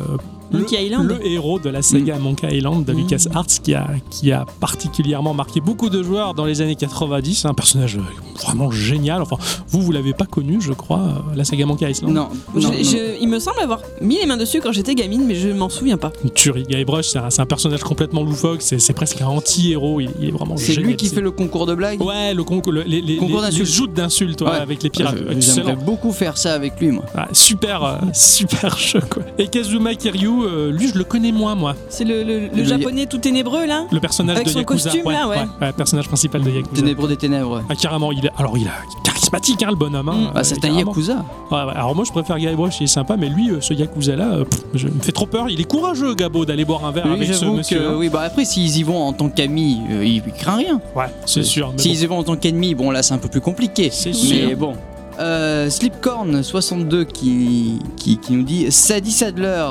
le, 0.51 0.59
Monkey 0.59 0.85
Island 0.85 1.07
le 1.07 1.25
héros 1.27 1.59
de 1.59 1.69
la 1.69 1.81
saga 1.81 2.17
Monkey 2.17 2.47
Island 2.57 2.85
de 2.85 2.93
Mm. 2.93 2.97
LucasArts 2.97 3.45
qui 3.63 3.73
a, 3.73 3.87
qui 4.09 4.31
a 4.31 4.45
particulièrement 4.59 5.33
marqué 5.33 5.61
beaucoup 5.61 5.89
de 5.89 6.01
joueurs 6.03 6.33
dans 6.33 6.45
les 6.45 6.61
années 6.61 6.75
90. 6.75 7.45
Un 7.45 7.53
personnage 7.53 7.97
euh, 7.97 8.01
vraiment 8.41 8.71
génial. 8.71 9.21
Enfin, 9.21 9.37
vous, 9.67 9.81
vous 9.81 9.91
l'avez 9.91 10.13
pas 10.13 10.25
connu, 10.25 10.59
je 10.61 10.73
crois, 10.73 10.99
euh, 10.99 11.35
la 11.35 11.43
saga 11.43 11.65
Monkey 11.65 11.89
Island. 11.89 12.13
Non, 12.13 12.29
Je- 12.55 12.59
non, 12.61 12.69
non. 12.71 12.77
je- 12.81 13.21
il 13.21 13.27
me 13.27 13.39
semble 13.39 13.59
avoir 13.59 13.81
mis 14.01 14.17
les 14.17 14.25
mains 14.25 14.37
dessus 14.37 14.59
quand 14.61 14.71
j'étais 14.71 14.95
gamine, 14.95 15.25
mais 15.25 15.35
je 15.35 15.49
m'en 15.49 15.69
souviens 15.69 15.97
pas. 15.97 16.11
Une 16.23 16.29
tuerie. 16.31 16.63
Guybrush, 16.63 17.07
c'est 17.09 17.19
un, 17.19 17.29
c'est 17.29 17.41
un 17.41 17.45
personnage 17.45 17.81
complètement 17.81 18.23
loufoque. 18.23 18.61
C'est 18.61 18.93
presque 18.93 19.21
un 19.21 19.27
anti-héros. 19.27 20.01
Il, 20.01 20.09
il 20.19 20.29
est 20.29 20.31
vraiment 20.31 20.57
C'est 20.57 20.73
lui 20.75 20.81
génial. 20.81 20.95
qui 20.95 21.07
fait 21.09 21.21
le 21.21 21.31
concours 21.31 21.65
de 21.65 21.75
blagues 21.75 22.01
Ouais, 22.01 22.33
le 22.33 22.43
concours, 22.43 22.71
le- 22.73 22.83
les, 22.83 23.01
les, 23.01 23.17
Concours 23.17 23.37
les- 23.37 23.47
d'insultes. 23.47 23.67
les 23.67 23.73
joutes 23.73 23.93
d'insultes 23.93 24.41
ouais, 24.41 24.49
Ouais. 24.49 24.55
avec 24.57 24.83
les 24.83 24.89
pirates. 24.89 25.15
Excellent. 25.31 25.55
J'aimerais 25.67 25.75
beaucoup 25.85 26.11
faire 26.11 26.37
ça 26.37 26.53
avec 26.53 26.79
lui, 26.79 26.91
moi. 26.91 27.03
Ah, 27.15 27.27
super, 27.33 27.83
euh, 27.83 27.97
super 28.13 28.77
jeu 28.77 29.01
quoi. 29.09 29.23
Et 29.37 29.47
Kazuma 29.47 29.95
Kiryu, 29.95 30.38
euh, 30.45 30.71
lui 30.71 30.87
je 30.87 30.97
le 30.97 31.03
connais 31.03 31.31
moins 31.31 31.55
moi. 31.55 31.75
C'est 31.89 32.03
le, 32.03 32.23
le- 32.23 32.39
le 32.39 32.47
Le- 32.55 32.63
japonais 32.63 33.05
tout 33.05 33.17
ténébreux 33.17 33.65
là 33.65 33.85
Le 33.91 33.99
personnage 33.99 34.35
Avec 34.37 34.47
de 34.47 34.51
son 34.53 34.59
Yakuza. 34.59 34.89
costume, 34.89 35.05
ouais, 35.07 35.13
là, 35.13 35.27
ouais. 35.27 35.37
ouais, 35.61 35.71
personnage 35.73 36.07
principal 36.07 36.41
de 36.43 36.49
Yakuza. 36.51 36.81
Ténébreux 36.81 37.07
des 37.07 37.17
ténèbres. 37.17 37.63
Ah, 37.69 37.75
carrément, 37.75 38.11
il 38.11 38.25
est, 38.25 38.31
alors 38.37 38.57
il 38.57 38.65
est 38.67 39.03
charismatique 39.03 39.61
hein, 39.63 39.69
le 39.69 39.75
bonhomme. 39.75 40.09
Hein, 40.09 40.15
Mm. 40.29 40.33
Bah, 40.33 40.43
c'est 40.43 40.63
un. 40.65 40.69
Yakuza. 40.69 41.25
Ouais, 41.51 41.63
ouais. 41.63 41.73
Alors 41.75 41.95
moi 41.95 42.03
je 42.05 42.11
préfère 42.11 42.37
Guybrush, 42.37 42.79
il 42.81 42.83
est 42.85 42.87
sympa, 42.87 43.15
mais 43.17 43.29
lui, 43.29 43.49
euh, 43.51 43.61
ce 43.61 43.73
Yakuza 43.73 44.15
là, 44.15 44.37
je 44.73 44.87
me 44.87 44.99
fait 45.01 45.11
trop 45.11 45.25
peur. 45.25 45.49
Il 45.49 45.59
est 45.61 45.65
courageux, 45.65 46.13
Gabo, 46.15 46.45
d'aller 46.45 46.65
boire 46.65 46.85
un 46.85 46.91
verre 46.91 47.05
Oui, 47.07 47.13
avec 47.13 47.33
ce 47.33 47.45
monsieur. 47.45 47.79
que. 47.79 47.83
hein. 47.89 47.95
Oui, 47.97 48.09
bah 48.09 48.21
après, 48.21 48.45
s'ils 48.45 48.77
y 48.77 48.83
vont 48.83 49.01
en 49.01 49.13
tant 49.13 49.29
qu'amis, 49.29 49.79
euh, 49.91 50.05
il, 50.05 50.21
craint 50.33 50.55
rien. 50.55 50.79
Ouais, 50.95 51.05
c'est 51.25 51.43
sûr. 51.43 51.71
mais 51.73 51.79
S'ils 51.81 52.01
y 52.01 52.05
vont 52.05 52.17
en 52.19 52.23
tant 52.23 52.35
qu'ennemis, 52.35 52.75
bon, 52.75 52.91
là, 52.91 53.01
c'est 53.03 53.13
un 53.13 53.17
peu 53.17 53.29
plus 53.29 53.41
compliqué. 53.41 53.89
C'est 53.91 54.09
Mais 54.09 54.13
sûr. 54.15 54.57
bon. 54.57 54.73
Euh, 55.19 55.67
Slipcorn62 55.69 57.05
qui, 57.05 57.79
qui, 57.97 58.17
qui 58.17 58.33
nous 58.33 58.43
dit 58.43 58.71
Sadie 58.71 59.11
Sadler 59.11 59.65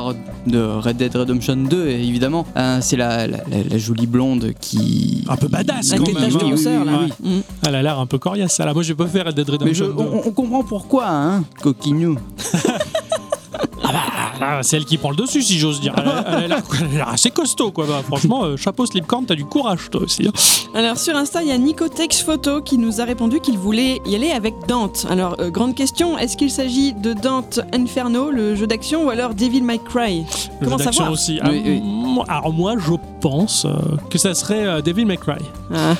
de 0.47 0.61
Red 0.63 0.97
Dead 0.99 1.15
Redemption 1.17 1.57
2 1.57 1.89
évidemment 1.89 2.47
Euh, 2.57 2.79
c'est 2.83 2.97
la, 2.97 3.27
la, 3.27 3.39
la- 3.39 3.63
la 3.71 3.79
jolie 3.79 4.07
blonde 4.07 4.53
qui 4.61 5.25
un 5.29 5.37
peu 5.37 5.49
badass 5.49 5.93
quand 5.97 6.05
même. 6.13 6.29
de 6.31 6.69
hein. 6.69 6.85
là. 6.85 6.99
oui, 7.03 7.13
Mm. 7.39 7.41
Elle 7.67 7.75
a 7.75 7.83
l'air 7.83 7.99
un 7.99 8.07
peu 8.07 8.19
coriace. 8.19 8.53
Ça. 8.57 8.65
Là, 8.67 8.75
moi 8.75 8.83
je 8.83 8.93
peux 8.93 9.07
faire 9.07 9.27
Red 9.27 9.35
Dead 9.37 9.49
mais 9.65 9.73
je, 9.75 9.85
Redemption 9.85 10.05
2. 10.13 10.17
on, 10.25 10.29
on 10.29 10.33
comprend 10.33 10.63
pourquoi 10.65 11.09
hein 11.09 11.45
coquinou 11.63 12.17
Ah, 14.41 14.61
c'est 14.63 14.77
elle 14.77 14.85
qui 14.85 14.99
prend 14.99 15.11
le 15.11 15.17
dessus, 15.17 15.43
si 15.43 15.59
j'ose 15.59 15.81
dire. 15.81 15.95
Elle, 15.97 16.55
l'air 16.93 17.09
assez 17.09 17.31
costaud, 17.31 17.71
quoi. 17.73 17.87
Bah, 17.87 18.03
franchement, 18.07 18.45
euh, 18.45 18.57
chapeau 18.57 18.87
Slipcorn, 18.87 19.25
t'as 19.27 19.35
du 19.35 19.45
courage, 19.45 19.89
toi 19.91 20.03
aussi. 20.03 20.27
hein. 20.29 20.33
Alors 20.75 20.97
sur 20.99 21.17
Insta, 21.17 21.43
il 21.43 21.49
y 21.49 21.53
a 21.53 21.59
Nicotex 21.59 22.23
Photo 22.23 22.61
qui 22.61 22.79
nous 22.79 23.01
a 23.01 23.05
répondu 23.05 23.41
qu'il 23.41 23.57
voulait 23.59 24.01
y 24.07 24.15
aller 24.15 24.31
avec 24.31 24.55
Dante. 24.69 25.07
Alors 25.11 25.37
euh, 25.41 25.51
grande 25.51 25.75
question, 25.75 26.19
est-ce 26.19 26.37
qu'il 26.37 26.51
s'agit 26.51 26.93
de 26.93 27.13
Dante 27.15 27.61
Inferno, 27.75 28.31
le 28.31 28.55
jeu 28.55 28.67
d'action, 28.67 29.07
ou 29.07 29.11
alors 29.11 29.35
Devil 29.35 29.63
May 29.63 29.79
Cry? 29.79 30.25
Le 30.61 30.67
Comment 30.67 30.79
jeu 30.79 30.85
d'action 30.85 30.93
savoir 31.05 31.13
aussi. 31.13 31.33
Oui, 31.35 31.41
Ah, 31.43 31.51
oui. 31.65 31.81
moi- 31.83 32.25
Alors, 32.29 32.53
moi, 32.53 32.75
je 32.79 32.93
pense 33.21 33.65
euh, 33.65 33.75
que 34.11 34.19
ça 34.19 34.35
serait 34.35 34.67
euh, 34.67 34.81
Devil 34.83 35.05
May 35.07 35.17
Cry. 35.17 35.39
Ah. 35.75 35.95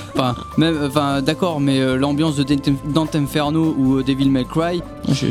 enfin 0.87 1.21
d'accord 1.21 1.61
mais 1.61 1.79
euh, 1.81 1.97
l'ambiance 1.97 2.37
de 2.37 2.43
Dante- 2.45 3.15
Inferno 3.17 3.75
ou 3.79 3.97
euh, 3.97 4.03
Devil 4.03 4.31
May 4.31 4.45
Cry 4.45 4.81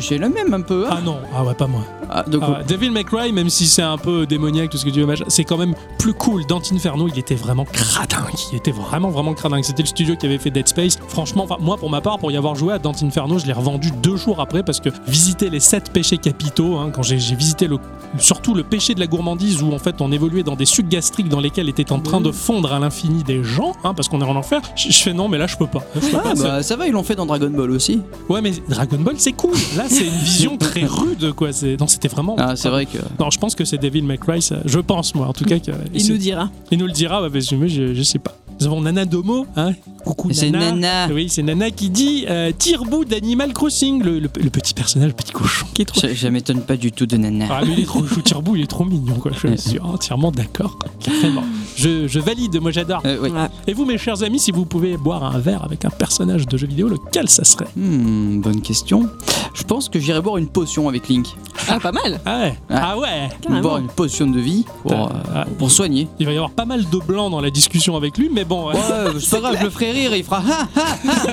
c'est 0.01 0.17
la 0.19 0.29
même 0.29 0.53
un 0.53 0.61
peu 0.61 0.85
hein. 0.85 0.89
Ah 0.91 1.01
non, 1.03 1.17
ah 1.35 1.43
ouais, 1.43 1.53
pas 1.55 1.65
moi. 1.67 1.81
Ah, 2.09 2.23
donc, 2.23 2.41
Ah 2.45 2.63
Devil 2.67 2.91
May 2.91 3.03
Cry, 3.03 3.31
même 3.31 3.49
si 3.49 3.67
c'est 3.67 3.81
un 3.81 3.97
peu 3.97 4.25
démoniaque, 4.25 4.69
tout 4.69 4.77
ce 4.77 4.85
que 4.85 4.89
tu 4.89 5.01
veux, 5.01 5.15
c'est 5.27 5.43
quand 5.43 5.57
même 5.57 5.75
plus 5.97 6.13
cool. 6.13 6.45
Dante 6.45 6.71
Inferno, 6.73 7.07
il 7.07 7.19
était 7.19 7.35
vraiment 7.35 7.65
cradingue. 7.65 8.33
Il 8.51 8.57
était 8.57 8.71
vraiment, 8.71 9.09
vraiment 9.09 9.33
cradingue. 9.33 9.63
C'était 9.63 9.83
le 9.83 9.87
studio 9.87 10.15
qui 10.15 10.25
avait 10.25 10.37
fait 10.37 10.51
Dead 10.51 10.67
Space. 10.67 10.97
Franchement, 11.07 11.47
moi, 11.59 11.77
pour 11.77 11.89
ma 11.89 12.01
part, 12.01 12.19
pour 12.19 12.31
y 12.31 12.37
avoir 12.37 12.55
joué 12.55 12.73
à 12.73 12.79
Dante 12.79 13.03
Inferno, 13.03 13.39
je 13.39 13.45
l'ai 13.45 13.53
revendu 13.53 13.91
deux 13.91 14.17
jours 14.17 14.39
après 14.39 14.63
parce 14.63 14.79
que 14.79 14.89
visiter 15.07 15.49
les 15.49 15.59
sept 15.59 15.91
péchés 15.91 16.17
capitaux, 16.17 16.77
hein, 16.77 16.91
quand 16.93 17.03
j'ai 17.03 17.17
visité 17.17 17.67
le, 17.67 17.77
surtout 18.19 18.53
le 18.53 18.63
péché 18.63 18.93
de 18.95 18.99
la 18.99 19.07
gourmandise 19.07 19.61
où 19.61 19.73
en 19.73 19.79
fait 19.79 20.01
on 20.01 20.11
évoluait 20.11 20.43
dans 20.43 20.55
des 20.55 20.65
sucs 20.65 20.87
gastriques 20.87 21.29
dans 21.29 21.39
lesquels 21.39 21.69
étaient 21.69 21.91
en 21.91 21.99
train 21.99 22.21
de 22.21 22.31
fondre 22.31 22.71
à 22.73 22.79
l'infini 22.79 23.23
des 23.23 23.43
gens, 23.43 23.73
hein, 23.83 23.93
parce 23.93 24.07
qu'on 24.07 24.21
est 24.21 24.25
en 24.25 24.35
enfer, 24.35 24.61
je, 24.75 24.91
je 24.91 24.97
fais 24.97 25.13
non, 25.13 25.27
mais 25.27 25.37
là, 25.37 25.47
je 25.47 25.57
peux 25.57 25.67
pas. 25.67 25.83
Je 25.95 25.99
peux 25.99 26.17
ah, 26.17 26.19
pas, 26.19 26.33
bah, 26.35 26.63
ça 26.63 26.75
va 26.75 26.87
ils 26.87 26.93
l'ont 26.93 27.03
fait 27.03 27.15
dans 27.15 27.25
Dragon 27.25 27.49
Ball 27.49 27.71
aussi 27.71 28.01
Ouais, 28.29 28.41
mais 28.41 28.51
Dragon 28.67 28.97
Ball, 28.99 29.15
c'est 29.17 29.33
cool. 29.33 29.53
Là, 29.75 29.85
c'est 29.87 30.05
une 30.05 30.17
vision 30.17 30.57
très 30.57 30.85
rude, 30.85 31.33
quoi. 31.33 31.51
C'est- 31.51 31.77
c'était 31.97 32.07
vraiment. 32.13 32.35
ah 32.39 32.55
c'est 32.55 32.69
vrai 32.69 32.85
que 32.85 32.97
Non, 33.19 33.29
je 33.29 33.37
pense 33.39 33.55
que 33.55 33.65
c'est 33.65 33.77
Devil 33.77 34.03
May 34.03 34.17
Cry, 34.17 34.41
ça- 34.41 34.59
je 34.65 34.79
pense, 34.79 35.13
moi, 35.15 35.27
en 35.27 35.33
tout 35.33 35.43
cas. 35.51 35.59
Que, 35.59 35.71
Il 35.93 36.07
nous 36.11 36.17
dira. 36.17 36.49
il 36.71 36.77
nous 36.77 36.85
le 36.87 36.91
dira, 36.93 37.21
ouais, 37.21 37.29
moi, 37.55 37.67
je, 37.67 37.93
je 37.93 38.03
sais 38.03 38.19
pas. 38.19 38.35
Nous 38.59 38.65
avons 38.67 38.81
Nana 38.81 39.05
Domo, 39.05 39.45
hein. 39.55 39.73
Coucou 40.03 40.29
C'est 40.31 40.49
Nana. 40.49 40.71
Nana. 40.71 41.13
Oui, 41.13 41.27
c'est 41.29 41.43
Nana 41.43 41.69
qui 41.69 41.89
dit 41.89 42.25
euh, 42.29 42.51
tire-bout 42.57 43.03
d'Animal 43.05 43.53
Crossing, 43.53 44.01
le, 44.01 44.19
le- 44.19 44.29
le 44.41 44.49
petit 44.49 44.73
personnage, 44.73 45.09
le 45.09 45.13
petit 45.13 45.31
cochon. 45.33 45.67
Qui 45.73 45.81
est 45.83 45.85
trop. 45.85 45.99
ça, 45.99 46.15
ça 46.15 46.29
m'étonne 46.31 46.61
pas 46.61 46.77
du 46.77 46.91
tout 46.91 47.05
de 47.05 47.17
Nana 47.17 47.45
Ah, 47.49 47.61
mais 47.65 47.73
il 47.73 47.79
est 47.81 47.85
trop 47.85 48.05
chou, 48.05 48.21
tire-bout, 48.21 48.55
il 48.55 48.63
est 48.63 48.67
trop 48.67 48.85
mignon, 48.85 49.15
quoi. 49.15 49.31
Je 49.33 49.55
suis 49.55 49.79
entièrement 49.79 50.31
d'accord. 50.31 50.77
Carrément. 50.99 51.43
Je, 51.75 52.07
je 52.07 52.19
valide, 52.19 52.59
moi, 52.61 52.71
j'adore. 52.71 53.01
Euh, 53.05 53.17
oui. 53.21 53.29
Et 53.67 53.73
vous, 53.73 53.85
mes 53.85 53.97
chers 53.97 54.23
amis, 54.23 54.39
si 54.39 54.51
vous 54.51 54.65
pouvez 54.65 54.97
boire 54.97 55.23
un 55.23 55.39
verre 55.39 55.63
avec 55.63 55.85
un 55.85 55.89
personnage 55.89 56.47
de 56.47 56.57
jeu 56.57 56.67
vidéo, 56.67 56.87
lequel 56.87 57.29
ça 57.29 57.43
serait? 57.43 57.67
Hmm, 57.75 58.39
bonne 58.41 58.61
question. 58.61 59.07
Je 59.53 59.63
pense 59.63 59.89
que 59.89 59.99
j'irai 59.99 60.21
boire 60.21 60.37
une 60.37 60.47
potion 60.47 60.87
avec 60.87 61.09
Link. 61.09 61.27
Ah, 61.69 61.79
pas 61.79 61.91
mal. 61.91 62.19
Ah 62.25 62.39
ouais 62.43 62.55
Ah 62.69 62.97
ouais 62.97 63.29
Carrément. 63.41 63.61
Boire 63.61 63.77
une 63.79 63.87
potion 63.87 64.27
de 64.27 64.39
vie 64.39 64.63
pour, 64.83 64.93
euh, 64.93 65.09
Ah, 65.35 65.45
pour 65.57 65.69
soigner. 65.69 66.07
Il 66.19 66.25
va 66.25 66.31
y 66.31 66.35
avoir 66.35 66.51
pas 66.51 66.65
mal 66.65 66.85
de 66.89 66.97
blanc 66.99 67.29
dans 67.29 67.41
la 67.41 67.49
discussion 67.49 67.95
avec 67.97 68.17
lui, 68.17 68.29
mais 68.31 68.45
bon. 68.47 68.69
Ouais, 68.69 68.75
c'est 69.19 69.29
pas 69.31 69.39
grave, 69.39 69.57
je 69.59 69.63
le 69.65 69.69
ferai 69.69 69.91
rire 69.91 70.13
et 70.13 70.19
il 70.19 70.23
fera 70.23 70.41
ah, 70.49 70.67
ah. 70.75 70.81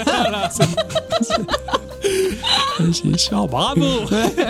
Voilà, 0.05 0.51
c'est- 0.51 0.65
C'est 2.93 3.19
sûr, 3.19 3.47
bravo 3.49 3.81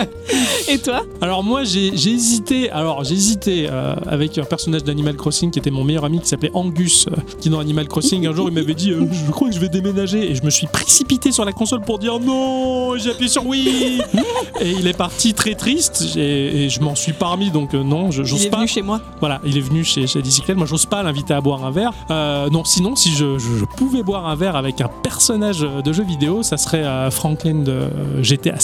Et 0.67 0.77
toi? 0.79 1.03
Alors 1.21 1.43
moi 1.43 1.63
j'ai 1.63 1.95
j'ai 1.95 2.09
hésité, 2.11 2.69
alors 2.71 3.03
j'ai 3.03 3.13
hésité 3.13 3.67
euh, 3.69 3.95
avec 4.07 4.37
un 4.37 4.43
personnage 4.43 4.83
d'Animal 4.83 5.15
Crossing 5.15 5.51
qui 5.51 5.59
était 5.59 5.71
mon 5.71 5.83
meilleur 5.83 6.03
ami 6.05 6.19
qui 6.19 6.27
s'appelait 6.27 6.51
Angus, 6.53 7.05
euh, 7.07 7.15
qui 7.39 7.49
dans 7.49 7.59
Animal 7.59 7.87
Crossing 7.87 8.25
un 8.27 8.33
jour 8.33 8.49
il 8.49 8.53
m'avait 8.55 8.73
dit 8.73 8.91
euh, 8.91 9.05
je 9.11 9.31
crois 9.31 9.47
que 9.49 9.55
je 9.55 9.59
vais 9.59 9.69
déménager 9.69 10.29
et 10.31 10.35
je 10.35 10.43
me 10.43 10.49
suis 10.49 10.67
précipité 10.67 11.31
sur 11.31 11.45
la 11.45 11.51
console 11.53 11.81
pour 11.81 11.99
dire 11.99 12.19
non, 12.19 12.97
j'ai 12.97 13.11
appuyé 13.11 13.29
sur 13.29 13.45
oui 13.45 14.01
et 14.59 14.71
il 14.71 14.87
est 14.87 14.97
parti 14.97 15.33
très 15.33 15.53
triste 15.53 16.03
et, 16.17 16.65
et 16.65 16.69
je 16.69 16.81
m'en 16.81 16.95
suis 16.95 17.13
pas 17.13 17.27
remis 17.27 17.51
donc 17.51 17.73
euh, 17.73 17.83
non, 17.83 18.11
je- 18.11 18.23
Il 18.23 18.27
j'ose 18.27 18.45
est 18.45 18.49
pas. 18.49 18.57
venu 18.57 18.67
chez 18.67 18.81
moi. 18.81 18.99
Voilà, 19.19 19.39
il 19.45 19.55
est 19.57 19.61
venu 19.61 19.83
chez, 19.83 20.07
chez 20.07 20.21
Dicyclette. 20.21 20.57
Moi, 20.57 20.65
j'ose 20.65 20.85
pas 20.87 21.03
l'inviter 21.03 21.33
à 21.33 21.41
boire 21.41 21.63
un 21.63 21.71
verre. 21.71 21.93
Non, 22.55 22.63
sinon, 22.63 22.95
si 22.95 23.11
je, 23.11 23.37
je- 23.37 23.57
je 23.57 23.65
pouvais 23.65 24.01
boire 24.01 24.27
un 24.27 24.35
verre 24.35 24.55
avec 24.55 24.79
un 24.79 24.87
personnage 24.87 25.59
de 25.59 25.91
jeu 25.91 26.05
vidéo, 26.05 26.41
ça 26.41 26.55
serait 26.55 26.85
euh, 26.85 27.11
Franklin 27.11 27.55
de 27.63 27.71
euh, 27.71 28.23
GTA 28.23 28.53
V. 28.53 28.59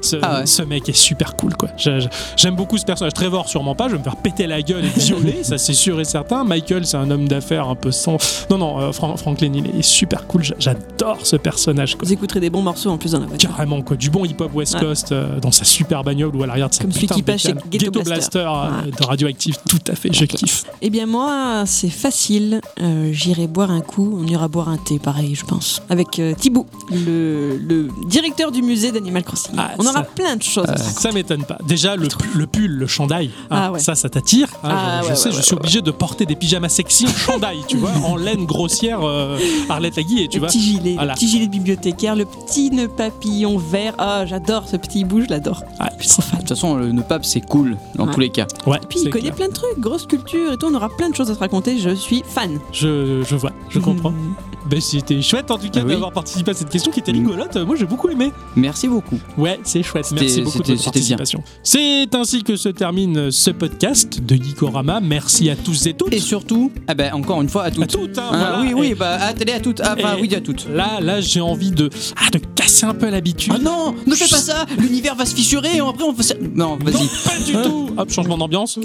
Ce, 0.00 0.16
Ah 0.22 0.38
ouais. 0.40 0.46
ce 0.46 0.62
mec 0.62 0.88
est 0.88 0.92
super 0.96 1.34
cool, 1.34 1.56
quoi. 1.56 1.68
J'aime 2.36 2.54
beaucoup 2.54 2.78
ce 2.78 2.84
personnage. 2.84 3.14
Trevor, 3.14 3.48
sûrement 3.48 3.74
pas. 3.74 3.88
Je 3.88 3.94
vais 3.94 3.98
me 3.98 4.04
faire 4.04 4.14
péter 4.14 4.46
la 4.46 4.62
gueule 4.62 4.84
et 4.84 5.00
violer, 5.00 5.38
ça 5.42 5.58
c'est 5.58 5.72
sûr 5.72 5.98
et 5.98 6.04
certain. 6.04 6.44
Michael, 6.44 6.86
c'est 6.86 6.96
un 6.96 7.10
homme 7.10 7.26
d'affaires 7.26 7.66
un 7.68 7.74
peu 7.74 7.90
sans. 7.90 8.16
Non, 8.48 8.58
non, 8.58 8.78
euh, 8.80 8.92
Fran- 8.92 9.16
Franklin, 9.16 9.50
il 9.54 9.66
est 9.76 9.82
super 9.82 10.28
cool. 10.28 10.44
J'a- 10.44 10.54
J'adore 10.60 11.18
ce 11.26 11.34
personnage, 11.34 11.96
quoi. 11.96 12.06
Vous 12.06 12.12
écouterez 12.12 12.38
des 12.38 12.48
bons 12.50 12.62
morceaux 12.62 12.90
en 12.90 12.96
plus 12.98 13.10
dans 13.10 13.18
la 13.18 13.26
voiture. 13.26 13.50
Carrément 13.50 13.82
quoi, 13.82 13.96
du 13.96 14.08
bon 14.08 14.24
hip-hop 14.24 14.54
West 14.54 14.74
Ouais. 14.74 14.80
Coast 14.82 15.10
euh, 15.10 15.40
dans 15.40 15.50
sa 15.50 15.64
super 15.64 16.04
bagnole 16.04 16.36
ou 16.36 16.44
à 16.44 16.46
l'arrière 16.46 16.68
de 16.68 16.74
sa 16.74 16.82
Comme 16.82 16.92
celui 16.92 17.08
qui 17.08 17.22
passe 17.24 17.40
chez. 17.42 17.54
Ghetto 17.54 17.90
Ghetto 17.90 18.02
Blaster. 18.04 18.44
Blaster, 18.44 18.84
Ouais. 18.86 18.90
de 19.00 19.04
Radioactive, 19.04 19.56
tout 19.68 19.78
à 19.90 19.96
fait, 19.96 20.12
je 20.12 20.26
kiffe. 20.26 20.64
Eh 20.80 20.90
bien 20.90 21.06
moi, 21.06 21.64
c'est 21.66 21.90
facile. 21.90 22.60
Euh, 22.80 23.10
J'irai 23.34 23.46
boire 23.46 23.70
un 23.70 23.80
coup. 23.80 24.18
On 24.20 24.26
ira 24.26 24.46
boire 24.46 24.68
un 24.68 24.76
thé, 24.76 24.98
pareil, 24.98 25.34
je 25.34 25.46
pense. 25.46 25.80
Avec 25.88 26.18
euh, 26.18 26.34
Thibaut, 26.34 26.66
le, 26.90 27.56
le 27.56 27.88
directeur 28.06 28.52
du 28.52 28.60
musée 28.60 28.92
d'Animal 28.92 29.22
Crossing. 29.24 29.54
Ah, 29.56 29.70
On 29.78 29.86
aura 29.86 30.02
plein 30.02 30.36
de 30.36 30.42
choses. 30.42 30.66
raconter. 30.66 31.00
Ça 31.00 31.12
m'étonne 31.12 31.44
pas. 31.44 31.56
Déjà, 31.66 31.96
le, 31.96 32.08
le 32.34 32.46
pull, 32.46 32.70
le 32.72 32.86
chandail, 32.86 33.30
hein, 33.50 33.56
Ah 33.58 33.72
ouais. 33.72 33.78
ça, 33.78 33.94
ça 33.94 34.10
t'attire. 34.10 34.48
hein, 34.62 34.68
Ah 34.70 34.98
je 35.00 35.06
je 35.06 35.10
ouais, 35.10 35.16
sais, 35.16 35.28
ouais, 35.30 35.34
je 35.36 35.40
suis 35.40 35.54
ouais. 35.54 35.60
obligé 35.60 35.80
de 35.80 35.90
porter 35.90 36.26
des 36.26 36.36
pyjamas 36.36 36.68
sexy 36.68 37.06
en 37.06 37.10
chandail, 37.10 37.60
tu 37.66 37.78
vois, 37.78 37.92
en 38.04 38.16
laine 38.16 38.44
grossière, 38.44 39.00
euh, 39.02 39.38
Arlette 39.70 39.96
Laguille, 39.96 40.28
tu 40.28 40.36
le 40.36 40.40
vois. 40.40 40.48
petit 40.48 40.60
gilet, 40.60 40.94
Voilà. 40.94 41.12
le 41.12 41.16
petit 41.16 41.28
gilet 41.28 41.46
de 41.46 41.52
bibliothécaire, 41.52 42.14
le 42.14 42.26
petit 42.26 42.70
nœud 42.70 42.88
papillon 42.88 43.56
vert. 43.56 43.94
Ah, 43.96 44.26
j'adore 44.26 44.68
ce 44.68 44.76
petit 44.76 45.04
bout, 45.04 45.22
je 45.22 45.28
l'adore. 45.30 45.62
Ah, 45.78 45.88
De 45.88 46.38
toute 46.38 46.48
façon, 46.50 46.74
le 46.76 46.92
nœud 46.92 47.04
pape, 47.08 47.24
c'est 47.24 47.40
cool 47.40 47.78
dans 47.94 48.06
Ouais. 48.06 48.12
tous 48.12 48.20
les 48.20 48.30
cas. 48.30 48.46
ouais, 48.66 48.78
Puis 48.90 48.98
il 49.04 49.10
connaît 49.10 49.22
clair. 49.30 49.34
plein 49.36 49.48
de 49.48 49.54
trucs, 49.54 49.78
grosse 49.78 50.06
culture 50.06 50.52
et 50.52 50.56
tout. 50.58 50.66
On 50.70 50.74
aura 50.74 50.90
plein 50.90 51.08
de 51.08 51.14
choses 51.14 51.30
à 51.30 51.34
se 51.34 51.38
raconter. 51.38 51.78
Je 51.78 51.94
suis 51.94 52.22
fan. 52.28 52.58
Je, 52.72 53.21
je 53.24 53.36
vois, 53.36 53.52
je 53.70 53.78
comprends. 53.78 54.10
Mhm. 54.10 54.34
Ben, 54.70 54.80
c'était 54.80 55.20
chouette 55.22 55.50
en 55.50 55.58
tout 55.58 55.68
cas 55.68 55.80
Ah 55.82 55.84
oui. 55.84 55.92
d'avoir 55.92 56.12
participé 56.12 56.52
à 56.52 56.54
cette 56.54 56.70
question 56.70 56.92
qui 56.92 57.00
était 57.00 57.10
rigolote. 57.12 57.56
Moi, 57.56 57.74
j'ai 57.76 57.84
beaucoup 57.84 58.08
aimé. 58.08 58.30
Merci 58.54 58.86
beaucoup. 58.86 59.18
Ouais, 59.36 59.58
c'est 59.64 59.82
chouette. 59.82 60.10
Merci 60.12 60.40
beaucoup 60.42 60.62
de 60.62 60.68
votre 60.72 60.84
participation. 60.84 61.42
C'est 61.64 62.14
ainsi 62.14 62.42
que 62.44 62.54
se 62.56 62.68
termine 62.68 63.30
ce 63.32 63.50
podcast 63.50 64.20
de 64.24 64.36
Geekorama. 64.36 65.00
Merci 65.00 65.50
à 65.50 65.56
tous 65.56 65.86
et 65.86 65.94
toutes. 65.94 66.12
Et 66.14 66.20
surtout, 66.20 66.70
ah 66.86 66.94
ben, 66.94 67.12
encore 67.12 67.42
une 67.42 67.48
fois, 67.48 67.64
à 67.64 67.66
à 67.66 67.70
toutes. 67.72 67.88
toutes, 67.88 68.18
hein, 68.18 68.28
Hein, 68.30 68.38
voilà. 68.38 68.60
oui, 68.60 68.72
oui, 68.74 68.86
Et- 68.92 68.94
bah, 68.94 69.18
attendez 69.20 69.52
à 69.52 69.60
toutes. 69.60 69.80
Ah, 69.84 69.96
Et- 69.98 70.20
oui, 70.20 70.32
à 70.34 70.40
toutes. 70.40 70.68
Là, 70.68 71.00
là, 71.00 71.20
j'ai 71.20 71.40
envie 71.40 71.72
de, 71.72 71.90
ah, 72.16 72.30
de 72.30 72.38
casser 72.54 72.86
un 72.86 72.94
peu 72.94 73.10
l'habitude. 73.10 73.52
Ah 73.56 73.58
non, 73.58 73.94
ne 74.06 74.14
fais 74.14 74.28
pas 74.28 74.36
ça 74.40 74.64
L'univers 74.78 75.16
va 75.16 75.26
se 75.26 75.34
fissurer 75.34 75.76
et 75.76 75.80
après 75.80 76.04
on 76.04 76.12
va. 76.12 76.22
Non, 76.54 76.76
vas-y. 76.76 77.08
Pas 77.24 77.44
du 77.44 77.52
tout. 77.68 77.90
Hop, 77.96 78.10
changement 78.10 78.38
d'ambiance. 78.38 78.78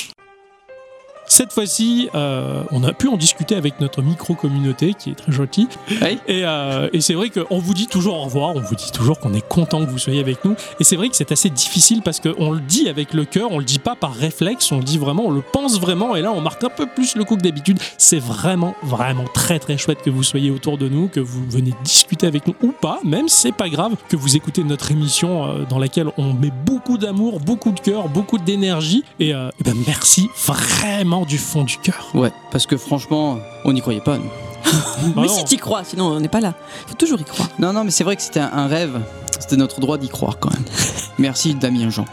Cette 1.30 1.52
fois-ci, 1.52 2.10
euh, 2.16 2.64
on 2.72 2.84
a 2.84 2.94
pu 2.94 3.10
en 3.10 3.18
discuter 3.18 3.56
avec 3.56 3.82
notre 3.82 4.02
micro-communauté 4.02 4.94
qui 4.94 5.12
est 5.12 5.16
très 5.16 5.32
gentille. 5.32 5.68
Oui. 6.02 6.20
Et, 6.28 6.44
euh, 6.46 6.90
et 6.94 7.02
c'est 7.02 7.16
vrai 7.16 7.30
qu'on 7.30 7.60
vous 7.60 7.74
dit 7.74 7.88
toujours 7.88 8.18
au 8.18 8.24
revoir, 8.24 8.56
on 8.56 8.62
vous 8.62 8.76
dit 8.76 8.92
toujours 8.94 9.20
qu'on 9.20 9.34
est 9.34 9.46
content 9.46 9.86
que 9.86 9.92
vous 9.92 9.98
soyez 9.98 10.22
avec 10.22 10.46
nous. 10.46 10.56
Et 10.80 10.86
c'est 10.86 10.96
vrai 10.96 11.10
que 11.10 11.18
c'est 11.18 11.34
assez 11.34 11.50
difficile 11.50 12.02
parce 12.02 12.22
qu'on 12.22 12.52
le 12.52 12.62
dit 12.62 12.88
avec 12.88 13.14
le 13.14 13.26
cœur, 13.26 13.52
on 13.52 13.60
le 13.60 13.66
dit 13.66 13.80
pas 13.80 13.96
par 13.96 14.14
réflexe, 14.14 14.72
on 14.72 14.78
le 14.78 14.84
dit 14.84 14.98
vraiment, 14.98 15.26
on 15.26 15.32
le 15.32 15.42
pense 15.42 15.80
vraiment. 15.82 16.16
Et 16.16 16.22
là, 16.22 16.32
on 16.32 16.40
marque 16.40 16.64
un 16.64 16.70
peu 16.70 16.88
plus 16.88 17.16
le 17.16 17.26
coup 17.26 17.36
que 17.36 17.42
d'habitude. 17.42 17.78
C'est 17.98 18.20
vraiment, 18.20 18.74
vraiment 18.84 19.26
très, 19.34 19.60
très 19.60 19.78
chouette 19.78 20.02
que 20.02 20.10
vous 20.10 20.24
soyez 20.24 20.50
autour 20.50 20.78
de 20.78 20.88
nous, 20.88 21.10
que 21.10 21.20
vous 21.20 21.46
venez 21.50 21.74
discuter 21.84 22.26
avec 22.26 22.48
nous 22.48 22.56
ou 22.64 22.72
pas, 22.72 23.00
même 23.04 23.28
c'est 23.28 23.52
pas 23.52 23.68
grave, 23.68 23.96
que 24.08 24.16
vous 24.16 24.38
écoutez 24.38 24.64
notre 24.64 24.92
émission 24.92 25.46
euh, 25.46 25.66
dans 25.70 25.78
laquelle 25.78 26.08
on 26.18 26.34
met 26.34 26.52
beaucoup 26.66 26.98
d'amour, 26.98 27.42
beaucoup 27.42 27.72
de 27.72 27.80
cœur, 27.82 28.08
beaucoup 28.08 28.38
d'énergie. 28.38 29.04
Et, 29.20 29.34
euh, 29.34 29.50
ben, 29.64 29.76
merci 29.86 30.30
vraiment 30.46 31.17
du 31.26 31.38
fond 31.38 31.64
du 31.64 31.78
cœur. 31.78 32.08
Ouais, 32.14 32.32
parce 32.52 32.66
que 32.68 32.78
franchement, 32.78 33.40
on 33.66 33.74
n'y 33.74 33.82
croyait 33.82 34.02
pas. 34.02 34.18
nous. 34.18 34.30
Bah 35.16 35.22
Mais 35.22 35.28
non. 35.28 35.28
si 35.28 35.46
t'y 35.46 35.58
crois, 35.58 35.84
sinon 35.84 36.06
on 36.08 36.20
n'est 36.20 36.28
pas 36.28 36.42
là. 36.42 36.54
Faut 36.88 36.96
toujours 36.96 37.20
y 37.22 37.24
croire. 37.24 37.50
Non, 37.60 37.72
non, 37.72 37.84
mais 37.84 37.92
c'est 37.92 38.04
vrai 38.04 38.16
que 38.16 38.22
c'était 38.22 38.40
un, 38.40 38.52
un 38.52 38.68
rêve. 38.68 39.00
C'était 39.40 39.56
notre 39.56 39.80
droit 39.80 39.98
d'y 39.98 40.10
croire 40.10 40.40
quand 40.40 40.52
même. 40.52 40.64
Merci 41.20 41.54
Damien 41.54 41.90
Jean. 41.90 42.06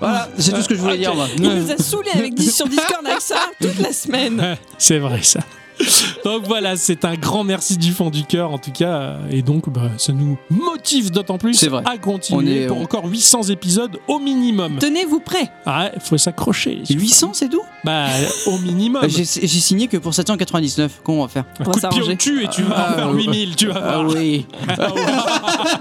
Voilà, 0.00 0.28
c'est 0.36 0.52
tout 0.52 0.60
ce 0.62 0.68
que 0.68 0.74
je 0.74 0.80
voulais 0.80 0.98
dire 0.98 1.14
moi. 1.14 1.26
Il 1.36 1.42
nous 1.48 1.70
a 1.70 1.76
saoulés 1.78 2.10
avec 2.12 2.34
10 2.34 2.50
sur 2.54 2.68
Discord 2.68 3.06
avec 3.06 3.20
ça 3.20 3.36
toute 3.60 3.78
la 3.78 3.92
semaine. 3.92 4.56
C'est 4.78 4.98
vrai 4.98 5.22
ça. 5.22 5.40
Donc 6.24 6.44
voilà, 6.46 6.76
c'est 6.76 7.04
un 7.04 7.14
grand 7.14 7.44
merci 7.44 7.76
du 7.76 7.92
fond 7.92 8.10
du 8.10 8.24
cœur 8.24 8.50
en 8.52 8.58
tout 8.58 8.72
cas, 8.72 9.16
et 9.30 9.42
donc 9.42 9.68
bah, 9.70 9.90
ça 9.98 10.12
nous 10.12 10.38
motive 10.50 11.10
d'autant 11.10 11.38
plus 11.38 11.54
C'est 11.54 11.68
vrai. 11.68 11.82
à 11.84 11.98
continuer 11.98 12.60
On 12.60 12.64
est- 12.64 12.66
pour 12.66 12.78
on- 12.78 12.82
encore 12.84 13.04
800 13.06 13.42
épisodes 13.50 13.98
au 14.08 14.18
minimum. 14.18 14.76
Tenez-vous 14.80 15.20
prêts. 15.20 15.50
Ah, 15.66 15.84
ouais, 15.84 15.92
faut 16.00 16.16
s'accrocher. 16.18 16.82
les 16.88 16.94
800, 16.94 17.30
c'est 17.34 17.48
tout? 17.48 17.62
Bah, 17.84 18.06
au 18.46 18.58
minimum. 18.58 19.02
J'ai 19.08 19.24
j'ai 19.24 19.60
signé 19.60 19.86
que 19.86 19.96
pour 19.98 20.14
799. 20.14 21.00
Comment 21.04 21.18
on 21.18 21.22
va 21.22 21.28
faire? 21.28 21.44
Un 21.60 21.64
on 21.66 21.70
va 21.70 21.74
de 21.74 21.78
pied 21.78 21.88
au 21.88 21.90
s'arranger. 21.92 22.16
cul 22.16 22.44
et 22.44 22.48
tu 22.48 22.62
vas 22.62 22.74
Ah, 22.76 22.92
en 22.92 22.94
faire 22.96 23.10
ouais. 23.10 23.16
8000, 23.24 23.56
tu 23.56 23.66
vas 23.68 23.74
Ah 23.84 23.98
voir. 24.02 24.14
oui. 24.16 24.46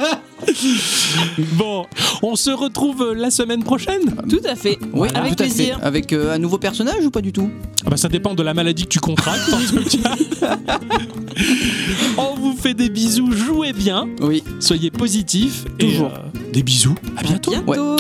Bon, 1.53 1.85
on 2.21 2.35
se 2.35 2.51
retrouve 2.51 3.13
la 3.15 3.31
semaine 3.31 3.63
prochaine. 3.63 4.15
Tout 4.29 4.41
à 4.47 4.55
fait. 4.55 4.77
Oui, 4.93 5.07
avec 5.15 5.35
tout 5.35 5.43
à 5.43 5.47
fait. 5.47 5.53
plaisir. 5.53 5.79
Avec 5.81 6.13
euh, 6.13 6.33
un 6.33 6.37
nouveau 6.37 6.57
personnage 6.57 7.03
ou 7.05 7.09
pas 7.11 7.21
du 7.21 7.31
tout? 7.33 7.49
Ah 7.85 7.89
bah, 7.89 7.97
ça 7.97 8.09
dépend 8.09 8.33
de 8.35 8.43
la 8.43 8.53
maladie 8.53 8.83
que 8.83 8.89
tu 8.89 8.99
contractes 8.99 9.49
cas. 9.49 9.57
on 12.17 12.35
vous 12.35 12.55
fait 12.57 12.73
des 12.73 12.89
bisous, 12.89 13.31
jouez 13.31 13.73
bien, 13.73 14.07
Oui, 14.21 14.43
soyez 14.59 14.91
positifs. 14.91 15.65
et, 15.79 15.85
Toujours. 15.87 16.11
euh, 16.13 16.51
des 16.53 16.63
bisous, 16.63 16.95
à 17.17 17.23
bientôt. 17.23 17.51
Bientôt. 17.51 17.97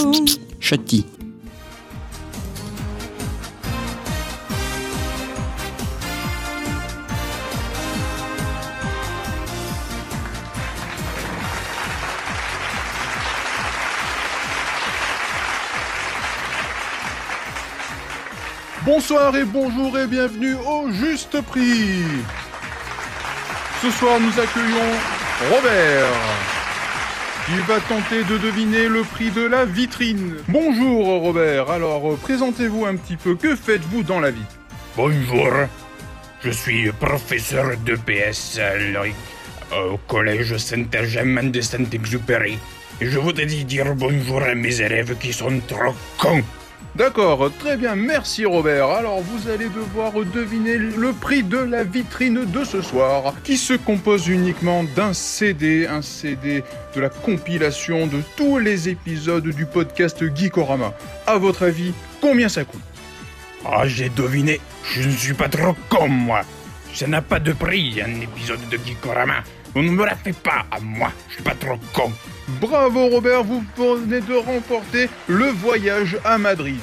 Bonsoir 18.85 19.35
et 19.35 19.45
bonjour 19.45 19.97
et 19.97 20.05
bienvenue 20.05 20.53
au 20.53 20.91
Juste 20.91 21.41
Prix. 21.41 22.03
Ce 23.81 23.89
soir, 23.89 24.19
nous 24.19 24.39
accueillons 24.39 24.91
Robert, 25.49 26.11
qui 27.47 27.57
va 27.67 27.79
tenter 27.79 28.23
de 28.23 28.37
deviner 28.37 28.87
le 28.87 29.01
prix 29.01 29.31
de 29.31 29.41
la 29.41 29.65
vitrine. 29.65 30.35
Bonjour 30.47 31.03
Robert, 31.21 31.71
alors 31.71 32.11
euh, 32.11 32.15
présentez-vous 32.15 32.85
un 32.85 32.95
petit 32.95 33.17
peu, 33.17 33.33
que 33.33 33.55
faites-vous 33.55 34.03
dans 34.03 34.19
la 34.19 34.29
vie? 34.29 34.45
Bonjour, 34.95 35.49
je 36.43 36.51
suis 36.51 36.91
professeur 36.91 37.71
de 37.83 37.95
PS 37.95 38.59
au 39.73 39.97
collège 40.07 40.57
Saint-Germain 40.57 41.45
de 41.45 41.59
Saint-Exupéry. 41.59 42.59
Et 43.01 43.07
je 43.09 43.17
voudrais 43.17 43.47
dire 43.47 43.95
bonjour 43.95 44.43
à 44.43 44.53
mes 44.53 44.79
élèves 44.79 45.17
qui 45.17 45.33
sont 45.33 45.59
trop 45.67 45.95
cons. 46.19 46.43
D'accord, 46.95 47.51
très 47.59 47.75
bien, 47.75 47.93
merci 47.95 48.45
Robert. 48.45 48.87
Alors 48.87 49.19
vous 49.19 49.49
allez 49.49 49.67
devoir 49.67 50.13
deviner 50.13 50.77
le 50.77 51.11
prix 51.11 51.43
de 51.43 51.57
la 51.57 51.83
vitrine 51.83 52.45
de 52.45 52.63
ce 52.63 52.81
soir, 52.81 53.33
qui 53.43 53.57
se 53.57 53.73
compose 53.73 54.29
uniquement 54.29 54.85
d'un 54.95 55.11
CD, 55.11 55.87
un 55.87 56.01
CD 56.01 56.63
de 56.95 57.01
la 57.01 57.09
compilation 57.09 58.07
de 58.07 58.21
tous 58.37 58.59
les 58.59 58.87
épisodes 58.87 59.45
du 59.45 59.65
podcast 59.65 60.23
Geekorama. 60.33 60.93
À 61.27 61.37
votre 61.37 61.63
avis, 61.63 61.93
combien 62.21 62.47
ça 62.47 62.63
coûte? 62.63 62.79
Ah, 63.65 63.85
j'ai 63.85 64.07
deviné, 64.07 64.61
je 64.83 65.01
ne 65.01 65.11
suis 65.11 65.33
pas 65.33 65.49
trop 65.49 65.75
con, 65.89 66.07
moi. 66.07 66.43
Ça 66.93 67.07
n'a 67.07 67.21
pas 67.21 67.41
de 67.41 67.51
prix, 67.51 68.01
un 68.01 68.21
épisode 68.21 68.69
de 68.69 68.77
Geekorama. 68.77 69.43
On 69.75 69.83
ne 69.83 69.89
me 69.89 70.05
la 70.05 70.15
fait 70.15 70.37
pas 70.37 70.65
à 70.71 70.79
moi, 70.79 71.11
je 71.27 71.33
suis 71.33 71.43
pas 71.43 71.55
trop 71.55 71.77
con. 71.91 72.13
Bravo 72.47 73.07
Robert, 73.07 73.43
vous 73.43 73.63
venez 73.77 74.21
de 74.21 74.35
remporter 74.35 75.09
le 75.27 75.45
voyage 75.45 76.17
à 76.23 76.37
Madrid. 76.37 76.79